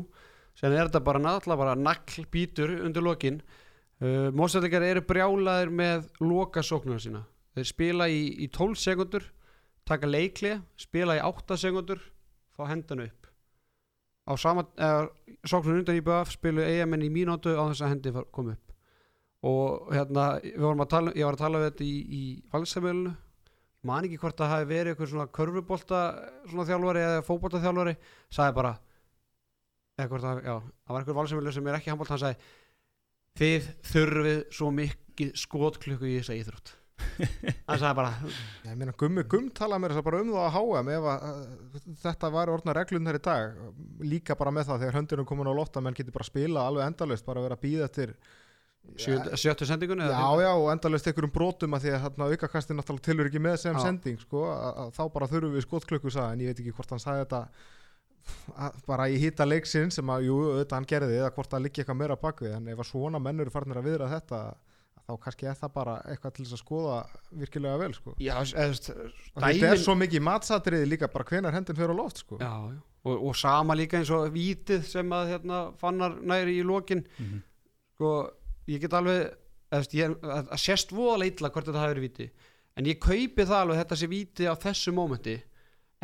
sen 0.58 0.74
er 0.74 0.88
þetta 0.88 1.02
bara 1.06 1.22
náttúrulega 1.22 1.62
bara 1.62 1.78
nagl 1.78 2.28
bítur 2.32 2.74
undir 2.82 3.04
lokin. 3.04 3.40
Uh, 3.98 4.28
mósveillingar 4.34 4.86
eru 4.86 5.02
brjálaðir 5.06 5.72
með 5.74 6.08
loka 6.22 6.62
sóknuna 6.62 7.02
sína. 7.02 7.24
Þeir 7.58 7.68
spila 7.72 8.08
í, 8.10 8.22
í 8.44 8.48
12 8.54 8.78
sekundur 8.78 9.26
taka 9.88 10.06
leikli, 10.06 10.54
spila 10.78 11.16
í 11.18 11.22
8 11.24 11.58
sekundur 11.58 12.02
fá 12.54 12.66
hendana 12.70 13.08
upp. 13.08 13.30
Á 14.28 14.32
sama, 14.38 14.66
eða 14.76 15.08
sóknun 15.48 15.80
undan 15.80 15.98
í 15.98 16.04
BF 16.04 16.34
spilu 16.36 16.62
eigamenn 16.66 17.06
í 17.06 17.12
mínútu 17.12 17.54
á 17.56 17.64
þess 17.70 17.86
að 17.86 17.94
hendi 17.94 18.14
kom 18.34 18.52
upp 18.52 18.67
og 19.46 19.92
hérna 19.94 20.24
við 20.42 20.58
vorum 20.64 20.82
að 20.82 20.90
tala, 20.94 21.12
ég 21.14 21.24
var 21.28 21.36
að 21.38 21.42
tala 21.44 21.58
við 21.62 21.68
þetta 21.70 21.84
í, 21.86 21.96
í 22.18 22.22
valsamölinu 22.52 23.12
man 23.88 24.04
ekki 24.08 24.18
hvort 24.18 24.40
það 24.40 24.50
hafi 24.54 24.66
verið 24.72 24.92
eitthvað 24.94 25.10
svona 25.12 25.28
körfubolta 25.38 26.00
svona 26.50 26.66
þjálfari 26.66 27.04
eða 27.06 27.20
fótbolta 27.28 27.60
þjálfari 27.62 27.94
sagði 28.34 28.56
bara 28.58 28.72
eða 29.98 30.08
hvort 30.10 30.24
það, 30.24 30.32
hafi- 30.32 30.48
já, 30.48 30.56
það 30.58 30.94
var 30.96 31.00
eitthvað 31.04 31.20
valsamölu 31.20 31.52
sem 31.54 31.68
er 31.70 31.78
ekki 31.78 31.92
handbolt 31.92 32.10
hann 32.14 32.22
sagði 32.24 32.50
þið 33.38 33.68
þurfið 33.92 34.42
svo 34.58 34.72
mikið 34.74 35.32
skotklukku 35.38 36.08
í 36.10 36.16
þessa 36.18 36.34
íþrótt. 36.40 36.74
Hann 37.68 37.78
sagði 37.78 37.94
bara 37.94 38.08
ég 38.66 38.74
meina 38.80 38.94
Gummi 38.98 39.22
Gumm 39.30 39.52
talaði 39.54 39.84
mér 39.84 39.92
þess 39.94 40.00
að 40.02 40.06
bara 40.08 40.20
um 40.24 40.30
það 40.34 40.46
að 40.48 40.56
HM 40.56 40.88
ef 40.96 41.04
að, 41.12 41.28
uh, 41.28 41.92
þetta 42.02 42.30
var 42.34 42.50
orðna 42.50 42.74
reglunar 42.74 43.18
í 43.18 43.20
dag. 43.22 43.60
Líka 44.02 44.34
bara 44.40 44.50
með 44.56 44.66
það 44.72 44.82
þegar 44.82 44.96
höndunum 44.98 45.28
komin 45.30 45.50
á 45.50 45.54
lotta 45.54 45.82
menn 45.84 45.94
getur 45.94 46.16
bara 46.16 46.26
að 46.26 46.30
spila 46.32 46.64
alveg 46.66 46.88
endalaust 46.90 47.28
bara 47.28 47.44
vera 47.46 47.54
að 47.58 47.62
býða 47.68 47.86
eftir 47.86 48.16
sjö- 48.18 48.37
sjöttu 48.96 49.66
sendingunni 49.68 50.04
Já, 50.08 50.28
já, 50.42 50.50
og 50.56 50.68
endalaust 50.72 51.06
einhverjum 51.10 51.32
brotum 51.34 51.74
að 51.76 51.84
því 51.84 51.92
að 51.94 52.04
þarna 52.06 52.28
aukakastin 52.32 52.78
náttúrulega 52.80 53.06
tilur 53.08 53.26
ekki 53.30 53.42
með 53.44 53.56
sem 53.62 53.74
Já. 53.76 53.82
sending 53.84 54.20
sko, 54.22 54.44
að, 54.52 54.70
að 54.84 54.94
þá 54.98 55.02
bara 55.16 55.28
þurfum 55.32 55.56
við 55.58 55.66
skotklukku 55.66 56.10
sagði, 56.14 56.32
en 56.32 56.40
ég 56.40 56.52
veit 56.54 56.62
ekki 56.64 56.72
hvort 56.78 56.90
hann 56.96 57.02
sagði 57.04 57.24
þetta 57.26 57.42
bara 58.88 59.06
í 59.08 59.16
hýta 59.22 59.46
leiksinn 59.48 59.92
sem 59.94 60.10
að, 60.12 60.26
jú, 60.28 60.38
auðvitað 60.52 60.76
hann 60.78 60.88
gerði 60.90 61.18
eða 61.20 61.30
hvort 61.36 61.52
það 61.52 61.62
liggi 61.64 61.82
eitthvað 61.82 62.00
meira 62.02 62.16
bakvið, 62.20 62.56
en 62.58 62.68
ef 62.72 62.82
að 62.82 62.88
svona 62.90 63.20
menn 63.22 63.40
eru 63.44 63.52
farnir 63.54 63.80
að 63.80 63.86
viðra 63.88 64.08
þetta 64.12 64.40
þá 65.08 65.12
kannski 65.24 65.46
er 65.48 65.56
það 65.56 65.70
bara 65.78 65.94
eitthvað 66.12 66.34
til 66.36 66.44
þess 66.44 66.56
að 66.58 66.60
skoða 66.60 66.96
virkilega 67.40 67.78
vel 67.80 67.94
sko. 67.96 68.12
já, 68.20 68.34
og 68.36 69.40
þetta 69.46 69.70
er 69.72 69.80
svo 69.80 69.94
mikið 69.96 70.24
matsatriði 70.26 70.90
líka 70.90 71.08
bara 71.12 71.24
hvenar 71.30 71.56
hendin 71.56 71.78
fyrir 71.78 71.94
á 71.96 72.00
loft 72.02 72.20
sko. 72.24 72.36
já, 72.42 72.52
já. 72.74 72.80
Og, 73.08 73.22
og 73.30 73.36
sama 73.38 73.76
líka 73.78 73.96
eins 73.96 74.10
og 74.12 74.26
vítið 74.34 74.82
sem 74.84 75.08
að 75.16 75.30
hérna, 75.32 75.60
fannar 75.80 76.18
næri 76.20 76.58
í 76.60 76.64
lokin 76.66 77.04
Mhm. 77.16 77.38
sko, 77.94 78.10
ég 78.68 78.84
get 78.84 78.96
alveg 78.98 79.28
ég, 79.96 80.16
að, 80.22 80.54
sést 80.60 80.94
voðalega 80.94 81.34
illa 81.34 81.52
hvort 81.52 81.68
þetta 81.68 81.82
hafi 81.84 81.94
verið 81.94 82.06
víti 82.08 82.30
en 82.78 82.88
ég 82.88 83.00
kaupi 83.02 83.44
það 83.44 83.60
alveg 83.62 83.80
þetta 83.82 84.00
sé 84.00 84.10
víti 84.10 84.48
á 84.48 84.54
þessu 84.58 84.94
mómenti 84.96 85.36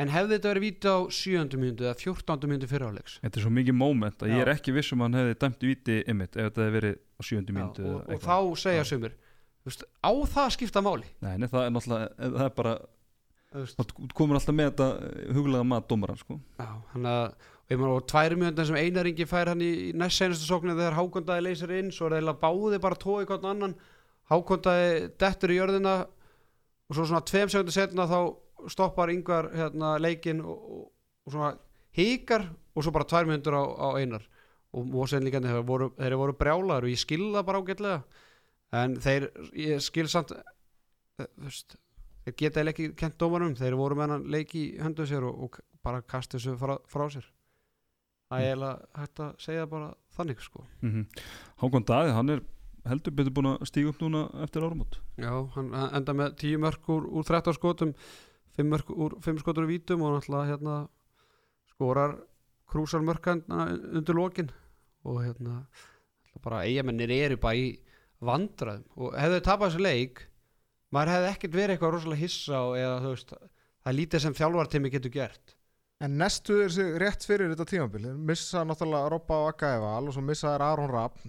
en 0.01 0.11
hefði 0.11 0.37
þetta 0.37 0.51
verið 0.51 0.65
víti 0.67 0.91
á 0.91 0.99
7. 1.19 1.61
mínútu 1.61 1.87
eða 1.87 1.99
14. 2.01 2.49
mínútu 2.51 2.71
fyriráleiks 2.71 3.19
Þetta 3.23 3.39
er 3.41 3.47
svo 3.47 3.53
mikið 3.55 3.79
moment 3.79 4.25
að 4.25 4.33
ég 4.35 4.41
Já. 4.41 4.45
er 4.47 4.53
ekki 4.57 4.75
viss 4.75 4.95
um 4.95 5.05
að 5.05 5.11
hann 5.11 5.21
hefði 5.21 5.37
dæmt 5.45 5.69
viti 5.69 6.01
ymmit 6.11 6.35
ef 6.35 6.49
þetta 6.49 6.65
hefði 6.65 6.77
verið 6.79 6.99
á 6.99 7.21
sjöndu 7.29 7.55
mínútu 7.55 7.87
og, 7.93 8.01
og 8.11 8.25
þá 8.25 8.37
segja 8.65 9.13
veist, 9.65 9.87
á 10.03 10.13
það 10.13 10.43
að 10.45 10.53
skipta 10.59 10.83
máli 10.85 11.09
Nei, 11.25 11.37
nei, 11.39 11.49
það 11.49 11.63
er 11.63 11.75
náttúrulega, 11.77 12.31
það 12.35 12.47
er 12.49 12.55
bara 12.59 12.75
komur 14.15 14.39
alltaf 14.39 14.57
með 14.57 14.71
þetta 14.73 14.89
huglega 15.37 15.67
mat 15.69 15.87
dómaran 15.89 16.19
sko. 16.19 16.41
já, 16.59 16.71
hann 16.93 17.07
að 17.09 17.51
og 17.65 17.73
ég 17.73 17.81
maður 17.81 18.03
á 18.05 18.09
tvær 18.13 18.35
mínútur 18.37 18.67
sem 18.69 18.77
einaringi 18.77 19.25
fær 19.29 19.49
hann 19.55 19.63
í, 19.65 19.93
næst 19.97 20.21
senastu 20.21 20.45
sóknu 20.45 20.75
þegar 20.77 20.99
hákondaði 20.99 21.45
leysir 21.47 21.71
inn 21.73 21.93
svo 21.95 22.11
er 22.11 22.27
það 22.27 22.41
báði 22.43 22.81
bara 22.85 22.99
tói 23.01 23.25
hvern 23.25 23.47
annan. 23.49 23.77
Hákondaði 24.29 24.91
dettur 25.21 25.53
í 25.55 25.57
jörðina 25.57 25.95
og 26.05 26.97
svo 26.97 27.07
svona 27.09 27.25
tveim 27.25 27.49
segundu 27.53 27.73
setna 27.73 28.05
þá 28.11 28.19
stoppar 28.73 29.13
yngvar 29.13 29.49
hérna, 29.57 29.95
leikin 30.01 30.43
og, 30.45 30.67
og, 30.77 31.33
svona 31.33 31.55
híkar 31.97 32.51
og 32.75 32.85
svo 32.85 32.93
bara 32.93 33.09
tvær 33.09 33.31
mínútur 33.31 33.57
á, 33.57 33.65
á 33.65 33.89
einar. 33.97 34.29
Og 34.75 34.85
mósenlíkandi 34.91 35.49
þeir 35.49 35.65
voru, 35.65 35.89
voru 35.97 36.37
brjálaður 36.37 36.89
og 36.89 36.93
ég 36.93 37.01
skil 37.01 37.31
það 37.31 37.49
bara 37.49 37.63
ágætlega. 37.65 38.25
En 38.77 38.99
þeir, 39.01 39.31
ég 39.57 39.81
skil 39.85 40.09
samt 40.11 40.35
eh, 40.37 40.45
þú 41.25 41.49
veist 41.49 41.79
þeir 42.25 42.37
geta 42.41 42.61
eiginlega 42.61 42.75
ekki 42.75 42.99
kent 42.99 43.17
dómarum 43.21 43.57
þeir 43.57 43.79
voru 43.79 43.97
með 43.97 44.15
hann 44.17 44.29
leik 44.35 44.53
í 44.59 44.67
höndu 44.83 45.07
sér 45.09 45.25
og, 45.29 45.47
og 45.47 45.61
bara 45.85 46.03
kasta 46.03 46.37
þessu 46.37 46.59
frá, 46.61 46.77
frá 46.91 47.07
sér 47.13 47.34
það 48.35 48.43
er 48.43 48.51
eiginlega 48.51 49.01
hægt 49.01 49.23
að 49.25 49.39
segja 49.47 49.69
bara 49.71 49.95
þannig 50.17 50.43
sko. 50.45 50.67
Mm 50.83 51.07
Hákon 51.63 51.87
Daði, 51.89 52.13
hann 52.15 52.35
er 52.35 52.45
heldur 52.89 53.15
betur 53.17 53.33
búin 53.35 53.49
að 53.55 53.65
stíga 53.71 53.93
upp 53.93 54.03
núna 54.03 54.27
eftir 54.45 54.65
árumót 54.65 54.99
já, 55.21 55.33
hann 55.55 55.71
enda 55.73 56.15
með 56.17 56.37
10 56.43 56.61
mörk 56.65 56.91
úr, 56.93 57.07
úr 57.09 57.25
13 57.25 57.57
skotum 57.57 57.95
5 58.59 58.69
mörk 58.71 58.93
úr 58.93 59.17
5 59.25 59.41
skotur 59.41 59.65
úr 59.65 59.73
vítum 59.73 60.05
og 60.05 60.19
náttúrulega 60.19 60.51
hérna 60.53 60.77
skorar 61.73 62.19
krúsar 62.71 63.05
mörk 63.05 63.25
hann 63.31 63.43
undir 63.49 64.17
lokin 64.19 64.53
og 65.05 65.23
hérna 65.25 65.65
bara 66.45 66.65
eigamennir 66.69 67.13
eru 67.15 67.39
bara 67.41 67.57
í 67.57 67.67
vandraðum 68.25 68.85
og 68.99 69.17
hefðu 69.17 69.41
þessu 69.49 69.81
leik 69.81 70.25
maður 70.93 71.15
hefði 71.15 71.33
ekkert 71.33 71.57
verið 71.57 71.75
eitthvað 71.75 71.95
rosalega 71.97 72.21
hissa 72.21 72.61
á 72.61 72.65
eða 72.77 72.97
þú 73.05 73.13
veist, 73.15 73.35
það 73.81 73.93
er 73.93 73.99
lítið 74.01 74.25
sem 74.25 74.37
þjálfartimi 74.41 74.93
getur 74.93 75.15
gert 75.15 75.57
En 76.03 76.17
nestu 76.19 76.57
er 76.65 76.73
sig 76.75 76.97
rétt 77.01 77.27
fyrir 77.27 77.53
þetta 77.53 77.69
tímabil. 77.71 78.09
Þeir 78.09 78.23
missa 78.31 78.65
náttúrulega 78.67 79.13
Robba 79.15 79.43
og 79.45 79.53
Agaeval 79.53 80.09
og 80.11 80.17
svo 80.17 80.25
missa 80.27 80.51
þær 80.55 80.65
Aron 80.73 80.91
Rapp 80.91 81.21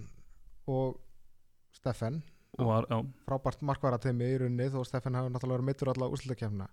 og 0.66 0.96
Steffen. 1.76 2.18
Og 2.56 2.66
var, 2.66 2.88
já, 2.90 2.98
frábært 3.28 3.62
markvaratemi 3.68 4.32
í 4.32 4.40
runni 4.42 4.66
þó 4.72 4.80
Steffen 4.88 5.16
hefur 5.18 5.32
náttúrulega 5.32 5.60
verið 5.60 5.70
mittur 5.70 5.92
allar 5.92 6.12
úrslutakefna 6.16 6.70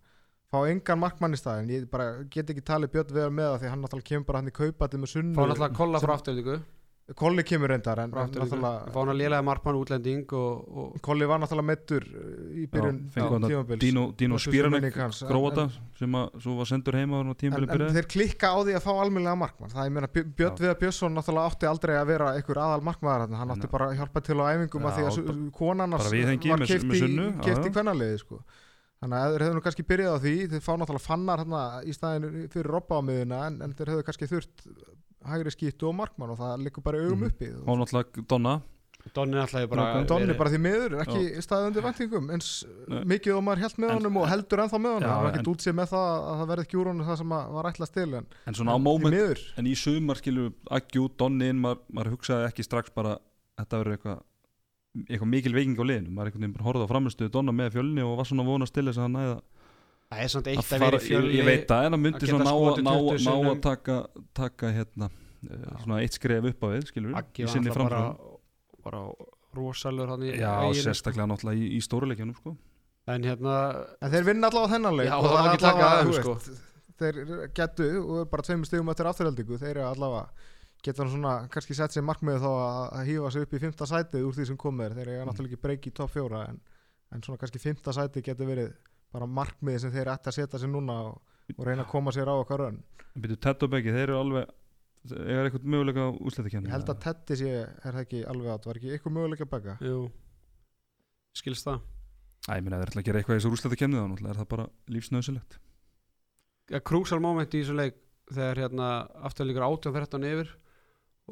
fá 0.53 0.61
engan 0.69 1.01
markmann 1.01 1.33
í 1.33 1.39
staðin 1.39 1.71
ég 1.73 1.89
bara 1.89 2.23
get 2.33 2.51
ekki 2.53 2.61
talið 2.65 2.93
Björn 2.93 3.15
við 3.15 3.29
með 3.33 3.47
það 3.49 3.59
því 3.63 3.71
hann 3.71 3.83
náttúrulega 3.83 4.09
kemur 4.11 4.27
bara 4.27 4.41
hann 4.41 4.51
í 4.51 4.55
kaupati 4.59 4.99
með 5.01 5.11
sunnu 5.15 5.37
fá 5.37 5.41
náttúrulega 5.47 5.77
kolla 5.79 6.01
frá 6.03 6.13
afturlíku 6.13 6.57
Kolli 7.19 7.43
kemur 7.45 7.69
reyndar 7.69 7.99
en, 8.03 8.11
en 8.13 8.29
náttúrulega 8.33 8.91
fá 8.93 8.97
hann 8.99 9.11
að 9.13 9.17
lélega 9.19 9.43
markmann 9.45 9.77
útlending 9.79 10.33
og, 10.33 10.63
og 10.83 10.95
Kolli 11.05 11.27
var 11.29 11.39
náttúrulega 11.43 11.67
mittur 11.69 12.05
í 12.07 12.65
byrjun 12.73 12.99
tímabils 13.49 13.79
Dino. 13.83 14.37
En- 14.79 15.27
gróta 15.29 15.65
sem 15.99 16.17
að 16.19 16.39
svo 16.43 16.55
var 16.57 16.69
sendur 16.71 16.97
heima 16.97 17.19
en, 17.21 17.33
tímabili 17.37 17.67
en 17.67 17.73
byrjaði 17.75 17.97
þeir 17.99 18.09
klikka 18.15 18.51
á 18.53 18.57
því 18.63 18.75
að 18.79 18.83
fá 18.87 18.91
almennilega 19.03 19.37
markmann 19.43 19.73
það 19.75 19.87
ég 19.89 19.95
meina 19.97 20.09
Björn 20.15 20.33
Björn 20.41 20.59
Viðar 20.63 20.79
Björnsson 20.83 21.17
náttúrulega 21.19 21.53
átti 21.53 21.69
aldrei 21.69 21.95
að 21.99 22.09
vera 22.13 22.33
einhver 22.37 22.61
aðal 22.65 22.83
markmaður 22.89 23.25
þarna. 23.27 23.41
hann 23.43 23.53
átti 23.57 23.71
bara 23.75 23.89
að 23.91 23.97
hjálpa 24.01 24.23
til 24.27 24.37
á 24.41 24.45
æfingum 24.53 24.87
að 24.89 24.99
því 24.99 25.07
að 25.09 25.49
konan 25.57 25.91
hans 25.97 26.03
bara 26.03 26.15
viðhengi 26.17 26.53
var 26.53 26.63
með 26.63 26.69
í, 26.73 27.73
kvennaliði 27.77 28.19
sko. 28.23 28.41
þannig 29.03 29.19
að 29.19 29.33
þeir 29.33 29.43
hefðu 29.43 29.55
nú 29.57 29.63
kannski 29.65 29.83
byrjað 29.87 30.13
á 30.15 30.23
því 30.23 30.33
þeir 30.53 30.61
fá 30.63 30.73
náttúrulega 30.79 31.03
fannar 31.03 31.41
hérna 31.43 31.63
í 31.83 31.93
staðinu 31.95 32.45
fyrir 32.53 32.69
robba 32.71 32.99
á 32.99 33.01
miðuna 33.03 33.39
en, 33.49 33.57
en 33.65 33.73
þeir 33.75 33.91
hefðu 33.93 34.05
kannski 34.07 34.29
þurft 34.31 34.63
hægri 35.29 35.51
skýttu 35.55 35.87
og 35.89 35.95
markmann 35.95 36.29
og 36.33 36.37
það 36.39 36.63
liggur 36.67 36.83
bara 36.83 36.97
í 36.97 37.05
augum 37.07 37.19
Mhm. 37.19 37.31
uppi 37.31 37.49
og 37.67 37.77
náttúrulega 37.79 38.27
Donna 38.27 38.61
Donni 39.13 39.35
alltaf 39.35 39.67
bara 39.67 39.81
Nákvæmlega. 39.83 40.07
Donni 40.07 40.25
verið- 40.31 40.37
bara 40.37 40.49
því 40.49 40.59
miður, 40.63 40.93
ekki 41.03 41.21
staðið 41.43 41.65
undir 41.67 41.83
væntingum 41.83 42.29
eins 42.31 42.65
Nei. 42.87 43.01
mikið 43.03 43.35
og 43.35 43.43
maður 43.43 43.59
held 43.63 43.75
með 43.75 43.89
En- 43.89 43.97
honum 43.97 44.17
og 44.21 44.27
heldur 44.31 44.59
ennþá 44.63 44.79
með 44.79 44.93
honum 44.93 45.03
Já, 45.03 45.11
hann 45.13 45.23
var 45.23 45.27
en- 45.27 45.33
ekkert 45.33 45.49
útsið 45.53 45.73
með 45.75 45.87
það 45.91 46.07
að 46.23 46.37
það 46.39 46.47
verði 46.53 46.63
ekki 46.63 46.77
úr 46.79 46.87
honum 46.87 47.07
það 47.09 47.17
sem 47.17 47.29
að 47.35 47.51
var 47.51 47.63
ætlast 47.73 47.93
til 47.93 48.13
en 48.15 48.25
en 48.47 48.53
svona 48.53 48.71
á 48.71 48.77
miður 48.79 49.39
en 49.57 49.65
í 49.65 49.75
sumar 49.75 50.15
skilur 50.15 50.53
Aggjú, 50.71 51.09
Donni 51.17 51.49
inn 51.49 51.59
maður, 51.59 51.79
maður 51.91 52.11
hugsaði 52.15 52.47
ekki 52.47 52.63
strax 52.63 52.89
bara 52.95 53.17
þetta 53.59 53.83
verður 53.83 53.97
eitthvað 53.97 54.21
eitthvað 55.09 55.27
mikil 55.35 55.53
veiking 55.53 55.75
á 55.75 55.83
liðinu 55.83 56.09
maður 56.13 56.25
einhvern 56.31 56.39
veginn 56.39 56.53
bara 56.55 56.65
horfði 56.69 56.85
á 56.87 56.91
framistuðu 56.93 57.31
Donna 57.31 57.51
með 57.51 57.71
fjölni 57.75 58.01
og 58.07 58.15
var 58.17 58.25
svona 58.25 58.43
að 58.43 58.51
vonast 58.53 58.73
til 58.73 58.85
þess 58.85 58.97
að 58.97 59.01
hann 59.03 59.13
næða 59.19 59.41
það 60.13 60.23
er 60.23 60.31
samt 60.33 60.47
að 60.47 60.53
eitt 60.53 60.63
að 60.63 60.69
fara, 60.69 60.85
vera 60.85 60.97
í 60.97 61.03
ég, 61.03 61.07
fjölni 61.09 61.37
ég 61.39 61.47
veit 61.49 61.65
það 61.69 61.85
en 61.87 61.93
að 61.93 61.97
að 61.97 62.03
myndi 62.05 62.19
geta 62.23 62.31
svona 62.31 62.45
ná, 62.47 62.53
að- 62.53 62.63
skotið 62.63 62.83
ná, 62.87 62.93
20 62.93 63.03
ná 63.03 63.13
að 63.13 63.23
sinnum. 63.27 63.61
taka, 63.67 63.97
taka 64.39 64.71
hérna 64.77 65.09
uh, 65.09 65.79
svona 65.83 66.01
eitt 66.03 66.17
skref 66.19 66.49
upp 66.51 66.63
á 66.63 66.67
við 66.73 66.87
skilur 66.91 67.17
Aggi 67.21 67.43
í 67.43 67.49
sinni 67.53 67.73
framfram 67.75 68.15
bara 68.83 69.01
rosalur 69.53 70.09
hann 70.13 70.23
í 70.25 70.31
já, 70.37 70.51
sérstaklega 70.81 71.27
náttúrulega 71.29 71.61
í, 71.61 71.67
í 71.77 71.81
stóruleikjanum 71.85 72.35
sko. 72.39 72.55
en 73.13 73.23
hérna 73.27 73.57
en 74.01 74.11
þeir 74.13 74.25
vinna 74.31 74.49
allavega 74.49 74.73
þennan 74.77 74.97
leik 74.97 75.09
Já, 75.11 75.17
og 75.19 75.27
það 75.27 75.43
er 75.43 75.51
ekki 75.51 75.65
taka 75.67 75.89
allavega, 75.89 76.23
sko. 76.23 76.57
þeir 77.03 77.19
getu 77.59 77.87
og 78.01 78.17
er 78.23 78.27
bara 78.31 78.45
tveimur 78.47 78.69
stegum 78.69 78.91
eftir 78.93 79.09
afturheldingu 79.11 79.59
þeir 79.61 79.71
eru 79.75 79.85
allavega 79.91 80.51
geta 80.83 81.05
svona 81.07 81.33
kannski 81.53 81.75
sett 81.77 81.93
sér 81.95 82.03
markmið 82.03 82.41
þá 82.43 82.49
að, 82.51 82.79
að 82.99 83.05
hýfa 83.11 83.29
sig 83.31 83.45
upp 83.45 83.53
í 83.55 83.61
fymta 83.63 83.85
sætið 83.87 84.25
úr 84.27 84.33
því 84.35 84.47
sem 84.49 84.57
komið 84.59 84.85
er 84.89 84.95
þeir 84.97 85.11
eru 85.13 85.27
náttúrulega 85.29 85.53
ekki 85.55 85.63
breyki 85.67 85.91
í 85.93 85.95
topp 85.99 86.11
fjóra 86.17 86.41
en, 86.49 86.57
en 87.15 87.23
svona 87.23 87.39
kannski 87.39 87.61
fymta 87.63 87.93
sætið 87.95 88.25
getur 88.27 88.49
verið 88.49 88.73
bara 89.13 89.29
markmið 89.29 89.79
sem 89.83 89.93
þeir 89.93 90.11
ætti 90.15 90.31
að 90.31 90.37
setja 90.39 90.61
sér 90.61 90.73
núna 90.73 90.97
og, 91.11 91.21
og 91.55 91.63
reyna 91.67 91.85
að 91.85 91.93
koma 91.93 92.13
sér 92.15 92.31
á 92.31 92.35
okkar 92.35 92.65
raun 92.65 92.81
en 92.81 93.23
byrju 93.23 93.39
Ted 93.45 93.65
og 93.65 93.73
Beggi, 93.73 93.93
þeir 93.93 94.07
eru 94.07 94.19
alveg 94.19 94.51
er 95.13 95.47
eitthvað 95.47 95.65
möguleika 95.73 96.07
á 96.07 96.11
úsleitakjarni 96.15 96.69
ég 96.69 96.75
held 96.77 96.91
að 96.93 97.01
Teddy 97.05 97.39
sé, 97.39 97.55
er 97.63 97.97
það 97.97 98.03
ekki 98.05 98.23
alveg 98.33 98.53
átt 98.53 98.69
var 98.69 98.79
ekki 98.79 98.93
eitthvað 98.95 99.17
möguleika 99.17 99.49
baka 99.51 99.75
jú, 99.83 99.97
skilst 101.37 101.67
það. 101.67 101.83
Æ, 102.43 102.51
ég 102.57 102.63
meina, 102.63 102.79
þeir 102.79 102.91
ætla 102.91 103.03
að 103.03 103.07
gera 103.09 103.21
eitthvað 103.21 103.37
í 103.37 103.41
þessu 103.41 103.53
úsleitakjarni 103.57 103.99
þá 103.99 104.31
er 104.31 104.39
það 104.39 104.49
bara 104.55 104.67
lífsnöðsilegt 104.95 105.59
krúsal 106.87 107.19
moment 107.23 107.53
í 107.53 107.61
þessu 107.61 107.75
leik 107.77 107.99
þegar 108.31 108.61
hérna 108.63 108.89
afturlíkur 109.27 109.65
18-13 109.67 110.27
yfir 110.31 110.53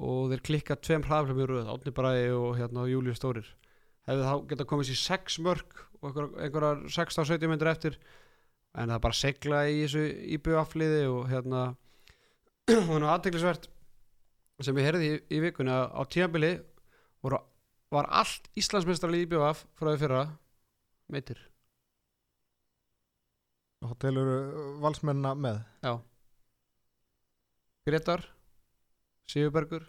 og 0.02 0.32
þeir 0.32 0.44
klikka 0.48 0.78
tveim 0.80 1.06
hraðflum 1.08 1.42
í 1.42 1.48
röð 1.50 1.72
Átni 1.72 1.94
Bræði 1.96 2.30
og 2.36 2.58
hérna 2.60 2.88
Július 2.92 3.20
Stórir 3.20 3.48
hefði 4.10 4.28
þá 4.28 4.48
geta 4.52 4.68
komið 4.70 4.90
sér 4.92 5.02
6 5.02 5.38
mörg 5.46 5.84
og 6.02 6.10
einhver, 6.10 6.32
einhverjar 6.46 6.82
16-17 6.88 7.52
myndir 7.52 7.72
eftir. 7.72 8.00
En 8.78 8.90
það 8.94 9.04
bara 9.04 9.20
segla 9.20 9.62
í 9.68 9.82
þessu 9.84 10.06
íbjöafliði 10.38 11.04
og 11.12 11.30
hérna 11.32 11.64
og 12.80 12.92
hann 12.94 13.04
var 13.04 13.14
aðteglisvert 13.18 13.70
sem 14.62 14.78
ég 14.78 14.88
heyrði 14.88 15.08
í, 15.10 15.14
í 15.34 15.40
vikunni 15.42 15.74
að 15.74 15.88
á 15.98 16.02
tímabili 16.14 16.52
voru, 17.26 17.40
var 17.94 18.10
allt 18.22 18.50
Íslandsmestrali 18.60 19.24
íbjöaf 19.26 19.66
frá 19.78 19.92
því 19.92 20.02
fyrra 20.04 20.26
meitir 21.12 21.42
og 23.82 23.92
þá 23.92 24.02
telur 24.04 24.32
valsmennina 24.84 25.34
með? 25.34 25.62
Já. 25.82 25.94
Gretar 27.88 28.26
Sigurbergur 29.32 29.88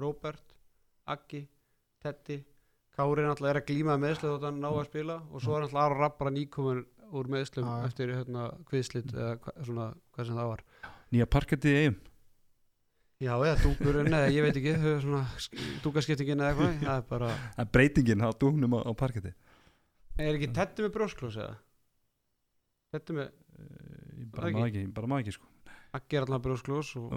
Róbert 0.00 0.54
Aggi 1.12 1.42
Tetti 2.00 2.38
Kári 2.98 3.24
náttúrulega 3.24 3.54
er 3.54 3.60
að 3.62 3.68
glíma 3.70 3.94
með 3.94 4.04
meðslu 4.04 4.30
þótt 4.32 4.46
hann 4.48 4.60
ná 4.62 4.68
að 4.72 4.86
spila 4.88 5.16
og 5.30 5.42
svo 5.44 5.54
er 5.56 5.64
náttúrulega 5.64 5.84
Aron 5.86 6.02
Rapp 6.02 6.18
bara 6.18 6.34
nýkomin 6.34 6.84
úr 7.14 7.30
meðslum 7.32 7.68
Já. 7.68 7.74
eftir 7.88 8.12
hérna 8.12 8.46
kviðslit 8.68 9.12
eða 9.14 9.54
svona 9.64 9.88
hvað 10.16 10.28
sem 10.28 10.40
það 10.40 10.50
var 10.52 10.64
nýja 11.14 11.28
parkettið 11.30 11.76
í 11.76 11.82
eigum 11.84 11.98
Já 13.18 13.32
eða 13.34 13.54
dúkurinn 13.62 14.12
eða 14.14 14.32
ég 14.34 14.44
veit 14.46 14.58
ekki 14.60 14.74
dúkaskiptingin 15.86 16.42
eða 16.42 16.50
eitthvað 16.52 16.82
það 16.84 16.96
er 16.96 17.06
bara 17.08 17.30
en 17.58 17.70
breytingin 17.78 18.26
á 18.26 18.30
dúgnum 18.34 18.76
á, 18.78 18.80
á 18.86 18.92
parketti 18.98 19.32
Er 20.18 20.34
ekki 20.34 20.50
Tetti 20.50 20.82
með 20.82 20.94
brjósklós 20.96 21.38
eða? 21.38 21.54
Tetti 22.94 23.14
með 23.14 23.28
ég 23.28 24.28
Það 24.28 24.34
bara 24.34 24.50
maður 24.54 24.68
ekki, 24.68 24.84
bara 24.96 25.10
maður 25.10 25.24
ekki 25.24 25.34
sko. 25.36 25.50
Aggi 25.94 26.18
er 26.18 26.24
alltaf 26.24 26.42
brjósklós 26.44 26.90
og 26.98 27.12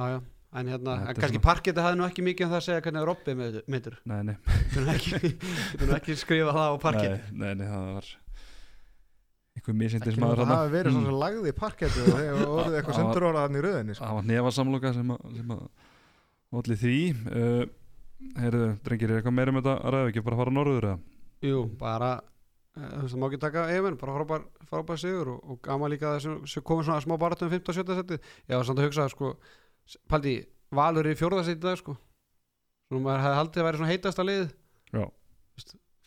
Já. 0.00 0.14
En 0.50 0.66
hérna, 0.66 0.96
en 0.98 1.06
er 1.06 1.14
kannski 1.14 1.38
svona- 1.38 1.46
parketi 1.46 1.78
hafði 1.84 1.98
nú 2.00 2.04
ekki 2.08 2.22
mikið 2.26 2.46
um 2.46 2.50
það 2.50 2.58
að 2.58 2.64
segja 2.66 2.80
hvernig 2.82 3.04
Robbi 3.06 3.34
meitur 3.70 3.98
nei, 4.10 4.22
nei, 4.26 4.36
Getur 4.74 5.86
nú 5.86 5.94
ekki, 5.94 6.16
skrifa 6.24 6.54
það 6.56 6.74
á 6.74 6.76
parketi 6.82 7.36
nei, 7.38 7.52
nei, 7.54 7.66
það 7.70 7.84
var 7.94 8.08
einhver 9.60 9.76
misindis 9.76 10.14
ekki 10.14 10.22
maður 10.24 10.40
það 10.40 10.48
þarna. 10.48 10.56
hafi 10.60 10.72
verið 10.74 10.90
Mm. 10.90 10.96
svo 10.96 11.10
sem 11.10 11.20
lagði 11.20 11.50
í 11.52 11.56
parketu 11.60 12.00
og 12.02 12.10
þegar 12.16 12.42
orðið 12.56 12.76
eitthvað 12.80 12.90
Það 12.90 12.90
var- 12.90 12.98
sendur 13.04 13.26
orðað 13.30 13.46
hann 13.46 13.58
í 13.60 13.62
röðinni 13.66 13.94
sko. 13.94 14.04
það 14.10 14.18
var 14.18 14.26
nefasamloka 14.30 14.92
sem 14.96 15.10
að, 15.14 15.20
sem 15.36 15.54
að 15.54 15.62
allir 16.60 16.80
því 16.82 16.96
uh, 17.30 17.64
heyrðu, 18.40 18.66
drengir, 18.86 19.10
er 19.14 19.20
eitthvað 19.20 19.36
meira 19.38 19.54
um 19.54 19.60
þetta 19.60 19.74
að 19.78 19.94
ræða 19.94 20.10
ekki 20.10 20.24
bara 20.26 20.36
að 20.36 20.42
fara 20.42 20.54
norður 20.58 20.86
eða? 20.90 20.98
Jú, 21.46 21.60
bara 21.80 22.10
eh, 22.20 22.90
þú 22.90 23.00
veist, 23.04 23.14
það 23.14 23.20
má 23.22 23.26
ekki 23.30 23.40
taka 23.46 23.66
eiginmenn, 23.70 23.98
bara 24.02 24.16
frábær, 24.18 24.42
frábær 24.70 25.00
sigur 25.00 25.30
og, 25.36 25.40
og 25.54 25.60
gama 25.64 25.88
líka 25.90 26.14
þessum 26.18 26.42
sem 26.50 26.62
komið 26.66 26.88
svona 26.90 27.04
smá 27.06 27.14
baratum 27.22 27.50
15-17 27.54 28.00
setið 28.02 28.18
ég 28.50 28.56
var 28.58 28.66
samt 28.68 28.82
að 28.82 28.88
hugsa 28.90 29.06
sko, 29.14 29.30
s- 29.38 29.59
paldi, 30.10 30.38
Valur 30.70 31.06
er 31.08 31.16
í 31.16 31.18
fjórðasetið 31.18 31.64
dag 31.66 31.80
sko 31.80 31.96
svona 32.90 33.06
maður 33.06 33.24
hefði 33.24 33.40
haldið 33.40 33.62
að 33.62 33.66
vera 33.68 33.80
svona 33.80 33.90
heitasta 33.90 34.26
lið 34.26 34.44
Já. 34.90 35.04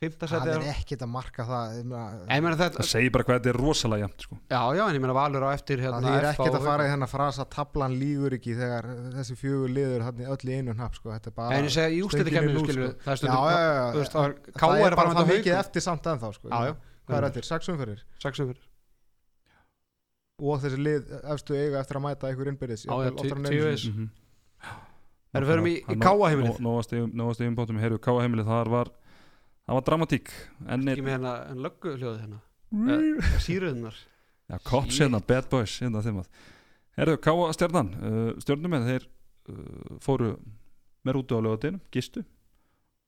fymta 0.03 0.27
það 0.27 0.49
er 0.51 0.65
ekkit 0.73 1.03
að 1.05 1.11
marka 1.13 1.45
það 1.47 1.75
ég 1.77 1.85
meina, 1.87 2.01
ég 2.27 2.43
meina 2.43 2.57
þetta, 2.59 2.81
það 2.81 2.89
segir 2.89 3.13
bara 3.15 3.27
hvað 3.27 3.37
þetta 3.39 3.51
er 3.53 3.59
rosalega 3.61 4.03
jæmt 4.03 4.25
sko. 4.25 4.39
já 4.51 4.61
já 4.75 4.83
en 4.83 4.97
ég 4.97 5.03
meina 5.05 5.15
Valur 5.15 5.45
á 5.47 5.49
eftir 5.53 5.79
það 5.79 5.87
hérna, 5.87 6.01
þýr 6.09 6.27
FH 6.27 6.33
ekkit 6.33 6.57
að 6.59 6.67
fara 6.67 6.87
í 6.87 6.91
þennan 6.91 7.11
frasa 7.13 7.45
tablan 7.55 7.95
lígur 8.01 8.35
ekki 8.39 8.57
þegar 8.59 8.89
þessi 9.15 9.39
fjögur 9.39 9.73
liður 9.77 10.05
öll 10.11 10.51
í 10.51 10.57
einu 10.59 10.75
hnapp 10.75 10.99
sko. 10.99 11.13
þetta 11.13 11.31
er 11.31 11.37
bara 11.39 11.61
en 11.61 11.69
ég 11.69 11.75
segja 11.77 11.93
í 11.93 12.03
í 12.03 12.35
kemur 12.35 12.57
nú, 12.57 12.65
skilur 12.67 12.91
sko. 12.91 12.99
það 13.05 13.13
er 13.13 13.15
já, 13.15 13.23
stundum 13.23 13.47
já, 13.47 13.63
já, 13.63 13.87
þú 13.93 14.03
veist, 14.03 14.11
já. 14.11 14.19
það 14.19 14.59
það 14.59 14.75
er 14.75 14.89
er 14.89 14.99
bara 14.99 15.15
það 15.15 15.23
að 15.23 15.33
mikið 15.37 15.59
eftir 15.61 15.87
samt 15.87 16.13
ennþá 16.13 16.35
sko. 16.35 16.51
já 16.51 16.67
já, 16.67 16.75
hvað 17.07 17.19
er 17.21 17.29
eftir, 17.31 17.51
sex 17.53 17.71
umferðir 17.71 18.05
sex 18.19 18.43
umfyrir 18.43 18.72
og 20.43 20.59
þessi 20.63 20.79
lið 20.83 21.11
efstu 21.33 21.55
eiga 21.55 21.79
eftir 21.81 21.99
að 21.99 22.05
mæta 22.07 22.29
einhver 22.29 22.51
innbyrðis 22.51 22.85
mm 22.87 23.95
-hmm. 23.95 24.09
Erum 25.33 25.47
við 25.47 25.53
förum 25.53 25.67
í- 25.67 25.81
í 25.89 25.95
Káa-heimilið? 25.97 26.59
Nóast 26.61 27.41
yfir 27.41 27.55
bátum, 27.57 27.79
heyrðu 27.81 27.97
Káa 27.99 28.21
heimilið 28.21 28.45
þar 28.45 28.69
var, 28.69 28.89
það 29.67 29.73
var 29.79 29.85
dramatík. 29.87 30.29
En 30.67 30.83
ekki 30.87 31.01
með 31.01 31.15
hérna 31.15 31.31
en 31.49 31.57
löggu 31.63 31.95
hljóði 31.97 32.19
hérna 32.21 32.39
Eh, 32.73 33.39
síruðunar 33.39 33.93
já, 34.49 34.57
kops 34.65 34.99
hérna, 34.99 35.19
bad 35.27 35.49
boys 35.49 35.79
hérna 35.81 36.01
þeim 36.01 36.19
að, 36.21 36.27
heyrðu 36.97 37.17
Káa 37.21 37.53
stjarnan 37.53 37.89
uh, 38.01 38.39
stjörnumenn, 38.41 38.85
þeir 38.87 39.05
uh, 39.49 39.97
fóru 40.01 40.37
með 41.05 41.13
rútu 41.13 41.37
á 41.37 41.41
lögatinu, 41.45 41.79
gistu 41.91 42.23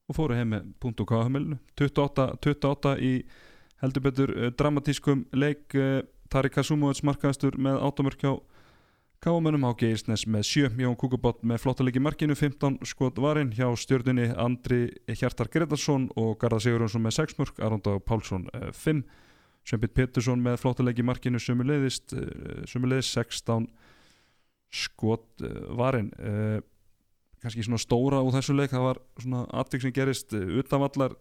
og 0.09 0.15
fóru 0.15 0.35
heim 0.37 0.49
með 0.53 0.67
punkt 0.79 1.01
og 1.01 1.07
Káa 1.09 1.23
heimilinu. 1.25 1.57
28, 1.81 2.37
28 2.45 2.97
í 3.01 3.13
heldur 3.81 4.01
betur 4.05 4.35
dramatískum 4.57 5.25
leik 5.33 5.73
uh, 6.25 6.29
Tari 6.29 6.49
Kasumovits 6.49 7.03
markaðastur 7.05 7.57
með 7.61 7.79
átamörk 7.85 8.21
hjá 8.21 8.33
Káamönnum 9.23 9.63
á 9.65 9.71
Geirsnes 9.73 10.25
með 10.29 10.43
7 10.45 10.81
Jón 10.83 10.97
Kúkubott 10.99 11.39
með 11.47 11.63
flottalegi 11.63 12.01
markinu 12.03 12.35
15 12.37 12.81
skot 12.85 13.17
varinn 13.17 13.53
hjá 13.55 13.65
stjörnunni 13.73 14.27
Andri 14.37 14.91
Hjartar 15.07 15.49
Gretarsson 15.49 16.09
og 16.19 16.35
Garðar 16.41 16.61
Sigurjónsson 16.61 17.01
með 17.01 17.15
6 17.21 17.39
mörg 17.39 17.61
Arnóndag 17.63 18.03
Pálsson 18.05 18.45
5 18.53 19.01
Sveinbjörn 19.65 19.95
Pettersson 19.95 20.43
með 20.45 20.59
flottalegi 20.61 21.05
markinu 21.05 21.41
sömuleiðist 21.41 22.13
sömuleiðist 22.69 23.15
16 23.17 23.65
skot 24.83 25.25
uh, 25.41 25.55
varinn 25.79 26.11
kannski 27.41 27.65
svona 27.65 27.81
stóra 27.81 28.21
úr 28.25 28.33
þessu 28.33 28.55
leik, 28.57 28.71
það 28.73 28.87
var 28.89 28.99
svona 29.21 29.41
atvik 29.61 29.83
sem 29.83 29.93
gerist 29.93 30.33
utanvallar 30.33 31.13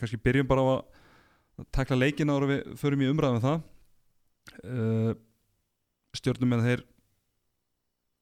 kannski 0.00 0.20
byrjum 0.20 0.48
bara 0.48 0.64
á 0.64 0.66
að 0.72 1.68
takla 1.72 2.00
leikin 2.00 2.32
ára 2.32 2.48
við 2.48 2.74
förum 2.80 3.04
í 3.04 3.08
umræðum 3.12 3.38
með 3.38 3.46
það 3.46 3.62
uh, 4.64 5.12
stjórnum 6.16 6.52
með 6.52 6.66
þeir 6.66 6.84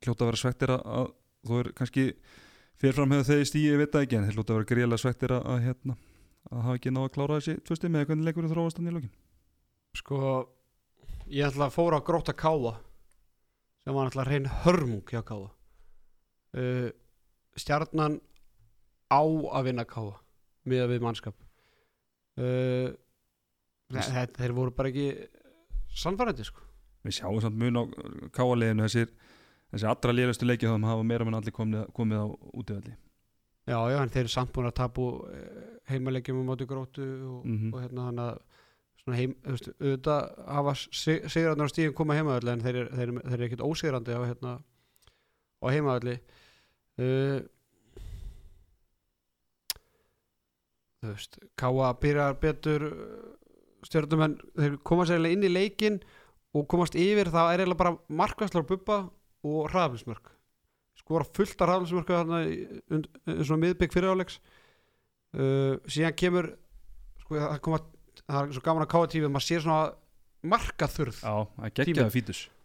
hljóta 0.05 0.25
að 0.25 0.31
vera 0.31 0.41
svektir 0.41 0.73
að, 0.77 1.11
þú 1.47 1.59
er 1.61 1.73
kannski 1.77 2.07
fyrirfram 2.81 3.13
hefur 3.15 3.29
þeir 3.29 3.49
stíði, 3.49 3.73
ég 3.73 3.81
veit 3.83 3.93
það 3.93 4.07
ekki 4.07 4.19
en 4.19 4.29
þeir 4.29 4.39
hljóta 4.39 4.53
að 4.53 4.61
vera 4.61 4.71
gríðlega 4.71 5.03
svektir 5.05 5.35
að, 5.37 5.49
að 5.53 5.67
hérna 5.67 5.97
að 6.51 6.63
hafa 6.65 6.79
ekki 6.79 6.93
náða 6.95 7.09
að 7.11 7.15
klára 7.17 7.41
þessi 7.41 7.65
tvösti 7.69 7.91
með 7.93 8.07
hvernig 8.09 8.29
leikur 8.29 8.49
þróast 8.51 8.81
hann 8.81 8.89
í 8.89 8.95
lokin. 8.95 9.13
Sko, 10.01 10.21
ég 11.29 11.51
ætla 11.51 11.69
að 11.69 11.77
fóra 11.77 12.01
að 12.01 12.07
gróta 12.09 12.35
káða 12.37 12.75
sem 13.85 13.97
var 13.97 14.11
ætla 14.11 14.25
að 14.25 14.33
reyn 14.33 14.49
hörmung 14.65 15.05
hjá 15.11 15.21
káða 15.27 15.51
uh, 16.61 16.89
Stjarnan 17.59 18.19
á 19.11 19.21
að 19.21 19.67
vinna 19.67 19.85
káða 19.89 20.17
miða 20.71 20.89
við 20.93 21.05
mannskap. 21.05 21.37
Uh, 22.39 22.95
þeir, 23.91 24.31
þeir 24.37 24.55
voru 24.57 24.75
bara 24.77 24.93
ekki 24.93 25.09
sannfærandi 25.95 26.45
sko. 26.45 26.61
Við 27.05 27.17
sjáum 27.17 27.41
samt 27.41 27.57
mun 27.57 27.77
á 27.81 27.83
káaliðinu 28.37 28.85
þessir, 28.87 29.09
þessi 29.73 29.87
allra 29.89 30.13
lélustu 30.13 30.45
leikið 30.47 30.75
þá 30.75 30.85
hafa 30.91 31.03
meira 31.07 31.25
menn 31.25 31.35
allir 31.39 31.53
komið, 31.57 31.87
komið 31.97 32.19
á 32.21 32.27
útíðalli 32.55 32.97
Já, 33.71 33.77
já, 33.93 33.99
en 34.03 34.09
þeir 34.11 34.25
eru 34.25 34.29
samt 34.33 34.53
búin 34.53 34.67
að 34.67 34.75
tapu 34.81 35.05
heimalegjum 35.91 36.41
um 36.41 36.47
móti 36.49 36.67
grótu 36.67 37.05
og, 37.29 37.45
Mhm. 37.47 37.75
og 37.75 37.81
hérna 37.83 38.07
þannig 38.09 38.25
að 38.25 38.39
svona 39.05 39.17
heim, 39.17 39.35
þú 39.45 39.51
veist, 39.51 39.69
auðvitað 39.81 40.47
hafa 40.49 40.75
sig- 40.75 41.25
sigurarnar 41.31 41.69
á 41.69 41.73
stíðin 41.73 41.95
koma 41.95 42.15
heimaðalli 42.15 42.51
en 42.53 42.61
þeir, 42.61 42.77
eru- 42.81 42.91
þeir, 42.97 43.09
eru- 43.09 43.23
þeir 43.23 43.33
eru 43.41 43.45
ekkert 43.49 43.67
ósigurandi 43.69 44.13
á 44.17 44.23
hérna 44.29 44.53
á 45.63 45.67
heimaðalli 45.71 46.17
uh, 46.99 47.41
þú 51.01 51.13
veist 51.15 51.39
Káa 51.57 51.93
byrjar 52.01 52.35
betur 52.43 52.85
stjórnumenn, 53.87 54.37
þeir 54.59 54.77
koma 54.87 55.07
sér 55.09 55.25
inn 55.31 55.47
í 55.47 55.53
leikin 55.53 56.01
og 56.57 56.67
komast 56.71 56.97
yfir 56.99 57.31
það 57.33 57.53
er 57.53 57.63
eiginlega 57.63 57.81
bara 57.83 57.97
markvæslar 58.21 58.67
bubba 58.69 58.99
og 59.47 59.71
hraðaflismörk 59.73 60.33
skora 61.01 61.27
fullt 61.27 61.63
af 61.63 61.71
hraðaflismörku 61.71 62.17
þarna 62.17 62.41
í- 62.47 62.81
und- 62.93 63.09
eins 63.27 63.51
og 63.51 63.61
miðbygg 63.63 63.95
fyriráleiks 63.95 64.41
uh, 65.37 65.79
síðan 65.91 66.19
kemur 66.19 66.51
sko 67.23 67.39
það 67.39 67.63
koma 67.65 67.81
það 68.27 68.41
er 68.43 68.53
svo 68.57 68.65
gaman 68.67 68.85
að 68.85 68.93
káa 68.93 69.11
tífið, 69.15 69.31
maður 69.31 69.47
sér 69.47 69.65
svona 69.65 69.95
markaþurð 70.51 71.23
Já, 71.25 71.35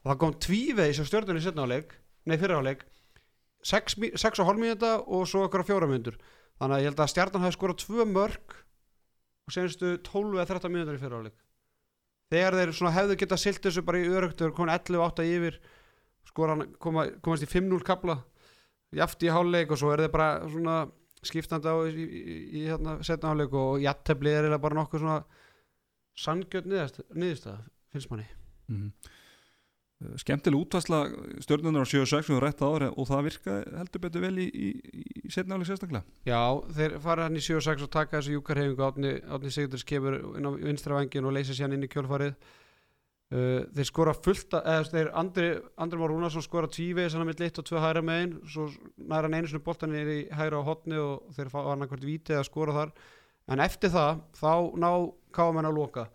það 0.05 0.19
kom 0.21 0.35
tvívegis 0.45 1.01
á 1.01 1.05
stjórnunni 1.09 1.43
setna 1.43 1.65
áleik, 1.65 1.95
nei 2.25 2.37
fyrir 2.41 2.59
áleik 2.59 2.85
6 3.65 3.97
og 5.09 5.25
svo 5.25 5.45
okkur 5.47 5.65
á 5.65 5.67
fjóra 5.67 5.89
mínútur. 5.89 6.19
Þannig 6.61 6.75
að 6.75 6.83
ég 6.83 6.91
held 6.91 7.01
að 7.01 7.11
stjarnan 7.11 7.43
hafi 7.45 7.55
skorað 7.57 7.79
tvö 7.81 8.05
mörg 8.05 8.57
og 9.45 9.53
senstu 9.53 9.95
12 10.05 10.37
eða 10.39 10.47
13 10.55 10.73
mínútur 10.73 10.97
í 10.97 11.01
fyrir 11.01 11.17
áleik 11.19 11.41
þegar 12.33 12.57
þeir 12.59 12.93
hefðu 12.97 13.17
getað 13.21 13.41
silt 13.41 13.65
þessu 13.65 13.85
bara 13.85 14.01
í 14.01 14.11
örugtur 14.11 14.53
komin 14.55 14.73
11-8 14.73 15.25
yfir 15.29 15.59
skoran 16.25 16.65
koma, 16.81 17.07
komast 17.21 17.45
í 17.45 17.49
5-0 17.51 17.81
kapla 17.85 18.19
jaft 18.95 19.23
í 19.23 19.31
háluleik 19.33 19.73
og 19.73 19.81
svo 19.81 19.91
er 19.93 20.05
þeir 20.05 20.13
bara 20.13 20.29
svona 20.49 20.77
skiptandi 21.25 21.69
á 21.69 21.77
í, 21.85 22.05
í, 22.05 22.37
í 22.61 22.63
hérna 22.69 22.97
setna 23.05 23.33
áleik 23.33 23.53
og 23.57 23.81
jattefli 23.83 24.33
er 24.33 24.49
bara 24.61 24.79
nokkuð 24.79 25.03
svona 25.03 25.19
sangjöld 26.15 26.69
niðurstað 26.69 27.61
finnst 27.91 28.11
manni. 28.11 28.27
Mm 28.71 28.89
skemmtileg 30.19 30.59
útvarsla 30.59 30.99
stjórnunar 31.43 31.87
á 31.87 31.87
7-6 31.87 32.27
við 32.33 32.41
rætt 32.43 32.63
áður 32.63 32.89
og 32.91 33.07
það 33.07 33.21
virka 33.29 33.55
heldur 33.77 34.03
betur 34.03 34.25
vel 34.25 34.33
í, 34.43 34.47
í, 34.51 34.67
í 35.23 35.31
setnáli 35.31 35.67
sérstaklega. 35.67 36.03
Já, 36.27 36.41
þeir 36.75 36.97
fara 37.03 37.29
hann 37.29 37.39
í 37.39 37.43
7-6 37.43 37.85
og 37.85 37.93
taka 37.93 38.19
þessu 38.19 38.35
júkarhefingu 38.35 38.83
átni, 38.83 39.13
átni 39.23 39.53
Sigurdurs 39.55 39.87
kemur 39.87 40.19
inn 40.35 40.49
á 40.49 40.51
vinstra 40.59 40.99
vangin 40.99 41.29
og 41.29 41.35
leysa 41.37 41.55
sér 41.55 41.71
inn 41.77 41.87
í 41.87 41.91
kjölfarið. 41.91 42.35
Uh, 43.33 43.63
þeir 43.73 43.87
skora 43.89 44.13
fullt 44.13 44.53
að, 44.53 44.67
eða 44.69 44.89
þeir 44.91 45.07
Andri, 45.17 45.47
Andri 45.81 45.97
Már 45.97 46.11
Rúnarsson 46.13 46.43
skora 46.45 46.69
tvívegi 46.69 47.09
sannar 47.09 47.31
mitt 47.31 47.39
litt 47.41 47.57
og 47.57 47.65
tvö 47.65 47.81
hæra 47.81 48.03
megin 48.05 48.35
svo 48.45 48.67
næra 49.01 49.25
hann 49.25 49.39
einu 49.39 49.49
svona 49.49 49.65
boltan 49.65 49.95
er 49.97 50.11
í 50.11 50.19
hæra 50.29 50.59
á 50.61 50.67
hotni 50.67 50.99
og 51.01 51.31
þeir 51.33 51.49
fá 51.49 51.57
annarkvært 51.63 52.05
vítið 52.05 52.43
að 52.43 52.45
skora 52.51 52.75
þar. 52.75 52.93
En 53.49 53.63
eftir 53.65 53.89
það, 53.95 54.21
þá 54.37 54.53
ná 54.77 54.91
káamenn 55.33 55.71
að 55.71 55.79
loka 55.79 56.05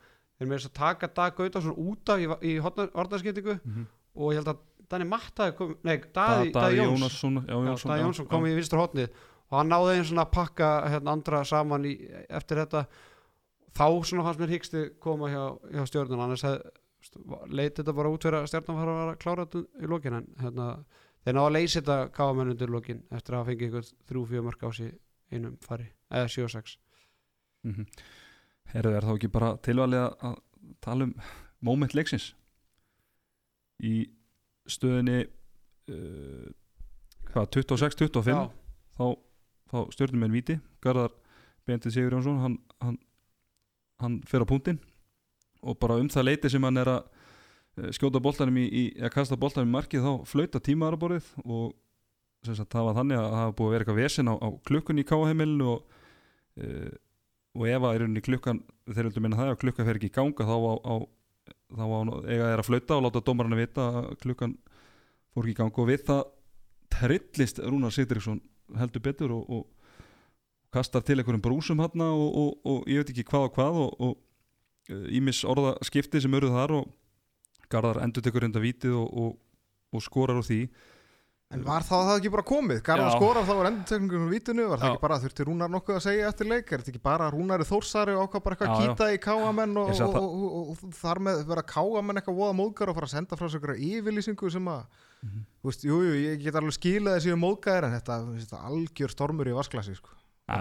þeir 0.40 0.48
með 0.48 0.56
þess 0.56 0.70
að 0.70 0.76
taka 0.80 1.10
Dag 1.20 1.36
Gautason 1.36 1.76
út 1.76 2.12
af 2.12 2.22
í, 2.22 2.28
í 2.48 2.56
hortarskiptingu 2.64 3.58
mm 3.58 3.72
-hmm. 3.74 3.88
og 4.16 4.32
ég 4.32 4.40
held 4.40 4.52
að 4.54 4.66
Danni 4.90 5.06
Matta 5.06 5.52
kom, 5.54 5.76
nei, 5.86 6.00
Daði, 6.10 6.50
Jóns 6.80 7.04
Jónsson 7.04 7.44
já, 7.44 7.52
Já, 7.52 7.66
Jónsson, 7.68 7.90
Daði 7.92 8.02
Jónsson 8.02 8.26
kom 8.30 8.46
í 8.48 8.54
vinstra 8.56 8.80
hotnið 8.80 9.12
og 9.50 9.56
hann 9.58 9.70
náði 9.70 9.94
einn 9.94 10.08
svona 10.08 10.24
að 10.26 10.32
pakka 10.34 10.70
hérna, 10.90 11.14
andra 11.14 11.44
saman 11.46 11.86
í, 11.86 11.94
eftir 12.28 12.62
þetta 12.62 12.84
þá 13.76 13.86
svona 14.08 14.24
fannst 14.26 14.42
mér 14.42 14.54
hyggsti 14.56 14.84
koma 15.02 15.30
hjá, 15.30 15.44
hjá 15.74 15.84
stjórnun 15.86 16.24
annars 16.24 16.46
leiti 17.50 17.82
þetta 17.82 17.94
bara 17.96 18.10
út 18.10 18.26
fyrir 18.26 18.40
að 18.40 18.50
stjórnun 18.50 18.80
var 18.80 18.90
að 19.04 19.20
klára 19.22 19.46
þetta 19.46 19.84
í 19.84 19.90
lokin 19.90 20.18
en 20.18 20.26
hérna, 20.40 20.66
þeir 21.24 21.36
náðu 21.36 21.50
að 21.50 21.56
leysa 21.58 21.80
þetta 21.80 21.98
káamenn 22.16 22.54
undir 22.54 22.74
lokin 22.74 23.04
eftir 23.10 23.36
að 23.36 23.42
hafa 23.42 23.50
fengið 23.52 23.68
ykkur 23.68 23.92
þrjú 24.10 24.24
fjögur 24.32 24.48
mörg 24.48 24.66
á 24.66 24.70
sig 24.74 24.92
einum 25.30 25.56
fari 25.62 25.86
eða 26.10 26.30
7-6 26.34 26.76
mm 27.62 27.74
-hmm. 27.74 27.86
Herðu 28.74 28.94
er 28.96 29.06
þá 29.08 29.12
ekki 29.16 29.30
bara 29.34 29.50
tilvalið 29.66 30.04
að- 30.06 30.38
tala 30.84 31.06
um 31.08 31.14
moment 31.66 31.94
leiksins? 31.96 32.30
Í 33.82 33.94
stöðinni 34.70 35.22
uh, 35.24 36.48
hvað, 37.32 37.48
26-25 37.56 38.30
Já, 38.30 38.42
þá, 38.98 39.06
þá 39.72 39.78
stjórnum 39.96 40.26
en 40.28 40.34
viti 40.36 40.58
Garðar 40.84 41.14
Bendið 41.68 41.94
Sigur 41.96 42.16
Jónsson 42.18 42.40
hann, 42.42 42.58
hann, 42.84 42.98
hann 44.02 44.20
fer 44.28 44.44
á 44.44 44.50
punktinn 44.50 44.80
og 45.60 45.76
bara 45.80 45.98
um 46.00 46.08
það 46.12 46.28
leiti 46.30 46.50
sem 46.52 46.64
hann 46.64 46.80
er 46.80 46.88
að 46.88 47.02
eh, 47.80 47.90
skjóta 47.92 48.20
boltanum 48.24 48.56
í, 48.62 48.64
í 48.64 48.84
að 49.04 49.12
kasta 49.12 49.36
boltanum 49.36 49.68
í 49.68 49.74
markið 49.76 50.06
þá 50.06 50.12
flauta 50.30 50.60
tímaðaraborðið 50.64 51.26
og 51.44 51.74
sagt, 52.48 52.70
það 52.72 52.86
var 52.88 52.96
þannig 52.96 53.18
að 53.20 53.26
það 53.26 53.36
hafa 53.42 53.56
búið 53.58 53.66
að 53.68 53.74
vera 53.74 53.84
eitthvað 53.84 54.00
vesen 54.00 54.30
á, 54.32 54.34
á 54.40 54.48
klukkunni 54.70 55.04
í 55.04 55.08
káaheimilinu 55.10 55.68
og, 55.74 55.98
uh, 56.64 56.88
og 57.56 57.66
ef 57.66 57.86
að 57.86 57.96
er 57.96 58.04
unni 58.06 58.22
klukkan 58.22 58.60
þeir 58.86 59.08
vildu 59.08 59.22
minna 59.24 59.38
það 59.40 59.52
að 59.54 59.60
klukkan 59.64 59.88
fer 59.88 59.98
ekki 59.98 60.10
í 60.10 60.14
ganga 60.14 60.46
þá 60.46 60.54
á, 60.54 60.74
á 60.86 60.94
þá 61.74 61.84
á 61.86 62.00
eiga 62.30 62.50
er 62.52 62.62
að 62.62 62.68
flauta 62.68 62.96
og 62.96 63.04
láta 63.06 63.24
dómarinn 63.26 63.56
að 63.56 63.62
vita 63.64 63.88
að 63.90 64.08
klukkan 64.22 64.54
fór 65.34 65.46
ekki 65.46 65.54
í 65.54 65.58
gang. 65.58 65.74
Og 65.82 65.90
við 65.90 66.06
það 66.08 66.22
trillist 66.90 67.60
Rúnar 67.62 67.94
Sýtriksson 67.94 68.40
heldur 68.78 69.04
betur 69.04 69.34
og, 69.34 69.50
og 69.50 70.74
kastar 70.74 71.02
til 71.06 71.18
einhverjum 71.18 71.42
brúsum 71.42 71.82
hann 71.82 72.06
og, 72.06 72.26
og, 72.28 72.50
og 72.66 72.90
ég 72.90 73.02
veit 73.02 73.12
ekki 73.14 73.26
hvað 73.30 73.48
og 73.48 73.56
hvað 73.58 73.80
og 73.86 75.06
ímis 75.10 75.42
orða 75.46 75.76
skipti 75.86 76.22
sem 76.22 76.34
eruð 76.34 76.56
þar 76.56 76.76
og 76.80 76.96
Garðar 77.70 78.00
endur 78.02 78.24
tekur 78.26 78.42
enda 78.42 78.58
vítið 78.58 78.96
og 78.98 80.02
skorar 80.02 80.40
úr 80.40 80.46
því 80.46 80.64
En 81.50 81.64
var 81.66 81.82
það 81.82 82.04
það 82.06 82.16
ekki 82.20 82.30
bara 82.30 82.44
komið? 82.46 82.80
Garðar 82.86 83.14
skorar 83.16 83.46
þá 83.48 83.54
var 83.58 83.68
endurtekningum 83.72 84.22
um 84.22 84.28
vítinu, 84.30 84.66
var 84.70 84.78
það 84.78 84.86
Já. 84.86 84.90
ekki 84.94 85.02
bara 85.02 85.16
þurfti 85.24 85.46
Rúnar 85.48 85.72
nokkuð 85.74 85.96
að 85.96 86.04
segja 86.04 86.28
eftir 86.30 86.46
leik? 86.46 86.68
Er 86.70 86.78
þetta 86.84 86.92
ekki 86.92 87.00
bara 87.02 87.26
Rúnari 87.34 87.66
Þórsari 87.66 88.14
og 88.14 88.22
ákvað 88.28 88.44
bara 88.44 88.54
eitthvað 88.56 88.74
að 88.76 88.84
kýta 88.84 89.08
í 89.10 89.18
káamenn 89.24 89.74
og, 89.82 89.90
og, 90.06 90.14
og, 90.20 90.54
og, 90.70 90.84
þar 91.00 91.20
með 91.26 91.42
vera 91.50 91.64
káamenn 91.66 92.20
eitthvað 92.22 92.38
voða 92.38 92.54
móðgar 92.60 92.92
og 92.92 92.98
fara 93.00 93.08
að 93.10 93.14
senda 93.16 93.38
frá 93.40 93.48
sig 93.50 93.58
eitthvað 93.58 93.82
yfirlýsingu 93.88 94.52
sem 94.54 94.70
að, 94.76 94.84
Mhm. 95.20 95.40
þú 95.60 95.68
veist, 95.68 95.82
jú, 95.84 95.96
jú, 96.06 96.12
ég 96.16 96.38
get 96.46 96.54
alveg 96.56 96.72
skilað 96.78 97.18
þessi 97.18 97.32
um 97.34 97.42
móðgæðir 97.44 97.84
en 97.90 97.96
þetta, 97.98 98.14
þetta 98.40 98.60
algjör 98.70 99.10
stormur 99.12 99.50
í 99.50 99.52
vasklasi, 99.58 99.96
sko. 99.98 100.14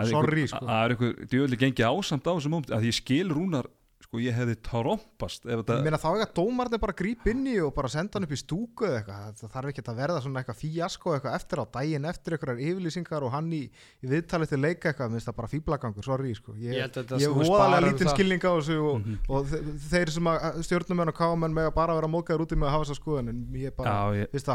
Sorry, 0.09 0.47
sko. 0.51 0.65
Það 0.65 0.81
er 0.83 0.93
einhver 0.95 1.13
djöðli 1.31 1.57
gengið 1.61 1.85
ásamt 1.87 2.27
á 2.27 2.33
þessum 2.33 2.51
móment 2.57 2.73
að 2.75 2.89
ég 2.89 2.97
skil 2.97 3.29
Rúnar 3.29 3.69
sko 4.09 4.17
ég 4.23 4.33
hefði 4.33 4.55
tarompast 4.65 5.43
ef 5.45 5.51
Ég 5.51 5.59
þetta 5.61 5.75
meina 5.85 5.97
þá 6.01 6.07
eitthvað 6.09 6.31
dómarnir 6.39 6.79
bara 6.81 6.95
gríp 6.97 7.27
inn 7.29 7.43
í 7.45 7.51
og 7.61 7.75
bara 7.75 7.91
senda 7.93 8.17
hann 8.17 8.25
upp 8.25 8.31
í 8.33 8.39
stúku 8.41 8.87
eða 8.87 9.03
eitthvað, 9.03 9.35
það 9.37 9.51
þarf 9.53 9.69
ekki 9.69 9.83
að 9.85 9.99
verða 10.01 10.21
svona 10.23 10.41
eitthvað 10.41 10.57
fíasko 10.63 11.13
eitthvað 11.13 11.35
eftir 11.37 11.61
á 11.61 11.65
daginn 11.77 12.07
eftir 12.09 12.35
eitthvað 12.39 12.63
yfirlýsingar 12.65 13.25
og 13.27 13.33
hann 13.35 13.51
í, 13.53 13.59
í 13.69 14.09
viðtalið 14.09 14.49
til 14.55 14.59
leika 14.63 14.89
eitthvað, 14.89 15.13
minnst 15.13 15.29
það 15.29 15.37
bara 15.43 15.51
fíblagangur, 15.53 16.07
sorry 16.09 16.33
sko. 16.39 16.55
Ég 16.57 16.73
Ég, 16.73 16.87
að 16.89 16.97
þetta 16.97 17.21
hef 17.21 17.37
bara 17.37 17.51
voðalega 17.53 17.85
um 17.85 17.93
lítinn 17.93 18.11
skilning 18.15 18.41
á 18.49 18.51
þessu 18.57 18.79
og, 18.81 18.97
Mhm. 19.05 19.19
og 19.29 19.45
þe- 19.53 19.63
þeir 19.93 20.09
sem 20.17 20.31
að 20.33 20.59
stjórnumenn 20.65 21.13
og 21.13 21.17
káamenn 21.21 21.53
með 21.59 21.69
að 21.69 21.75
bara 21.77 21.99
vera 21.99 22.07
mókaður 22.17 22.45
úti 22.47 22.57
með 22.57 22.65
að 22.71 22.73
hafa 22.79 22.89
þessa 22.89 22.99
skoðun 23.03 23.29
en 23.29 23.45
ég 23.61 23.75
bara, 23.77 23.93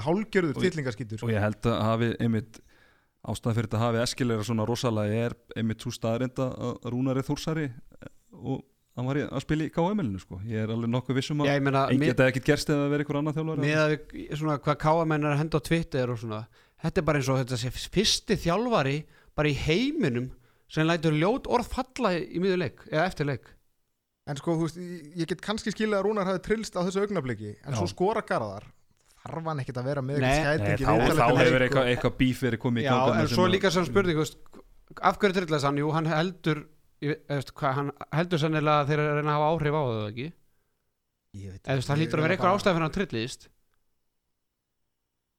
hálgjörður 0.03 0.57
Og 0.59 0.63
ég- 0.67 0.75
tillingaskýtur 0.75 1.23
og 1.23 1.31
ég 1.31 1.41
held 1.47 1.63
að 1.63 1.81
hafi 1.87 2.11
einmitt 2.19 2.59
ástæða 3.25 3.55
fyrir 3.55 3.71
þetta 3.71 3.79
hafi 3.87 4.03
eskilega 4.03 4.43
svona 4.45 4.67
rosalega 4.67 5.15
er 5.31 5.35
einmitt 5.57 5.79
svo 5.81 5.95
staðrinda 5.95 6.51
að 6.59 6.91
Rúnar 6.91 7.17
er 7.17 7.23
þúrsari 7.23 7.71
og 8.35 8.65
hann 8.97 9.07
var 9.09 9.19
í- 9.19 9.27
að 9.27 9.43
spila 9.43 9.65
í 9.67 9.73
KM-ilinu 9.75 10.21
sko 10.23 10.39
ég 10.47 10.63
er 10.65 10.71
alveg 10.75 10.91
nokkuð 10.95 11.17
vissum 11.19 11.41
að 11.43 11.51
þetta 12.05 12.29
ekkert 12.31 12.45
gerst 12.51 12.69
eða 12.71 12.91
verið 12.93 13.05
eitthvað 13.07 13.21
annað 13.23 13.39
þjálfari 13.41 13.65
með 13.65 13.81
að 13.83 14.39
svona 14.39 14.59
hvað 14.63 14.79
káamenn 14.85 15.25
er 15.27 15.33
að 15.35 15.41
henda 15.43 15.59
á 15.59 15.67
Twitter 15.69 16.13
og 16.15 16.19
svona 16.23 16.41
þetta 16.85 17.01
er 17.03 17.09
bara 17.09 17.19
eins 17.19 17.29
og 17.33 17.41
þetta 17.43 17.59
sé 17.65 17.73
fyrsti 17.75 18.37
þjálfari 18.45 18.97
bara 19.35 19.51
í 19.51 19.57
heiminum 19.67 20.31
sem 20.71 20.87
lætur 20.87 21.13
ljót 21.19 21.47
orð 21.51 21.67
falla 21.75 22.15
í 22.19 22.39
miður 22.43 22.63
leik 22.65 22.87
eða 22.91 23.09
eftir 23.11 23.27
leik 23.33 23.51
En 24.25 24.39
sko, 24.41 24.55
þú 24.57 24.65
veist, 24.65 24.77
ég- 25.21 25.27
get 25.29 25.43
kannski 25.45 25.69
skilja 25.75 25.99
að 25.99 26.07
Rúnar 26.07 26.25
hafi 26.25 26.41
trillst 26.47 26.73
á 26.73 26.81
þessu 26.81 27.03
augnabliki 27.05 27.51
en 27.61 27.75
Já. 27.75 27.77
svo 27.77 27.85
skora 27.91 28.23
Garðar 28.25 28.65
þarf 29.21 29.45
hann 29.51 29.61
ekkert 29.61 29.77
að 29.83 29.85
vera 29.91 30.01
með 30.01 30.23
Nei. 30.25 30.31
eitthvað 30.33 31.13
þá, 31.13 31.27
hefur 31.43 31.65
sko. 31.69 31.83
eitthvað, 31.85 32.15
bíf 32.23 32.41
verið 32.41 32.59
komið 32.63 32.81
í 32.81 32.87
Já, 32.87 32.95
gang 33.05 33.21
en 33.21 33.29
svo 33.29 33.45
líka 33.53 33.71
sem 33.71 33.85
spurning 33.85 34.17
veist, 34.17 34.39
af 35.03 35.19
hverju 35.21 35.37
trillast 35.37 35.65
hann, 35.69 35.77
jú, 35.77 35.91
hann 35.93 36.09
heldur 36.09 36.65
ég, 37.05 37.21
veist, 37.31 37.53
hvað, 37.59 37.77
hann 37.79 37.91
heldur 38.19 38.41
sennilega 38.43 38.83
að 38.83 38.91
þeir 38.91 39.03
eru 39.03 39.11
að 39.13 39.19
reyna 39.21 39.33
að 39.35 39.39
hafa 39.39 39.51
áhrif 39.55 39.77
á 39.77 39.83
það 39.85 40.07
ekki? 40.09 40.27
Ég 41.35 41.55
veit 41.55 41.69
eða 41.75 41.87
það 41.89 42.01
hlýtur 42.01 42.21
að 42.21 42.25
vera 42.25 42.31
er 42.31 42.37
eitthvað 42.37 42.51
bara- 42.51 42.61
ástæð 42.61 42.75
fyrir 42.77 42.87
hann 42.87 42.97
trillist. 42.97 43.49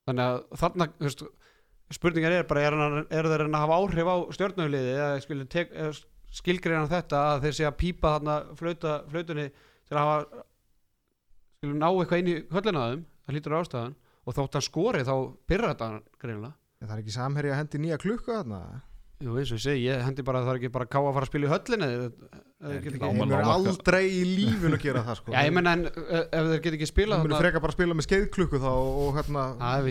Þannig 0.06 0.26
að 0.26 0.40
þarna 0.62 0.88
veist, 1.06 1.24
spurningar 1.96 2.36
er 2.36 2.50
bara 2.50 2.66
er, 2.66 2.76
hann, 2.78 2.98
er 3.10 3.30
þeir 3.30 3.32
að 3.32 3.44
reyna 3.46 3.62
að 3.62 3.66
hafa 3.66 3.80
áhrif 3.82 4.12
á 4.12 4.16
stjórnauliði 4.38 4.96
eða 4.96 5.94
skilgreina 6.36 6.90
þetta 6.92 7.22
að 7.32 7.46
þeir 7.46 7.56
sé 7.60 7.66
að 7.70 7.78
pípa 7.80 8.12
þarna 8.18 8.36
flauta, 8.60 8.96
flautunni 9.12 9.46
til 9.88 9.96
að 9.96 10.02
hafa 10.04 10.44
skilur 11.56 11.80
ná 11.80 11.88
eitthvað 11.90 12.22
inn 12.22 12.32
í 12.34 12.36
höllina 12.52 12.84
á 12.84 12.88
þeim. 12.92 13.06
Það 13.26 13.36
hlýtur 13.38 13.56
að 13.56 13.64
ástæðan. 13.66 13.96
Og 14.26 14.36
þótt 14.36 14.58
hann 14.58 14.66
skori 14.66 15.06
þá 15.06 15.16
byrra 15.50 15.72
þetta 15.74 15.88
greinilega. 16.22 16.54
En 16.82 16.90
það 16.90 16.96
er 16.96 17.02
ekki 17.04 17.16
samherji 17.16 17.54
að 17.54 17.60
hendi 17.62 17.82
nýja 17.82 18.02
klukku 18.02 18.34
þarna 18.34 18.60
Jú, 19.24 19.32
eins 19.40 19.52
og 19.54 19.58
ég 19.58 19.64
segi, 19.64 19.84
ég 19.88 20.02
hendi 20.04 20.24
bara 20.28 20.42
að 20.42 20.48
það 20.50 20.54
er 20.54 20.58
ekki 20.60 20.70
bara 20.76 20.86
að 20.86 20.90
ká 20.92 20.98
að 21.00 21.14
fara 21.16 21.26
að 21.26 21.30
spila 21.32 21.48
í 21.48 21.52
geta 22.84 22.98
Ég 22.98 23.16
lámarka. 23.16 23.54
aldrei 23.56 24.02
í 24.12 24.24
lífinu 24.28 24.80
gera 24.82 25.04
það 25.08 25.16
sko. 25.22 25.32
Já, 25.32 25.40
ég 25.48 25.54
menn 25.56 25.70
en 25.72 25.86
ef 25.88 26.50
þeir 26.50 26.62
get 26.66 26.74
ekki 26.76 26.88
spila 26.90 27.16
Ég 27.16 27.24
þarna- 27.24 27.40
freka 27.46 27.62
bara 27.64 27.72
að 27.72 27.78
spila 27.78 27.96
með 27.96 28.08
skeiðklukku 28.10 28.60
þá 28.60 28.70
og 28.76 29.16
hérna 29.16 29.44
Það 29.62 29.78
er 29.80 29.86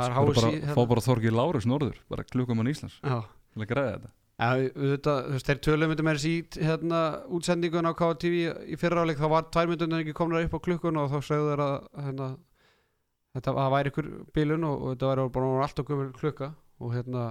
Það 0.00 0.08
er 0.08 0.32
sko. 0.32 0.48
bara, 0.48 0.74
fá 0.78 0.82
bara 0.94 1.04
Þorgi 1.08 1.30
Lárus 1.36 1.66
norður 1.68 1.96
bara 2.08 2.24
klukkum 2.24 2.56
hann 2.62 2.72
Íslands 2.72 2.96
Já, 3.04 3.18
til 3.52 3.62
að 3.62 3.68
græða 3.74 3.92
þetta. 3.98 4.10
Já, 4.42 4.48
auðvitað, 4.48 5.18
þú 5.28 5.32
veist, 5.36 5.46
þeir 5.52 5.60
tölum 5.68 5.88
myndum 5.92 6.06
með 6.08 6.16
þessi 6.18 6.64
hérna, 6.66 7.00
útsendingun 7.36 7.86
á 7.86 7.92
KTV 7.94 8.34
í 8.72 8.78
fyrra 8.80 9.04
áleik, 9.04 9.20
þá 9.20 9.28
var 9.28 9.42
tvær 9.52 9.68
myndunum 9.70 10.00
ekki 10.00 10.14
komnar 10.16 10.42
upp 10.48 10.56
á 10.56 10.60
klukkun 10.64 10.96
og 10.98 11.12
þá 11.12 11.18
segðu 11.22 11.52
þeir 11.52 11.62
að 11.62 11.76
hérna, 12.06 12.28
þetta 13.36 13.54
að 13.60 13.70
væri 13.76 13.92
ykkur 13.92 14.08
bilun 14.34 14.64
og, 14.66 14.76
og 14.82 14.88
þetta 14.96 15.10
væri 15.12 15.28
bara 15.36 15.62
allt 15.68 15.78
og 15.84 15.86
gömur 15.92 16.10
klukka 16.16 16.48
og 16.82 16.94
hérna 16.96 17.26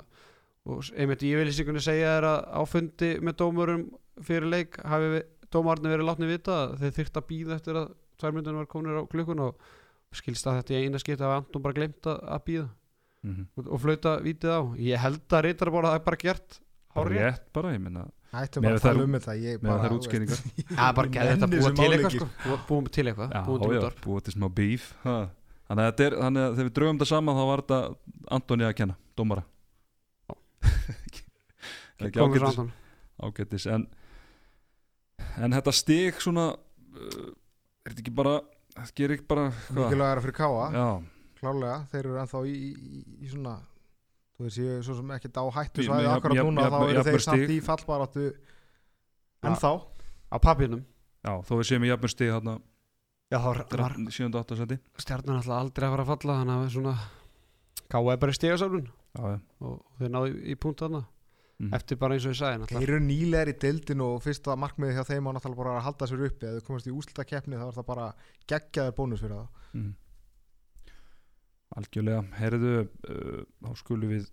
og 0.69 0.91
einmitt 0.93 1.23
í 1.25 1.31
yfirlýsingunni 1.33 1.81
segja 1.83 2.15
þeir 2.17 2.27
að 2.29 2.39
áfundi 2.61 3.11
með 3.25 3.37
dómurum 3.41 3.85
fyrir 4.21 4.49
leik 4.51 4.77
hafi 4.85 5.09
við, 5.15 5.23
dómarnir 5.51 5.95
verið 5.95 6.09
látni 6.09 6.29
vita 6.29 6.57
að 6.65 6.75
þeir 6.83 6.97
þyrft 6.99 7.17
að 7.17 7.27
býða 7.31 7.57
eftir 7.57 7.79
að 7.81 7.87
tvær 8.21 8.35
myndunum 8.35 8.61
var 8.61 8.69
komnir 8.69 8.99
á 9.01 9.03
klukkun 9.09 9.41
og 9.47 9.71
skilst 10.15 10.47
að 10.47 10.59
þetta 10.59 10.75
í 10.75 10.85
eina 10.85 11.01
skipti 11.01 11.25
að 11.25 11.37
Anton 11.39 11.63
bara 11.65 11.77
glemt 11.77 12.07
að, 12.11 12.19
að 12.35 12.43
býða 12.49 12.67
mm 12.67 13.33
-hmm. 13.33 13.45
og, 13.57 13.67
og 13.73 13.81
flauta 13.81 14.15
vítið 14.21 14.51
á 14.53 14.61
ég 14.77 15.01
held 15.01 15.37
að 15.37 15.45
reytar 15.47 15.71
bara 15.71 15.87
að 15.87 15.91
það 15.91 15.99
er 15.99 16.05
bara 16.09 16.21
gert 16.25 16.59
hárrétt. 16.95 17.21
rétt 17.25 17.53
bara, 17.53 17.73
ég 17.73 17.81
minna 17.81 18.05
bara 18.31 18.75
að 18.75 18.81
tala 18.81 19.03
um 19.03 19.13
þetta 19.17 19.35
ég 19.41 19.61
bara, 19.61 19.77
þær 19.81 19.91
þú 19.91 19.99
útskýringar 19.99 20.41
veist, 20.45 20.71
Já, 20.71 20.93
bara 20.95 21.07
geði 21.07 21.31
þetta 21.31 21.47
búa 21.51 21.71
til 21.71 21.91
eitthvað 21.91 22.15
sko. 22.15 22.27
Búa- 22.45 22.61
Búum 22.67 22.85
til 22.91 23.07
eitthvað, 23.07 23.95
búum 24.05 24.21
til 24.21 24.33
smá 24.33 24.47
bíf 24.49 24.93
ha. 25.03 25.17
þannig 25.67 25.83
að, 25.83 25.89
þetta 25.91 26.05
er, 26.05 26.17
þannig 26.21 26.41
að 26.45 26.53
þegar 26.55 26.69
við 26.69 26.75
draugum 26.77 26.99
þetta 26.99 27.09
saman 27.15 27.35
þá 27.39 27.45
var 27.49 27.63
þetta 27.63 27.79
Antoni 28.31 28.63
að 28.67 28.75
kenna, 28.75 28.95
dómara 29.15 29.43
Það 29.43 29.47
er 29.47 29.60
ekki 32.01 32.21
Anton. 32.21 32.71
ágætis 33.21 33.67
en, 33.69 33.85
en 35.37 35.53
þetta 35.57 35.73
stig 35.75 36.21
svona 36.23 36.51
uh, 36.55 37.27
er 37.85 37.93
þetta 37.93 38.03
ekki 38.03 38.15
bara 38.21 38.37
það 38.75 38.93
gerir 38.97 39.17
ekki 39.17 39.27
bara 39.29 39.49
hvað? 39.51 39.75
Mikilvægara 39.77 40.23
fyrir 40.25 40.37
káa, 40.37 40.65
Já, 40.75 40.87
klálega 41.41 41.77
Þeir 41.91 42.01
eru 42.05 42.17
ennþá 42.23 42.41
í, 42.47 42.55
í, 42.71 43.03
í 43.21 43.31
svona 43.31 43.57
Þú 44.37 44.47
veist, 44.47 44.59
ég 44.63 44.79
er 44.79 44.85
svo 44.87 44.97
sem 44.97 45.13
ekkert 45.17 45.37
á 45.37 45.45
hættu 45.57 45.85
svæði 45.85 46.09
akkurat 46.09 46.39
núna 46.41 46.67
þá 46.71 46.79
eru 46.87 47.05
þeir 47.05 47.25
samt 47.27 47.53
í 47.53 47.59
fallbaráttu 47.65 48.27
ennþá 49.45 49.73
Á 50.31 50.37
pappinum 50.41 50.81
já, 50.81 51.33
þó 51.45 51.53
við 51.59 51.67
séum 51.69 51.85
í 51.85 51.91
jafnur 51.91 52.13
stig 52.13 52.31
þarna 52.33 52.57
Já, 53.31 53.37
þá 53.39 53.47
var 53.47 53.95
7. 54.11 54.25
og 54.27 54.39
8. 54.41 54.57
seti 54.59 54.77
stjarnan 54.99 55.37
alltaf 55.39 55.59
aldrei 55.59 55.85
að 55.87 55.93
fara 55.93 56.05
að 56.05 56.09
falla 56.15 56.39
Þannig 56.41 56.55
að 56.57 56.73
svona 56.73 56.95
Káa 57.91 58.13
er 58.15 58.19
bara 58.23 58.33
í 58.33 58.39
stegasaflun 58.39 58.89
Já, 59.11 59.23
já 59.35 59.39
Og 59.67 59.81
þeir 59.99 60.13
náðu 60.15 60.31
í, 60.31 60.37
í 60.53 60.59
punkt 60.59 60.83
þarna 60.85 61.05
Mhm. 61.61 61.75
Eftir 61.77 61.97
bara 62.01 62.15
eins 62.15 62.25
og 62.25 62.31
ég 62.33 62.39
sagði 62.39 62.67
Þeir 62.71 62.89
eru 62.89 62.99
nýlegar 63.05 63.49
í 63.51 63.53
deildin 63.61 64.01
og 64.01 64.15
fyrsta 64.23 64.55
markmiði 64.57 64.95
hjá 64.97 65.03
þeim 65.05 65.27
á 65.29 65.31
náttúrulega 65.35 65.59
bara 65.61 65.73
að 65.77 65.83
halda 65.85 66.07
sér 66.09 66.23
uppi 66.25 66.47
ef 66.47 66.55
þau 66.55 66.65
komast 66.71 66.87
í 66.89 66.93
úslita 66.97 67.25
keppni 67.29 67.59
þá 67.59 67.65
er 67.67 67.75
það 67.75 67.85
bara 67.91 68.05
geggjaður 68.49 68.95
bónus 68.97 69.21
fyrir 69.21 69.35
það 69.35 69.75
mm. 69.77 69.91
Algjörlega, 71.77 72.23
heyrðu 72.39 72.71
uh, 72.81 73.43
þá 73.61 73.69
skulum 73.83 74.15
við 74.15 74.25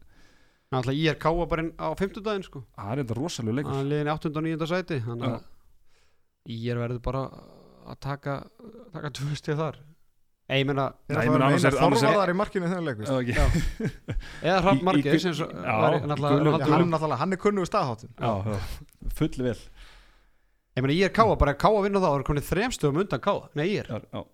Náttúrulega 0.72 1.02
ég 1.02 1.12
er 1.12 1.20
káa 1.20 1.44
bara 1.52 1.66
inn 1.66 1.70
á 1.76 1.88
50 2.00 2.24
daginn 2.24 2.48
sko 2.48 2.64
það 2.78 2.94
er 2.94 3.02
þetta 3.02 3.18
rosalega 3.20 3.58
leikur 3.58 3.76
Hann 3.76 3.84
er 3.84 3.90
liðin 3.92 4.08
í 4.08 4.14
8. 4.16 4.32
og 4.32 4.48
9. 4.48 4.70
sæti 4.72 5.00
Þannig 5.04 5.28
að 5.28 6.56
ég 6.56 6.72
er 6.72 6.80
verið 6.80 7.02
bara 7.04 7.26
að 7.92 8.00
taka 8.08 8.38
Taka 8.96 9.12
tvö 9.20 9.36
stið 9.36 9.60
þar 9.60 9.82
Nei, 10.48 10.62
ég 10.62 10.66
meina, 10.70 10.84
að 11.12 11.18
annars 11.18 11.28
meina 11.34 11.48
er- 11.68 11.74
annars 11.84 12.02
er- 12.02 12.08
þorvarðar 12.08 12.30
í 12.32 12.36
markinu 12.38 12.68
þennan 12.70 12.86
leik 12.88 13.00
veist. 13.02 13.10
Já, 13.12 13.18
ekki. 13.20 13.88
Eða 14.48 14.72
í 14.72 14.84
Margeir 14.88 15.20
sem 15.20 15.34
náttúrulega 16.08 17.18
hann, 17.20 17.34
er 17.36 17.40
kunnugur 17.42 17.68
staðháttum 17.68 18.12
já, 18.16 18.30
já, 18.48 18.56
full 19.18 19.34
vel 19.44 19.58
Ég 20.78 20.84
meina 20.86 20.94
ég 20.96 21.08
er 21.10 21.12
káa, 21.12 21.34
bara 21.36 21.52
káa 21.58 21.82
vinna 21.84 22.00
þá 22.00 22.08
Það 22.08 22.16
er 22.22 22.26
konið 22.30 22.48
þrem 22.48 22.74
stöðum 22.78 23.00
undan 23.04 23.20
káa 23.28 23.48
Nei, 23.58 23.66
ég 23.74 23.82
er 23.84 23.92
já, 23.92 24.00
já. 24.14 24.24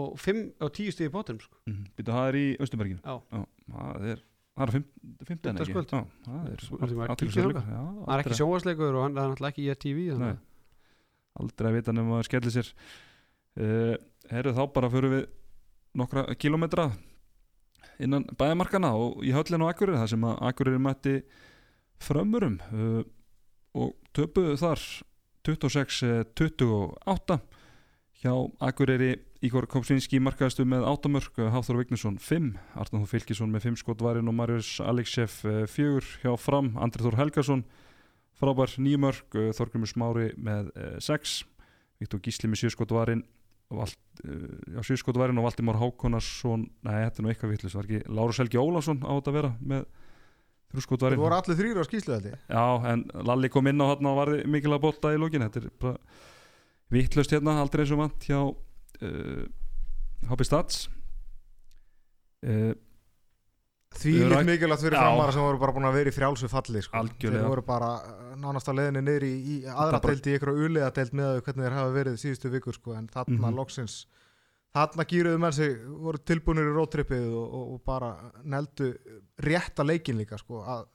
Og 0.00 0.12
5 0.22 0.42
og 0.62 0.70
10 0.74 0.92
stíði 0.94 1.10
sko. 1.42 1.56
Mm. 1.66 1.80
Býtu, 1.98 2.12
það 2.14 2.28
er 2.30 2.36
í 2.40 2.44
Östurberginu 2.62 3.00
Já. 3.02 3.16
það 3.70 4.04
er 4.14 4.20
það 4.60 4.62
er 4.66 4.72
fimm- 4.74 4.86
fimmtudaginn 5.26 5.60
ekki 5.64 5.74
það 6.26 6.46
er 6.50 6.62
að 7.60 7.66
Það 8.06 8.14
ekki 8.24 8.38
sjóasleikur 8.40 8.96
og 8.98 9.02
hann 9.06 9.14
það 9.18 9.22
er 9.24 9.32
náttúrulega 9.34 9.52
ekki 9.54 9.64
í 9.66 9.74
TV 9.86 9.98
Nei. 10.00 10.10
þannig 10.14 10.30
að- 10.34 10.46
aldrei 11.40 11.70
að 11.70 11.76
vita 11.78 11.94
nema 11.96 12.18
að 12.20 12.26
skelli 12.28 12.52
sér 12.54 12.70
uh, 13.60 13.94
herru 14.30 14.52
þá 14.56 14.62
bara 14.74 14.90
fyrir 14.92 15.14
við 15.14 15.24
nokkra 15.96 16.26
kilometra 16.38 16.90
innan 18.00 18.26
bæðamarkana 18.38 18.92
og 18.96 19.24
í 19.26 19.32
höllinu 19.34 19.68
á 19.68 19.70
Akureyri 19.72 20.00
þar 20.00 20.12
sem 20.12 20.26
að 20.26 20.42
Akureyri 20.50 20.82
mætti 20.82 21.14
frömmurum 22.00 22.60
uh, 22.72 23.02
og 23.76 23.96
töpuðu 24.16 24.56
þar 24.60 24.84
26-28 25.46 27.40
hjá 28.20 28.32
Akureyri. 28.60 29.18
Ígor 29.40 29.64
Kopsvinski 29.72 30.18
markaðistu 30.20 30.66
með 30.68 30.82
8 30.84 31.08
mörg 31.08 31.38
Háþór 31.48 31.78
Vignesson 31.78 32.18
5 32.20 32.50
Arnáð 32.76 33.06
Fylkisson 33.08 33.48
með 33.48 33.70
5 33.70 33.78
skotvarinn 33.80 34.28
og 34.28 34.34
Marius 34.36 34.74
Alexef 34.84 35.38
4 35.48 36.20
hjá 36.20 36.34
Fram 36.36 36.74
Andri 36.76 37.06
Þór 37.06 37.16
Helgason 37.22 37.62
frábær 38.36 38.74
9 38.76 39.00
mörg 39.00 39.38
Þorgrymur 39.56 39.88
Smári 39.88 40.26
með 40.36 40.68
6 41.00 41.38
Viktor 42.04 42.20
Gísli 42.20 42.52
með 42.52 42.66
7 42.66 42.74
skotvarinn 42.76 43.24
uh, 43.70 44.74
já, 44.74 44.80
7 44.90 45.00
skotvarinn 45.02 45.38
og 45.40 45.46
Valdimár 45.46 45.78
Hákonarsson 45.80 46.66
nei, 46.86 46.96
þetta 47.06 47.20
er 47.20 47.26
nú 47.26 47.32
eitthvað 47.32 47.54
vitlis, 47.54 47.76
var 47.78 47.88
ekki 47.88 48.14
Lárus 48.18 48.40
Helgi 48.42 48.60
Ólafsson 48.60 49.04
á 49.06 49.10
þetta 49.12 49.32
að 49.32 49.38
vera 49.40 49.52
með 49.60 49.86
3 49.90 50.08
Þeir 50.70 50.84
skotvarinn 50.86 51.18
voru 51.18 51.34
allir 51.34 51.56
þrýra 51.58 51.82
á 51.82 51.88
skýslu 51.88 52.16
þetta 52.16 52.36
Já, 52.46 52.66
en 52.92 53.00
Lalli 53.26 53.48
kom 53.50 53.66
inn 53.66 53.82
á 53.82 53.90
hann 53.90 54.06
og 54.06 54.20
varði 54.20 54.44
mikilvæg 54.46 54.84
bolta 54.84 55.10
í 55.10 55.18
lókin 55.18 55.42
Þetta 55.42 55.64
er 55.64 55.72
bara 55.82 55.96
vittlust 56.94 57.34
hérna, 57.34 57.56
aldrei 57.62 57.84
eins 57.84 57.94
og 57.94 58.02
vant 58.02 58.26
hjá 58.26 58.38
uh, 58.42 59.42
Hobby 60.30 60.46
Stats. 60.46 60.88
Uh, 62.42 62.72
Því 63.90 64.12
líkt 64.30 64.46
mikilvægt 64.46 64.84
fyrir 64.84 64.94
Já. 64.96 65.02
framara 65.02 65.32
sem 65.34 65.42
voru 65.42 65.58
bara 65.60 65.72
búin 65.74 65.88
að 65.88 65.96
vera 65.98 66.10
í 66.12 66.14
frjálsu 66.14 66.48
falli 66.48 66.80
sko. 66.84 67.00
Þeir 67.20 67.42
voru 67.42 67.64
bara 67.66 67.88
uh, 67.98 68.36
nánast 68.38 68.70
á 68.70 68.72
leiðinni 68.72 69.02
niður 69.02 69.26
í, 69.26 69.32
í 69.34 69.56
aðra 69.66 69.98
deild 70.04 70.28
í 70.30 70.36
ykkur 70.38 70.52
uliða 70.54 70.92
deild 70.94 71.16
með 71.18 71.32
þau 71.34 71.42
hvernig 71.48 71.66
þeir 71.66 71.76
hafa 71.76 71.94
verið 71.96 72.20
síðustu 72.22 72.52
vikur 72.54 72.78
sko. 72.78 72.94
en 72.96 73.08
þarna 73.10 73.48
Mhm. 73.50 73.56
loksins 73.58 73.96
þarna 74.74 75.04
gýruðu 75.10 75.38
menn 75.42 75.52
sig 75.52 75.76
voru 75.84 76.18
tilbúinir 76.22 76.70
í 76.70 76.74
rótrippið 76.78 77.26
og, 77.34 77.46
og, 77.58 77.72
og 77.74 77.84
bara 77.84 78.12
neldu 78.44 78.92
rétta 79.42 79.82
leikin 79.84 80.16
líka 80.22 80.38
sko, 80.38 80.62
að 80.62 80.86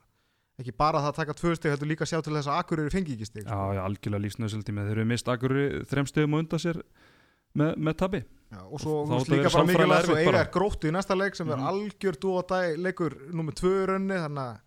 ekki 0.63 0.71
bara 0.79 1.01
það 1.03 1.11
að 1.11 1.15
taka 1.19 1.33
tvö 1.35 1.55
steg 1.59 1.71
heldur 1.75 1.87
líka 1.91 2.05
að 2.07 2.13
sjá 2.13 2.21
til 2.23 2.33
þess 2.37 2.47
að 2.47 2.59
Akureyri 2.63 2.93
fengi 2.95 3.17
ekki 3.17 3.25
steg 3.27 3.43
Já, 3.43 3.59
já, 3.75 3.81
algjörlega 3.83 4.23
lífsnöðsöldi 4.23 4.71
með 4.71 4.87
þeir 4.87 4.95
eru 4.95 5.05
mist 5.11 5.27
akkur 5.27 5.55
þrem 5.91 6.07
stöðum 6.07 6.33
og 6.37 6.45
undan 6.45 6.63
sér 6.63 6.79
með, 7.55 7.75
með 7.77 7.97
tabi 8.01 8.21
Já, 8.55 8.59
og 8.69 8.79
svo 8.79 8.93
að 9.09 9.29
líka 9.33 9.49
bara 9.51 9.65
mikilvægt 9.67 10.05
erfitt 10.05 10.19
eiga 10.29 10.43
gróttu 10.53 10.87
í 10.87 10.93
næsta 10.93 11.15
leik 11.17 11.35
sem 11.35 11.47
Mhm. 11.49 11.55
er 11.59 11.71
algjör 11.71 12.19
dú 12.21 12.35
og 12.37 12.45
dæ 12.51 12.59
leikur 12.77 13.15
nummið 13.33 13.55
tvö 13.59 13.71
raunni 13.89 14.19
þannig 14.21 14.43
að 14.45 14.59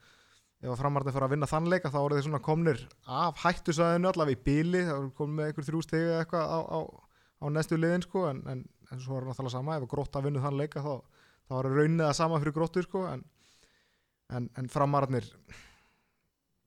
ef 0.59 0.71
að 0.75 0.81
framarðin 0.81 1.15
fyrir 1.15 1.27
að 1.29 1.31
vinna 1.37 1.47
þann 1.47 1.69
leika 1.71 1.91
þá 1.95 1.99
voru 2.03 2.17
þeir 2.19 2.27
svona 2.27 2.41
komnir 2.43 2.81
af 3.07 3.37
hættusæðinu 3.45 4.11
allavega 4.11 4.35
í 4.35 4.43
bíli 4.49 4.81
þá 4.89 4.93
voru 4.99 5.13
komið 5.21 5.35
með 5.39 5.47
einhver 5.47 5.67
þrjú 5.69 5.83
stegi 5.87 6.09
eða 6.11 6.25
eitthvað 6.25 6.45
á, 6.51 6.59
á, 6.67 6.79
á 7.39 7.45
næstu 7.55 7.79
liðin 7.79 8.03
sko 8.03 8.25
en, 8.33 8.43
en, 8.51 8.65
en 8.91 9.01
svo 9.01 9.17
er 9.21 9.29
náttúrulega 9.29 9.55
sama. 9.55 9.77
Ef 9.79 9.87
að 9.87 9.93
grótta 9.95 10.23
vinnu 10.27 10.43
þann 10.43 10.59
leika 10.59 10.83
þá, 10.83 10.93
þá 11.47 11.53
voru 11.55 11.75
raunnið 11.79 12.07
að 12.11 12.17
sama 12.19 12.41
fyrir 12.43 12.57
gróttu 12.59 12.83
sko 12.83 13.05
en, 13.15 13.23
en, 14.35 14.51
en 14.59 14.69
framarðinir 14.69 15.31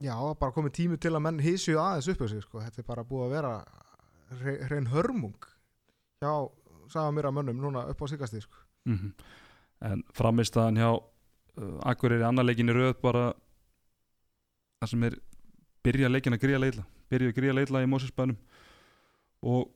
já, 0.02 0.15
bara 0.39 0.56
komið 0.56 0.73
tími 0.80 0.98
til 0.98 1.11
að 1.14 1.26
menn 1.27 1.43
hísju 1.43 1.76
aðeins 1.77 2.07
upp 2.15 2.23
á 2.23 2.27
sig 2.31 2.41
sko. 2.48 2.64
Þetta 2.64 2.80
er 2.81 2.88
bara 2.88 3.03
búið 3.06 3.27
að 3.27 3.35
vera 3.35 3.53
hrein 4.72 4.88
hörmung 4.95 5.35
hjá 6.22 6.34
að 7.30 7.35
mönnum 7.38 7.61
núna 7.61 7.85
upp 7.89 8.02
á 8.02 8.06
sigastið 8.11 8.45
sko. 8.45 8.65
mm 8.85 9.14
En 9.81 10.03
framistaðan 10.14 10.77
hjá 10.77 10.89
uh, 10.93 11.77
annar 12.27 12.45
leikin 12.45 12.69
í 12.69 12.73
röð 12.73 12.99
bara 13.02 13.34
það 14.77 14.89
sem 14.91 15.03
er 15.07 15.15
byrja 15.81 16.10
leikin 16.11 16.38
að 16.38 16.43
gríja 16.43 16.60
leitla 16.61 16.84
byrja 17.10 17.31
að 17.31 17.38
gríja 17.39 17.56
leitla 17.57 17.81
í 17.81 17.89
Mósesbænum 17.89 18.38
og 19.41 19.72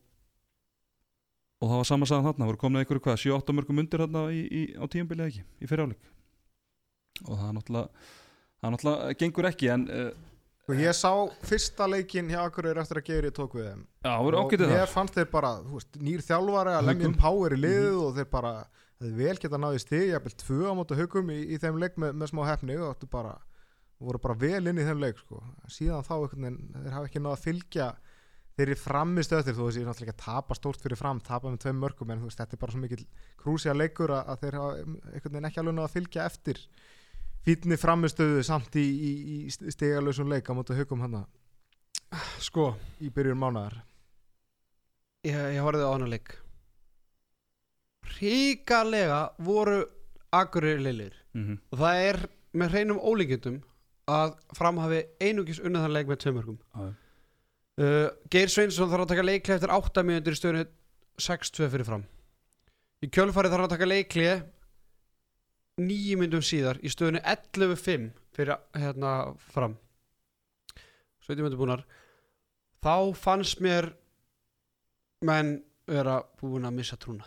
og 1.61 1.71
það 1.71 1.79
var 1.79 1.87
sama 1.89 2.05
sagan 2.05 2.27
þarna, 2.27 2.45
voru 2.51 2.61
komin 2.61 2.81
að 2.83 2.85
hvað 3.01 3.21
7-8 3.23 3.55
mörgum 3.57 3.81
undir 3.81 4.03
þarna 4.03 4.23
í, 4.29 4.41
í, 4.45 4.61
á 4.77 4.85
tíumbilið 4.85 5.31
ekki 5.31 5.43
í 5.65 5.69
fyriráleik 5.71 6.09
og 7.25 7.39
það 7.39 7.47
er 7.47 7.55
náttúrulega 7.57 7.89
það 8.59 8.67
er 8.67 8.75
náttúrulega 8.75 9.17
gengur 9.23 9.49
ekki 9.49 9.71
en 9.73 9.87
uh, 9.89 10.09
Og 10.65 10.73
Sko, 10.73 10.81
ég 10.81 10.95
sá 10.97 11.11
fyrsta 11.45 11.85
leikin 11.85 12.29
hjá 12.31 12.39
Akureyri 12.41 12.81
eftir 12.81 12.97
að 12.97 13.05
Geiri 13.05 13.29
tók 13.37 13.53
við 13.53 13.67
þeim 13.69 13.81
já, 14.01 14.13
og 14.17 14.49
mér 14.71 14.87
fannst 14.89 15.13
þeir 15.13 15.27
bara, 15.29 15.51
þú 15.61 15.75
veist, 15.77 15.99
nýr 16.01 16.23
þjálfari 16.25 16.71
að 16.73 17.03
inn 17.05 17.13
power 17.21 17.53
í 17.53 17.59
liðið 17.61 17.91
Mhm. 17.91 18.05
og 18.07 18.15
þeir 18.17 18.29
bara, 18.31 18.53
þeir 19.01 19.13
vel 19.19 19.35
geta 19.43 19.57
náði 19.61 19.79
stig 19.83 20.07
jafnvel 20.09 20.33
tvö 20.41 20.61
á 20.65 20.73
mótu 20.73 20.97
hugum 20.97 21.29
í, 21.29 21.37
í 21.53 21.59
þeim 21.61 21.77
leik 21.79 21.95
með, 22.01 22.15
með 22.17 22.31
smá 22.33 22.41
hefni 22.49 22.77
og 22.81 22.95
þetta 22.95 23.09
bara 23.11 23.35
voru 24.01 24.19
bara 24.19 24.33
vel 24.35 24.67
inn 24.67 24.77
í 24.81 24.87
þeim 24.89 24.99
leik 25.05 25.17
sko. 25.21 25.43
síðan 25.69 26.03
þá 26.03 26.15
veginn, 26.33 26.57
þeir 26.73 26.91
hafa 26.97 27.05
ekki 27.11 27.21
náða 27.21 27.37
að 27.37 27.45
fylgja 27.45 27.95
þeir 28.57 28.69
í 28.73 28.75
framist 28.79 29.31
öðir 29.35 29.53
þú 29.55 29.63
veist, 29.67 29.77
ég 29.77 29.83
er 29.85 29.89
náttúrulega 29.91 30.09
ekki 30.09 30.17
að 30.17 30.25
tapa 30.25 30.55
stórt 30.55 30.81
fyrir 30.81 30.97
fram 30.97 31.19
tapa 31.21 31.47
með 31.51 31.59
tveim 31.61 31.77
mörgum, 31.79 32.09
en 32.09 32.21
þú 32.23 32.29
veist, 32.31 32.39
þetta 32.41 32.53
er 32.57 32.61
bara 32.65 32.71
svo 32.71 32.81
mikil 32.81 33.05
krúsja 33.37 33.73
leikur 33.77 34.09
að, 34.15 34.27
að 34.33 34.39
þeir 34.41 34.55
hafa 34.55 34.77
ekki 35.45 35.59
alveg 35.61 35.75
náða 35.77 35.85
að 35.89 35.95
fylgja 35.99 36.25
eftir 36.25 36.57
fítni 37.45 37.77
framistöðu 37.77 38.43
samt 38.45 38.75
í, 38.79 38.83
í, 38.83 39.11
í 39.45 39.71
stigalösum 39.73 40.29
leik 40.31 40.49
á 40.49 40.53
mótu 40.57 40.77
hugum 40.77 41.03
hann 41.05 41.25
Sko, 42.39 42.75
í 43.03 43.09
byrjun 43.11 43.39
mánaðar. 43.41 43.79
Ég, 45.25 45.35
ég 45.57 45.63
horfði 45.65 45.87
á 45.87 45.91
hana 45.91 46.07
leik. 46.07 46.35
Ríkalega 48.15 49.21
voru 49.43 49.81
Akureyri 50.35 50.83
leilir 50.83 51.15
mm 51.35 51.57
og 51.71 51.79
það 51.79 52.01
er 52.09 52.19
með 52.55 52.73
hreinum 52.73 52.99
ólíkjöndum 53.01 53.57
að 54.11 54.35
fram 54.55 54.77
hafi 54.79 55.01
einugis 55.19 55.59
unnað 55.59 55.85
þann 55.85 55.95
leik 55.95 56.09
með 56.11 56.19
tveimörgum 56.23 56.57
Já. 56.61 56.85
uh, 57.81 58.09
Geir 58.31 58.51
Sveinsson 58.53 58.91
þarf 58.91 59.05
að 59.05 59.11
taka 59.13 59.25
leikli 59.25 59.55
eftir 59.55 59.73
8 59.75 60.03
mínútur 60.07 60.35
í 60.35 60.39
stöðunni 60.39 60.65
6-2 61.25 61.69
fyrir 61.73 61.87
fram. 61.87 62.05
Í 63.03 63.09
kjölfari 63.09 63.51
þarf 63.51 63.67
að 63.67 63.73
taka 63.75 63.89
leikli 63.89 64.27
9 65.75 66.15
mínútum 66.15 66.43
síðar 66.45 66.77
í 66.79 66.89
stöðunni 66.91 67.19
11-5 67.27 68.11
fyrir 68.35 68.59
hérna 68.79 69.13
fram. 69.51 69.75
17 71.27 71.41
mínútur 71.43 71.59
búnar. 71.59 71.81
Þá 72.79 73.11
fannst 73.19 73.59
mér 73.63 73.89
menn 75.25 75.57
vera 75.89 76.21
búin 76.39 76.67
að 76.67 76.77
missa 76.77 76.95
trúna. 76.95 77.25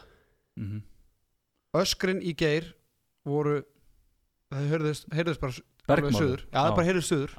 -hmm. 0.57 0.81
öskrin 1.77 2.23
í 2.23 2.33
Geir 2.35 2.75
voru 3.25 3.65
það 4.51 4.71
heyrðist, 4.71 5.05
heyrðist 5.13 5.41
bara 5.41 5.53
já 5.53 6.51
það 6.53 6.77
bara 6.77 6.87
heyrðist 6.89 7.09
suður. 7.09 7.35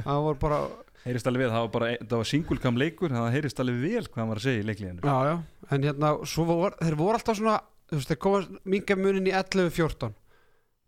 Það 0.00 0.24
var 0.24 0.38
bara 0.40 0.58
heyrist 1.04 1.26
alveg 1.26 1.44
við, 1.44 1.52
það 1.52 1.60
var 1.60 1.72
bara 1.76 1.90
það 2.00 2.16
var 2.16 2.30
singulkam 2.30 2.76
leikur, 2.78 3.10
það 3.10 3.36
heyrist 3.36 3.60
alveg 3.60 3.80
vel 3.82 4.06
hvað 4.08 4.28
var 4.28 4.40
að 4.40 4.42
segja 4.42 4.62
í 4.62 4.66
leikliðinu. 4.66 5.04
Já 5.04 5.18
já. 5.28 5.42
En 5.70 5.82
hérna 5.82 6.16
vor, 6.56 6.76
þeir 6.80 6.96
voru 6.96 7.18
alltaf 7.18 7.36
svona 7.36 7.60
þú 7.90 8.00
veist 8.00 8.08
þeir 8.08 8.18
koma 8.24 8.42
minga 8.64 8.96
munin 8.96 9.28
í 9.28 9.32
11-14 9.36 10.21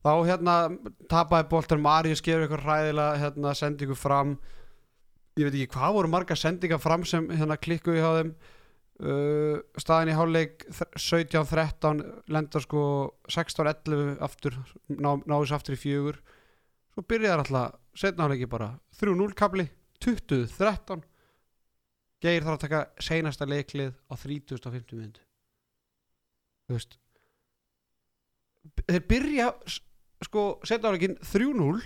þá 0.05 0.11
hérna 0.29 0.57
tapaði 1.11 1.49
boltan 1.51 1.83
Marius 1.85 2.23
gerur 2.25 2.45
eitthvað 2.47 2.67
ræðilega 2.69 3.21
hérna 3.23 3.55
sendingu 3.59 3.97
fram. 3.99 4.37
Ég 5.39 5.49
veit 5.49 5.57
ekki 5.57 5.79
hvað 5.79 5.97
voru 5.97 6.11
marga 6.13 6.37
sendinga 6.39 6.79
fram 6.79 7.07
sem 7.09 7.27
hérna 7.33 7.57
klikkuði 7.59 8.03
hjá 8.03 8.11
þeim? 8.21 8.35
Uh, 8.95 9.57
staðin 9.83 10.13
í 10.13 10.15
hálfleik 10.15 10.69
17-13 10.71 12.05
lendar 12.31 12.63
sko 12.63 12.83
16-11 13.27 14.21
aftur 14.23 14.61
ná, 14.87 15.17
náðis 15.27 15.55
aftur 15.57 15.75
í 15.75 15.81
fjögur. 15.81 16.21
Svo 16.95 17.03
byrjaði 17.03 17.41
alltaf 17.41 17.81
setna 17.99 18.29
hálfleiki 18.29 18.47
bara. 18.53 18.71
3-0 19.01 19.35
kapli 19.35 19.67
20-13 20.05 21.03
Geir 22.25 22.45
þarf 22.45 22.57
að 22.57 22.63
taka 22.63 22.83
seinasta 23.05 23.49
leiklið 23.49 23.93
á 24.09 24.15
30.50 24.17 25.01
mynd 25.01 25.19
þú 26.65 26.77
veist 26.79 26.95
þeir 28.89 29.03
byrja 29.11 29.49
sko 30.27 30.45
setna 30.67 30.91
hálfleikin 30.91 31.19
3-0 31.23 31.85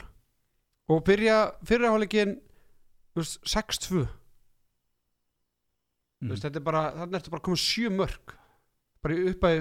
og 0.88 1.02
byrja 1.06 1.38
veist, 3.18 3.40
6-2 3.44 4.06
Mhm. 6.18 6.28
Þú 6.28 6.34
veist, 6.34 6.44
þetta 6.48 6.58
er 6.58 6.66
bara, 6.66 6.80
þannig 6.98 7.18
ertu 7.20 7.30
bara 7.30 7.44
komið 7.46 7.60
sjö 7.62 7.90
mörg 7.94 8.32
bara 9.04 9.14
í 9.14 9.26
uppæði 9.30 9.60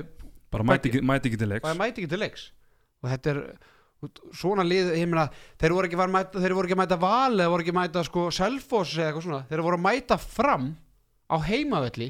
bara 0.49 0.63
mæti 0.65 0.89
ekki, 0.89 1.37
til 1.37 1.51
leiks. 1.51 1.65
Það 1.67 1.77
mæti 1.77 2.01
ekki 2.01 2.09
til 2.09 2.21
leiks. 2.23 2.45
Og 3.03 3.09
þetta 3.11 3.29
er 3.33 3.41
svona 4.33 4.65
lið, 4.65 4.89
ég 4.97 5.09
meina 5.09 5.27
þeir 5.61 5.75
voru 5.75 5.89
ekki, 5.89 5.99
var, 5.99 6.09
mæta, 6.13 6.41
þeir 6.41 6.55
voru 6.57 6.69
ekki 6.69 6.77
að 6.77 6.81
mæta 6.81 6.97
val 7.01 7.35
eða 7.37 7.51
voru 7.53 7.65
ekki 7.65 7.73
að 7.75 7.79
mæta 7.81 8.03
sko 8.07 8.23
selfos 8.33 8.95
eða 8.97 9.11
eitthvað 9.11 9.27
svona. 9.27 9.43
Þeir 9.51 9.63
voru 9.67 9.77
að 9.77 9.85
mæta 9.85 10.17
fram 10.21 10.67
á 11.29 11.35
heimavelli 11.45 12.09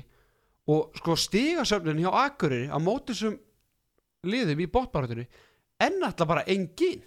og 0.72 0.96
sko 1.02 1.18
stigasöfnin 1.20 2.02
hjá 2.06 2.12
Akureyri 2.24 2.72
á 2.72 2.78
móti 2.80 3.12
þessum 3.12 3.36
liðum 4.28 4.64
í 4.64 4.70
botbaratunni 4.72 5.28
en 5.80 6.00
alltaf 6.04 6.28
bara 6.28 6.44
engin 6.48 7.04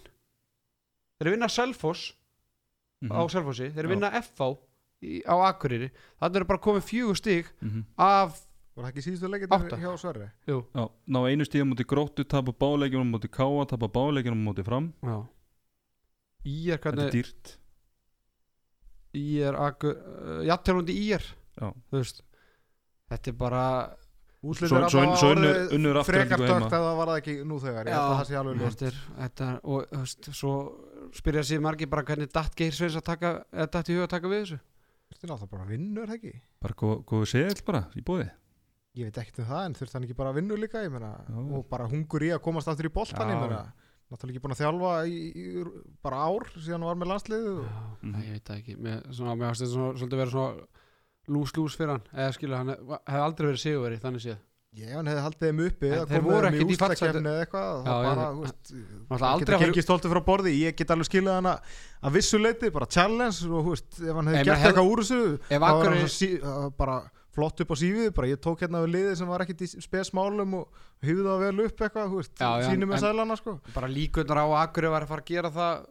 þeir 1.19 1.31
vinna 1.35 1.49
selfos 1.49 2.13
Mhm. 3.01 3.11
á 3.17 3.21
selfosi, 3.33 3.71
þeir 3.73 3.87
Já. 3.87 3.89
vinna 3.89 4.09
FH 4.21 4.57
í, 5.01 5.23
á 5.25 5.33
Akureyri, 5.49 5.89
þannig 6.21 6.35
er 6.35 6.43
bara 6.45 6.59
komið 6.61 6.83
fjögur 6.85 7.17
stig 7.17 7.45
Mhm. 7.61 7.85
af 7.97 8.47
Var 8.75 8.85
það 8.85 8.91
ekki 8.93 9.03
síðustu 9.03 9.29
leikir 9.29 9.47
hjá 9.81 9.97
Sverri? 9.99 10.29
jú, 10.47 10.65
Já, 10.73 10.89
ná 11.07 11.17
einu 11.27 11.43
stíðum 11.43 11.73
mútið 11.73 11.85
gróttu, 11.87 12.23
tapa 12.23 12.51
báleikjum 12.53 13.09
mútið 13.11 13.29
káa, 13.31 13.65
tapa 13.67 13.87
báleikjum 13.89 14.37
mútið 14.45 14.65
fram 14.65 14.93
já 15.03 15.27
Í 16.45 16.69
er 16.69 16.77
Þetta 16.77 16.87
er 16.87 16.95
hvernig 16.95 17.11
dýrt 17.11 17.57
Í 19.13 19.39
er 19.41 19.55
uh, 19.83 20.43
Jattelundi 20.45 20.93
í 20.95 21.11
er 21.13 21.25
Já. 21.59 21.73
Þú 21.91 21.97
veist 21.99 22.21
Þetta 23.11 23.27
er 23.27 23.33
bara 23.33 23.97
Úslit 24.41 24.71
Svo- 24.71 24.77
er 24.81 24.89
svo- 24.89 25.01
alltaf 25.05 25.19
svo 25.21 25.27
orðið 25.35 25.51
unnur- 25.51 25.73
unnur 25.77 25.97
frekar 26.03 26.33
Aftureldingu 26.33 26.47
dögt 26.47 26.49
heima. 26.49 26.65
að 26.65 26.85
það 26.87 26.95
var 26.97 27.07
það 27.11 27.17
ekki 27.21 27.33
nú 27.45 27.57
þegar 27.61 27.85
ég 27.85 27.93
held 27.93 28.07
að 28.09 28.17
það 28.17 28.25
sé 28.25 28.35
alveg 28.39 28.55
er 28.81 29.59
Og 29.63 29.85
þú 29.91 29.99
veist, 30.01 30.29
svo 30.33 30.53
spyrja 31.13 31.43
sig 31.45 31.59
margir 31.61 31.89
bara 31.89 32.03
hvernig 32.03 32.31
datt 32.33 32.55
Geir 32.55 32.71
Sveins 32.71 32.95
að 32.97 33.03
taka 33.03 33.45
eða 33.53 33.71
datt 33.71 33.89
í 33.89 33.93
huga 33.93 34.07
að 34.07 34.13
taka 34.15 34.27
við 34.27 34.41
þessu 34.41 34.59
Þetta 35.11 35.23
er 35.27 35.31
alltaf 35.35 35.49
bara 35.51 35.65
vinnur, 35.65 36.07
ekki? 36.09 36.33
bara 36.61 36.73
góð, 36.73 37.03
góðu 37.05 37.27
segil 37.27 37.65
bara 37.65 37.83
í 37.95 38.01
bóði 38.01 38.31
Ég 38.95 39.03
veit 39.07 39.17
ekkert 39.21 39.39
um 39.39 39.45
það 39.45 39.65
en 39.65 39.73
þurft 39.75 39.93
hann 39.93 40.03
ekki 40.03 40.17
bara 40.17 40.29
að 40.31 40.35
vinna 40.41 40.55
líka 40.57 40.81
ég 40.83 40.91
meina, 40.91 41.11
Já. 41.29 41.37
og 41.57 41.69
bara 41.69 41.87
hungur 41.87 42.19
í 42.25 42.31
að 42.33 42.41
komast 42.41 42.67
aftur 42.67 42.89
í 42.89 42.93
boltan 42.93 43.29
ég 43.29 43.37
Já. 43.37 43.41
meina, 43.45 43.73
náttúrulega 44.11 44.33
ekki 44.35 44.41
búin 44.41 44.55
að 44.57 44.61
þjálfa 44.65 44.91
í, 45.07 45.19
í, 45.37 45.65
bara 46.03 46.17
ár 46.27 46.43
síðan 46.57 46.81
hann 46.81 46.89
var 46.89 46.95
með 46.99 47.11
landsliðu 47.13 47.53
Mhm. 48.01 48.23
ég 48.25 48.31
veit 48.33 48.43
það 48.43 48.57
ekki 48.57 48.75
Mér, 48.81 49.01
svona, 49.13 49.93
svolítið 49.95 50.19
verið 50.19 50.31
svona 50.31 50.65
lús-lús 51.29 51.75
fyrir 51.77 51.93
hann. 51.97 52.05
Eða 52.15 52.31
skilja, 52.37 52.57
hann 52.63 52.73
hefði 52.73 53.21
aldrei 53.27 53.47
verið 53.51 53.61
sigurveri 53.65 53.99
þannig 54.01 54.23
séð. 54.25 54.39
Ég 54.71 54.91
hann 54.95 55.07
hefði 55.11 55.21
haldið 55.25 55.49
þeim 55.49 55.57
uppi 55.67 55.89
að 55.91 56.03
koma 56.13 56.31
voru 56.31 56.49
þeim 56.49 56.61
í 56.61 56.65
ústakefni 56.71 57.21
eða 57.27 57.39
eitthvað 57.43 57.71
Já, 57.71 57.91
það 57.91 58.05
já, 58.05 58.11
bara, 58.11 58.27
veist, 58.39 58.69
aldrei 59.11 59.41
geta 59.41 59.57
að 59.57 59.63
gengið 59.65 59.83
stoltið 59.83 60.13
frá 60.13 60.21
borði 60.29 60.53
ég 60.61 60.77
get 60.79 60.93
alveg 60.95 61.09
skilað 61.09 61.35
hana 61.41 61.53
að 62.07 62.15
vissu 62.15 62.39
leiti 62.39 62.69
bara 62.71 62.87
challenge 62.95 63.49
og 63.51 63.67
veist, 63.67 63.99
ef 63.99 64.15
hann 64.15 64.29
hefði 64.31 64.45
gert 64.47 64.61
hef- 64.61 64.69
eitthvað 64.71 64.91
úr 64.93 65.01
þessu 65.03 65.19
þá 65.51 65.59
var 65.65 65.89
hann 65.91 66.07
sí, 66.15 66.29
bara 66.79 66.95
flott 67.35 67.65
upp 67.65 67.75
á 67.75 67.77
sífið 67.83 68.09
bara 68.15 68.31
ég 68.31 68.39
tók 68.47 68.63
hérna 68.63 68.85
við 68.85 68.93
liðið 68.95 69.19
sem 69.19 69.27
var 69.35 69.43
ekkit 69.43 69.65
í 69.67 69.69
spesmálum 69.83 70.55
og 70.61 70.81
hýfði 71.03 71.27
það 71.27 71.43
vel 71.43 71.65
upp 71.67 71.83
eitthvað 71.89 72.15
veist, 72.15 72.33
Já, 72.39 72.49
já, 72.63 72.69
sínum 72.71 72.93
með 72.95 73.03
sælana 73.03 73.37
sko. 73.43 73.57
bara 73.75 73.91
líkundar 73.91 74.39
á 74.39 74.45
að 74.47 74.59
Akureyri 74.63 74.95
var 74.95 75.03
að 75.03 75.11
fara 75.11 75.25
að 75.27 75.33
gera 75.35 75.51
það 75.51 75.85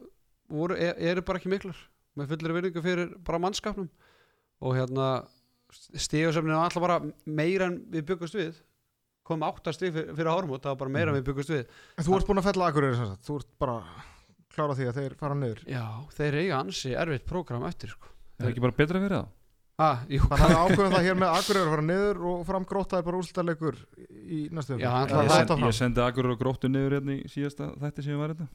voru, 0.57 0.81
er, 0.89 0.97
eru 1.13 1.21
bara 1.29 1.37
ekki 1.37 1.53
miklar 1.53 1.77
með 2.17 2.33
fullir 2.33 2.57
vinningu 2.57 2.81
fyrir 2.89 3.13
bara 3.29 3.39
mannskapnum 3.45 3.93
og 4.61 4.75
hérna 4.77 5.07
stíðasöfnin 5.71 6.53
var 6.55 6.67
alltaf 6.67 6.83
bara 6.83 6.99
meira 7.25 7.67
en 7.71 7.79
við 7.93 8.05
byggust 8.11 8.37
við. 8.37 8.61
Komum 9.27 9.45
átta 9.47 9.71
stíð 9.75 9.93
fyrir, 9.95 10.15
fyrir 10.17 10.31
ármót 10.31 10.63
það 10.65 10.73
var 10.73 10.79
bara 10.85 10.93
meira 10.97 11.11
en 11.13 11.19
við 11.19 11.27
byggust 11.29 11.53
við. 11.53 11.75
En 11.97 12.07
þú 12.07 12.15
ert 12.17 12.29
búin 12.31 12.41
að 12.41 12.47
fella 12.49 12.69
Akureyri 12.71 12.97
sem 12.99 13.11
sagt, 13.11 13.27
þú 13.27 13.37
ert 13.41 13.51
bara 13.61 13.75
klára 14.51 14.75
því 14.75 14.87
að 14.89 14.97
þeir 14.99 15.13
fara 15.19 15.37
niður. 15.39 15.61
Já, 15.71 15.83
þeir 16.17 16.39
eiga 16.41 16.57
ansi 16.63 16.95
erfitt 16.99 17.27
prógram 17.29 17.63
eftir 17.69 17.93
sko. 17.93 18.09
það 18.41 18.47
er 18.49 18.51
ekki 18.55 18.63
bara 18.65 18.75
betra 18.81 18.99
fyrir 19.03 19.15
það 19.19 19.29
ah, 19.81 20.01
jú, 20.11 20.19
þannig 20.27 20.51
að 20.57 20.63
ákveðum 20.65 20.95
það 20.97 21.05
hér 21.07 21.19
með 21.21 21.35
Akureyri 21.37 21.61
að 21.63 21.71
fara 21.75 21.85
niður 21.87 22.19
og 22.31 22.41
fram 22.49 22.65
grótaði 22.69 23.05
bara 23.07 23.21
úrslutaleikur 23.21 23.77
í 24.11 24.41
næstu 24.53 24.75
Já, 24.81 24.89
ég, 24.91 25.13
það- 25.13 25.31
send, 25.31 25.63
ég 25.69 25.77
sendi 25.77 26.03
Akurur 26.03 26.33
og 26.35 26.41
gróttu 26.41 26.69
niður 26.69 26.97
hérna 26.97 27.15
í 27.15 27.31
síðasta 27.31 27.69
þætti 27.81 28.03
sem 28.05 28.13
ég 28.13 28.19
var 28.21 28.33
hérna. 28.35 28.49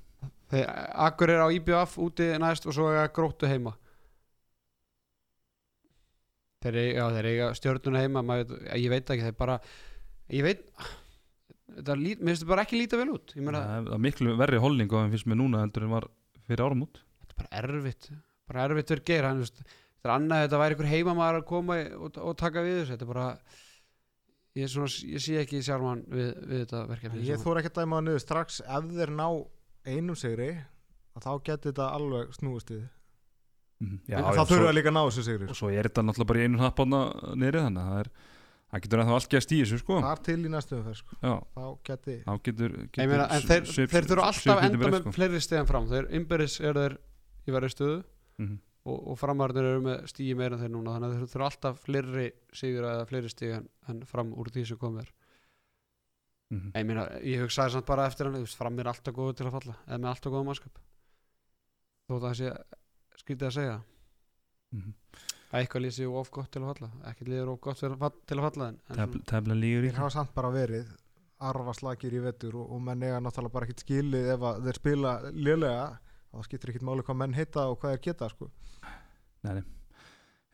Þeir, 0.53 0.69
Akureyri 1.07 1.47
á 1.47 1.49
IBF 1.57 1.97
úti 2.05 2.28
næst 2.43 2.69
og 2.69 2.77
svo 2.77 2.91
eiga 2.93 3.09
gróttu 3.16 3.49
heima 3.51 3.73
þeir 6.66 6.78
eiga, 6.82 7.09
þeir 7.16 7.28
eiga 7.32 7.48
stjörnuna 7.59 8.02
heima 8.05 8.22
maður, 8.26 8.55
veit- 8.59 8.70
ég 8.82 8.93
veit 8.93 9.12
ekki, 9.14 9.26
þeir 9.30 9.36
bara 9.40 9.59
ég 10.36 10.47
veit 10.47 10.62
þetta 11.76 11.97
lít, 11.98 12.20
mér 12.22 12.32
finnst 12.34 12.43
þetta 12.44 12.52
bara 12.55 12.64
ekki 12.66 12.78
líta 12.80 13.01
vel 13.01 13.10
út 13.16 13.34
ég 13.36 13.44
meina, 13.47 13.62
það 13.80 13.90
er 13.97 14.05
miklu 14.06 14.36
verri 14.40 14.60
holning 14.62 14.93
á 14.93 14.97
þeim 15.02 15.12
finnst 15.16 15.28
mér 15.30 15.40
núna 15.43 15.62
heldur 15.64 15.86
en 15.88 15.94
var 15.97 16.06
fyrir 16.47 16.64
áramút 16.66 17.01
þetta 17.02 17.34
er 17.34 17.40
bara 17.43 17.62
erfitt 17.62 18.09
bara 18.47 18.64
erfitt 18.68 18.93
fyrir 18.93 19.05
geir 19.10 19.26
hann, 19.28 19.43
veist, 19.43 19.59
þetta 19.66 20.09
er 20.10 20.14
annað 20.16 20.36
að 20.38 20.44
þetta 20.47 20.60
væri 20.62 20.76
einhver 20.76 20.90
heimamaður 20.94 21.40
að 21.40 21.47
koma 21.51 21.78
og, 21.98 22.20
og 22.22 22.36
taka 22.40 22.62
við 22.64 22.78
þessu 22.80 22.94
þetta 22.94 23.06
er 23.09 23.10
bara 23.12 23.26
ég, 24.56 24.62
er 24.64 24.72
svona, 24.72 24.93
ég 25.16 25.24
sé 25.26 25.36
ekki 25.43 25.62
sjálfan 25.66 26.05
við, 26.14 26.30
við 26.47 26.62
þetta 26.64 26.84
verkefni 26.93 27.26
ég 27.26 27.43
þóra 27.43 27.62
ekki 27.64 27.72
að 27.74 27.80
dæma 27.82 27.98
það 28.01 28.06
niður 28.09 28.24
strax 28.24 28.60
ef 28.64 28.90
þeir 28.97 29.14
ná 29.18 29.26
einum 29.90 30.16
sigri 30.22 30.51
að 31.16 31.26
þá 31.26 31.32
geti 31.51 31.70
þetta 31.72 31.90
alveg 31.98 32.32
snúist 32.38 32.70
við 32.72 32.84
Mhm. 33.77 33.98
Já, 34.09 34.16
það 34.24 34.36
svo- 34.36 34.47
þurfa 34.57 34.73
líka 34.73 34.89
að 34.89 34.94
ná 34.97 35.03
þessu 35.05 35.23
sigri 35.27 35.47
og 35.53 35.57
svo 35.59 35.69
er 35.69 35.85
þetta 35.85 36.03
náttúrulega 36.07 36.27
bara 36.31 36.40
í 36.40 36.44
einu 36.48 36.59
hnappána 36.62 37.01
niður 37.36 37.59
þannig 37.66 37.82
að 37.82 37.90
það 37.93 37.98
er, 38.01 38.09
það 38.73 38.81
getur 38.86 39.01
ennþá 39.03 39.16
allt 39.16 39.28
gæst 39.35 39.53
í 39.53 39.59
þessu 39.61 39.78
sko 39.82 39.98
þar 40.01 40.23
til 40.24 40.36
í 40.40 40.48
næstu 40.55 40.77
umferð 40.78 40.97
sko. 40.97 41.16
já, 41.20 41.35
þá 41.57 41.65
geti 41.85 42.15
þá 42.24 42.32
getur, 42.48 42.70
getur 42.89 43.03
Ég 43.05 43.11
meina, 43.11 43.27
þeir, 43.44 43.66
svip- 43.69 43.90
þeir 43.93 44.09
þurfa 44.09 44.24
alltaf 44.31 44.62
enda 44.65 44.89
með 44.89 45.01
sko. 45.03 45.12
fleiri 45.12 45.40
stegin 45.44 45.66
fram 45.69 45.89
þeir 45.93 46.09
innbyrðis 46.16 46.57
eru 46.65 46.81
þeir 46.86 46.97
í 47.47 47.53
verið 47.53 47.74
stöðu 47.77 47.98
Mhm. 48.39 48.57
og, 48.86 48.98
og 49.12 49.19
framarnir 49.19 49.65
eru 49.74 49.81
með 49.85 50.03
stígi 50.09 50.35
meira 50.36 50.57
en 50.57 50.62
þeir 50.65 50.73
núna 50.73 50.97
þannig 50.97 51.12
að 51.12 51.20
þeir 51.20 51.31
þurfa 51.36 51.51
alltaf 51.51 51.85
fleiri 51.85 52.27
sigur 52.57 52.85
eða 52.89 53.07
fleiri 53.12 53.28
stíg 53.28 53.53
en, 53.59 53.69
en 53.89 54.01
fram 54.09 54.32
úr 54.32 54.48
því 54.48 54.66
sem 54.66 54.77
komið 54.78 55.01
er 55.05 55.12
Mhm. 56.48 56.73
ég 56.73 56.86
meina, 56.86 57.05
ég 57.20 57.40
hugsaði 57.44 57.73
samt 57.77 57.86
bara 57.86 58.07
eftir 58.09 58.24
hann 58.32 58.47
fram 58.47 58.78
er 58.81 58.85
alltaf 58.89 59.12
góður 59.15 59.36
til 59.36 59.47
að 59.47 59.53
falla 59.61 59.77
eða 59.86 59.98
með 60.01 60.11
alltaf 60.15 60.32
góða 60.32 60.44
mannskap 60.47 60.78
að 62.09 62.20
það 62.23 62.36
sé 62.40 62.57
skrítið 63.27 63.48
að 63.51 63.57
segja. 63.59 63.81
Mhm. 64.77 64.94
að 65.47 65.61
eitthvað 65.62 65.85
lýsi 65.86 66.07
of 66.11 66.31
gott 66.35 66.51
til 66.53 66.61
að 66.62 66.70
falla. 66.74 66.89
Ekkert 67.11 67.28
liður 67.31 67.51
of 67.53 67.61
gott 67.62 67.78
til 67.78 67.89
að 67.90 67.98
falla, 68.01 68.23
til 68.27 68.36
að 68.39 68.47
falla 68.48 68.66
en, 68.73 68.78
en 68.90 68.97
Tefl- 69.03 69.23
tefla 69.31 69.55
lígur 69.57 69.85
í 69.86 69.90
þeir 69.93 70.01
hafa 70.01 70.15
samt 70.16 70.32
bara 70.35 70.51
verið 70.55 70.89
arfa 71.47 71.73
slagir 71.77 72.16
í 72.16 72.20
vettur 72.24 72.57
og, 72.57 72.70
og 72.73 72.81
menn 72.82 73.03
eiga 73.05 73.20
náttúrulega 73.20 73.53
bara 73.55 73.66
ekkert 73.69 73.82
skilið 73.85 74.28
ef 74.35 74.44
að 74.51 74.61
þeir 74.66 74.78
spila 74.81 75.12
lélega 75.36 75.86
þá 76.32 76.43
skiptir 76.48 76.73
ekkert 76.73 76.86
máli 76.89 77.05
hvað 77.07 77.19
menn 77.23 77.36
heita 77.36 77.66
og 77.70 77.78
hvað 77.82 77.94
þeir 77.94 78.03
geta 78.09 78.28
sko. 78.32 78.48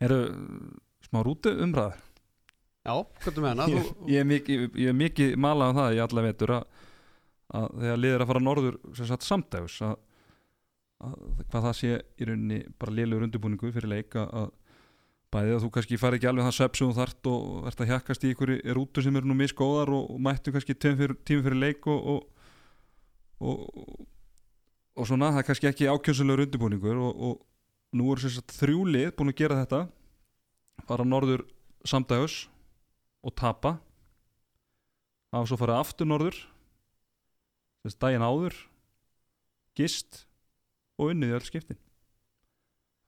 eru 0.02 0.18
smá 1.06 1.22
rútu 1.24 1.52
umræður? 1.62 1.98
Já, 2.82 2.94
hvað 3.22 3.36
þú 3.36 3.42
meina 3.44 3.66
ég, 3.70 3.84
þú, 3.86 4.06
ég 4.10 4.18
er 4.24 4.26
mikið, 4.26 4.62
ég 4.82 4.90
er 4.90 4.96
mikið 4.98 5.34
malað 5.38 5.70
um 5.72 5.78
það 5.78 5.94
í 5.96 6.00
alla 6.02 6.24
vetur 6.26 6.52
að, 6.56 6.80
að 7.54 7.66
þegar 7.84 8.00
liður 8.02 8.24
að 8.24 8.30
fara 8.32 8.42
norður 8.42 8.78
sem 8.98 9.08
sagt 9.12 9.26
samdægus 9.26 9.76
að, 9.86 9.92
að 9.94 10.11
hvað 11.02 11.64
það 11.66 11.78
sé 11.78 11.94
í 11.98 12.26
rauninni 12.28 12.58
bara 12.78 12.94
liðlegur 12.94 13.26
undirbúningu 13.26 13.72
fyrir 13.74 13.90
leik 13.90 14.16
að, 14.18 14.28
að 14.42 14.50
bæði 15.32 15.54
að 15.56 15.64
þú 15.64 15.70
kannski 15.74 15.98
fari 16.00 16.18
ekki 16.18 16.28
alveg 16.28 16.46
það 16.46 16.56
söp 16.58 16.78
sem 16.78 16.90
þú 16.90 16.96
þart 16.98 17.28
og 17.32 17.68
ert 17.70 17.82
að 17.82 17.90
hjakkast 17.92 18.26
í 18.26 18.32
ykkur 18.34 18.52
rútu 18.76 19.04
sem 19.04 19.16
eru 19.16 19.30
nú 19.30 19.36
misgóðar 19.38 19.92
og, 19.96 20.10
og 20.12 20.20
mættu 20.22 20.52
kannski 20.54 20.76
fyrir, 20.76 21.14
tími 21.24 21.44
fyrir 21.46 21.58
leik 21.58 21.88
og, 21.90 22.26
og, 23.40 23.62
og, 24.92 25.06
svona 25.08 25.32
það 25.32 25.42
er 25.42 25.48
kannski 25.48 25.70
ekki 25.70 25.88
ákjömsulegur 25.88 26.44
undirbúningur 26.46 27.00
og, 27.00 27.40
nú 27.96 28.12
eru 28.12 28.24
sem 28.24 28.34
sagt 28.36 28.54
þrjú 28.56 28.84
lið 28.88 29.10
búin 29.16 29.32
að 29.32 29.40
gera 29.40 29.58
þetta. 29.62 29.82
Fara 30.88 31.04
norður 31.04 31.46
samdægus 31.88 32.46
og 33.24 33.34
tapa. 33.36 33.76
Hafa 35.32 35.48
svo 35.48 35.58
farið 35.60 35.80
aftur 35.80 36.08
norður 36.08 36.38
þess 37.82 37.98
daginn 37.98 38.24
áður 38.24 38.56
gist 39.78 40.26
og 41.02 41.12
unnið 41.12 41.32
í 41.32 41.36
öll 41.36 41.46
skiptin. 41.46 41.80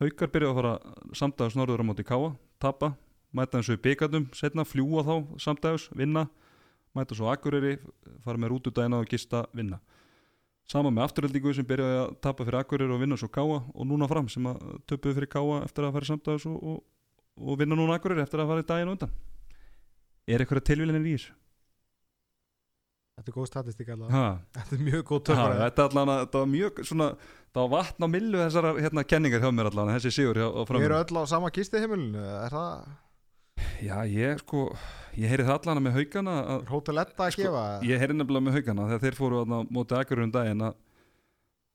Haukar 0.03 0.31
byrjaði 0.35 0.53
að 0.53 0.59
fara 0.59 1.17
samdægus 1.17 1.57
norður 1.59 1.83
á 1.83 1.89
móti 1.89 2.05
káa, 2.07 2.33
tapa 2.59 2.95
mæta 3.35 3.61
í 3.63 3.77
byggandum, 3.83 4.29
setna 4.35 4.65
fljúa 4.67 5.05
þá 5.07 5.15
samdægus, 5.43 5.89
vinna 5.95 6.27
mæta 6.95 7.15
svo 7.15 7.31
Akureyri, 7.31 7.79
fara 8.23 8.39
með 8.39 8.55
rútudaginn 8.55 8.95
og 8.99 9.07
gista, 9.11 9.45
vinna. 9.55 9.81
Sama 10.71 10.91
með 10.91 11.09
afturhaldingu 11.09 11.53
sem 11.55 11.67
byrjaði 11.69 12.01
að 12.01 12.13
tapa 12.25 12.47
fyrir 12.47 12.61
Akureyri 12.63 12.95
og 12.95 13.03
vinna 13.03 13.19
svo 13.21 13.29
káa 13.29 13.61
og 13.61 13.87
núna 13.87 14.09
fram 14.09 14.31
sem 14.33 14.47
að 14.49 14.63
töpuðu 14.89 15.19
fyrir 15.19 15.33
káa 15.35 15.63
eftir 15.65 15.87
að 15.87 15.97
fara 15.99 16.11
samdægus 16.11 16.47
og, 16.51 16.59
og, 16.63 16.83
og 17.37 17.59
vinna 17.61 17.79
núna 17.79 17.99
Akureyri 17.99 18.25
eftir 18.25 18.43
að 18.43 18.53
fara 18.53 18.65
í 18.65 18.69
daginn 18.71 18.93
og 18.93 18.97
undan. 18.97 19.17
Er 20.25 20.41
eitthvað 20.41 20.65
tilvílinir 20.71 21.05
í 21.05 21.17
þessu? 21.19 21.35
Þetta 23.15 23.31
er 23.31 23.37
góð 23.39 23.47
statistík 23.51 23.93
alveg 23.95 24.11
Ha, 24.15 24.25
þetta 24.59 24.77
er 24.77 24.83
mjög 24.89 25.05
góð 25.11 25.23
töfra 25.31 25.55
þetta, 25.61 25.87
var 26.41 26.51
mjög 26.51 26.81
svona, 26.89 27.09
það 27.55 27.63
var 27.63 27.73
vatn 27.77 28.07
á 28.07 28.09
millu 28.11 28.41
þessara 28.43 28.73
hérna, 28.81 29.05
kenningar 29.15 29.45
hjá 29.45 29.51
mér 29.55 29.71
allan, 29.71 29.93
þessi 29.95 30.13
sigur 30.19 30.41
hjá, 30.41 30.47
á 30.51 30.61
við 30.67 30.87
erum 30.89 31.01
öll 31.05 31.23
á 31.23 31.25
sama 31.31 31.51
kisti 31.55 31.83
heimilinu 31.85 32.25
er 32.43 32.55
það? 32.55 32.93
Já, 33.85 33.99
ég 34.11 34.41
sko, 34.43 34.65
ég 35.15 35.31
heyri 35.31 35.45
það 35.47 35.61
allan 35.61 35.85
með 35.85 35.99
haugana 36.01 36.35
að, 36.43 36.65
Edda 37.05 37.29
að 37.29 37.35
Sko, 37.37 37.45
gefa? 37.47 37.63
ég 37.87 38.01
heyri 38.03 38.17
nefnilega 38.19 38.47
með 38.49 38.57
haugana 38.59 38.89
þegar 38.91 39.05
þeir 39.05 39.19
fóru 39.21 39.43
þarna 39.43 39.61
á 39.63 39.69
móti 39.79 39.97
akkurum 39.99 40.33
daginn 40.35 40.65
að, 40.67 40.75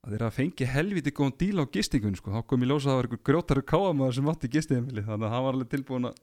þeir 0.09 0.25
að 0.27 0.35
fengi 0.35 0.67
helviti 0.73 1.13
góðan 1.15 1.37
díl 1.39 1.63
á 1.63 1.65
gistingun 1.71 2.17
sko, 2.19 2.33
þá 2.35 2.41
kom 2.51 2.65
ég 2.65 2.71
ljósa 2.73 2.89
að 2.89 2.91
það 2.91 2.99
var 2.99 3.07
einhver 3.09 3.23
grjótaru 3.29 3.63
káamöður 3.71 4.17
sem 4.19 4.27
vatti 4.27 4.51
gistiheimili, 4.51 5.05
þannig 5.07 5.27
að 5.29 5.33
hann 5.37 5.45
var 5.47 5.57
alveg 5.57 5.71
tilbúin 5.71 6.09
að 6.11 6.19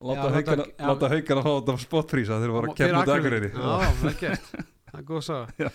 láta 0.00 0.30
haugana, 0.34 0.64
þetta- 0.64 0.86
fá 1.44 1.50
þetta 1.54 1.76
spotfrísa 1.84 2.40
þeir 2.42 2.50
voru 2.54 2.66
að 2.68 2.74
Fyrir 2.74 2.90
kemja 2.90 3.02
út 3.04 3.12
akkureyri. 3.14 3.50
já, 3.54 3.92
það 4.00 4.08
er 4.10 4.18
gert. 4.20 4.50
Það 4.90 4.98
er 5.00 5.06
góð 5.08 5.20
að 5.20 5.24
Já. 5.24 5.28
sagða 5.28 5.72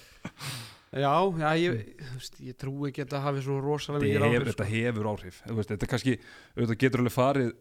já, 0.90 1.14
já, 1.38 1.50
ég, 1.62 1.80
þú 2.00 2.44
ég 2.50 2.56
trú 2.58 2.74
ekki 2.90 3.04
að 3.06 3.10
það 3.14 3.22
hafi 3.28 3.42
svo 3.46 3.58
rosalega 3.62 4.04
mikið 4.04 4.16
Þetta 4.20 4.30
áhrif 4.30 4.48
þetta 4.50 4.66
sko. 4.66 4.74
hefur 4.74 5.10
áhrif. 5.12 5.42
Þú 5.46 5.56
veist, 5.60 5.70
þetta 5.74 5.90
kannski, 5.92 6.14
auðvitað 6.58 6.80
getur 6.84 7.00
alveg 7.04 7.14
farið 7.14 7.52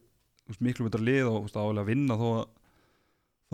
þú 0.49 0.61
miklu 0.65 0.87
betra 0.89 1.03
lið 1.05 1.27
og 1.29 1.35
þú 1.53 1.59
álega 1.69 1.83
að 1.85 1.91
vinna 1.93 2.15
þó 2.17 2.29
að, 2.39 2.47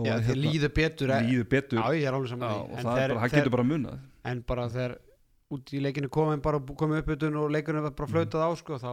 já, 0.05 0.13
að 0.15 0.23
þið 0.29 0.39
líður 0.45 0.73
betur 0.79 1.09
eh, 1.11 1.25
líður 1.27 1.49
betur. 1.55 1.79
Já, 1.81 1.87
ég 1.99 2.07
er 2.07 2.13
alveg 2.15 2.29
saman 2.31 2.53
því. 2.55 2.83
það 2.85 3.01
er 3.03 3.13
bara, 3.15 3.29
getur 3.35 3.51
bara 3.57 3.67
munað. 3.67 3.99
en 4.25 4.41
bara 4.47 4.69
þegar 4.69 4.97
út 5.55 5.73
í 5.75 5.81
leikinu 5.83 6.09
komin 6.09 6.41
bara 6.41 6.59
komið 6.59 7.03
upp 7.03 7.09
og 7.43 7.51
leikinu 7.51 7.81
var 7.83 7.91
bara 7.91 8.09
flautað 8.15 8.47
á 8.47 8.49
sko, 8.55 8.79
þá 8.79 8.91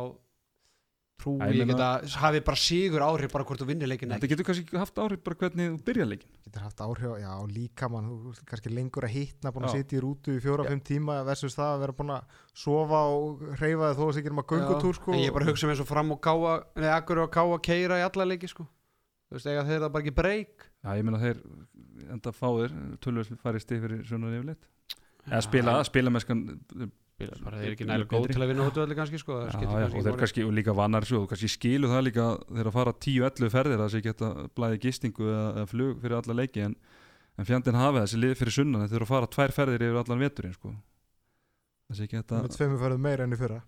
trú 1.23 1.33
Já, 1.39 1.47
ég 1.49 1.63
ekki 1.63 1.67
meina- 1.71 1.89
að 2.03 2.17
hafi 2.23 2.41
bara 2.49 2.61
sigur 2.63 3.05
áhrif 3.07 3.33
bara 3.33 3.47
hvort 3.49 3.63
þú 3.63 3.69
vinnir 3.71 3.89
leikinu 3.93 4.17
Þetta 4.19 4.31
getur 4.33 4.47
kannski 4.49 4.79
haft 4.83 4.99
áhrif 5.03 5.23
bara 5.25 5.39
hvernig 5.43 5.71
þú 5.73 5.79
byrja 5.87 6.07
leikin 6.11 6.31
getur 6.47 6.65
haft 6.67 6.83
áhrif, 6.85 7.15
já 7.23 7.33
líka 7.55 7.89
mann 7.93 8.11
þú 8.11 8.33
ert 8.35 8.45
kannski 8.51 8.73
lengur 8.75 9.07
að 9.09 9.15
hittna, 9.17 9.53
búin 9.55 9.67
að 9.69 9.73
Já. 9.73 9.77
sitja 9.83 9.99
í 9.99 10.03
rútu 10.03 10.35
í 10.37 10.43
fjóra-fimm 10.43 10.83
tíma 10.91 11.19
versus 11.25 11.55
það 11.57 11.71
að 11.77 11.81
vera 11.87 11.97
búin 12.03 12.13
að 12.19 12.37
sofa 12.65 13.01
og 13.15 13.43
reyfa 13.63 13.93
þig 13.93 13.99
þó 13.99 14.03
að 14.03 14.13
það 14.13 14.21
ekki 14.23 14.33
um 14.35 14.43
að 14.43 14.51
göngutúr 14.53 14.95
sko. 15.01 15.13
en 15.13 15.23
ég 15.25 15.33
bara 15.39 15.47
hugsa 15.49 15.67
mér 15.71 15.79
svo 15.81 15.87
fram 15.89 16.13
og 16.13 16.21
káa 16.21 16.53
neða 16.77 16.97
akkur 17.01 17.23
og 17.25 17.31
káa 17.33 17.59
keira 17.63 18.01
í 18.03 18.05
alla 18.09 18.25
leiki 18.29 18.49
sko. 18.51 18.67
þú 19.31 19.39
veist, 19.39 19.47
eiga 19.49 19.65
þeir 19.65 19.81
það 19.87 19.93
bara 19.93 20.03
ekki 20.05 20.15
breyk 20.19 20.69
Já, 20.83 20.91
ég 20.99 21.05
meina 21.07 21.19
þeir 21.23 21.39
enda 22.11 22.33
fáðir 22.35 22.73
tölvöld 23.01 23.39
farið 23.41 23.63
stig 23.63 23.81
fyrir 23.81 24.01
svona 24.05 24.33
yfirleitt. 24.35 24.65
Eða 25.31 25.43
spila, 25.47 25.75
spila 25.87 26.11
með 26.11 26.25
skan 26.25 26.41
spila 26.67 26.91
bara 27.21 27.59
þeir 27.59 27.67
eru 27.67 27.75
ekki 27.77 27.87
nægilega 27.89 28.11
góð 28.11 28.29
til 28.33 28.43
að 28.43 28.51
vinna 28.51 28.67
hóttuvelli 28.67 28.97
kannski 28.99 29.21
sko, 29.21 29.39
Já, 29.47 29.59
já, 29.63 29.85
og 29.89 30.07
þeir 30.07 30.19
kannski 30.23 30.47
og 30.47 30.55
líka 30.57 30.75
vannar 30.77 31.07
svo, 31.07 31.23
þú 31.23 31.31
kannski 31.33 31.51
skilu 31.53 31.91
það 31.91 32.05
líka 32.09 32.29
þeir 32.49 32.71
að 32.71 32.77
fara 32.79 32.95
10-11 33.07 33.53
ferðir 33.53 33.85
að 33.85 33.97
hægt 33.99 34.25
að 34.27 34.41
blæði 34.57 34.81
gistingu 34.87 35.29
eða, 35.29 35.45
eða 35.53 35.69
flug 35.73 36.01
fyrir 36.03 36.17
alla 36.19 36.39
leiki 36.41 36.65
en, 36.67 36.77
en 37.39 37.49
fjandinn 37.49 37.79
hafi 37.79 38.03
þessi 38.03 38.23
lið 38.23 38.35
fyrir 38.41 38.57
sunnan 38.59 38.89
þeir 38.89 38.99
eru 39.01 39.09
að 39.09 39.13
fara 39.13 39.31
tvær 39.37 39.55
ferðir 39.59 39.87
yfir 39.89 40.01
allan 40.03 40.25
veturinn 40.25 40.57
sko. 40.57 40.75
ekki 41.93 42.19
hægt 42.19 42.35
með 42.39 42.57
tveimur 42.57 42.83
ferðum 42.83 43.05
meira 43.07 43.27
enn 43.29 43.37
í 43.37 43.41
fyrra. 43.41 43.61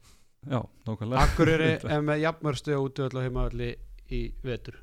Já, 0.44 0.60
nákvæmlega. 0.88 1.22
Akureyri 1.24 1.70
er 1.94 2.02
með 2.04 2.24
jafnmörstu 2.24 2.74
og 2.76 2.90
útvöld 2.90 3.16
og 3.16 3.24
heimavalli 3.24 3.70
í 4.12 4.24
vetur. 4.44 4.80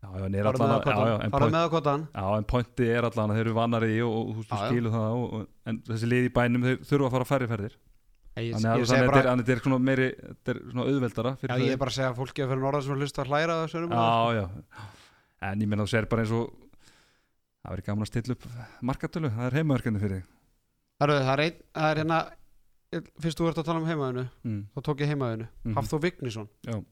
Já, 0.00 0.08
já, 0.16 0.24
en, 0.24 0.34
er 0.38 0.46
allan, 0.48 2.06
en, 2.16 2.44
pointi 2.48 2.86
er 2.88 3.04
allan 3.04 3.34
að 3.34 3.36
þeir 3.36 3.42
eru 3.44 3.56
vannar 3.58 3.84
í 3.84 3.98
og, 4.00 4.14
og, 4.16 4.28
og 4.30 4.36
þú 4.38 4.40
veist, 4.40 4.48
Já, 4.48 4.54
þú 4.54 4.62
já. 4.62 4.70
skilu 4.70 4.92
það 4.94 5.16
og, 5.16 5.34
og, 5.36 5.48
en 5.68 5.80
þessi 5.90 6.08
lið 6.08 6.28
í 6.28 6.30
bænum 6.38 6.64
þeir 6.64 6.78
þurfa 6.88 7.08
að 7.10 7.14
fara 7.16 7.26
færri 7.28 7.48
ferðir 7.50 7.74
þannig 8.36 8.70
að 8.70 8.84
þetta 8.86 9.20
er- 9.20 9.54
er 9.56 9.60
svona 9.64 9.78
meiri 9.82 10.08
þetta 10.16 10.54
er 10.54 10.60
svona 10.70 10.84
auðveldara 10.86 11.32
já, 11.42 11.54
ég 11.58 11.72
er 11.74 11.76
bara 11.80 11.90
að 11.90 11.96
segja 11.98 12.10
að 12.12 12.18
fólki 12.20 12.42
að 12.44 12.50
fyrir 12.52 12.62
norðan 12.64 12.82
sem 12.86 12.92
er 12.94 13.00
hlust 13.02 13.18
að 13.18 13.30
hlæra 13.30 13.56
þessu 13.64 13.82
já, 13.90 14.40
já. 14.40 14.44
En 15.50 15.60
ég 15.60 15.68
meina 15.68 15.82
þú 15.86 15.90
sér 15.94 16.08
bara 16.08 16.22
eins 16.22 16.32
og 16.36 16.50
það 17.60 17.70
verður 17.74 17.86
gaman 17.86 18.04
að 18.06 18.10
stilla 18.12 18.34
upp 18.36 18.44
markatölu, 18.82 19.30
það 19.30 19.46
er 19.46 19.56
heimaverkandi 19.58 20.00
fyrir 20.00 20.20
þig. 20.20 20.26
Herru, 21.00 21.16
það 21.24 21.42
er 21.44 21.52
það 21.74 21.90
er 21.90 22.00
hérna 22.02 22.18
fyrst 23.22 23.38
þú 23.40 23.48
ert 23.48 23.60
að 23.62 23.68
tala 23.70 23.80
um 23.80 23.86
heimaðinu 23.88 24.24
mm. 24.44 24.60
þá 24.74 24.80
tók 24.88 25.00
ég 25.04 25.08
heimaðinu, 25.14 25.46
Mhm. 25.64 25.74
Hafþór 25.78 26.00
Vignisson. 26.02 26.48
Já. 26.66 26.84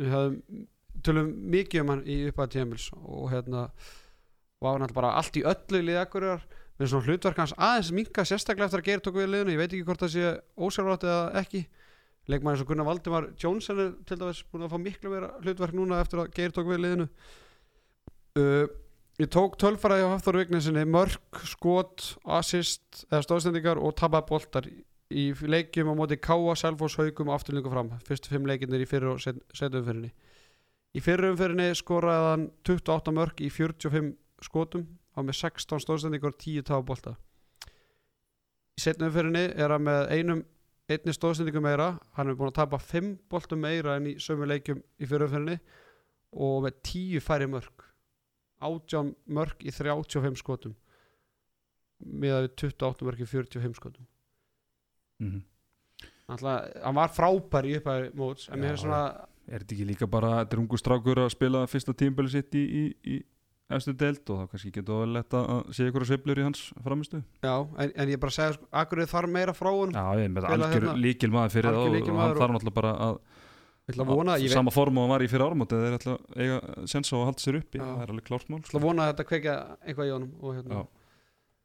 við 0.00 0.08
höfum 0.14 0.66
tölum 1.02 1.28
mikið 1.52 1.80
um 1.80 1.88
hann 1.88 2.02
í 2.04 2.16
upphæða 2.30 2.50
tímils 2.54 2.90
og 2.96 3.30
hérna 3.30 3.70
var 4.60 4.78
náttúrulega 4.80 4.94
bara 4.94 5.12
allt 5.16 5.36
í 5.36 5.42
öllu 5.44 5.80
liði 5.82 6.00
akkurar 6.00 6.42
með 6.80 6.90
svona 6.90 7.06
hlutverk 7.06 7.40
hans 7.42 7.54
aðeins 7.60 7.92
minka 7.92 8.24
sérstaklega 8.24 8.70
eftir 8.70 8.82
að 8.82 8.88
gera 8.88 9.04
tóku 9.04 9.20
við 9.20 9.30
liðinu. 9.34 9.54
Ég 9.54 9.60
veit 9.60 9.70
ekki 9.70 9.86
hvort 9.86 10.04
það 10.04 10.12
sé 10.14 10.32
ósjálfrátt 10.56 11.06
eða 11.06 11.42
ekki. 11.42 11.62
Leikmann 12.30 12.54
eins 12.54 12.64
og 12.64 12.70
Gunnar 12.70 12.88
Valdimar 12.88 13.26
Jónsson 13.40 13.82
er 13.82 13.90
til 14.08 14.18
dæmis 14.20 14.42
búin 14.48 14.66
að 14.66 14.72
fá 14.72 14.78
miklu 14.80 15.12
meira 15.12 15.32
hlutverk 15.42 15.76
núna 15.76 16.00
eftir 16.00 16.22
að 16.22 16.30
geir 16.36 16.54
tók 16.56 16.70
við 16.70 16.82
liðinu. 16.84 17.08
Uh, 18.38 18.64
ég 19.20 19.30
tók 19.34 19.58
tölfaraði 19.60 20.06
á 20.08 20.12
Hafþór 20.14 20.40
Vignesinni 20.40 20.86
mörk, 20.88 21.42
skot, 21.48 22.14
assist 22.24 23.04
eða 23.10 23.24
stóðsendingar 23.26 23.82
og 23.82 23.96
tapa 23.98 24.22
boltar 24.28 24.68
í 25.10 25.30
leikjum 25.34 25.90
á 25.90 25.94
móti 25.98 26.20
Káa, 26.22 26.54
Selfoss, 26.56 26.96
Haugum 27.00 27.32
og 27.32 27.40
afturlingu 27.40 27.72
fram, 27.72 27.90
fyrstu 28.06 28.30
fimm 28.30 28.46
leikirnir 28.46 28.84
í 28.84 28.88
fyrir 28.88 29.10
og 29.10 29.20
setjumfyrinni 29.20 30.12
í 30.96 31.02
fyrir 31.02 31.32
umfyrinni 31.32 31.70
skoraði 31.78 32.30
hann 32.32 32.46
28 32.66 33.14
mörk 33.14 33.42
í 33.44 33.50
45 33.52 34.10
skotum 34.42 34.86
á 35.20 35.26
með 35.26 35.42
16 35.44 35.84
stóðsendingar 35.84 36.32
og 36.32 36.40
10 36.40 36.66
tapa 36.70 36.86
bolta 36.88 37.18
í 38.80 38.84
setjumfyrinni 38.86 39.44
er 39.60 39.74
hann 39.74 39.84
með 39.84 40.08
einum 40.14 40.42
einni 40.90 41.14
stóðsendingu 41.14 41.62
meira. 41.62 41.92
Hann 42.16 42.30
er 42.30 42.38
búin 42.38 42.50
að 42.50 42.58
tapa 42.62 42.80
5 42.82 43.12
boltum 43.30 43.62
meira 43.62 43.96
en 43.98 44.08
í 44.10 44.16
sömu 44.22 44.48
leikjum 44.48 44.80
í 44.98 45.08
fyrir 45.08 45.28
umfyrinni 45.28 45.58
og 46.32 46.64
með 46.64 46.80
10 46.88 47.24
færi 47.24 47.48
mörk. 47.50 47.86
18 48.64 49.14
mörk 49.32 49.62
í 49.64 49.72
35 49.72 50.40
skotum 50.40 50.74
með 52.00 52.50
28 52.56 53.06
mörk 53.06 53.22
í 53.22 53.28
45 53.28 53.78
skotum. 53.78 54.10
Mm 55.20 55.46
Alltaf, 56.30 56.68
hann 56.84 56.94
var 56.94 57.10
frábær 57.10 57.66
í 57.66 57.72
upphæði 57.74 58.10
móts 58.14 58.44
en 58.54 58.60
mér 58.62 58.76
er 58.76 58.78
svona 58.78 59.00
er 59.50 59.64
þetta 59.64 59.74
ekki 59.74 59.86
líka 59.88 60.06
bara 60.06 60.28
þetta 60.36 60.54
er 60.54 60.60
ungu 60.62 60.78
strákur 60.78 61.20
að 61.24 61.32
spila 61.34 61.62
fyrsta 61.66 61.94
tímbölu 61.98 62.30
sitt 62.30 62.54
í, 62.54 62.62
í, 62.62 62.82
í, 63.02 63.16
efstu 63.76 63.94
deild 63.96 64.30
og 64.32 64.40
þá 64.40 64.52
kannski 64.52 64.72
getur 64.74 65.00
það 65.02 65.12
lett 65.16 65.36
að 65.38 65.50
sé 65.76 65.88
ykkur 65.90 66.06
sveiflur 66.08 66.40
í 66.40 66.46
hans 66.46 66.62
framistu 66.84 67.20
Já, 67.44 67.54
en, 67.54 67.92
en 67.94 68.12
ég 68.12 68.20
bara 68.22 68.34
segja, 68.34 68.56
sko, 68.56 68.68
Akureyri 68.82 69.10
þarf 69.10 69.32
meira 69.36 69.54
frá 69.56 69.70
honum 69.70 69.94
Já, 69.94 70.06
ég 70.20 70.32
með 70.34 70.46
Spila 70.46 70.68
algjör 70.68 70.86
hérna- 70.86 71.04
líkil 71.04 71.30
maður 71.34 71.54
fyrir 71.56 71.70
það 71.70 71.80
og, 71.80 71.98
og 72.00 72.20
hann 72.20 72.40
þarf 72.40 72.54
náttúrulega 72.56 72.78
bara 72.80 72.94
að 73.08 73.20
að 73.90 74.10
vona, 74.10 74.36
sama 74.52 74.70
form 74.70 74.98
og 75.00 75.06
hann 75.06 75.12
var 75.14 75.24
í 75.24 75.28
fyrir 75.30 75.46
árum 75.46 75.64
og 75.64 75.70
þeir 75.70 75.96
ætla 75.96 76.14
að 76.14 76.42
eiga 76.44 76.86
sens 76.90 77.10
á 77.10 77.16
að 77.18 77.24
halda 77.26 77.42
sér 77.42 77.58
uppi. 77.58 77.80
Já. 77.80 77.84
það 77.86 78.02
er 78.04 78.12
alveg 78.12 78.26
klárt 78.28 78.50
mál 78.52 78.60
ætla 78.60 78.78
að 78.78 78.84
vona 78.86 79.02
að 79.06 79.12
þetta 79.12 79.26
kveikja 79.30 79.54
eitthvað 79.80 80.10
í 80.10 80.12
honum 80.14 80.32
og 80.40 80.54
hérna, 80.54 80.82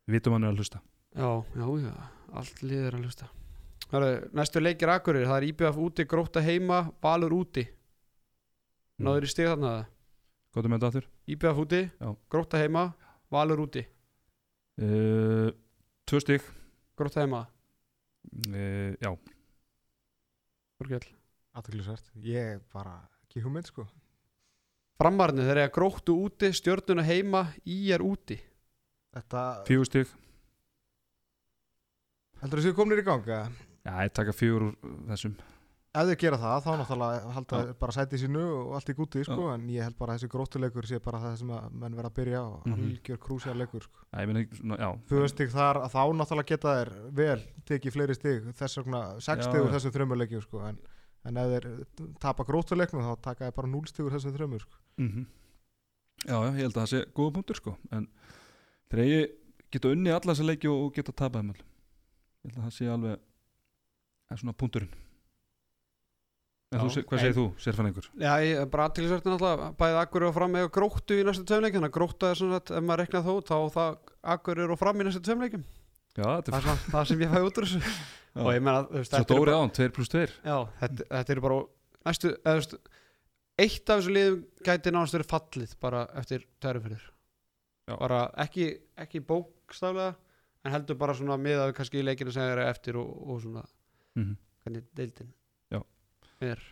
við 0.08 0.18
vitum 0.18 0.36
hann 0.36 0.48
er 0.48 0.54
að 0.54 0.62
hlusta. 0.62 0.82
Já, 1.16 1.30
já, 1.54 1.68
já, 1.86 1.94
allt 2.42 2.64
liður 2.66 2.98
að 2.98 3.06
hlusta. 3.06 3.30
Hörru, 3.92 4.12
næstu 4.40 4.64
leikir 4.64 4.92
Akureyri, 4.96 5.28
það 5.30 5.38
er 5.38 5.48
IBF 5.52 5.82
úti, 5.86 6.08
gróta 6.10 6.42
heima, 6.42 6.80
Valur 7.06 7.36
úti. 7.38 7.68
Náður 9.06 9.28
í 9.28 9.30
stig 9.30 9.50
þarna 9.52 9.74
það 9.76 9.84
Góðum 10.56 10.72
með 10.72 10.80
þetta 10.80 10.90
aftur. 10.92 11.08
IBF 11.36 11.62
úti, 11.66 11.82
gróta 12.32 12.62
heima, 12.62 12.86
Valur 13.34 13.66
úti. 13.66 13.84
Uh, 14.80 15.52
Tvö 16.08 16.20
stík 16.24 16.48
Gróta 17.00 17.22
heima, 17.24 17.46
uh, 18.50 18.92
Já, 19.00 19.12
Þorkell. 20.80 21.08
Aðtöklisvert, 21.56 22.12
ég 22.24 22.60
bara 22.74 22.98
ekki 23.24 23.44
hugmynd 23.44 23.68
sko. 23.72 23.86
Framarni, 25.00 25.44
þeir 25.44 25.58
eru 25.58 25.68
að 25.68 25.74
gróttu 25.76 26.16
úti, 26.26 26.52
stjörnuna 26.56 27.04
heima, 27.08 27.50
í 27.68 27.80
er 27.96 28.04
úti. 28.04 28.40
Þetta, 29.16 29.48
fjögur 29.68 29.92
stík 29.92 30.16
heldur 32.46 32.62
þú 32.62 32.68
séu 32.68 32.78
komnir 32.78 33.02
í 33.02 33.06
gang 33.06 33.26
eða? 33.26 33.46
Já, 33.86 33.94
ég 34.06 34.14
taka 34.14 34.34
fjögur 34.36 34.68
úr 34.68 34.96
þessum 35.10 35.36
Ef 35.96 36.10
þau 36.10 36.16
gera 36.20 36.38
það, 36.42 36.56
þá 36.66 36.72
náttúrulega 36.82 37.34
halda 37.36 37.60
þeir 37.62 37.76
bara 37.80 37.94
sæti 37.96 38.18
sínu 38.20 38.42
og 38.60 38.74
allt 38.76 38.90
í 38.92 38.96
gúti 38.98 39.22
sko, 39.24 39.46
en 39.54 39.68
ég 39.72 39.86
held 39.86 39.96
bara 40.00 40.14
að 40.16 40.18
þessi 40.20 40.32
gróttuleikur 40.34 40.88
sé 40.90 41.00
bara 41.06 41.22
það 41.24 41.38
sem 41.40 41.54
að 41.56 41.70
menn 41.84 41.96
vera 41.96 42.10
að 42.12 42.18
byrja 42.18 42.42
á. 42.44 42.50
Mhm. 42.66 42.74
algjör 42.76 43.22
krúsialeikur 43.26 43.86
sko. 43.86 44.04
Já, 44.12 44.20
ég 44.20 44.28
meina, 44.28 44.44
svona, 44.60 44.78
já. 44.82 44.90
Fjögustig 45.08 45.54
þar, 45.56 45.80
þá 45.94 46.02
náttúrulega 46.20 46.52
geta 46.52 46.74
þeir 46.76 46.92
vel 47.22 47.40
tekið 47.66 47.96
fleiri 47.96 48.16
stig, 48.16 48.44
þess 48.60 48.78
vegna 48.82 49.02
sex 49.22 49.46
stig 49.46 49.62
úr 49.62 49.72
þessum 49.72 49.96
þrömmuleikjum 49.96 50.44
sko, 50.44 50.60
en, 50.68 50.78
en 51.26 51.38
ef 51.38 51.54
þeir 51.56 51.70
tapa 52.20 52.44
gróttuleiknum 52.44 53.02
þá 53.08 53.22
taka 53.22 53.46
þeir 53.48 53.56
bara 53.56 53.68
núl 53.72 53.88
stig 53.88 54.06
úr 54.06 54.12
þessum 54.12 54.36
þrömmur 54.36 54.62
sko. 54.68 54.78
mm 54.98 55.26
Já, 56.26 56.42
já, 56.42 56.52
ég 56.56 56.64
held 56.64 56.78
að 56.78 56.82
það 56.82 56.90
sé 56.90 57.06
góða 57.14 57.34
punktur 57.36 57.56
sko 57.60 57.78
en 57.92 58.08
þegar 58.90 59.06
ég 59.06 59.34
geta 59.70 59.92
unni 59.92 60.10
alla 60.10 60.34
þessa 60.34 60.48
leiki 60.48 60.70
og, 60.72 60.94
geta 60.96 61.12
tapað 61.12 61.52
ég 61.52 62.54
held 62.56 62.58
að 62.58 62.64
það 62.66 62.74
sé 62.74 62.88
alveg 62.90 63.20
En 66.74 66.82
þú, 66.82 67.04
hvað 67.06 67.22
segir 67.22 67.36
þú, 67.38 67.46
sérfæningur? 67.62 68.08
Já, 68.20 68.32
ég 68.42 68.60
er 68.64 68.70
bara 68.74 68.88
aðtilsvertin 68.90 69.36
alltaf 69.36 69.76
bæðið 69.80 70.00
Akureyri 70.02 70.28
og 70.32 70.36
fram 70.36 70.56
með 70.56 70.66
gróttu 70.76 71.18
í 71.20 71.26
næstu 71.28 71.46
tveimleikin 71.46 71.78
þannig 71.78 71.92
að 71.92 71.98
grótta 72.00 72.32
er 72.32 72.40
svona 72.40 72.58
að 72.58 72.72
ef 72.80 72.86
maður 72.88 73.02
rekna 73.04 73.22
þó 73.28 73.34
þá 73.46 73.58
það 73.76 74.14
Akureyri 74.34 74.74
og 74.76 74.82
fram 74.82 75.00
í 75.04 75.06
næstu 75.06 75.22
tveimleikin 75.28 75.66
Já, 76.16 76.26
þetta 76.26 76.52
það 76.52 76.58
er 76.58 76.58
er 76.58 76.66
svona 76.66 76.94
það 76.96 77.08
sem 77.12 77.24
ég 77.26 77.32
fæ 77.36 77.40
út 77.46 77.62
úr 77.62 77.70
þessu 77.70 77.82
og 78.36 78.50
ég 78.56 78.66
meina, 78.66 78.82
þú 78.90 78.98
veist, 78.98 79.12
svo 79.12 79.22
þetta 79.22 79.38
dóri 79.38 79.54
bara, 79.54 79.62
án, 79.62 79.74
2 79.78 79.88
pluss 79.96 80.12
2 80.12 80.26
já, 80.26 80.58
þetta, 80.82 81.08
þetta 81.14 81.36
eru 81.36 81.44
bara 81.46 81.60
næstu, 82.10 82.32
eða 82.36 82.56
þú 82.56 82.60
veist 82.60 82.76
eitt 83.66 83.92
af 83.94 84.02
þessu 84.02 84.16
liðum 84.16 84.42
gæti 84.68 84.94
nánast 84.96 85.16
verið 85.16 85.32
fallið 85.32 85.76
bara 85.86 86.02
eftir 86.20 86.46
tærufyrir 86.64 87.06
Já. 87.86 87.96
bara 88.02 88.22
ekki, 88.42 88.68
ekki 89.06 89.22
bókstaflega 89.24 90.16
en 90.66 90.74
heldur 90.74 90.98
bara 91.00 91.16
svona 91.16 91.38
miðað 91.40 91.70
við 91.70 91.78
kannski 91.78 92.02
í 92.02 92.06
leikinu 92.08 92.34
sem 92.36 92.48
eru 92.50 92.66
eftir 92.66 92.98
og, 93.00 93.12
og 93.30 93.42
svona 93.46 93.64
mm 94.18 94.36
hvernig 94.66 94.88
deildin 94.98 95.30
Já. 95.30 95.45
Er 96.44 96.64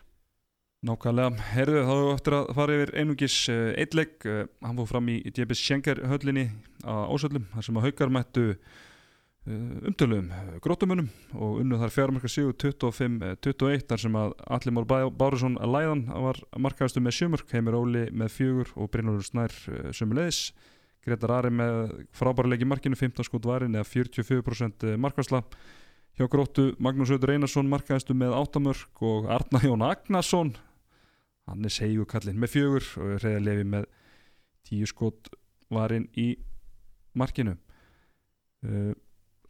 Nákvæmlega, 0.84 1.38
herðu 1.54 1.82
þá 1.88 1.94
eftir 2.12 2.36
að 2.36 2.50
fara 2.58 2.74
yfir 2.76 2.90
einungis 3.00 3.36
eitt 3.80 3.94
leik, 3.96 4.18
uh, 4.28 4.42
hann 4.66 4.76
fór 4.82 4.90
fram 4.90 5.06
í 5.14 5.22
DBS 5.32 5.62
Schenker 5.64 6.02
höllinni 6.12 6.50
á 6.84 7.08
Ósöllum 7.08 7.46
þar 7.54 7.64
sem 7.70 7.78
að 7.80 7.86
haukar 7.88 8.12
mættu 8.12 8.44
uh, 8.52 9.88
umtöluðum 9.88 10.28
grótumunum 10.66 11.08
og 11.40 11.62
unnu 11.62 11.80
þar 11.80 11.94
fjármarka 11.96 12.28
sigur 12.34 12.58
25-21 12.60 13.88
þar 13.88 14.04
sem 14.04 14.20
að 14.20 14.36
Bá- 14.92 15.08
Bárusson 15.24 15.56
að 15.56 15.72
læðan 15.78 16.04
var 16.28 16.42
markaðastu 16.60 17.00
með 17.00 17.16
sjömörk, 17.22 17.56
Heimir 17.56 17.80
Óli 17.80 18.04
með 18.12 18.36
fjögur 18.36 18.76
og 18.76 18.92
Brynjólfur 18.92 19.30
Snær 19.30 19.56
sömulegis 19.96 20.50
Gretar 21.04 21.32
Ari 21.36 21.52
með 21.52 21.96
frábæra 22.16 22.52
leik 22.52 22.64
í 22.64 22.68
markinu 22.68 23.00
15 23.00 23.28
skot 23.28 23.48
varin 23.48 23.76
eða 23.76 23.88
44% 23.88 24.94
markværsla 25.00 25.42
hjá 26.18 26.28
gróttu 26.30 26.72
Magnús 26.84 27.12
Öður 27.14 27.34
Einarsson 27.36 27.70
markaðastu 27.72 28.16
með 28.18 28.36
8 28.38 28.62
mörk 28.64 29.04
og 29.06 29.30
Arna 29.34 29.62
Jón 29.64 29.86
Agnarsson. 29.86 30.54
Hann 31.50 31.66
er 31.66 31.74
segjur 31.74 32.08
kallinn 32.10 32.40
með 32.40 32.54
fjögur 32.54 32.90
og 33.02 33.24
reyða 33.24 33.46
lefi 33.48 33.66
með 33.68 33.88
tíu 34.68 34.88
skot 34.88 35.32
varinn 35.74 36.06
í 36.20 36.34
markinu. 37.18 37.58
Uh, 38.64 38.94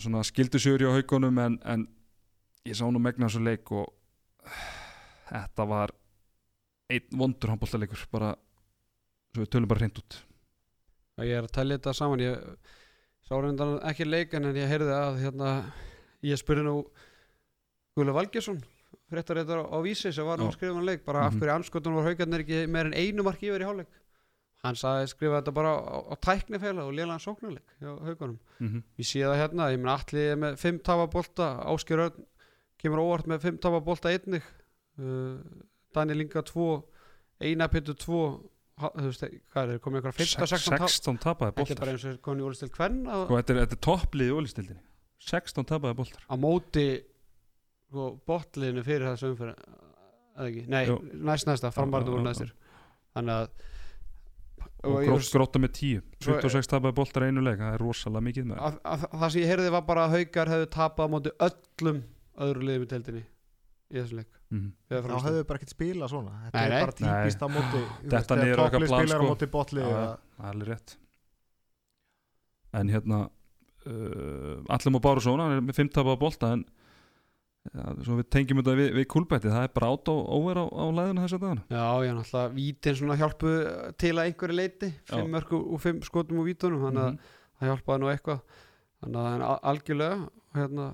svona 0.02 0.24
skildu 0.26 0.62
sigur 0.62 0.86
hjá 0.86 0.94
haugunum 0.96 1.38
en, 1.44 1.60
en 1.68 1.86
ég 2.66 2.80
sá 2.80 2.88
nú 2.90 3.02
megna 3.04 3.28
þessu 3.28 3.44
leik 3.44 3.70
og 3.76 3.92
þetta 5.30 5.68
var 5.70 5.94
einn 6.94 7.20
vondur 7.20 7.54
handbóltalegur 7.54 8.08
bara 8.12 8.34
svo 9.34 9.44
við 9.44 9.52
tölum 9.54 9.70
bara 9.70 9.84
hreint 9.84 10.00
út. 10.02 10.20
Ég 11.22 11.38
er 11.38 11.46
að 11.46 11.54
tellja 11.54 11.78
þetta 11.78 11.94
saman. 11.98 12.24
Ég 12.24 12.70
sá 13.28 13.34
reyndan 13.38 13.80
ekki 13.90 14.08
leikin 14.08 14.50
en 14.50 14.58
ég 14.58 14.70
heyrði 14.70 14.94
að 14.96 15.20
hérna, 15.22 15.50
ég 16.24 16.40
spurði 16.40 16.64
nú 16.68 16.78
Guðle 17.98 18.14
Valgjesson 18.16 18.62
fréttaréttar 19.12 19.66
á 19.70 19.78
vísi 19.86 20.12
sem 20.14 20.26
var 20.26 20.40
nú 20.42 20.48
að 20.50 20.56
skrifa 20.58 20.74
um 20.78 20.86
leik 20.86 21.04
bara 21.06 21.26
af 21.28 21.34
Mhm. 21.34 21.40
hverju 21.42 21.54
anskotunum 21.60 21.96
var 22.00 22.08
haugarnir 22.10 22.42
ekki 22.46 22.68
meir 22.70 22.86
en 22.90 22.94
einu 22.98 23.24
marki 23.24 23.50
yfir 23.52 23.62
í 23.62 23.68
hálfleik? 23.68 23.92
Hann 24.64 24.76
sagði 24.80 25.08
skrifa 25.12 25.42
þetta 25.42 25.54
bara 25.54 25.72
á, 25.76 25.98
á 26.10 26.16
tæknifæla 26.24 26.86
og 26.88 26.94
lélega 26.96 27.20
sóknarleik 27.20 27.68
hjá 27.82 27.92
haugunum 28.08 28.40
mm 28.60 28.68
-hmm. 28.70 28.84
ég 28.98 29.06
sé 29.06 29.20
það 29.22 29.38
hérna, 29.42 29.72
ég 29.74 29.78
menn 29.80 29.94
allir 29.98 30.36
með 30.38 30.58
fimm 30.58 30.80
tafabolta, 30.80 31.64
Ásker 31.68 32.00
Örn 32.00 32.26
kemur 32.80 33.00
óvart 33.00 33.28
með 33.28 33.40
fimm 33.42 33.58
tafabolta 33.58 34.10
einnig. 34.10 34.42
Uh, 35.00 35.40
Daniel 35.94 36.22
Inga 36.22 36.42
2 36.42 36.84
Einar 37.42 37.68
Pittur 37.70 37.94
2 37.96 38.40
ha- 38.78 38.92
þú 38.96 39.06
veist, 39.10 39.22
hvað 39.22 39.64
er, 39.64 39.78
það, 39.78 39.80
komið 39.80 39.96
eitthvað 40.02 40.14
15, 40.14 40.48
16 40.48 40.78
tap 40.78 40.90
16 40.90 41.18
tapaði 41.18 41.54
Þetta 41.54 41.72
er 41.72 41.80
bara 41.80 41.92
eins 41.92 42.06
og 42.06 42.22
komin 42.22 42.42
í 42.42 42.48
úlistil 42.48 42.70
hvern 42.70 43.04
sko, 43.06 43.36
þetta, 43.38 43.50
er, 43.54 43.66
þetta 43.66 43.74
er 43.74 43.84
topplið 43.88 44.28
í 44.28 44.34
ólistildinni 44.38 44.80
16 45.24 45.66
tapaði 45.70 45.98
boltar. 46.02 46.24
Á 46.28 46.36
móti 46.40 46.88
sko, 47.90 48.08
botliðinu 48.28 48.84
fyrir 48.86 49.08
þessu 49.14 49.32
umfyrir 49.34 49.56
eða 50.34 50.48
ekki, 50.50 50.64
nei, 50.74 50.86
Jú. 50.90 50.98
næst 51.30 51.48
næsta 51.48 51.70
frambarðu 51.74 52.10
Já, 52.12 52.16
voru 52.18 52.26
næstir. 52.28 52.54
Þannig 53.14 53.36
að 53.38 53.50
og 54.84 54.98
ég- 55.00 55.08
grót, 55.08 55.28
gróta 55.32 55.60
með 55.64 55.72
10 55.78 56.02
Svo- 56.20 56.40
26 56.42 56.68
tapaði 56.74 56.96
boltar 56.98 57.24
einu 57.28 57.42
leik 57.46 57.60
það 57.62 57.74
er 57.78 57.84
rosalega 57.86 58.26
mikið 58.28 58.48
með. 58.50 58.58
Að, 58.68 58.80
að, 58.84 59.06
það 59.14 59.30
sem 59.32 59.42
ég 59.44 59.52
heyrði 59.54 59.72
var 59.72 59.86
bara 59.88 60.08
að 60.08 60.16
haukar 60.18 60.52
hefðu 60.54 60.68
tapað 60.74 61.06
á 61.08 61.14
móti 61.14 61.32
öllum 61.48 62.02
öðru 62.44 62.66
liðum 62.68 62.84
í 62.84 62.90
deildinni 62.92 63.24
í 63.24 63.96
þessum 64.02 64.18
leik. 64.20 64.32
Mm. 64.54 64.68
Eða 64.90 65.02
þá 65.08 65.16
hefðu 65.24 65.38
við 65.40 65.48
bara 65.48 65.60
ekkert 65.60 65.70
spila 65.74 66.08
svona. 66.10 66.34
Þetta 66.44 66.58
Nei, 66.58 66.66
er 66.66 66.74
nei. 66.74 66.82
bara 66.84 66.98
típist 67.00 67.40
á 67.40 67.48
móti 67.54 67.82
þegar 68.04 68.44
niður 68.44 68.60
topplið 68.64 68.88
plan, 68.92 69.08
spilar 69.08 69.22
á 69.22 69.26
sko. 69.26 69.36
það 69.64 70.44
er 70.44 70.50
alveg 70.52 70.68
rétt. 70.74 70.98
En 72.74 72.90
hérna 72.90 73.30
Allum 73.86 74.96
og 75.00 75.04
Bárusson 75.04 75.40
hann 75.44 75.58
er 75.58 75.62
með 75.66 75.80
5 75.82 75.92
tapaði 75.98 76.20
bolta 76.22 76.52
en 76.58 76.64
svo 78.04 78.18
við 78.20 78.28
tengjum 78.34 78.60
þetta 78.60 78.74
við, 78.76 78.90
við 78.98 79.06
kulbætti 79.14 79.48
það 79.52 79.66
er 79.70 79.72
bara 79.78 79.92
át 79.96 80.10
og 80.12 80.26
óver 80.36 80.58
á, 80.60 80.66
á 80.68 80.84
læðinu 80.98 81.24
þess 81.24 81.36
að 81.38 81.44
dagana 81.46 81.64
Já, 81.72 81.86
ég 82.04 82.18
náttúrulega 82.18 82.56
vítin 82.58 82.98
svona 83.00 83.16
hjálpu 83.22 83.54
til 84.04 84.12
að 84.18 84.26
einhverju 84.28 84.58
leiti 84.58 84.90
fimm 85.08 85.24
Já. 85.30 85.32
mörg 85.38 85.54
og 85.62 85.80
fimm 85.84 86.02
skotum 86.04 86.42
úr 86.44 86.50
vítunum 86.52 86.84
þannig 86.84 87.04
að 87.06 87.14
Mhm. 87.14 87.20
það 87.60 87.70
hjálpaði 87.72 88.02
nú 88.04 88.10
eitthvað 88.12 88.42
þannig 89.04 89.22
að 89.22 89.30
hann 89.32 89.46
algjörlega 89.72 90.18
hérna, 90.58 90.88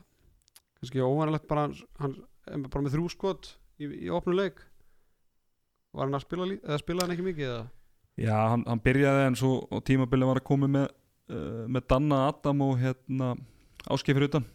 kannski 0.80 1.02
óvanalegt 1.02 1.48
bara 1.50 1.66
hann, 2.00 2.16
er 2.48 2.58
bara 2.70 2.84
með 2.86 2.94
þrjú 2.96 3.10
skot 3.16 3.50
í, 3.80 3.90
í 4.06 4.10
opnu 4.14 4.36
leik 4.38 4.62
var 5.94 6.06
hann 6.06 6.14
að 6.20 6.26
spila 6.28 6.46
spilaði 6.78 7.08
hann 7.08 7.16
ekki 7.18 7.28
mikið 7.32 7.50
eða? 7.50 7.66
Já, 8.20 8.36
hann, 8.54 8.64
hann 8.68 8.82
byrjaði 8.86 9.26
en 9.26 9.36
svo 9.40 9.56
og 9.72 9.82
tímabilið 9.90 10.28
var 10.30 10.40
að 10.42 10.48
koma 10.52 10.68
með, 10.70 10.88
uh, 11.30 11.66
með 11.70 11.88
Danna 11.94 12.24
Adam 12.30 12.66
og 12.66 12.80
hérna 12.82 13.34
Áskei 13.90 14.14
fyrir 14.14 14.30
utan. 14.30 14.46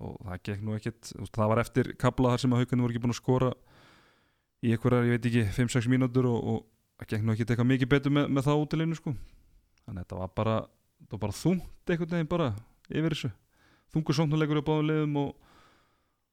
Og 0.00 0.16
það 0.24 0.44
gekk 0.48 0.62
nú 0.64 0.76
veist, 0.76 1.10
það 1.34 1.50
var 1.52 1.60
eftir 1.60 1.92
kabla 2.00 2.32
þar 2.32 2.42
sem 2.42 2.54
að 2.54 2.62
haugarnir 2.62 2.86
voru 2.86 2.94
ekki 2.94 3.02
búin 3.04 3.12
að 3.12 3.20
skora 3.20 3.50
í 4.64 4.72
einhverjar, 4.72 5.08
ég 5.08 5.18
veit 5.18 5.28
ekki 5.28 5.42
5-6 5.56 5.90
mínútur 5.92 6.28
og, 6.30 6.38
og 6.40 6.64
það 7.00 7.12
gekk 7.12 7.26
nú 7.26 7.34
ekkit 7.34 7.52
eitthvað 7.52 7.70
mikið 7.70 7.92
betur 7.92 8.14
með, 8.16 8.30
með 8.32 8.48
það 8.48 8.64
útileginu 8.64 8.98
sko. 8.98 9.12
Þannig 9.84 10.00
að 10.00 10.06
þetta 10.06 10.20
var 10.22 10.32
bara, 10.40 10.56
þetta 11.02 11.16
var 11.16 11.22
bara 11.26 11.38
þungt 11.40 11.92
einhvern 11.92 12.16
veginn 12.16 12.32
bara 12.32 12.48
yfir 12.88 13.16
þessu. 13.16 13.30
Þungur 13.90 14.18
sóknuleikur 14.18 14.62
á 14.62 14.68
báðum 14.70 14.88
liðum 14.88 15.20
og, 15.20 15.30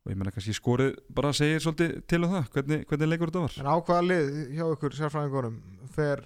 og 0.05 0.13
ég 0.13 0.19
menna 0.19 0.33
kannski 0.35 0.55
skorið 0.55 0.95
bara 1.19 1.33
segir 1.35 1.63
svolítið 1.63 1.93
til 2.07 2.21
um 2.21 2.33
það, 2.35 2.49
hvernig, 2.55 2.87
hvernig 2.89 3.11
leikur 3.11 3.31
þetta 3.33 3.45
var. 3.45 3.59
En 3.59 3.71
á 3.71 3.75
hvaða 3.79 4.07
lið 4.07 4.33
hjá 4.55 4.65
ykkur 4.67 4.97
sérfræðingunum 4.99 5.61
fer 5.95 6.23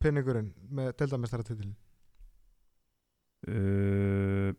pinningurinn 0.00 0.52
með 0.72 0.92
deildamestaratitilin 1.00 1.76
uh, 3.48 4.52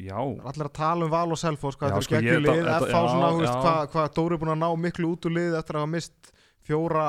Já 0.00 0.16
allir 0.22 0.64
að 0.68 0.72
tala 0.76 1.04
um 1.06 1.10
Val 1.12 1.28
og 1.34 1.38
Selfoss 1.40 1.76
hvað 1.76 1.90
Já, 1.90 1.94
þetta 1.96 2.06
sko, 2.06 2.14
er 2.16 2.22
ég- 2.22 2.30
geggjulið 2.30 2.60
þetta- 2.62 2.78
FH 2.80 2.90
já, 2.94 3.00
svona, 3.10 3.30
já. 3.44 3.54
hvað, 3.60 3.80
hvað 3.92 4.14
Dóri 4.16 4.34
er 4.34 4.38
búin 4.40 4.52
að 4.54 4.60
ná 4.62 4.68
miklu 4.80 5.10
út 5.14 5.26
úr 5.26 5.34
lið 5.34 5.56
eftir 5.58 5.74
að 5.76 5.80
hafa 5.84 5.90
mist 5.94 6.32
fjóra 6.64 7.06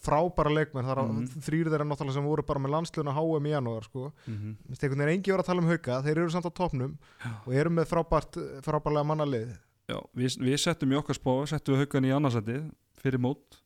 frábæra 0.00 0.52
leikmenn 0.54 0.84
þar 0.86 0.98
að 1.00 1.08
Mhm. 1.10 1.26
þrýr 1.44 1.68
þeirra 1.68 1.84
náttúrulega 1.88 2.12
sem 2.14 2.24
voru 2.24 2.42
bara 2.46 2.60
með 2.60 2.70
landsluna 2.72 3.12
HM 3.12 3.44
í 3.46 3.50
janúar 3.50 3.84
sko. 3.84 4.12
Mér 4.28 4.56
finnst 4.68 4.82
einhvern 4.84 4.98
veginn 5.04 5.18
engi 5.20 5.30
voru 5.32 5.42
að 5.42 5.46
tala 5.46 5.60
um 5.60 5.68
hauka 5.68 6.02
þeir 6.02 6.16
eru 6.16 6.30
samt 6.30 6.46
á 6.48 6.52
topnum 6.54 6.98
og 7.46 7.52
eru 7.54 7.70
með 7.70 7.84
frábært, 7.88 8.62
frábærlega 8.62 9.04
mannalið 9.06 9.58
Já, 9.90 9.98
við, 10.14 10.38
við 10.38 10.56
settum 10.58 10.92
í 10.92 10.96
okkar 11.02 11.16
spá, 11.18 11.46
settum 11.48 11.74
við 11.74 11.80
haugan 11.84 12.04
í 12.04 12.14
annarsætið 12.14 12.70
fyrir 13.02 13.18
mót 13.18 13.60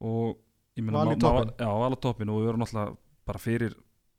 og 0.00 0.38
ég 0.76 0.84
meina. 0.84 1.04
Já, 1.58 1.68
á 1.68 2.00
toppin 2.00 2.30
og 2.30 2.40
við 2.40 2.46
vorum 2.48 2.62
náttúrulega 2.64 2.96
bara 3.28 3.42
fyrir 3.42 3.76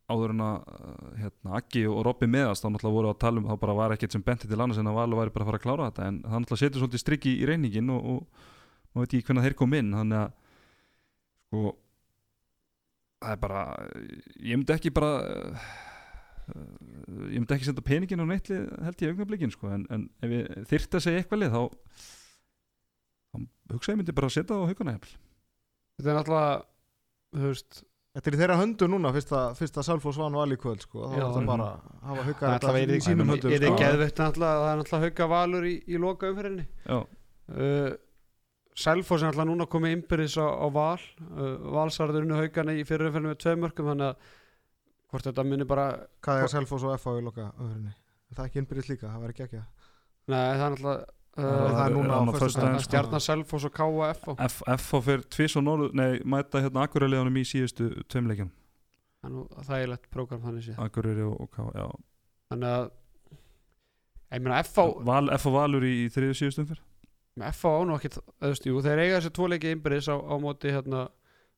áður 0.09 0.33
en 0.33 0.43
að 0.43 0.55
uh, 0.73 1.09
hérna, 1.19 1.57
Aggi 1.59 1.83
og 1.89 1.99
Robby 2.07 2.29
meðast 2.29 2.63
þá 2.63 2.69
náttúrulega 2.71 2.97
voru 2.97 3.11
að 3.11 3.19
tala 3.21 3.41
um 3.41 3.49
þá 3.49 3.57
bara 3.61 3.75
var 3.77 3.93
ekkert 3.95 4.15
sem 4.15 4.23
benti 4.25 4.49
til 4.49 4.57
annars 4.57 4.79
en 4.81 4.89
að 4.89 4.97
Val 4.97 5.17
væri 5.19 5.33
bara 5.35 5.45
að 5.45 5.51
fara 5.51 5.59
að 5.59 5.65
klára 5.65 5.89
þetta. 5.89 6.07
En 6.09 6.21
það 6.23 6.43
náttúrulega 6.43 6.63
setur 6.63 6.83
svolítið 6.83 7.03
strikki 7.03 7.35
í 7.35 7.49
reyningin 7.49 7.91
og, 7.93 8.07
og 8.13 8.47
nú 8.95 9.03
veit 9.03 9.13
ég 9.17 9.27
hvernig 9.27 9.45
þeir 9.45 9.57
kom 9.59 9.75
inn. 9.77 9.91
Þannig 9.99 10.23
að 10.23 10.31
sko 11.49 11.75
það 13.19 13.35
er 13.35 13.43
bara 13.43 13.61
ég 14.39 14.59
myndi 14.59 14.75
ekki 14.75 14.93
bara 14.95 15.11
uh, 15.19 15.67
ég 17.29 17.37
myndi 17.37 17.57
ekki 17.57 17.69
senda 17.69 17.85
peningin 17.85 18.23
á 18.23 18.31
neittli 18.31 18.63
held 18.87 19.05
ég 19.05 19.13
augnablikin 19.13 19.53
sko. 19.53 19.69
En, 19.75 19.85
en 19.93 20.07
ef 20.25 20.33
ég 20.39 20.65
þyrfti 20.71 20.99
að 20.99 21.05
segja 21.05 21.21
eitthvað 21.21 21.43
lið 21.43 21.53
þá 21.53 21.61
þá 23.29 23.75
hugsa 23.75 23.93
ég 23.93 24.01
myndi 24.01 24.17
bara 24.17 24.31
að 24.31 24.37
setja 24.39 24.55
það 24.55 24.65
á 24.65 24.69
jafnvel. 24.73 25.13
þetta 25.99 26.09
er 26.09 26.17
náttúrulega 26.17 26.53
þú 27.29 27.51
veist 27.51 27.83
Þetta 28.19 28.31
er 28.31 28.35
í 28.35 28.39
þeirra 28.41 28.55
höndu 28.59 28.87
núna 28.91 29.09
fyrst 29.15 29.29
að, 29.31 29.53
fyrst 29.55 29.77
að 29.79 29.85
Salfós 29.87 30.17
vann 30.19 30.33
val 30.35 30.51
í 30.51 30.57
kvöld 30.59 30.81
sko. 30.83 31.05
þá 31.07 31.13
er 31.15 31.21
það 31.23 31.45
bara 31.47 31.67
að 31.71 32.01
hafa 32.09 32.49
að 32.67 32.75
vera 32.75 32.97
í 32.97 33.03
sínum 33.05 33.29
Ég 33.29 33.31
höndum 33.31 33.53
er 33.55 33.61
þið 33.63 33.69
sko. 33.69 33.77
geðveitt 33.79 34.19
náttúrulega 34.19 34.57
það 34.59 34.71
er 34.71 34.81
náttúrulega 34.81 35.05
hauka 35.13 35.27
valur 35.31 35.67
í, 35.69 35.71
í 35.87 36.01
loka 36.03 36.31
umferðinni 36.33 36.65
Já, 36.83 36.97
uh, 36.99 37.93
Selfoss 38.83 39.23
er 39.23 39.29
náttúrulega 39.29 39.49
núna 39.53 39.67
komið 39.71 39.95
innbyrðis 39.95 40.35
á, 40.35 40.47
á 40.51 40.67
val 40.67 40.99
uh, 40.99 41.53
valsarður 41.79 42.27
unnu 42.27 42.41
haugana 42.41 42.75
í 42.75 42.83
fyrir 42.89 43.07
umferðinu 43.07 43.31
með 43.31 43.39
tvei 43.45 43.55
mörgum 43.63 43.91
þannig 43.93 44.11
að 44.11 44.35
hvort 45.13 45.29
þetta 45.29 45.47
muni 45.47 45.69
bara 45.71 45.87
Hvað 46.19 46.43
er 46.43 46.53
Salfós 46.57 46.83
og 46.89 46.97
FH 46.99 47.15
í 47.21 47.23
loka? 47.29 47.47
Er 47.55 48.35
það 48.35 48.49
ekki 48.49 48.61
innbyrðis 48.65 48.91
líka? 48.91 49.13
Það 49.13 49.23
var 49.23 49.33
ekki 49.37 49.47
ekki 49.47 49.63
Nei, 50.29 50.43
það 50.43 50.65
er 50.67 50.75
náttúrulega 50.75 51.07
Það 51.39 51.73
uh, 51.73 51.81
er 51.83 51.95
núna 51.95 52.19
á 52.19 52.23
föstudaginn, 52.35 52.79
sko. 52.79 52.89
Stjarnar 52.89 53.23
Selfoss 53.23 53.67
og 53.67 53.73
KF 53.75 54.29
F, 54.45 54.61
F 54.75 54.87
fyrir 55.05 55.25
tvís 55.31 55.55
og 55.59 55.65
norðu, 55.65 55.89
nei, 55.97 56.19
mæta 56.27 56.61
hérna 56.63 56.85
Akureyriðanum 56.87 57.39
í 57.39 57.45
síðustu 57.47 57.89
tveimleikjum 58.11 58.51
Það 59.19 59.35
er 59.35 59.67
þægilegt 59.69 60.09
prógram 60.13 60.43
þannig 60.45 60.67
sé 60.69 60.75
Akureyri 60.79 61.25
og, 61.27 61.35
og 61.43 61.51
K, 61.53 61.65
já. 61.75 61.87
Þannig 62.53 62.75
að 62.75 62.85
ég 64.35 64.45
meina 64.45 64.61
FH 64.63 64.87
Val, 65.09 65.23
F 65.35 65.49
og 65.49 65.57
Valur 65.57 65.87
í, 65.87 65.95
í 66.05 66.11
þriðu 66.13 66.39
síðustu 66.41 66.65
umfyrir 66.65 66.85
FH 67.39 67.71
á 67.71 67.81
nú 67.87 67.95
ekkit 67.95 68.19
öðust, 68.43 68.67
jú, 68.67 68.79
þeir 68.83 69.03
eiga 69.05 69.19
þessi 69.19 69.33
tvo 69.35 69.47
leiki 69.47 69.71
innbyrðis 69.71 70.09
á, 70.11 70.15
á 70.19 70.35
móti 70.43 70.73
hérna 70.75 71.05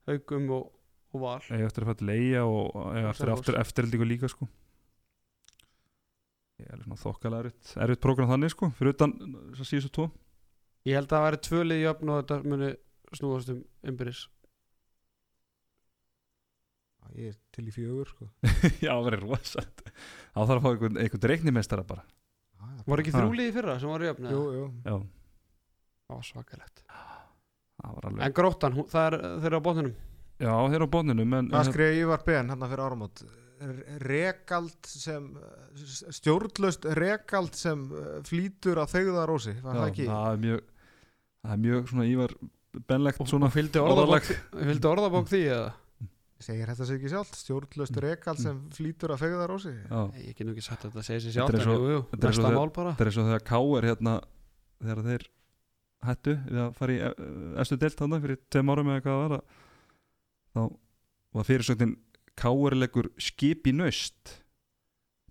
haugum 0.10 0.50
og, 0.58 0.68
og 1.16 1.24
val. 1.24 1.40
Ég 1.50 1.66
eftir 1.66 1.86
að 1.86 1.94
fæta 1.94 2.08
leia 2.10 2.44
og 2.46 2.76
eftir, 3.02 3.58
eftirildingu 3.58 4.08
líka 4.12 4.30
sko 4.30 4.46
Ég 6.62 6.68
er 6.76 6.82
svona 6.84 7.00
þokkalega 7.02 7.46
erfitt 7.48 7.72
erfitt 7.82 8.02
prógram 8.04 8.30
þannig 8.30 8.52
sko, 8.54 8.70
fyrir 8.78 8.94
utan 8.96 9.14
þess 9.18 9.64
að 9.66 9.70
síðustu 9.72 9.92
tvo. 9.98 10.06
Ég 10.86 10.98
held 10.98 11.10
að 11.10 11.16
það 11.18 11.26
væri 11.28 11.40
tvö 11.48 11.64
liði 11.66 11.84
jöfn 11.88 12.12
og 12.14 12.20
þetta 12.22 12.38
muni 12.52 12.70
snúast 13.18 13.50
um 13.54 13.64
innbyrðis. 13.92 14.22
Ég 17.18 17.34
er 17.34 17.38
til 17.52 17.66
í 17.68 17.74
fjögur 17.76 18.08
sko. 18.08 18.28
Já, 18.86 18.94
það 18.94 19.06
verður 19.10 19.24
rosalt 19.34 19.82
Þá 19.92 20.38
þarf 20.48 20.52
að 20.54 20.62
fá 20.64 20.70
einhvern, 20.72 21.00
einhvern 21.02 21.28
reiknimestara 21.34 21.84
bara. 21.88 22.06
Voru 22.88 23.04
ekki 23.04 23.12
Ha. 23.12 23.20
þrjú 23.26 23.34
liði 23.36 23.52
í 23.52 23.56
fyrra 23.58 23.74
sem 23.82 23.90
voru 23.92 24.08
jöfn? 24.08 24.30
Jú, 24.32 24.44
jú. 24.56 24.68
Já, 24.86 24.94
Það 26.12 26.16
var 26.22 26.28
svakalegt. 26.30 26.84
Það 27.82 27.96
var 27.98 28.08
alveg 28.12 28.24
En 28.30 28.36
gróttan, 28.38 28.78
hún- 28.78 28.88
það 28.92 29.08
er 29.10 29.18
þeirra 29.44 29.60
á 29.60 29.66
bóttunum 29.68 29.96
Já, 30.42 30.54
þeir 30.72 30.86
á 30.86 30.90
bóninum 30.96 31.34
en, 31.38 31.50
Það 31.52 31.68
skriði 31.72 32.00
Ívar 32.06 32.24
Ben 32.26 32.50
hérna 32.54 32.70
fyrir 32.72 32.86
áramót 32.88 33.24
Rekald 34.02 34.88
sem 34.90 35.28
stjórnlaust 36.18 36.86
rekald 36.98 37.54
sem 37.58 37.84
uh, 37.94 38.18
flýtur 38.28 38.80
að 38.82 38.94
þegða 38.96 39.26
rósi 39.30 39.54
var 39.62 39.76
það 39.78 39.84
já, 39.86 39.92
ekki? 39.92 40.08
það 40.10 40.32
er 40.32 40.42
mjög 40.46 40.64
það 41.42 41.54
er 41.56 41.62
mjög 41.66 41.92
svona 41.92 42.08
ívar 42.10 42.34
benlegt 42.90 43.22
svona 43.30 43.50
Fylgdi 43.54 43.82
orðabók, 43.84 44.28
fylgdi 44.56 44.90
orðabók 44.92 45.30
því 45.32 45.42
eða? 45.52 45.70
Segir 46.42 46.70
þetta 46.72 46.86
sér 46.90 46.98
ekki 46.98 47.10
sjálft 47.12 47.36
stjórnlaust 47.38 47.94
Mm. 47.94 48.02
rekald 48.08 48.40
sem 48.42 48.62
flýtur 48.74 49.12
að 49.14 49.20
Já, 49.92 50.00
Nei, 50.10 50.22
Ég 50.26 50.36
get 50.40 50.48
nú 50.48 50.56
ekki 50.56 50.64
sagt 50.66 50.86
að 50.88 50.96
þetta 50.96 51.04
segir 51.06 51.22
sér 51.22 51.36
Þetta 51.36 51.38
sjálf 51.38 51.52
er 51.54 51.60
en 51.60 51.68
svo- 51.68 51.76
jú, 51.78 51.92
jú, 51.92 52.02
þetta 52.10 52.16
er 52.16 52.34
svo 52.34 52.42
næsta 52.42 52.48
þegar- 52.48 52.58
mál 52.58 52.74
bara 52.78 52.94
þetta 52.96 53.06
er 53.06 53.12
og 53.22 53.28
þegar 53.30 53.44
K 53.46 53.60
er 53.78 53.88
hérna 53.92 54.14
þegar 54.82 55.04
þeir 55.06 55.28
hættu 56.02 56.34
við 56.50 56.62
að 56.64 56.72
fara 56.80 56.92
í 56.96 57.00
eftir 57.62 57.78
deilt 57.84 58.00
þarna 58.02 58.22
fyrir 58.24 58.38
tveim 58.50 58.72
árum 58.74 58.90
eða 58.90 59.04
hvað 59.06 59.14
það 59.14 59.22
var 59.22 59.36
að, 59.38 59.44
þá 60.56 60.62
var 61.38 61.46
fyrirsögnin 61.52 61.94
K 62.42 62.52
er 62.72 62.78
leikur 62.82 63.12
skip 63.22 63.68
í 63.70 63.74
naust. 63.78 64.38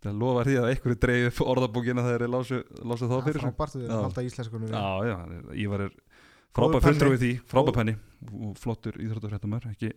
Það 0.01 0.17
lofa 0.23 0.45
því 0.47 0.55
að 0.57 0.69
einhverju 0.71 0.99
dreif 1.03 1.41
orðabókina 1.45 2.05
þegar 2.07 2.23
þeir 2.25 2.33
lásu, 2.33 2.59
lásu 2.89 3.09
þá 3.11 3.17
fyrir 3.27 3.43
Frábært 3.45 3.75
við 3.77 3.89
Já. 3.91 3.97
halda 4.01 4.23
íslenskunum 4.25 4.71
við. 4.71 4.77
Já, 4.79 5.11
já, 5.11 5.17
Ívar 5.65 5.83
er 5.85 5.91
Góður 5.91 6.55
frábær 6.57 6.73
penni. 6.73 6.87
fulltrúi 6.87 7.17
í 7.17 7.21
því, 7.21 7.33
frábær 7.51 7.77
penni. 7.77 7.95
Og 8.31 8.55
flottur 8.63 8.97
íþróttafréttamör, 8.97 9.67
ekki, 9.75 9.91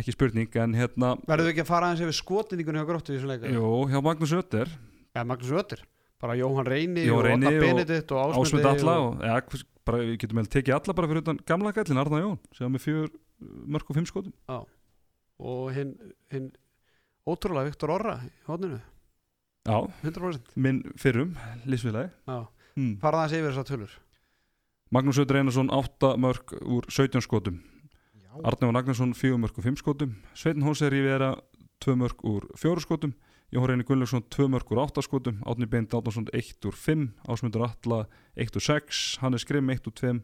ekki 0.00 0.14
spurning 0.16 0.58
en 0.64 0.74
hérna, 0.76 1.12
Verður 1.28 1.46
við 1.48 1.52
ekki 1.54 1.64
að 1.64 1.70
fara 1.70 1.86
aðeins 1.92 2.02
yfir 2.08 2.18
skotningunni 2.18 2.82
hjá 2.82 2.88
gróttu 2.90 3.14
í 3.14 3.16
þessum 3.18 3.30
leika? 3.32 3.52
jú, 3.54 3.70
hjá 3.92 4.00
Magnús 4.08 4.34
Ötter 4.40 4.72
Ja, 5.14 5.24
Magnús 5.24 5.54
Ötter 5.62 5.84
Bara 6.18 6.34
Jóhann 6.34 6.66
Reyni 6.66 7.06
Jóhann 7.06 7.20
og 7.20 7.24
Reyni 7.28 7.46
og 7.46 7.62
Benedikt 7.62 8.12
og 8.12 8.34
Ásmund 8.42 8.66
Alla 8.68 8.96
og, 9.06 9.22
ja, 9.22 9.38
bara, 9.86 10.02
við 10.02 10.18
getum 10.24 10.42
vel 10.42 10.50
tekið 10.50 10.74
alla 10.76 10.96
bara 10.98 11.08
fyrir 11.12 11.22
utan 11.24 11.38
gamla 11.46 11.72
gællin, 11.72 12.02
Arna 12.02 12.20
Jón 12.24 12.36
sem 12.58 12.74
með 12.74 12.84
fjör 12.84 13.08
mörg 13.70 13.88
og 13.88 13.96
fimm 14.00 14.10
skotum 14.10 14.34
og 15.38 15.72
hinn 15.74 15.94
hin, 16.32 16.52
ótrúlega 17.28 17.70
Viktor 17.70 17.92
Orra 17.94 18.18
í 18.26 18.32
hodninu, 18.48 18.80
Já, 19.68 19.84
100% 20.02 20.54
minn 20.56 20.82
fyrrum, 20.96 21.34
hmm. 22.74 22.94
Fara 23.02 23.24
aðeins 23.24 23.34
yfir 23.36 23.50
þessar 23.50 23.66
tölur. 23.68 23.96
Magnús 24.94 25.18
Ötter 25.20 25.36
Einarsson 25.42 25.68
8 25.68 26.14
mörg 26.16 26.54
úr 26.64 26.86
17 26.88 27.20
skotum. 27.20 27.58
Já, 28.16 28.32
Arnjón 28.48 28.78
Agnarsson 28.80 29.12
4 29.12 29.36
mörg 29.36 29.58
úr 29.60 29.66
5 29.66 29.82
skotum. 29.82 30.14
Sveitin 30.32 30.64
Hóser 30.64 30.88
Rivera 30.94 31.34
2 31.84 31.96
mörg 32.00 32.24
úr 32.24 32.48
4 32.56 32.80
skotum. 32.86 33.12
Jóhann 33.52 33.68
Reyni 33.68 33.84
Gunnlaugsson 33.84 34.24
2 34.32 34.48
mörg 34.48 34.72
úr 34.72 34.80
8 34.86 35.04
skotum. 35.04 35.42
Átni 35.44 35.68
Beint 35.68 35.92
Átnarsson 35.92 36.30
1 36.32 36.64
úr 36.64 36.72
5 36.72 37.12
Ásmundur 37.28 37.68
Alla 37.68 38.06
1 38.36 38.56
úr 38.56 38.64
6 38.64 39.18
Hannes 39.20 39.44
Grimm 39.44 39.68
1 39.68 39.86
úr 39.86 39.92
2 39.92 40.22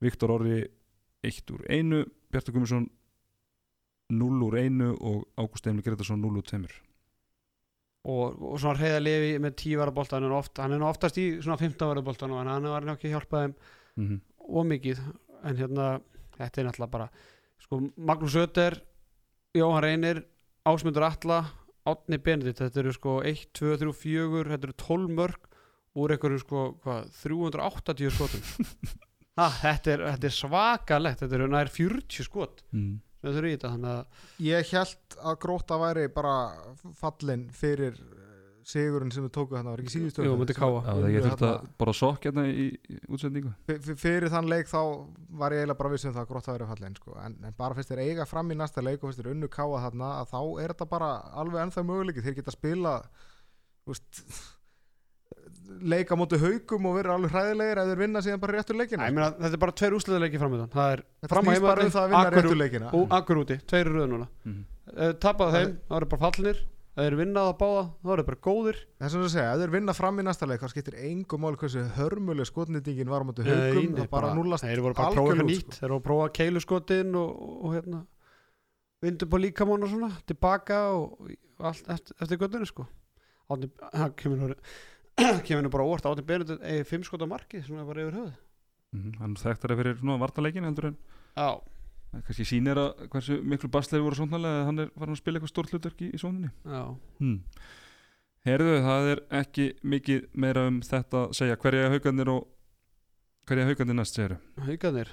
Viktor 0.00 0.30
Orri 0.30 0.64
1 1.20 1.52
úr 1.52 1.64
1 1.68 2.08
Bjartur 2.32 2.56
Gummarsson 2.56 2.88
0 4.12 4.42
úr 4.46 4.58
1 4.60 4.82
og 4.94 5.24
Ágúst 5.36 5.66
Emil 5.66 5.82
Gretarsson 5.82 6.20
0 6.22 6.38
úr 6.38 6.46
2 6.46 6.60
og, 8.06 8.36
og 8.38 8.58
svona 8.62 8.78
reyða 8.78 9.02
lifi 9.02 9.30
með 9.42 9.56
10 9.58 9.80
varabolta 9.80 10.16
hann 10.16 10.28
er, 10.28 10.34
oft, 10.36 10.60
hann 10.62 10.76
er 10.76 10.84
oftast 10.86 11.18
í 11.18 11.26
svona 11.40 11.58
15 11.58 11.90
varabolta 11.90 12.28
en 12.28 12.50
hann 12.52 12.68
var 12.70 12.86
ekki 12.94 13.10
hjálpað 13.10 13.48
mm 13.50 14.06
-hmm. 14.06 14.20
ómikið 14.38 15.00
en 15.42 15.56
hérna, 15.56 16.00
þetta 16.38 16.60
er 16.60 16.66
náttúrulega 16.66 16.90
bara 16.92 17.08
sko, 17.58 17.80
Magnús 17.96 18.36
Ötter 18.36 18.80
Jóhann 19.54 19.82
Reynir, 19.82 20.24
Ásmundur 20.64 21.02
Alla 21.02 21.44
Átni 21.86 22.18
Benedikt, 22.18 22.58
þetta 22.58 22.80
eru 22.80 22.92
sko 22.92 23.22
1, 23.22 23.46
2, 23.54 23.76
3, 23.78 23.92
4, 23.92 24.44
þetta 24.50 24.66
eru 24.66 24.72
12 24.72 25.10
mörg 25.18 25.50
úr 25.96 26.12
einhverju 26.12 26.38
sko 26.42 26.62
hvað, 26.84 27.10
380 27.22 28.10
skotum 28.10 28.40
ha, 29.38 29.48
þetta, 29.50 29.92
er, 29.92 30.04
þetta 30.12 30.26
er 30.26 30.36
svakalegt 30.36 31.22
þetta 31.22 31.38
eru 31.38 31.48
nær 31.52 31.70
40 31.72 32.26
skot 32.26 32.64
mm. 32.72 32.94
Sem 33.26 33.34
þau 33.34 33.40
eru 33.42 33.50
í 33.50 33.56
þetta 33.56 33.72
þannig 33.74 33.96
að 33.96 34.46
Ég 34.46 34.70
held 34.76 35.18
að 35.32 35.40
gróta 35.46 35.80
væri 35.82 36.06
bara 36.14 36.36
fallin 37.00 37.44
fyrir 37.56 37.98
eh, 37.98 38.22
sigurinn 38.66 39.12
sem 39.14 39.22
við 39.26 39.32
tóku 39.36 39.54
þannig, 39.54 39.70
var 39.76 39.82
ekki 39.84 39.92
síðustu 39.94 40.24
Jú, 40.26 40.32
myndi 40.40 40.54
káa. 40.56 40.70
Já, 40.82 40.88
það 40.90 41.04
ég 41.14 41.26
þurfti 41.26 41.46
að 41.50 41.68
bara 41.82 41.92
sokk 42.00 42.24
hérna 42.26 42.46
í, 42.50 42.64
útsendingu 43.14 43.52
F- 43.76 43.92
fyrir 44.02 44.26
þann 44.32 44.48
leik 44.50 44.66
þá 44.72 44.80
var 45.42 45.54
ég 45.54 45.62
eiginlega 45.62 45.78
bara 45.82 45.92
vissum 45.94 46.14
það 46.16 46.24
að 46.24 46.30
gróta 46.32 46.56
væri 46.56 46.66
fallin 46.72 46.96
sko. 46.98 47.14
en, 47.22 47.36
en 47.46 47.54
bara 47.60 47.76
fyrst 47.78 47.92
þeir 47.92 48.02
eiga 48.08 48.26
fram 48.26 48.50
í 48.50 48.58
næsta 48.58 48.82
leik 48.82 49.02
og 49.04 49.12
fyrst 49.12 49.22
þeir 49.22 49.30
unnu 49.36 49.50
káa 49.54 49.84
þarna 49.86 50.10
að 50.24 50.32
þá 50.34 50.40
er 50.64 50.74
þetta 50.74 50.88
bara 50.96 51.12
alveg 51.44 51.62
ennþá 51.68 51.86
möguleiki 51.92 52.26
þeir 52.26 52.38
geta 52.40 52.56
spila 52.56 52.96
úst, 53.86 54.24
leika 55.92 56.16
móti 56.18 56.38
haugum 56.40 56.86
og 56.90 56.94
vera 56.98 57.16
alveg 57.16 57.32
hræðilegir 57.34 57.80
ef 57.82 57.90
þeir 57.90 58.00
vinna 58.04 58.22
síðan 58.24 58.40
bara 58.42 58.56
réttur 58.60 58.78
leikina 58.78 59.02
Æ, 59.02 59.08
ég 59.10 59.16
meina, 59.18 59.30
þetta 59.40 59.52
er 59.58 59.62
bara 59.66 59.76
tveir 59.80 59.96
úsliðleiki 59.98 60.40
framöndan 60.42 60.70
það 60.72 60.92
er 60.94 61.02
fram 61.32 61.50
um 61.50 61.52
að 61.66 61.82
vinna 61.82 62.22
Akurú- 62.22 62.38
réttur 62.40 62.60
leikina. 62.60 62.90
og 62.94 63.12
akkur 63.20 63.42
úti, 63.42 63.58
tveir 63.66 63.90
röðu 63.92 64.08
núna. 64.14 64.28
Mm. 64.46 64.64
uh, 64.96 65.12
tapað 65.20 65.52
Það 65.52 65.60
þeim, 65.60 65.76
það 65.90 65.96
eru 66.00 66.10
bara 66.14 66.24
fallinir 66.26 66.64
það 66.96 67.06
eru 67.10 67.16
vinnað 67.20 67.46
að 67.50 67.56
báða, 67.60 67.80
það 68.06 68.12
eru 68.16 68.22
bara 68.24 68.38
góðir. 68.46 68.76
Það 68.96 69.04
er 69.06 69.10
sem 69.12 69.20
þú 69.20 69.30
segja, 69.34 69.48
ef 69.52 69.58
þeir 69.60 69.72
vinna 69.74 69.94
fram 69.98 70.16
í 70.16 70.22
næsta 70.24 70.46
leik 70.48 70.62
þá 70.62 70.68
skiptir 70.72 70.94
engum 71.04 71.42
mál 71.44 71.56
hversu 71.60 71.82
hörmuleg 71.98 72.48
skotnýtingin 72.48 73.10
var 73.12 73.20
á 73.20 73.26
móti 73.28 73.44
Nei, 73.44 73.52
haugum 73.52 73.90
nei, 73.92 74.00
það 74.00 74.08
bara 74.14 74.30
núlast 74.32 74.64
þeir 74.64 74.80
voru 74.80 74.96
bara 74.96 75.10
að 75.10 75.18
prófa 75.18 75.34
eitthvað 75.34 75.50
nýtt. 75.50 75.76
þeir 75.76 75.90
voru 75.92 75.98
að 76.00 76.06
prófa 76.06 76.30
keiluskotin 76.38 77.18
og, 77.20 77.34
hérna 77.76 78.00
vindu 79.04 79.28
på 79.28 79.42
líkamón 79.44 79.84
og 79.84 79.92
svona 79.92 80.08
tilbaka 80.24 80.78
og, 80.96 81.28
og 81.60 81.68
allt 81.68 81.90
eftir, 81.92 82.16
eftir 82.16 82.40
göttunni 82.40 82.70
sko. 82.72 82.86
Það 83.52 84.14
kemur 84.16 84.40
nú 84.40 84.54
kemur 85.46 85.64
nú 85.64 85.72
bara 85.72 85.86
óvart 85.86 86.08
átni 86.08 86.26
Benedikt 86.26 86.66
eigi 86.66 86.88
fimm 86.88 87.06
skot 87.06 87.24
á 87.24 87.28
marki 87.28 87.62
svona 87.64 87.86
bara 87.88 88.04
yfir 88.04 88.18
höfuð. 88.20 88.36
Mm. 88.96 89.16
hann 89.20 89.34
þekktar 89.36 89.72
það 89.72 89.80
fyrir 89.80 89.96
svona 90.00 90.20
vartaleikin 90.22 90.64
heldur 90.64 90.90
en 90.92 90.94
já, 91.36 91.48
það 92.12 92.22
kannski 92.28 92.46
sýnir 92.48 92.78
að 92.80 93.08
hversu 93.12 93.40
miklu 93.42 93.70
basleir 93.72 94.04
voru 94.04 94.18
svonarlega 94.18 94.60
að 94.62 94.68
hann 94.70 94.84
er 94.84 94.92
farin 94.94 95.16
að 95.16 95.20
spila 95.20 95.40
eitthvað 95.40 95.52
stórt 95.52 95.74
hlutverk 95.74 96.04
í, 96.06 96.12
í 96.14 96.20
svonunni 96.22 96.52
Já, 96.62 96.84
hmm. 97.18 97.40
Herðu, 98.46 98.74
það 98.84 99.08
er 99.10 99.20
ekki 99.40 99.64
mikið 99.82 100.26
meira 100.38 100.68
um 100.70 100.76
þetta 100.86 101.24
að 101.24 101.32
segja. 101.34 101.56
Hverja 101.58 101.88
haugarnir 101.90 102.28
og 102.30 102.44
hverja 103.50 103.64
haugarnir 103.66 103.98
næst 103.98 104.18
segir 104.20 104.36
haugarnir? 104.68 105.10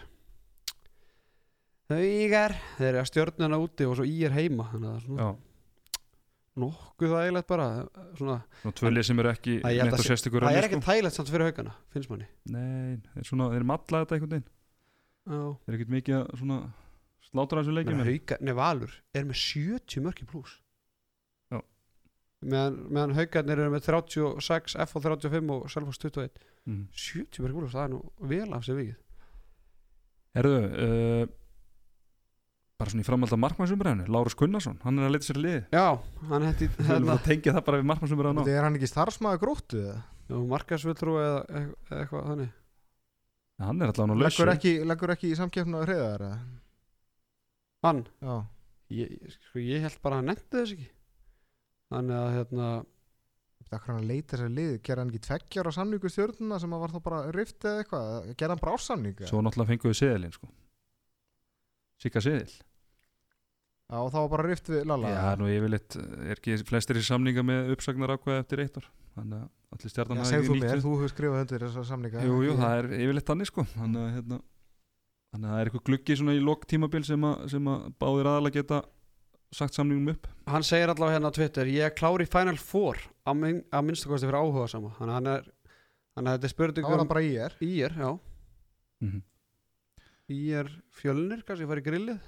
Haugar, 1.90 2.54
þeir 2.78 2.90
eru 2.92 3.02
að 3.02 3.10
stjórnuna 3.10 3.60
úti 3.62 3.88
og 3.90 3.98
svo 3.98 4.06
í 4.06 4.20
er 4.28 4.36
heima 4.38 4.68
þannig 4.70 4.86
að 4.88 4.94
það 4.94 5.00
er 5.00 5.08
svona 5.08 5.26
Já, 5.26 5.53
nokkuð 6.60 7.14
þægilegt 7.16 7.48
bara 7.50 7.68
svona, 8.20 8.38
og 8.68 8.76
tvölið 8.78 9.08
sem 9.08 9.20
eru 9.24 9.32
ekki 9.34 9.56
það 9.64 10.58
er 10.60 10.68
ekkert 10.68 10.88
þægilegt 10.88 11.18
samt 11.18 11.32
fyrir 11.34 11.48
haugana, 11.50 11.74
finnst 11.96 12.12
manni. 12.12 12.28
Nei, 12.54 12.98
þeir, 13.16 13.28
svona, 13.32 13.48
þeir 13.56 13.66
matla 13.72 14.04
þetta 14.04 14.18
einhvern 14.18 14.36
veginn. 14.36 14.50
Þeir 15.24 15.74
eru 15.74 15.80
ekkert 15.80 15.94
mikið 15.96 16.20
að 16.20 16.34
slátra 17.30 17.64
þessu 17.64 17.74
hauga, 18.06 18.38
nei 18.44 18.54
Valur 18.60 18.94
er 19.16 19.26
með 19.26 19.40
70 19.42 20.04
mörki 20.06 20.28
pluss 20.30 20.60
meðan, 22.44 22.76
meðan 22.92 23.14
haugarnir 23.16 23.62
eru 23.64 23.72
með 23.72 23.86
36, 23.88 24.74
F 24.84 24.98
og 25.00 25.06
35 25.06 25.54
og 25.56 25.70
Selfoss 25.72 26.02
21 26.04 26.42
Mhm. 26.68 26.88
70 26.92 27.40
mörki 27.44 27.56
pluss, 27.60 27.74
það 27.74 27.86
er 27.86 27.92
nú 27.94 28.02
vel 28.30 28.54
af 28.54 28.64
sér 28.68 28.78
vikið. 28.80 28.98
Herðu, 30.36 30.60
uh, 30.84 31.28
bara 32.84 32.94
svona 32.94 33.04
í 33.04 33.08
framhald 33.08 33.34
af 33.34 33.44
markmannsumræðinu, 33.48 34.08
Lárus 34.14 34.38
Gunnarsson, 34.38 34.80
hann 34.84 35.00
er 35.00 35.08
að 35.08 35.16
leita 35.16 35.30
sér 35.30 35.40
lið. 35.42 35.60
Já, 35.74 35.86
hann 36.30 36.48
Við 36.54 36.82
hérna, 36.90 37.16
að 37.16 37.28
tengja 37.30 37.56
það 37.56 37.66
bara 37.70 37.80
við 37.80 37.88
markmannsumræðinu. 37.94 38.44
Þetta 38.44 38.60
er 38.60 38.68
hann 38.68 38.80
ekki 38.80 38.92
starfsmæður 38.92 39.42
gróttu 39.42 39.80
eða? 39.84 40.02
markasvilltrú 40.32 41.18
eða, 41.20 41.40
eða 41.50 42.02
eitthvað 42.02 42.30
þannig 42.32 42.52
Hann 43.64 43.84
er 43.84 43.92
allavega 43.92 44.10
nú 44.10 44.16
lausu. 44.18 44.42
Leggur 44.42 44.52
ekki, 44.54 44.72
leggur 44.90 45.14
ekki 45.14 45.30
í 45.30 45.38
samkeppnu 45.38 45.80
að 45.80 45.86
hreiðar 45.88 46.24
eða? 46.26 46.40
Hann, 47.84 48.02
Já. 48.24 48.34
ég, 48.98 49.14
sko, 49.36 49.62
ég 49.62 49.84
held 49.84 50.00
bara 50.04 50.18
að 50.18 50.22
hann 50.22 50.32
nefndi 50.32 50.58
þess 50.58 50.76
ekki 50.78 50.90
þannig 51.94 52.20
að 52.22 52.34
hérna 52.40 52.72
Það 53.74 53.78
er 53.80 53.90
hann 53.90 54.00
að 54.04 54.10
leita 54.12 54.38
sér 54.38 54.50
lið, 54.54 54.74
gerði 54.86 55.02
hann 55.02 55.12
ekki 55.12 55.22
tveggjar 55.26 55.68
á 55.70 55.72
samningu 55.74 56.10
stjórnuna 56.12 56.58
sem 56.62 56.74
að 56.76 56.82
var 56.84 56.92
þá 56.94 56.98
bara 57.08 57.22
rift 57.34 57.66
eða 57.66 57.80
eitthvað, 57.82 58.10
gerði 58.38 58.52
hann 58.54 58.62
bara 58.62 58.74
ásamning 58.78 59.16
eða? 59.16 59.30
Svo 59.32 59.40
náttúrulega 59.42 59.72
fenguðu 59.72 59.98
seðilinn, 59.98 60.36
sko. 60.36 60.50
Sika 62.04 62.22
seðil. 62.22 62.52
Já, 63.94 64.00
og 64.02 64.08
það 64.10 64.24
var 64.24 64.30
bara 64.32 64.46
rift 64.50 64.70
við 64.74 64.86
Lalla 64.90 65.10
Já, 65.14 65.26
nú 65.38 65.48
yfirleitt 65.54 65.96
er 66.02 66.32
ekki 66.34 66.56
flestir 66.66 66.98
í 66.98 67.04
samninga 67.06 67.44
með 67.46 67.68
uppsagnar 67.76 68.14
ákveða 68.16 68.42
eftir 68.42 68.64
eitt 68.64 68.80
ár. 68.80 68.88
Þannig 69.14 69.44
að 69.44 69.76
allir 69.76 69.94
stjarnan 69.94 70.18
Já, 70.18 70.24
hafi 70.24 70.32
segð 70.32 70.40
ekki 70.40 70.50
þú 70.50 70.56
mér, 70.58 70.72
nýtt. 70.74 70.86
þú 70.86 70.94
hefur 70.98 71.12
skrifað 71.14 71.44
undir 71.44 71.66
þessa 71.68 71.84
samninga 71.92 72.24
Jú, 72.26 72.40
jú, 72.48 72.56
það 72.58 72.74
er 72.80 72.88
yfirleitt 72.98 73.30
þannig, 73.30 73.50
sko. 73.52 73.66
Þannig 73.76 74.02
að, 74.02 74.08
hérna, 74.16 74.40
þannig 75.30 75.48
að 75.50 75.54
það 75.54 75.62
er 75.62 75.70
eitthvað 75.70 75.86
gluggi 75.92 76.18
svona 76.18 76.34
í 76.34 76.42
lok 76.48 76.66
tímabil 76.74 77.04
sem 77.06 77.28
að, 77.30 77.44
sem 77.54 77.70
að 77.76 77.84
báðir 78.02 78.30
aðalega 78.32 78.58
geta 78.58 78.80
sagt 79.54 79.78
samningum 79.78 80.10
upp. 80.16 80.26
hann 80.50 80.66
segir 80.66 80.90
allavega 80.90 81.14
hérna 81.20 81.30
á 81.30 81.38
Twitter 81.38 81.70
ég 81.70 81.86
er 81.86 81.94
klár 81.94 82.24
í 82.24 82.26
Final 82.26 82.58
Four 82.58 82.98
að, 83.30 83.36
min, 83.38 83.60
að 83.70 83.86
minnstu 83.86 84.10
kosti 84.10 84.26
fyrir 84.26 84.40
áhuga 84.42 84.66
sama 84.72 84.90
þannig 84.98 85.14
að 85.14 85.20
hann 85.20 85.30
er 85.36 85.44
þannig 86.18 86.32
að 86.32 86.34
þetta 86.34 86.34
er 86.34 86.50
Það 86.50 86.56
spurning 86.56 86.88
var 86.90 87.04
um 87.04 87.12
bara 87.12 87.22
í 87.22 87.30
er 87.38 87.56
í 87.62 87.70
er, 87.86 87.94
já 88.02 88.10
Mm 89.04 89.22
í 90.32 90.40
er 90.56 90.70
fjölnir, 90.96 91.42
kannski 91.46 91.68
fara 91.68 91.82
í 91.82 91.86
grillið 91.86 92.20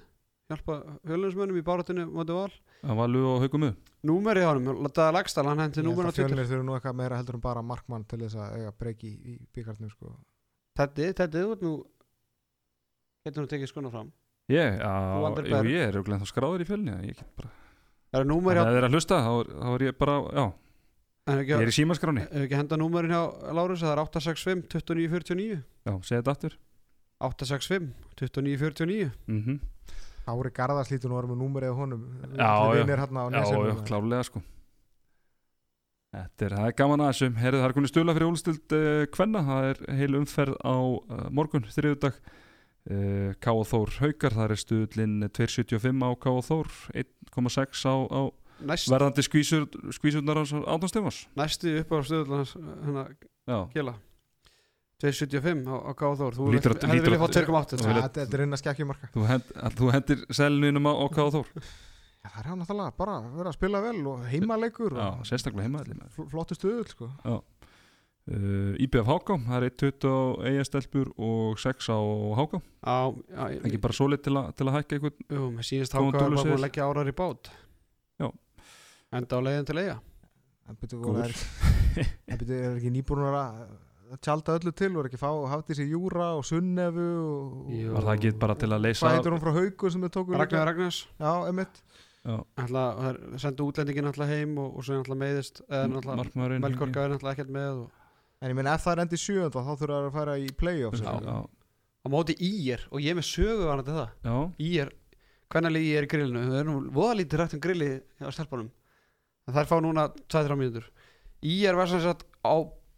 hjálpa 0.52 0.78
fjölunismönnum 1.08 1.58
í 1.58 1.64
báratinu 1.66 2.06
móti 2.12 2.36
val 2.36 2.52
Það 2.82 3.00
var 3.00 3.10
lög 3.10 3.26
og 3.32 3.40
haugum 3.46 3.64
upp. 3.70 3.92
númer 4.06 4.38
í 4.38 4.44
honum, 4.46 4.86
það 4.92 5.08
er 5.08 5.16
lagstæl 5.18 5.46
hann 5.50 5.64
hendi 5.64 5.80
Ég 5.80 5.86
held 5.86 5.90
númer 5.90 6.06
á 6.06 6.12
Twitter 6.12 6.30
fjölnir 6.30 6.50
þurfa 6.52 6.66
nú 6.68 6.76
eitthvað 6.78 6.98
meira 7.00 7.18
heldur 7.18 7.38
en 7.40 7.44
bara 7.46 7.64
markmann 7.66 8.06
til 8.06 8.20
þess 8.22 8.38
að 8.38 8.58
eiga 8.60 8.74
breyki 8.78 9.10
í, 9.10 9.34
í 9.34 9.36
byggarnum 9.56 9.90
sko. 9.90 10.12
Teddy, 10.78 11.08
Teddy, 11.18 11.42
þú 11.42 11.56
ert 11.56 11.66
nú 11.66 11.74
getur 13.26 13.46
nú 13.46 13.50
tekið 13.50 13.72
skona 13.72 13.94
fram 13.94 14.12
já, 14.78 14.92
vandir 15.24 15.50
jú, 15.50 15.64
ég 15.74 15.88
er 15.88 15.98
auðvitað 15.98 16.22
þá 16.22 16.30
skráður 16.30 16.62
í 16.62 16.68
fjölni. 16.70 16.98
Ég 17.10 17.18
get 17.18 17.32
bara... 17.40 17.50
það 18.14 18.22
er 18.22 18.30
þið 18.30 18.78
er 18.78 18.88
að 18.90 18.94
hlusta, 19.00 19.22
þá 19.26 19.32
er, 19.40 19.52
þá 19.64 19.72
er 19.74 19.86
ég 19.88 19.98
bara, 19.98 20.18
já, 20.30 20.46
er 21.34 21.42
ekki, 21.42 21.56
ég 21.56 21.66
er 21.66 21.72
í 21.72 21.78
símaskráni. 21.80 22.28
er 22.30 22.46
ekki 22.46 22.60
henda 22.60 22.78
númerin 22.78 23.16
hjá 23.16 23.24
Lárus 23.58 23.82
það 23.82 23.96
er 23.96 24.04
865 24.06 24.68
2949 24.76 25.58
Já, 25.58 25.94
segið 26.06 26.20
þetta 26.22 26.36
aftur. 26.36 26.58
865 27.26 27.90
2949 28.22 29.10
Mm 29.26 29.42
Ári 29.42 30.05
Garðars 30.56 30.92
lítur 30.92 31.12
nú 31.12 31.18
að 31.18 31.22
vera 31.22 31.32
með 31.32 31.42
númerið 31.44 31.74
á 31.74 31.76
honum 31.80 32.06
Já, 32.36 32.52
já. 32.76 32.86
Hérna 32.90 33.86
klárlega, 33.86 34.28
sko. 34.28 34.42
Þetta 36.16 36.46
er, 36.48 36.56
það 36.56 36.70
er 36.70 36.78
gaman 36.80 37.04
að 37.04 37.12
þessu. 37.12 37.30
Herðu, 37.42 37.60
það 37.60 37.68
er 37.68 37.76
kunni 37.76 37.92
stula 37.92 38.16
fyrir 38.16 38.30
úlstild 38.30 38.76
uh, 38.78 39.04
kvenna. 39.12 39.42
Það 39.50 39.70
er 39.72 39.82
heil 40.00 40.18
umferð 40.22 40.56
á 40.64 40.76
uh, 40.80 41.28
morgun, 41.36 41.68
þriðudag. 41.76 42.20
Uh, 42.86 43.34
K.O. 43.42 43.66
Þór 43.68 43.96
Haukar, 44.00 44.36
það 44.38 44.54
er 44.54 44.62
stuðlinn 44.62 45.30
2.75 45.36 46.06
á 46.06 46.10
K.O. 46.24 46.42
Þór, 46.46 46.72
1.6 47.04 47.86
á, 47.90 47.96
á 48.08 48.22
Næst, 48.64 48.88
verðandi 48.88 49.24
skvísur, 49.26 49.66
skvísurnar 49.92 50.40
á 50.40 50.44
Átun 50.46 50.88
Stefáns. 50.88 51.26
næstu 51.36 51.74
upp 51.82 51.90
á 51.92 51.98
stöðulega 52.08 52.46
hérna 52.86 53.04
Já, 53.44 53.58
Kjela 53.74 53.96
275 55.06 55.66
á, 55.70 55.76
á 55.86 55.92
Gáþór 56.02 56.36
þú 56.38 56.50
Lítur 56.56 56.74
hefði 56.76 57.02
viljað 57.06 57.16
að- 57.16 57.24
fá 57.24 57.38
2,8 57.40 57.80
Þú 57.80 57.86
Já, 57.86 57.90
vilja- 57.94 58.06
Þetta 58.10 58.38
er 58.38 58.44
að 58.58 58.62
skekkjumarka 58.64 59.10
þú, 59.16 59.26
hend, 59.32 59.52
þú 59.80 59.92
hendir 59.96 60.24
selninum 60.42 60.90
á, 60.90 60.94
á 60.98 61.06
K.O. 61.16 61.28
Þór. 61.36 61.48
Já, 62.26 62.30
það 62.34 62.40
er 62.42 62.48
hann 62.50 62.60
náttúrulega 62.64 62.94
bara 62.98 63.16
að 63.22 63.34
vera 63.38 63.50
að 63.52 63.58
spila 63.60 63.82
vel 63.86 64.00
og 64.10 64.24
og 65.20 65.26
sérstaklega 65.30 65.68
heimaðli. 65.70 65.98
fl- 66.16 66.30
flottu 66.32 66.56
stuðul 66.58 66.88
sko. 66.90 67.12
Uh, 68.26 68.74
IBF 68.82 69.06
Háká, 69.06 69.36
það 69.46 69.56
er 69.62 69.66
1.20 69.70 70.10
á 70.10 70.18
eigastelpur 70.50 71.12
og 71.22 71.60
6 71.62 71.90
á 71.94 71.98
Háká 72.40 72.58
ekki 73.70 73.78
bara 73.84 73.94
svolít 73.94 74.24
til, 74.26 74.34
a, 74.42 74.50
til 74.58 74.66
að 74.66 74.80
hækka 74.80 74.98
einhvern 74.98 75.20
jú, 75.30 75.44
mér 75.54 75.68
sýnist 75.68 75.94
Góðan 75.94 76.10
háka 76.10 76.18
að 76.18 76.34
bara 76.34 76.56
að 76.58 76.64
leggja 76.66 76.88
árar 76.90 77.12
í 77.12 77.14
bát 77.14 77.52
Já. 78.18 78.32
enda 79.14 79.38
á 79.38 79.42
leiðin 79.46 79.68
til 79.70 79.78
Góður. 81.06 81.22
það 81.22 81.30
er, 81.30 82.10
en 82.34 82.42
byrju, 82.42 82.58
er 82.66 82.80
ekki 82.80 82.94
nýbúinur 82.98 83.30
að 83.30 83.38
að 83.46 83.78
tjálta 84.22 84.56
öllu 84.60 84.74
til 84.76 84.92
og 84.94 85.04
er 85.04 85.10
ekki 85.10 85.20
fá 85.22 85.30
haft 85.52 85.70
þessi 85.72 85.90
Júra 85.90 86.32
og 86.38 86.46
Sunnefu 86.48 87.10
var 87.96 88.08
það 88.08 88.14
ekki 88.16 88.34
bara 88.42 88.56
til 88.62 88.72
að 88.72 88.88
leysa 88.88 89.12
heitur 89.16 89.36
hún 89.36 89.44
frá 89.44 89.54
Haugur 89.56 89.94
sem 89.94 90.06
þau 90.06 90.14
tóku 90.14 90.34
líka? 90.36 90.46
Ragnar 90.46 90.68
Ragnars. 90.72 91.04
Já, 91.20 91.32
emitt 91.50 91.84
Já, 92.26 92.40
ætla, 92.58 92.84
það 92.98 93.18
sendu 93.44 93.68
útlendingin 93.70 94.10
alltaf 94.10 94.32
heim 94.32 94.56
og, 94.58 94.80
og 94.80 94.86
svo 94.88 94.98
alltaf 94.98 95.20
meiðist 95.22 95.62
Melkorka 95.70 97.04
er 97.06 97.14
alltaf 97.14 97.36
ekkert 97.36 97.54
með 97.54 97.84
og, 97.84 98.06
En 98.44 98.52
ég 98.52 98.58
minn 98.58 98.68
ef 98.70 98.84
það 98.84 98.96
er 98.96 99.02
endi 99.06 99.18
sjönda 99.20 99.50
þá 99.64 99.72
þurfa 99.80 99.98
það 99.98 100.08
að 100.08 100.16
fara 100.16 100.34
í 100.38 100.48
playoffs 100.60 101.02
já, 101.02 101.12
já, 101.24 101.36
á 102.06 102.08
móti 102.12 102.36
ír 102.44 102.84
og 102.92 103.02
ég 103.02 103.14
er 103.14 103.18
með 103.18 103.28
sögu 103.30 103.70
var 103.70 103.82
þetta 103.82 103.96
það. 103.96 104.10
Já, 104.28 104.66
ír, 104.68 104.92
hvernig 105.54 105.74
líði 105.74 105.92
ég 105.94 106.02
er 106.02 106.08
í 106.08 106.10
grillinu? 106.12 106.44
Það 106.50 106.60
er 106.60 106.68
nú 106.70 106.76
voða 106.94 107.16
lítið 107.22 107.42
rætt 107.42 107.56
um 107.56 107.64
grilli 107.64 107.88
á 108.22 108.30
stelpunum. 108.36 108.68
En 109.46 109.56
þær 109.56 109.70
fá 109.72 109.76
núna 109.82 110.06
2-3 110.28 110.60
mínútur. 110.60 110.90
Ír 111.46 111.80
var 111.80 111.90
sem 111.90 112.04
sagt 112.04 112.26
á 112.44 112.56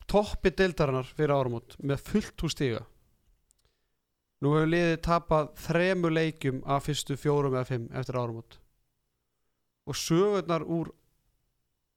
toppi 0.09 0.51
deildarinnar 0.55 1.09
fyrir 1.17 1.34
áramót 1.35 1.75
með 1.84 2.03
fullt 2.09 2.43
hús 2.45 2.55
stiga. 2.55 2.84
Nú 4.43 4.53
hefur 4.53 4.69
liðið 4.69 4.99
tapað 5.07 5.49
þremu 5.63 6.11
leikjum 6.13 6.61
af 6.69 6.85
fyrstu 6.85 7.17
fjórum 7.17 7.55
eða 7.57 7.69
fimm 7.71 7.88
eftir 7.97 8.19
áramót. 8.19 8.59
Og 9.88 9.97
sögurnar 9.97 10.65
úr 10.67 10.91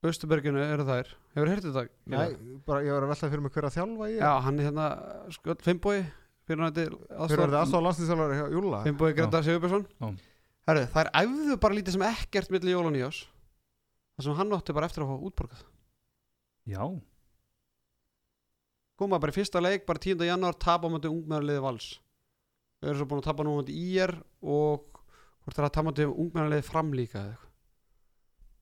Östuberginu 0.07 0.63
eru 0.65 0.87
þær. 0.89 1.11
Hefur 1.37 1.51
hértið 1.53 1.75
þetta? 1.77 1.99
Nei, 2.09 2.57
bara 2.65 2.81
ég 2.87 2.95
var 2.95 3.05
að 3.05 3.11
velta 3.13 3.29
fyrir 3.29 3.43
mig 3.45 3.53
hver 3.53 3.67
að 3.69 3.75
þjálfa 3.75 4.07
ég. 4.09 4.23
Já, 4.23 4.31
hann 4.47 4.57
er 4.57 4.69
hérna 4.71 4.87
sko, 5.37 5.57
Fimboi 5.61 5.99
fyrir 6.49 6.65
hann 6.65 6.79
Hver 6.79 7.35
er 7.37 7.43
þetta 7.43 7.61
aðstofa 7.61 7.83
landslýstjálfari 7.85 8.39
hjá 8.39 8.47
Júla? 8.55 8.81
Fimboi 8.87 9.11
Greta 9.19 9.43
Sigurbjörnsson. 9.45 9.85
Já. 10.01 10.09
Herru, 10.71 10.87
þær 10.95 11.11
æfðu 11.21 11.59
bara 11.61 11.77
lítið 11.77 11.97
sem 11.97 12.07
ekkert 12.09 12.55
milli 12.55 12.73
jól 12.73 12.87
og 12.89 12.95
nýjás 12.97 13.21
þar 14.17 14.27
sem 14.27 14.41
hann 14.41 14.57
átti 14.57 14.77
bara 14.77 14.89
eftir 14.89 15.05
að 15.05 15.13
fá 15.13 15.29
útborgað. 15.29 15.63
Já, 16.71 16.83
koma 19.01 19.21
bara 19.21 19.33
í 19.33 19.37
fyrsta 19.37 19.63
leik, 19.63 19.87
bara 19.89 20.03
10. 20.03 20.25
janúar 20.29 20.57
tapa 20.61 20.89
á 20.89 20.91
mjöndi 20.93 21.11
ungmennarliði 21.11 21.65
vals 21.65 21.91
þau 22.81 22.91
eru 22.91 22.99
svo 23.01 23.09
búin 23.11 23.23
að 23.23 23.29
tapa 23.31 23.47
nú 23.47 23.55
á 23.55 23.57
mjöndi 23.61 23.77
IR 23.77 24.17
og 24.41 25.01
hvort 25.41 25.57
það 25.57 25.63
er 25.63 25.69
að 25.69 25.77
tapa 25.77 25.85
á 25.85 25.89
mjöndi 25.89 26.09
ungmennarliði 26.11 26.67
framlíka 26.69 27.23
eða 27.23 27.33
eitthvað 27.33 27.49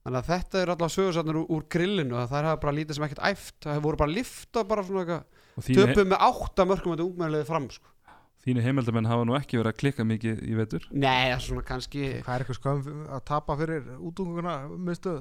þannig 0.09 0.21
að 0.23 0.31
þetta 0.33 0.61
er 0.63 0.73
alltaf 0.73 0.95
sögursatnir 0.95 1.39
úr, 1.43 1.47
úr 1.53 1.67
grillinu 1.75 2.19
að 2.19 2.33
þær 2.33 2.49
hafa 2.49 2.63
bara 2.65 2.77
lítið 2.79 2.99
sem 2.99 3.07
ekkert 3.09 3.25
æft 3.29 3.57
það 3.65 3.77
hefur 3.77 3.87
voru 3.89 4.01
bara 4.03 4.15
lifta 4.15 4.65
bara 4.69 4.85
svona 4.87 5.05
eitthvað 5.05 5.71
töpuð 5.79 6.11
með 6.13 6.27
átta 6.29 6.69
mörgum 6.71 6.95
mjöndi 6.95 7.07
ungmennarliði 7.09 7.49
fram 7.49 7.69
sko. 7.75 7.93
þínu 8.47 8.65
heimildamenn 8.65 9.11
hafa 9.11 9.27
nú 9.29 9.37
ekki 9.37 9.59
verið 9.59 9.75
að 9.75 9.83
klikka 9.83 10.07
mikið 10.09 10.41
í 10.47 10.57
vetur 10.57 10.87
Nei, 10.95 11.29
það 11.29 11.35
er 11.35 11.45
svona 11.49 11.67
kannski 11.69 12.05
Hvað 12.23 12.35
er 12.35 12.45
eitthvað 12.45 12.61
skömm 12.63 13.05
að 13.19 13.25
tapa 13.29 13.59
fyrir 13.59 13.91
útunguna 13.99 14.55
mistuð 14.89 15.21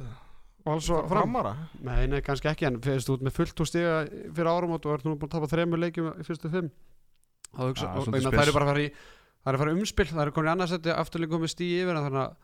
og 0.68 0.82
fram 0.88 1.08
framara? 1.12 1.54
Nei, 1.88 2.08
nei, 2.12 2.20
kannski 2.26 2.50
ekki 2.52 2.68
en 2.70 2.80
fyrst 2.84 3.10
út 3.14 3.24
með 3.26 3.36
fullt 3.38 3.62
úr 3.64 3.70
stiga 3.70 3.94
fyrir 4.36 4.50
árum 4.52 4.74
og 4.76 4.82
þú 4.84 4.94
ert 4.96 5.08
nú 5.08 5.16
búin 5.16 5.30
að 5.30 5.36
tapa 5.38 5.50
þremur 5.52 5.82
leikjum 5.84 6.12
fyrstu 6.28 6.52
fimm. 6.54 6.70
Þú 7.56 7.70
hugsa, 7.72 7.88
Ah, 7.88 7.98
og, 8.02 8.08
og 8.08 8.14
það 8.14 8.28
er 8.48 8.54
bara 8.58 8.68
að 8.68 8.72
fara 8.74 8.84
í 8.84 8.92
það 8.92 9.50
er 9.52 9.56
að 9.58 9.62
fara 9.64 9.72
í 9.74 9.78
umspil, 9.80 10.06
það 10.12 10.22
er 10.26 10.32
komin 10.36 10.50
í 10.50 10.54
annarsætti 10.54 10.94
afturlega 10.94 11.34
komið 11.38 11.54
stíi 11.54 11.82
yfir 11.82 11.96
þannig 12.02 12.22
að 12.24 12.36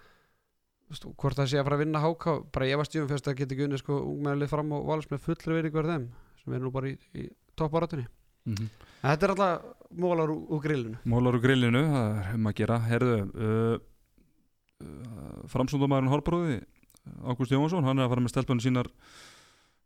veist, 0.94 1.08
hvort 1.20 1.38
það 1.42 1.50
sé 1.52 1.60
að 1.60 1.68
fara 1.68 1.78
að 1.80 1.84
vinna 1.84 2.04
háká 2.04 2.36
bara 2.56 2.68
ég 2.70 2.80
var 2.80 2.88
stífum 2.88 3.10
fyrst 3.12 3.28
að 3.28 3.38
geta 3.42 3.56
ekki 3.58 3.66
unni 3.68 3.80
sko 3.82 3.98
ungmennalið 4.08 4.52
fram 4.54 4.72
og 4.78 4.86
vals 4.88 5.10
með 5.12 5.24
fullri 5.26 5.58
verið 5.60 5.76
hver 5.76 5.90
þeim 5.92 6.06
sem 6.44 6.54
er 6.58 6.64
nú 6.64 6.72
bara 6.76 6.92
í, 6.94 6.98
í 7.18 7.30
topparatunni 7.60 8.08
Mhm. 8.44 8.66
Þetta 9.00 9.24
er 9.24 9.32
alltaf 9.32 9.62
mólar 10.04 10.28
úr, 10.34 10.60
grillinu. 10.60 10.98
Mólar 11.08 11.38
úr 11.38 11.40
grillinu, 11.46 11.80
það 11.88 12.18
er 12.20 12.34
um 12.36 12.48
að 12.50 12.56
gera. 12.58 12.76
Herðu 12.84 13.14
uh, 13.24 13.78
uh, 14.84 15.38
Framsundumæðurinn 15.54 16.12
Horbróði 16.12 16.58
Ágúst 17.24 17.52
Jóhansson, 17.54 17.84
hann 17.88 18.00
er 18.00 18.08
að 18.08 18.14
fara 18.14 18.24
með 18.26 18.34
stelpunni 18.36 18.64
sínar 18.66 18.90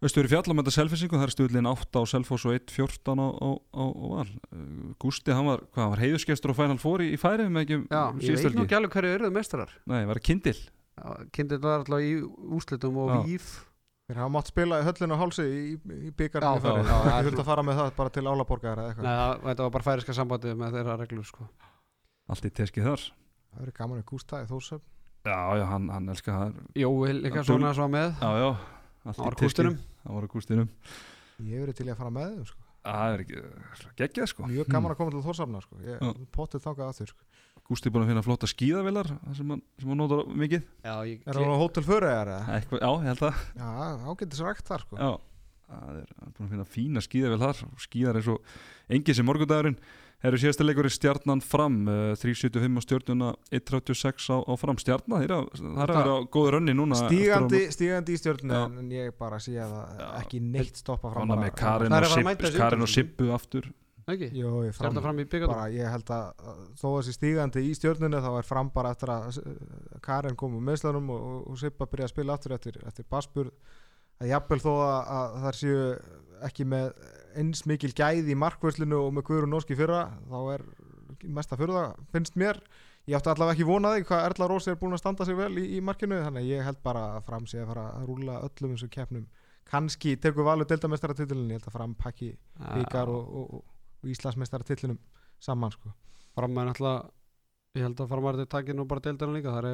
Östur 0.05 0.27
í 0.27 0.29
fjallum 0.29 0.59
þetta 0.61 0.75
selfisingu, 0.75 1.17
það 1.17 1.25
er 1.25 1.33
stuðlinn 1.33 1.69
8 1.71 1.97
á 1.97 2.03
Selfoss 2.05 2.45
og 2.45 2.53
1.14 2.53 3.17
á, 3.17 3.27
á, 3.33 3.49
á, 3.57 3.83
á 3.89 4.05
val 4.13 4.27
uh, 4.29 4.91
Gústi, 5.01 5.33
hann 5.33 5.47
var, 5.49 5.63
hvað, 5.73 5.81
hann 5.81 5.93
var 5.95 6.03
heiðusgestur 6.03 6.53
á 6.53 6.59
Final 6.59 6.77
Four 6.81 7.01
í, 7.01 7.07
í 7.15 7.17
færi 7.17 7.47
með 7.49 7.63
ekki 7.65 7.77
um 7.79 7.85
Já, 7.89 8.03
ég 8.13 8.27
síðustu 8.27 8.51
veit 8.51 8.59
nú 8.59 8.65
ekki 8.67 8.77
alveg 8.77 8.93
hverju 8.93 9.15
eruðu 9.17 9.33
meistarar 9.39 9.73
Nei, 9.89 10.03
var 10.05 10.19
það 10.19 10.27
Kindil 10.29 10.59
Kindin 11.33 11.63
var 11.65 11.81
alltaf 11.81 12.05
í 12.05 12.13
úslitum 12.57 13.01
og 13.01 13.09
Já. 13.15 13.17
víf 13.25 13.49
Þeir 14.07 14.19
hafa 14.21 14.31
mátt 14.37 14.47
spila 14.53 14.77
í 14.79 14.85
höllinu 14.87 15.17
á 15.17 15.19
hálsi 15.19 15.43
í, 15.43 15.63
í 16.07 16.11
byggar 16.15 16.45
Já, 16.45 16.51
í 16.55 16.61
færi. 16.63 16.83
já, 16.85 16.93
já, 16.95 17.15
Ég 17.17 17.25
þurfti 17.27 17.41
að 17.43 17.49
fara 17.49 17.63
með 17.67 17.79
það 17.81 17.89
bara 17.97 18.13
til 18.15 18.23
álaborgar 18.23 18.79
eða 18.79 18.91
eitthvað. 18.93 19.03
Nei, 19.09 19.17
það, 19.19 19.41
þetta 19.49 19.65
var 19.65 19.73
bara 19.75 19.87
færiska 19.89 20.15
sambandi 20.15 20.53
með 20.61 20.77
þeirra 20.77 20.95
reglur 21.01 21.27
sko. 21.27 21.47
Allt 22.31 22.47
í 22.47 22.51
teski 22.55 22.85
þar 22.85 23.03
Það 23.03 23.59
verið 23.65 23.75
gaman 23.81 23.99
að 23.99 24.07
gústa 24.13 24.39
í 24.39 24.47
þósöfn. 24.47 24.85
Já, 25.27 25.39
já, 25.59 25.65
hann, 25.73 25.89
hann 25.91 26.09
elskar 26.13 26.37
það 26.37 26.59
Jói 26.79 27.13
líka 27.17 27.41
Hann 27.41 27.47
svona 27.49 27.73
svo 27.75 27.87
með 27.91 28.09
Já, 28.21 28.29
já, 28.39 28.47
allt 29.03 29.17
Það 29.17 29.27
í 29.27 29.33
teski 29.33 29.43
kústinum 29.47 29.77
Það 30.03 30.17
var 30.17 30.27
á 30.27 30.29
kústinum 30.33 30.69
Ég 31.47 31.61
verið 31.61 31.77
til 31.77 31.87
að 31.91 31.99
fara 31.99 32.13
með 32.13 32.29
þeim 32.33 32.47
sko. 32.49 32.63
Það 32.87 33.13
er 33.13 33.23
ekki, 33.25 33.41
geggjað 33.99 34.29
sko 34.31 34.47
Mjög 34.47 34.69
gaman 34.71 34.93
að 34.93 34.99
koma 35.01 35.13
til 35.13 35.23
þórsafna 35.25 35.61
sko. 35.61 35.79
Ég 35.83 35.99
Já. 36.01 36.11
potið 36.33 36.63
þangað 36.63 36.87
að 36.87 37.01
þau 37.01 37.09
sko. 37.11 37.27
Gústi 37.67 37.89
er 37.89 37.93
búin 37.93 38.05
að 38.05 38.11
finna 38.13 38.23
flotta 38.23 38.47
skíðavilar 38.47 39.09
sem 39.35 39.49
hann, 39.51 39.61
sem 39.75 39.91
hann 39.91 39.99
notar 39.99 40.21
mikið 40.31 40.61
Já, 40.87 40.93
ég, 41.09 41.25
Er 41.27 41.35
það 41.35 41.51
á 41.51 41.59
hótel 41.59 41.83
fyrir 41.83 42.07
eða? 42.13 42.37
Eitthvað, 42.55 42.83
Já, 42.85 42.89
ég 42.95 43.07
held 43.11 43.23
að 43.27 43.41
Já, 43.59 43.71
ágættis 44.07 44.43
rækt 44.47 44.71
þar 44.71 44.85
sko. 44.85 44.99
Já, 45.01 45.09
það 45.67 45.99
er 45.99 46.13
hann 46.15 46.29
er 46.29 46.35
búin 46.37 46.47
að 46.47 46.53
finna 46.53 47.03
fína 47.03 47.49
og 47.67 47.83
skíðar 47.83 48.21
eins 48.21 48.29
og 48.31 48.53
engi 48.87 49.17
sem 49.17 49.27
morgundagurinn 49.27 49.75
Herru 50.25 50.39
síðasta 50.41 50.65
leikur 50.65 50.87
í 50.89 50.91
stjarnan 50.93 51.43
fram? 51.45 51.75
Uh, 51.85 52.13
375 52.17 52.79
á 52.79 52.81
stjörnuna 52.81 53.27
136 53.53 54.29
á, 54.33 54.37
á 54.41 54.53
fram. 54.57 54.79
Stjarnan 54.81 55.21
þeirra, 55.21 55.37
það 55.53 55.81
er 55.83 55.91
að 55.93 55.99
vera 55.99 56.15
á 56.17 56.19
góðu 56.33 56.53
rönni 56.55 56.73
núna 56.73 56.97
Stígandi, 56.97 57.59
stígandi 57.75 58.15
í 58.15 58.21
stjórnum 58.21 58.55
Já. 58.57 58.63
en 58.81 58.87
ég 58.95 59.11
bara 59.19 59.37
sé 59.43 59.53
að 59.61 59.75
það 59.75 60.15
ekki 60.23 60.41
neitt 60.41 60.81
stoppa 60.81 61.11
fram 61.13 61.29
bara- 61.29 61.43
með 61.45 61.53
Karin 61.59 61.93
Það 61.93 62.07
er 62.71 62.81
og. 62.81 62.89
Sippu 62.95 63.29
aftur. 63.35 63.69
Ekki? 64.07 64.29
Jó, 64.39 64.51
ég 64.63 64.71
fram, 64.73 64.95
bara 64.95 65.65
ég 65.67 65.89
held 65.91 66.09
að 66.15 66.27
þó 66.79 66.85
að 66.87 66.97
þessi 67.01 67.13
stígandi 67.17 67.63
í 67.67 67.73
stjórnunni 67.75 68.21
þá 68.23 68.29
er 68.39 68.45
fram 68.47 68.69
bara 68.73 68.93
eftir 68.95 69.11
að 69.11 69.39
uh, 69.41 69.99
Karin 70.01 70.37
kom 70.39 70.55
úr 70.55 70.63
meðslunum 70.63 71.09
og, 71.11 71.25
og, 71.51 71.57
Sippa 71.59 71.85
byrja 71.91 72.07
að 72.07 72.13
spila 72.13 72.37
aftur 72.37 72.55
eftir, 72.55 72.79
eftir 72.87 73.05
basbur 73.11 73.51
að 74.23 74.31
jafnvel 74.31 74.59
þó 74.63 74.71
að, 74.79 75.11
að 75.17 75.35
þar 75.43 75.59
séu 75.59 75.81
ekki 76.47 76.65
með 76.71 76.87
eins 77.35 77.65
mikil 77.69 77.91
gæði 77.97 78.31
í 78.33 78.37
markvörslinu 78.39 78.99
og 79.07 79.13
með 79.17 79.25
hverju 79.29 79.49
norski 79.51 79.75
fyrra 79.77 80.03
þá 80.29 80.37
er 80.55 80.63
mesta 81.27 81.57
fyrra 81.59 81.89
finnst 82.13 82.35
mér. 82.39 82.59
Ég 83.07 83.15
átti 83.15 83.29
allavega 83.31 83.55
ekki 83.55 83.67
vonaði 83.67 84.03
hvað 84.07 84.25
Erla 84.27 84.47
Rós 84.51 84.67
er 84.67 84.75
búin 84.75 84.93
að 84.95 84.99
standa 84.99 85.25
sig 85.25 85.35
vel 85.39 85.53
í, 85.57 85.63
í 85.77 85.81
markinu 85.81 86.17
þannig 86.25 86.43
að 86.43 86.49
ég 86.51 86.65
held 86.67 86.81
bara 86.83 87.03
að 87.17 87.25
fram 87.29 87.45
sé 87.47 87.61
að 87.61 87.69
fara 87.71 87.85
að 87.95 88.07
rúla 88.09 88.39
öllum 88.43 88.73
þessum 88.75 88.91
keppnum. 88.91 89.27
Kannski 89.67 90.15
tekur 90.23 90.43
valur 90.47 90.67
deildamestaratitlun 90.67 91.45
ég 91.51 91.59
held 91.59 91.69
að 91.71 91.77
fram 91.77 91.93
pakki 91.99 92.33
byggar 92.59 93.07
og, 93.11 93.29
og, 93.31 93.53
og, 93.59 93.63
og 94.03 94.11
Íslandsmestaratitlunum 94.11 94.99
saman 95.39 95.71
sko. 95.71 95.93
Fram 96.35 96.51
með 96.55 96.69
náttúrulega 96.71 97.09
Ég 97.77 97.83
held 97.85 97.99
að 98.01 98.07
fram 98.11 98.25
að 98.27 98.37
þetta 98.41 98.51
takir 98.57 98.75
nú 98.77 98.85
bara 98.89 99.03
deildina 99.05 99.33
líka 99.35 99.51
Það 99.53 99.65
er 99.67 99.71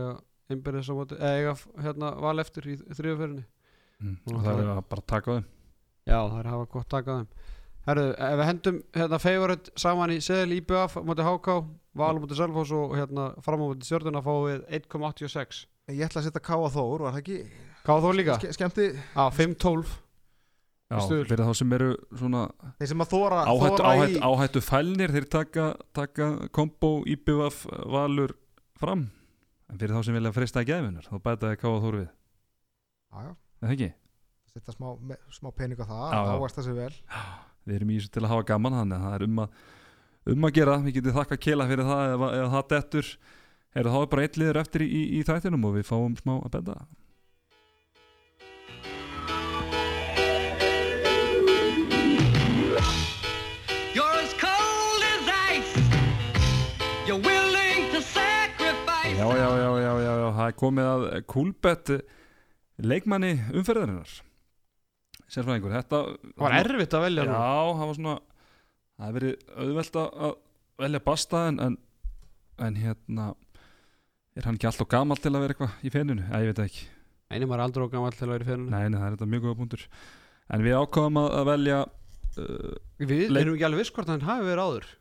eiga 0.53 0.95
móti 0.97 1.17
eða 1.17 1.35
eiga 1.39 1.53
hérna 1.85 2.09
val 2.19 2.39
eftir 2.43 2.65
í 2.67 2.73
þriðuferinni 2.83 3.43
mm. 4.03 4.15
Og 4.27 4.33
og 4.33 4.41
það 4.43 4.49
það- 4.49 4.63
er 4.63 4.71
að 4.73 4.81
bara 4.93 5.05
taka 5.13 5.35
þeim 5.37 5.45
Já, 6.03 6.17
það 6.19 6.39
er 6.39 6.47
að 6.47 6.55
hafa 6.57 6.69
gott 6.73 6.89
takað 6.91 7.19
þeim. 7.21 7.49
Herðu, 7.83 8.03
ef 8.15 8.37
við 8.39 8.47
hendum 8.47 8.77
hérna 8.95 9.19
favorite 9.19 9.73
saman 9.79 10.11
í 10.13 10.19
seðil 10.23 10.57
IBF 10.57 10.93
á 10.95 11.01
móti 11.03 11.25
HK 11.27 11.55
Val 11.99 12.13
á 12.15 12.19
móti 12.23 12.37
Selfoss 12.39 12.71
og 12.75 12.93
hérna 12.95 13.25
fram 13.43 13.59
á 13.59 13.65
móti 13.67 13.87
Stjörnuna 13.87 14.21
fáum 14.23 14.45
við 14.47 14.61
1,86 14.79 15.65
ég 15.91 16.05
ætla 16.07 16.21
að 16.21 16.29
setja 16.29 16.41
Káa 16.47 16.69
Þór 16.71 17.03
var 17.03 17.11
það 17.11 17.19
ekki? 17.19 17.39
Gáð 17.83 18.05
þó 18.05 18.09
líka? 18.15 18.37
ske, 18.39 18.53
skemmti. 18.55 18.85
Já, 18.95 19.23
5-12 19.35 19.91
Já, 20.93 20.99
Stuðul. 21.03 21.25
fyrir 21.27 21.43
þá 21.47 21.53
sem 21.57 21.73
eru 21.75 21.89
svona 22.19 22.43
þeir 22.79 22.89
sem 22.91 23.03
að 23.03 23.11
þóra, 23.13 23.41
áhættu, 23.49 23.75
þóra 23.81 23.91
áhættu, 23.91 24.15
í 24.15 24.23
áhættu 24.29 24.61
fælnir 24.63 25.13
þeir 25.15 25.27
taka, 25.35 25.65
taka 25.97 26.27
kombo 26.53 26.91
IBF 27.09 27.63
valur 27.89 28.35
fram. 28.79 29.07
En 29.71 29.79
fyrir 29.81 29.95
þá 29.97 30.05
sem 30.07 30.17
vilja 30.19 30.33
frista 30.35 30.63
gæfinar 30.67 31.07
þá 31.09 31.17
bætaði 31.25 31.59
Káa 31.63 31.81
Þór 31.83 31.99
við, 31.99 32.07
já, 32.07 33.17
já, 33.27 33.31
er 33.33 33.67
það 33.67 33.75
ekki? 33.75 33.89
Setja 34.53 34.75
smá, 34.75 34.91
smá 35.33 35.49
pening 35.49 35.79
á 35.81 35.85
það 35.89 36.11
já. 36.13 36.19
ávægst 36.37 36.57
það 36.59 36.65
sér 36.67 36.75
vel. 36.77 36.95
Við 37.65 37.75
erum 37.75 37.89
í 37.89 37.95
þessu 37.97 38.09
til 38.13 38.21
að 38.21 38.29
hafa 38.29 38.43
gaman 38.45 38.75
þannig 38.77 38.97
að 38.99 39.05
það 39.05 39.13
er 39.15 39.23
um 39.25 39.37
að, 39.41 39.53
um 40.29 40.43
að 40.45 40.51
gera, 40.53 40.73
við 40.83 40.97
getum 40.97 41.15
þakka 41.15 41.37
kela 41.41 41.65
fyrir 41.69 41.87
það 41.87 42.01
ef, 42.11 42.25
ef 42.37 42.51
það 42.51 42.67
dettur. 42.73 43.07
Er 43.73 43.87
það 43.89 44.03
bara 44.11 44.25
eitt 44.27 44.37
liður 44.37 44.59
eftir 44.61 44.83
í, 44.85 44.89
í, 44.93 45.01
í 45.17 45.21
þættinum 45.25 45.65
og 45.65 45.73
við 45.73 45.87
fáum 45.87 46.17
smá 46.19 46.35
að 46.35 46.51
benda. 46.53 46.75
Já, 59.13 59.29
já, 59.39 59.49
já, 59.49 59.71
já, 59.81 59.93
já, 60.03 60.13
já, 60.19 60.29
það 60.37 60.45
er 60.45 60.55
komið 60.61 60.91
að 60.91 61.07
Kúlbett 61.31 61.91
leikmanni 62.77 63.33
umferðarinnar 63.55 64.13
Sérfræðingur, 65.33 65.73
þetta 65.73 65.99
Það 66.23 66.43
var 66.45 66.57
erfitt 66.59 66.95
að 66.97 67.05
velja 67.07 67.25
Já, 67.27 67.37
það 67.73 67.87
var 67.89 67.97
svona 67.97 68.15
það 68.93 69.05
hefur 69.07 69.17
verið 69.17 69.61
auðvelt 69.63 69.99
að 70.03 70.35
velja 70.83 71.03
basta 71.07 71.45
en, 71.49 71.59
en, 71.67 71.77
en 72.67 72.81
hérna 72.81 73.29
er 74.37 74.47
hann 74.47 74.57
ekki 74.57 74.69
alltaf 74.69 74.89
gamall 74.91 75.21
til 75.21 75.33
að 75.33 75.45
vera 75.45 75.55
eitthvað 75.55 75.85
í 75.85 75.93
fenninu? 75.93 76.25
Já, 76.27 76.37
ég 76.43 76.51
veit 76.53 76.63
ekki 76.67 76.89
Einnig 77.33 77.49
maður 77.49 77.59
er 77.59 77.65
aldrei 77.67 77.85
og 77.85 77.93
gammal 77.93 78.17
til 78.17 78.27
að 78.27 78.33
vera 78.35 78.45
í 78.45 78.49
fenninu 78.51 78.73
Nei, 78.73 78.83
nei, 78.89 78.99
það 78.99 79.07
er 79.07 79.15
þetta 79.15 79.29
mjög 79.33 79.45
góða 79.47 79.59
punktur 79.61 79.85
En 80.53 80.65
við 80.65 80.77
ákváðum 80.77 81.21
að, 81.21 81.29
að 81.39 81.47
velja 81.49 81.79
uh, 81.83 82.75
Við 83.01 83.23
erum 83.29 83.55
ekki 83.55 83.67
alveg 83.69 83.81
viss 83.81 83.93
hvort 83.95 84.11
hann 84.13 84.27
hafi 84.27 84.47
verið 84.49 84.67
áður 84.67 84.91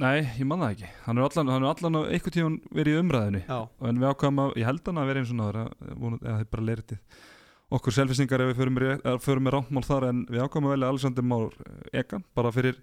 Nei, 0.00 0.18
ég 0.38 0.46
man 0.48 0.62
það 0.62 0.76
ekki 0.76 0.90
Hann 1.04 1.18
er 1.18 1.26
allan, 1.26 1.50
hann 1.54 1.66
er 1.66 1.72
allan 1.74 1.98
á 1.98 2.02
einhvern 2.06 2.36
tíðan 2.36 2.60
verið 2.72 2.94
í 2.94 3.00
umræðinu 3.02 3.42
Já, 3.42 3.58
En 3.90 4.00
við 4.00 4.12
ákváðum 4.14 4.42
að, 4.44 4.54
ég 4.60 4.70
held 4.70 4.86
hann 4.88 5.00
að 5.02 5.10
vera 5.10 5.22
eins 5.22 5.32
og 5.34 5.40
náður 5.40 5.58
Eða 5.60 6.14
það 6.22 6.44
er 6.44 6.48
bara 6.54 6.66
leiritið 6.70 7.26
Okkur 7.70 7.92
selfisingar 7.94 8.40
ef 8.42 8.48
við 8.50 8.58
förum, 8.60 8.78
með- 8.80 9.04
með 9.46 9.52
rántmál 9.54 9.84
þar 9.86 10.08
En 10.08 10.24
við 10.26 10.42
ákváðum 10.42 10.66
að 10.70 10.74
velja 10.74 10.88
Alexander 10.90 11.22
Már 11.22 11.50
Egan 11.92 12.24
Bara 12.34 12.50
fyrir 12.52 12.80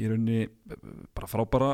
Í 0.00 0.08
rauninni 0.10 0.42
eh, 0.44 0.76
bara 1.16 1.26
frábara 1.30 1.70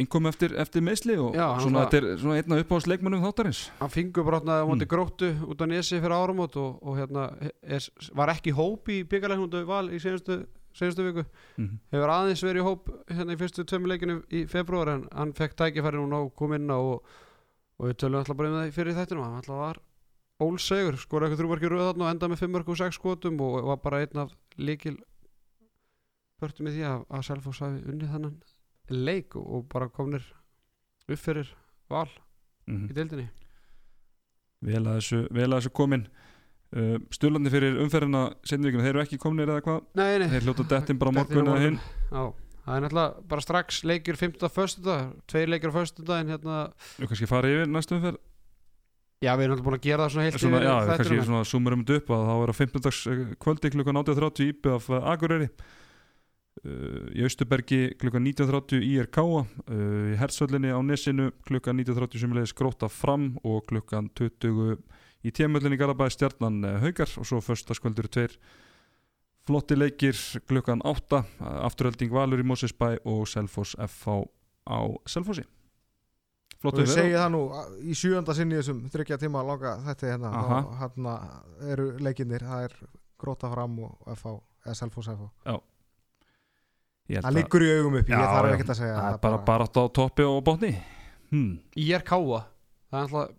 Engum 0.00 0.26
eftir, 0.26 0.54
eftir 0.58 0.82
meðsli 0.82 1.14
Og 1.22 1.34
Já, 1.36 1.44
svona, 1.62 1.84
þetta 1.86 1.98
er 2.00 2.18
svona 2.18 2.38
einna 2.40 2.56
uppáðs 2.62 2.86
leikmannum 2.90 3.22
þáttarins 3.22 3.60
hann 3.78 3.92
fingur 3.94 4.24
brotnaði 4.26 4.64
á 4.64 4.66
móti 4.66 4.86
Mm. 4.86 4.90
gróttu 4.90 5.28
út 5.46 5.60
á 5.62 5.66
nesi 5.70 6.00
fyrir 6.02 6.14
áramót 6.16 6.56
og, 6.58 6.80
og 6.82 6.96
hérna 6.98 7.26
er, 7.62 7.84
var 8.16 8.32
ekki 8.32 8.54
hóp 8.56 8.88
í 8.90 9.04
byggarleiknum 9.06 9.46
út 9.46 9.66
val 9.68 9.86
í 9.94 10.00
senastu, 10.02 10.40
senastu 10.74 11.04
viku 11.06 11.22
mm 11.58 11.68
-hmm. 11.68 11.78
hefur 11.94 12.10
aðeins 12.10 12.42
verið 12.42 12.66
hóp 12.66 12.88
hérna 13.10 13.36
í 13.36 13.38
fyrstu 13.38 13.64
tveimu 13.64 13.86
leikinu 13.92 14.16
í 14.32 14.46
februar 14.50 14.88
en 14.96 15.06
hann 15.12 15.32
fekk 15.32 15.54
tækifæri 15.54 15.96
núna 16.00 16.24
og 16.26 16.34
kom 16.34 16.52
inn 16.54 16.66
á 16.70 16.78
og, 16.80 17.04
og 17.78 17.86
við 17.86 17.94
tölum 18.02 18.18
alltaf 18.18 18.36
bara 18.36 18.48
um 18.48 18.54
það 18.64 18.72
fyrir 18.72 18.94
þættinu 18.98 19.22
hann 19.22 19.36
alltaf 19.36 19.56
var 19.62 19.78
ólsegur 20.42 20.96
skor 20.98 21.22
eitthvað 21.26 21.40
þrjúmarki 21.44 21.68
röð 21.70 21.84
þarna 21.92 22.06
og 22.08 22.10
enda 22.14 22.28
með 22.32 22.40
5 22.42 22.56
og 22.64 22.78
6 22.80 22.98
skotum 22.98 23.40
og 23.44 23.60
var 23.68 23.76
bara 23.84 24.00
einn 24.02 24.18
af 24.24 24.32
líkil 24.58 24.96
börtum 26.42 26.68
í 26.68 26.74
því 26.74 26.82
að, 26.88 27.04
að 27.14 27.22
Selfoss 27.28 27.62
hafi 27.62 27.84
unnið 27.88 28.10
þannan 28.14 28.34
leik 28.90 29.36
og, 29.38 29.64
bara 29.72 29.88
komnir 29.88 30.24
upp 31.08 31.20
fyrir 31.20 31.50
val 31.90 32.08
Mhm. 32.66 32.86
í 32.88 32.94
deildinni. 32.96 33.26
Vel, 34.64 34.80
að 34.88 34.94
þessu, 34.96 35.18
vel 35.36 35.50
að 35.52 35.58
þessu 35.60 35.72
komin. 35.76 36.06
Uh, 36.74 36.94
Stjórnandi 37.12 37.50
fyrir 37.52 37.74
umferðina 37.82 38.22
Seinvíkina, 38.48 38.80
þeir 38.82 38.94
eru 38.94 39.02
ekki 39.02 39.18
komnir 39.20 39.50
eða 39.52 39.60
hvað? 39.66 39.82
Nei, 40.00 40.18
nei, 40.18 40.28
Þeir 40.32 40.46
hljóta 40.46 40.64
dettin 40.70 40.98
bara 40.98 41.12
morgun 41.12 41.46
eða 41.52 41.60
hinn. 41.60 41.76
Já, 42.08 42.22
það 42.64 42.78
er 42.78 42.80
náttúrulega 42.86 43.26
bara 43.28 43.44
strax 43.44 43.82
leikir 43.84 44.16
15. 44.16 44.48
föstudag, 44.48 45.12
tveir 45.28 45.52
leikir 45.52 45.68
á 45.70 45.76
föstudag 45.76 46.24
en 46.24 46.32
hérna, 46.32 46.56
Við 46.96 47.12
kannski 47.12 47.28
fara 47.28 47.52
yfir 47.52 47.68
næstu 47.68 47.98
umferð 47.98 48.18
já 49.22 49.32
við 49.38 49.46
erum 49.46 49.54
náttúrulega 49.54 49.68
búin 49.68 49.78
að 49.78 49.86
gera 49.86 50.04
það 50.04 50.12
svona 50.14 50.26
heilt 50.26 50.40
svona, 50.40 50.58
yfir 50.58 50.66
Já, 50.66 50.98
kannski 50.98 51.22
svona 51.28 51.46
sumurum 51.48 51.84
þetta 51.84 52.00
upp 52.00 52.12
að 52.14 52.26
það 52.28 52.42
var 52.42 52.52
á 52.52 52.56
15. 52.60 52.84
dags 52.86 53.00
kvöldi 53.44 53.72
klukkan 53.74 54.00
18.30 54.02 54.52
íbjöð 54.52 54.76
af 54.78 54.88
uh, 54.90 55.08
Akureyri 55.12 55.48
uh, 55.50 57.06
í 57.14 57.24
Austubergi 57.28 57.80
klukkan 58.00 58.26
19.30 58.26 58.82
í 58.82 58.90
IRK 58.98 59.20
uh, 59.22 59.46
í 60.12 60.18
Hersöllinni 60.20 60.74
á 60.74 60.80
Nesinu 60.84 61.30
klukkan 61.48 61.80
19.30 61.80 62.24
sem 62.24 62.36
leiðis 62.36 62.56
gróta 62.56 62.90
fram 62.92 63.32
og 63.44 63.64
klukkan 63.70 64.10
20 64.18 64.76
í 65.24 65.32
tímöllinni 65.32 65.80
Garabæði 65.80 66.18
stjarnan 66.18 66.60
uh, 66.66 66.78
Haukar 66.84 67.10
og 67.20 67.28
svo 67.28 67.40
föstaskvöldur 67.44 68.10
tveir 68.12 68.36
flotti 69.44 69.76
leikir 69.76 70.16
klukkan 70.48 70.84
8 70.84 71.20
uh, 71.22 71.26
afturölding 71.68 72.12
Valur 72.12 72.42
í 72.42 72.46
Mosesbæ 72.46 72.96
og 73.04 73.26
Selfoss 73.30 73.76
FH 73.78 74.24
á 74.68 74.80
Selfossi 75.08 75.44
og 76.64 76.78
ég 76.80 76.88
segi 76.88 77.12
það 77.14 77.30
nú 77.34 77.40
í 77.84 77.94
sjújönda 77.98 78.34
sinni 78.34 78.54
í 78.56 78.58
þessum 78.62 78.80
þryggja 78.94 79.18
tíma 79.20 79.42
langa 79.44 79.74
þetta 79.88 80.10
hérna, 80.12 80.30
Aha. 80.40 80.60
þá 80.62 80.78
hérna 80.82 81.14
eru 81.74 81.86
leikinnir 81.98 82.44
það 82.48 82.64
er 82.70 82.74
gróta 83.20 83.50
fram 83.52 83.78
og 83.84 84.10
FH 84.16 84.34
eða 84.66 84.74
Selfoss 84.80 85.08
FH 85.12 85.60
Ég 87.04 87.18
held 87.18 87.24
Það 87.26 87.30
að- 87.30 87.36
liggur 87.36 87.62
í 87.66 87.70
augum 87.78 87.96
uppi, 88.00 88.12
ég 88.12 88.16
Já, 88.16 88.28
þarf 88.32 88.48
já. 88.48 88.54
ekkert 88.56 88.70
að 88.72 88.78
segja 88.80 88.94
Það 88.96 89.04
það 89.04 89.14
er 89.14 89.18
bara 89.26 89.38
barátt 89.44 89.76
á 89.76 89.82
toppi 89.92 90.22
og 90.24 90.38
botni. 90.44 90.70
Hmm. 91.30 91.50
Í 91.76 91.90
er 91.92 92.00
káa 92.00 92.38
Það 92.88 92.94
er 92.96 93.02
alltaf 93.04 93.34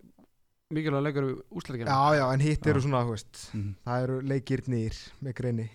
mikilvæg 0.76 1.04
leikur 1.08 1.26
við 1.26 1.40
úsleikina 1.58 1.90
Já, 1.90 2.14
já, 2.20 2.26
en 2.34 2.40
hitt 2.46 2.68
eru 2.68 2.82
svona, 2.82 3.02
veist 3.10 3.50
Mhm. 3.56 3.74
Það 3.86 4.04
eru 4.04 4.20
leikir 4.22 4.62
nýr 4.70 4.94
með 5.24 5.34
greini. 5.34 5.70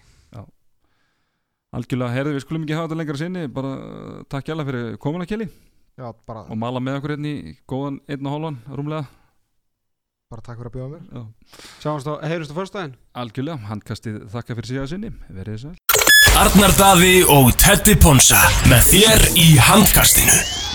Algjörlega, 1.71 2.11
herði, 2.15 2.33
við 2.35 2.43
skulum 2.43 2.63
ekki 2.67 2.75
hafa 2.75 2.89
þetta 2.89 2.97
lengra 2.99 3.19
sinni 3.21 3.43
bara 3.55 3.69
uh, 3.79 4.23
takk 4.29 4.49
hjá 4.51 4.57
fyrir 4.67 4.97
komuna 4.99 5.27
Kili 5.27 5.47
Já, 5.99 6.13
bara, 6.29 6.45
og 6.47 6.59
mala 6.59 6.81
með 6.83 7.01
okkur 7.01 7.15
hérna 7.17 7.33
í 7.33 7.57
góðan 7.69 7.99
einn 8.09 8.27
og 8.29 8.37
hálfan 8.37 8.61
rúmlega. 8.71 9.09
Bara 10.31 10.45
takk 10.47 10.61
fyrir 10.61 10.71
að 10.71 10.77
bjóða 10.77 10.91
mér. 10.95 11.05
Já. 11.11 11.23
Sjáumst 11.83 12.07
á, 12.07 12.15
heyrjumst 12.23 12.55
á 12.55 12.59
föstudaginn. 12.61 12.97
Algjörlega, 13.19 13.59
handkastið 13.73 14.21
þakka 14.31 14.59
fyrir 14.61 14.71
síðan 14.71 14.91
sinni. 14.95 15.13
Verið 15.29 15.59
þess 15.59 15.71
að 15.73 15.91
Arnar 16.41 16.73
Daði 16.79 17.15
og 17.35 17.51
Teddy 17.59 17.99
Ponsa 18.01 18.39
með 18.71 18.87
þér 18.93 19.27
í 19.35 19.49
handkastinu 19.67 20.70